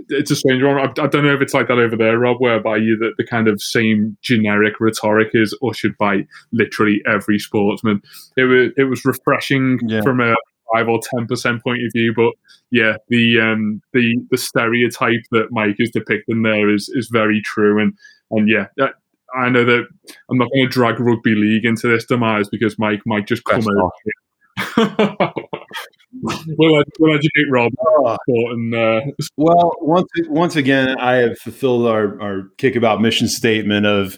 it's 0.10 0.32
a 0.32 0.36
strange 0.36 0.64
one. 0.64 0.80
I, 0.80 0.86
I 0.86 1.08
don't 1.08 1.26
know 1.26 1.36
if 1.36 1.42
it's 1.42 1.54
like 1.54 1.68
that 1.68 1.78
over 1.78 1.96
there, 1.96 2.18
Rob, 2.18 2.38
whereby 2.40 2.78
you 2.78 2.98
the, 2.98 3.12
the 3.20 3.28
kind 3.28 3.48
of 3.48 3.62
same 3.62 4.18
generic 4.24 4.80
rhetoric 4.80 5.30
is 5.36 5.56
ushered 5.64 5.96
by 6.00 6.26
literally 6.52 7.04
every 7.08 7.38
sportsman. 7.38 8.02
It 8.36 8.46
was 8.46 8.72
it 8.78 8.86
was 8.86 9.06
refreshing 9.06 9.78
from 10.02 10.22
a 10.22 10.34
five 10.74 10.88
or 10.88 11.00
ten 11.02 11.28
percent 11.28 11.64
point 11.64 11.84
of 11.84 11.92
view, 11.94 12.14
but 12.16 12.32
yeah, 12.72 12.98
the 13.10 13.40
um 13.40 13.82
the 13.94 14.16
the 14.30 14.38
stereotype 14.38 15.22
that 15.32 15.48
Mike 15.52 15.76
is 15.80 15.92
depicting 15.92 16.44
there 16.44 16.70
is 16.74 16.90
is 16.94 17.10
very 17.12 17.42
true, 17.44 17.82
and 17.82 17.94
and 18.32 18.50
yeah. 18.50 18.68
That, 18.78 18.94
I 19.34 19.50
know 19.50 19.64
that 19.64 19.88
I'm 20.30 20.38
not 20.38 20.50
going 20.54 20.66
to 20.66 20.70
drag 20.70 21.00
rugby 21.00 21.36
league 21.36 21.64
into 21.64 21.88
this 21.88 22.06
demise 22.06 22.50
because 22.50 22.78
Mike 22.78 23.00
might 23.06 23.28
just 23.28 23.46
come 23.46 23.64
out. 23.80 23.92
we'll, 26.58 26.84
we'll 27.00 27.16
educate 27.16 27.50
Rob. 27.50 27.72
And, 28.28 28.76
uh, 28.76 29.02
Well, 29.38 29.72
once 29.80 30.10
once 30.28 30.56
again, 30.56 30.98
I 31.00 31.16
have 31.16 31.38
fulfilled 31.38 31.88
our, 31.88 32.22
our 32.22 32.50
kickabout 32.58 33.02
mission 33.02 33.28
statement 33.28 33.86
of 33.86 34.18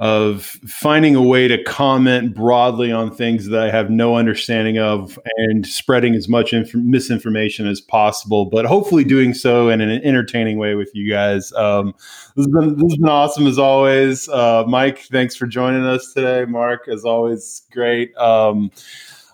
of 0.00 0.44
finding 0.66 1.14
a 1.14 1.22
way 1.22 1.46
to 1.46 1.62
comment 1.62 2.34
broadly 2.34 2.90
on 2.90 3.14
things 3.14 3.48
that 3.48 3.62
I 3.62 3.70
have 3.70 3.90
no 3.90 4.16
understanding 4.16 4.78
of 4.78 5.18
and 5.36 5.66
spreading 5.66 6.14
as 6.14 6.26
much 6.26 6.54
inf- 6.54 6.74
misinformation 6.74 7.66
as 7.66 7.82
possible, 7.82 8.46
but 8.46 8.64
hopefully 8.64 9.04
doing 9.04 9.34
so 9.34 9.68
in 9.68 9.82
an 9.82 9.90
entertaining 10.02 10.56
way 10.56 10.74
with 10.74 10.90
you 10.94 11.10
guys. 11.10 11.52
Um, 11.52 11.94
this, 12.34 12.46
has 12.46 12.48
been, 12.48 12.76
this 12.76 12.92
has 12.92 12.96
been 12.96 13.10
awesome 13.10 13.46
as 13.46 13.58
always. 13.58 14.26
Uh, 14.30 14.64
Mike, 14.66 15.00
thanks 15.12 15.36
for 15.36 15.46
joining 15.46 15.84
us 15.84 16.14
today. 16.14 16.46
Mark, 16.46 16.88
as 16.88 17.04
always, 17.04 17.66
great. 17.70 18.16
Um, 18.16 18.70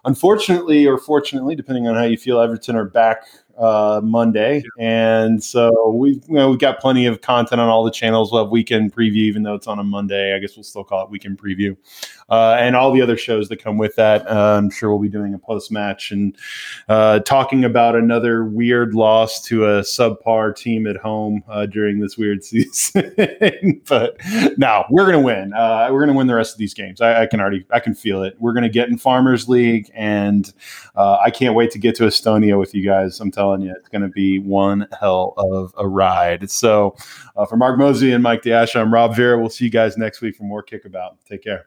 unfortunately, 0.05 0.84
or 0.84 0.98
fortunately, 0.98 1.55
depending 1.55 1.86
on 1.86 1.94
how 1.94 2.05
you 2.05 2.18
feel, 2.18 2.40
Everton 2.40 2.74
are 2.74 2.84
back 2.84 3.22
uh, 3.59 4.01
Monday, 4.03 4.62
and 4.78 5.43
so 5.43 5.91
we've 5.91 6.23
you 6.28 6.35
know 6.35 6.51
we've 6.51 6.59
got 6.59 6.81
plenty 6.81 7.07
of 7.07 7.20
content 7.20 7.61
on 7.61 7.69
all 7.69 7.85
the 7.85 7.91
channels. 7.91 8.33
We'll 8.33 8.45
have 8.45 8.51
weekend 8.51 8.95
preview, 8.95 9.16
even 9.16 9.43
though 9.43 9.55
it's 9.55 9.66
on 9.66 9.78
a 9.78 9.85
Monday. 9.85 10.35
I 10.35 10.39
guess 10.39 10.57
we'll 10.57 10.65
still 10.65 10.85
call 10.85 11.05
it 11.05 11.11
weekend 11.11 11.39
preview, 11.39 11.77
uh, 12.28 12.57
and 12.59 12.74
all 12.74 12.93
the 12.93 13.03
other 13.03 13.16
shows 13.16 13.48
that 13.48 13.62
come 13.62 13.78
with 13.78 13.94
that. 13.97 14.28
Uh, 14.28 14.57
I'm 14.57 14.70
sure 14.70 14.90
we'll 14.90 14.98
be 14.98 15.09
doing 15.09 15.35
a 15.35 15.39
post 15.39 15.70
match 15.70 16.11
and 16.11 16.36
uh, 16.89 17.20
talking 17.20 17.65
about 17.65 17.94
another 17.94 18.44
weird 18.44 18.94
loss 18.94 19.40
to 19.43 19.65
a 19.65 19.81
subpar 19.81 20.55
team 20.57 20.86
at 20.86 20.97
home 20.97 21.43
uh, 21.48 21.66
during 21.66 22.01
this 22.01 22.16
weird 22.16 22.44
season. 22.44 23.12
but 23.89 24.16
no, 24.57 24.85
we're 24.90 25.07
gonna 25.07 25.20
win. 25.20 25.53
Uh, 25.53 25.89
we're 25.90 26.01
gonna 26.01 26.16
win 26.16 26.27
the 26.27 26.35
rest 26.35 26.53
of 26.53 26.59
these 26.59 26.74
games. 26.74 27.01
I, 27.01 27.23
I 27.23 27.27
can 27.27 27.40
already 27.40 27.65
I 27.70 27.81
can 27.81 27.94
feel 27.94 28.23
it. 28.23 28.36
We're 28.39 28.53
gonna 28.53 28.69
get 28.69 28.89
in 28.89 28.98
Farmers 28.98 29.48
League, 29.48 29.90
and 29.94 30.53
uh, 30.94 31.19
I 31.24 31.31
can't 31.31 31.55
wait 31.55 31.70
to 31.73 31.78
get 31.78 31.94
to 31.97 32.05
Estonia 32.05 32.59
with 32.59 32.74
you 32.74 32.85
guys. 32.85 33.20
I'm 33.20 33.31
telling 33.31 33.61
you, 33.61 33.74
it's 33.77 33.89
going 33.89 34.03
to 34.03 34.09
be 34.09 34.39
one 34.39 34.86
hell 34.98 35.35
of 35.36 35.74
a 35.77 35.86
ride. 35.86 36.51
So, 36.51 36.97
for 37.48 37.57
Mark 37.57 37.78
Mosey 37.78 38.12
and 38.12 38.23
Mike 38.23 38.43
Dash, 38.43 38.74
I'm 38.77 38.93
Rob 38.93 39.15
Vera. 39.15 39.39
We'll 39.39 39.51
see 39.51 39.66
you 39.66 39.70
guys 39.70 39.97
next 39.97 40.20
week 40.20 40.36
for 40.36 40.44
more 40.44 40.62
Kickabout. 40.62 41.16
Take 41.28 41.43
care. 41.44 41.66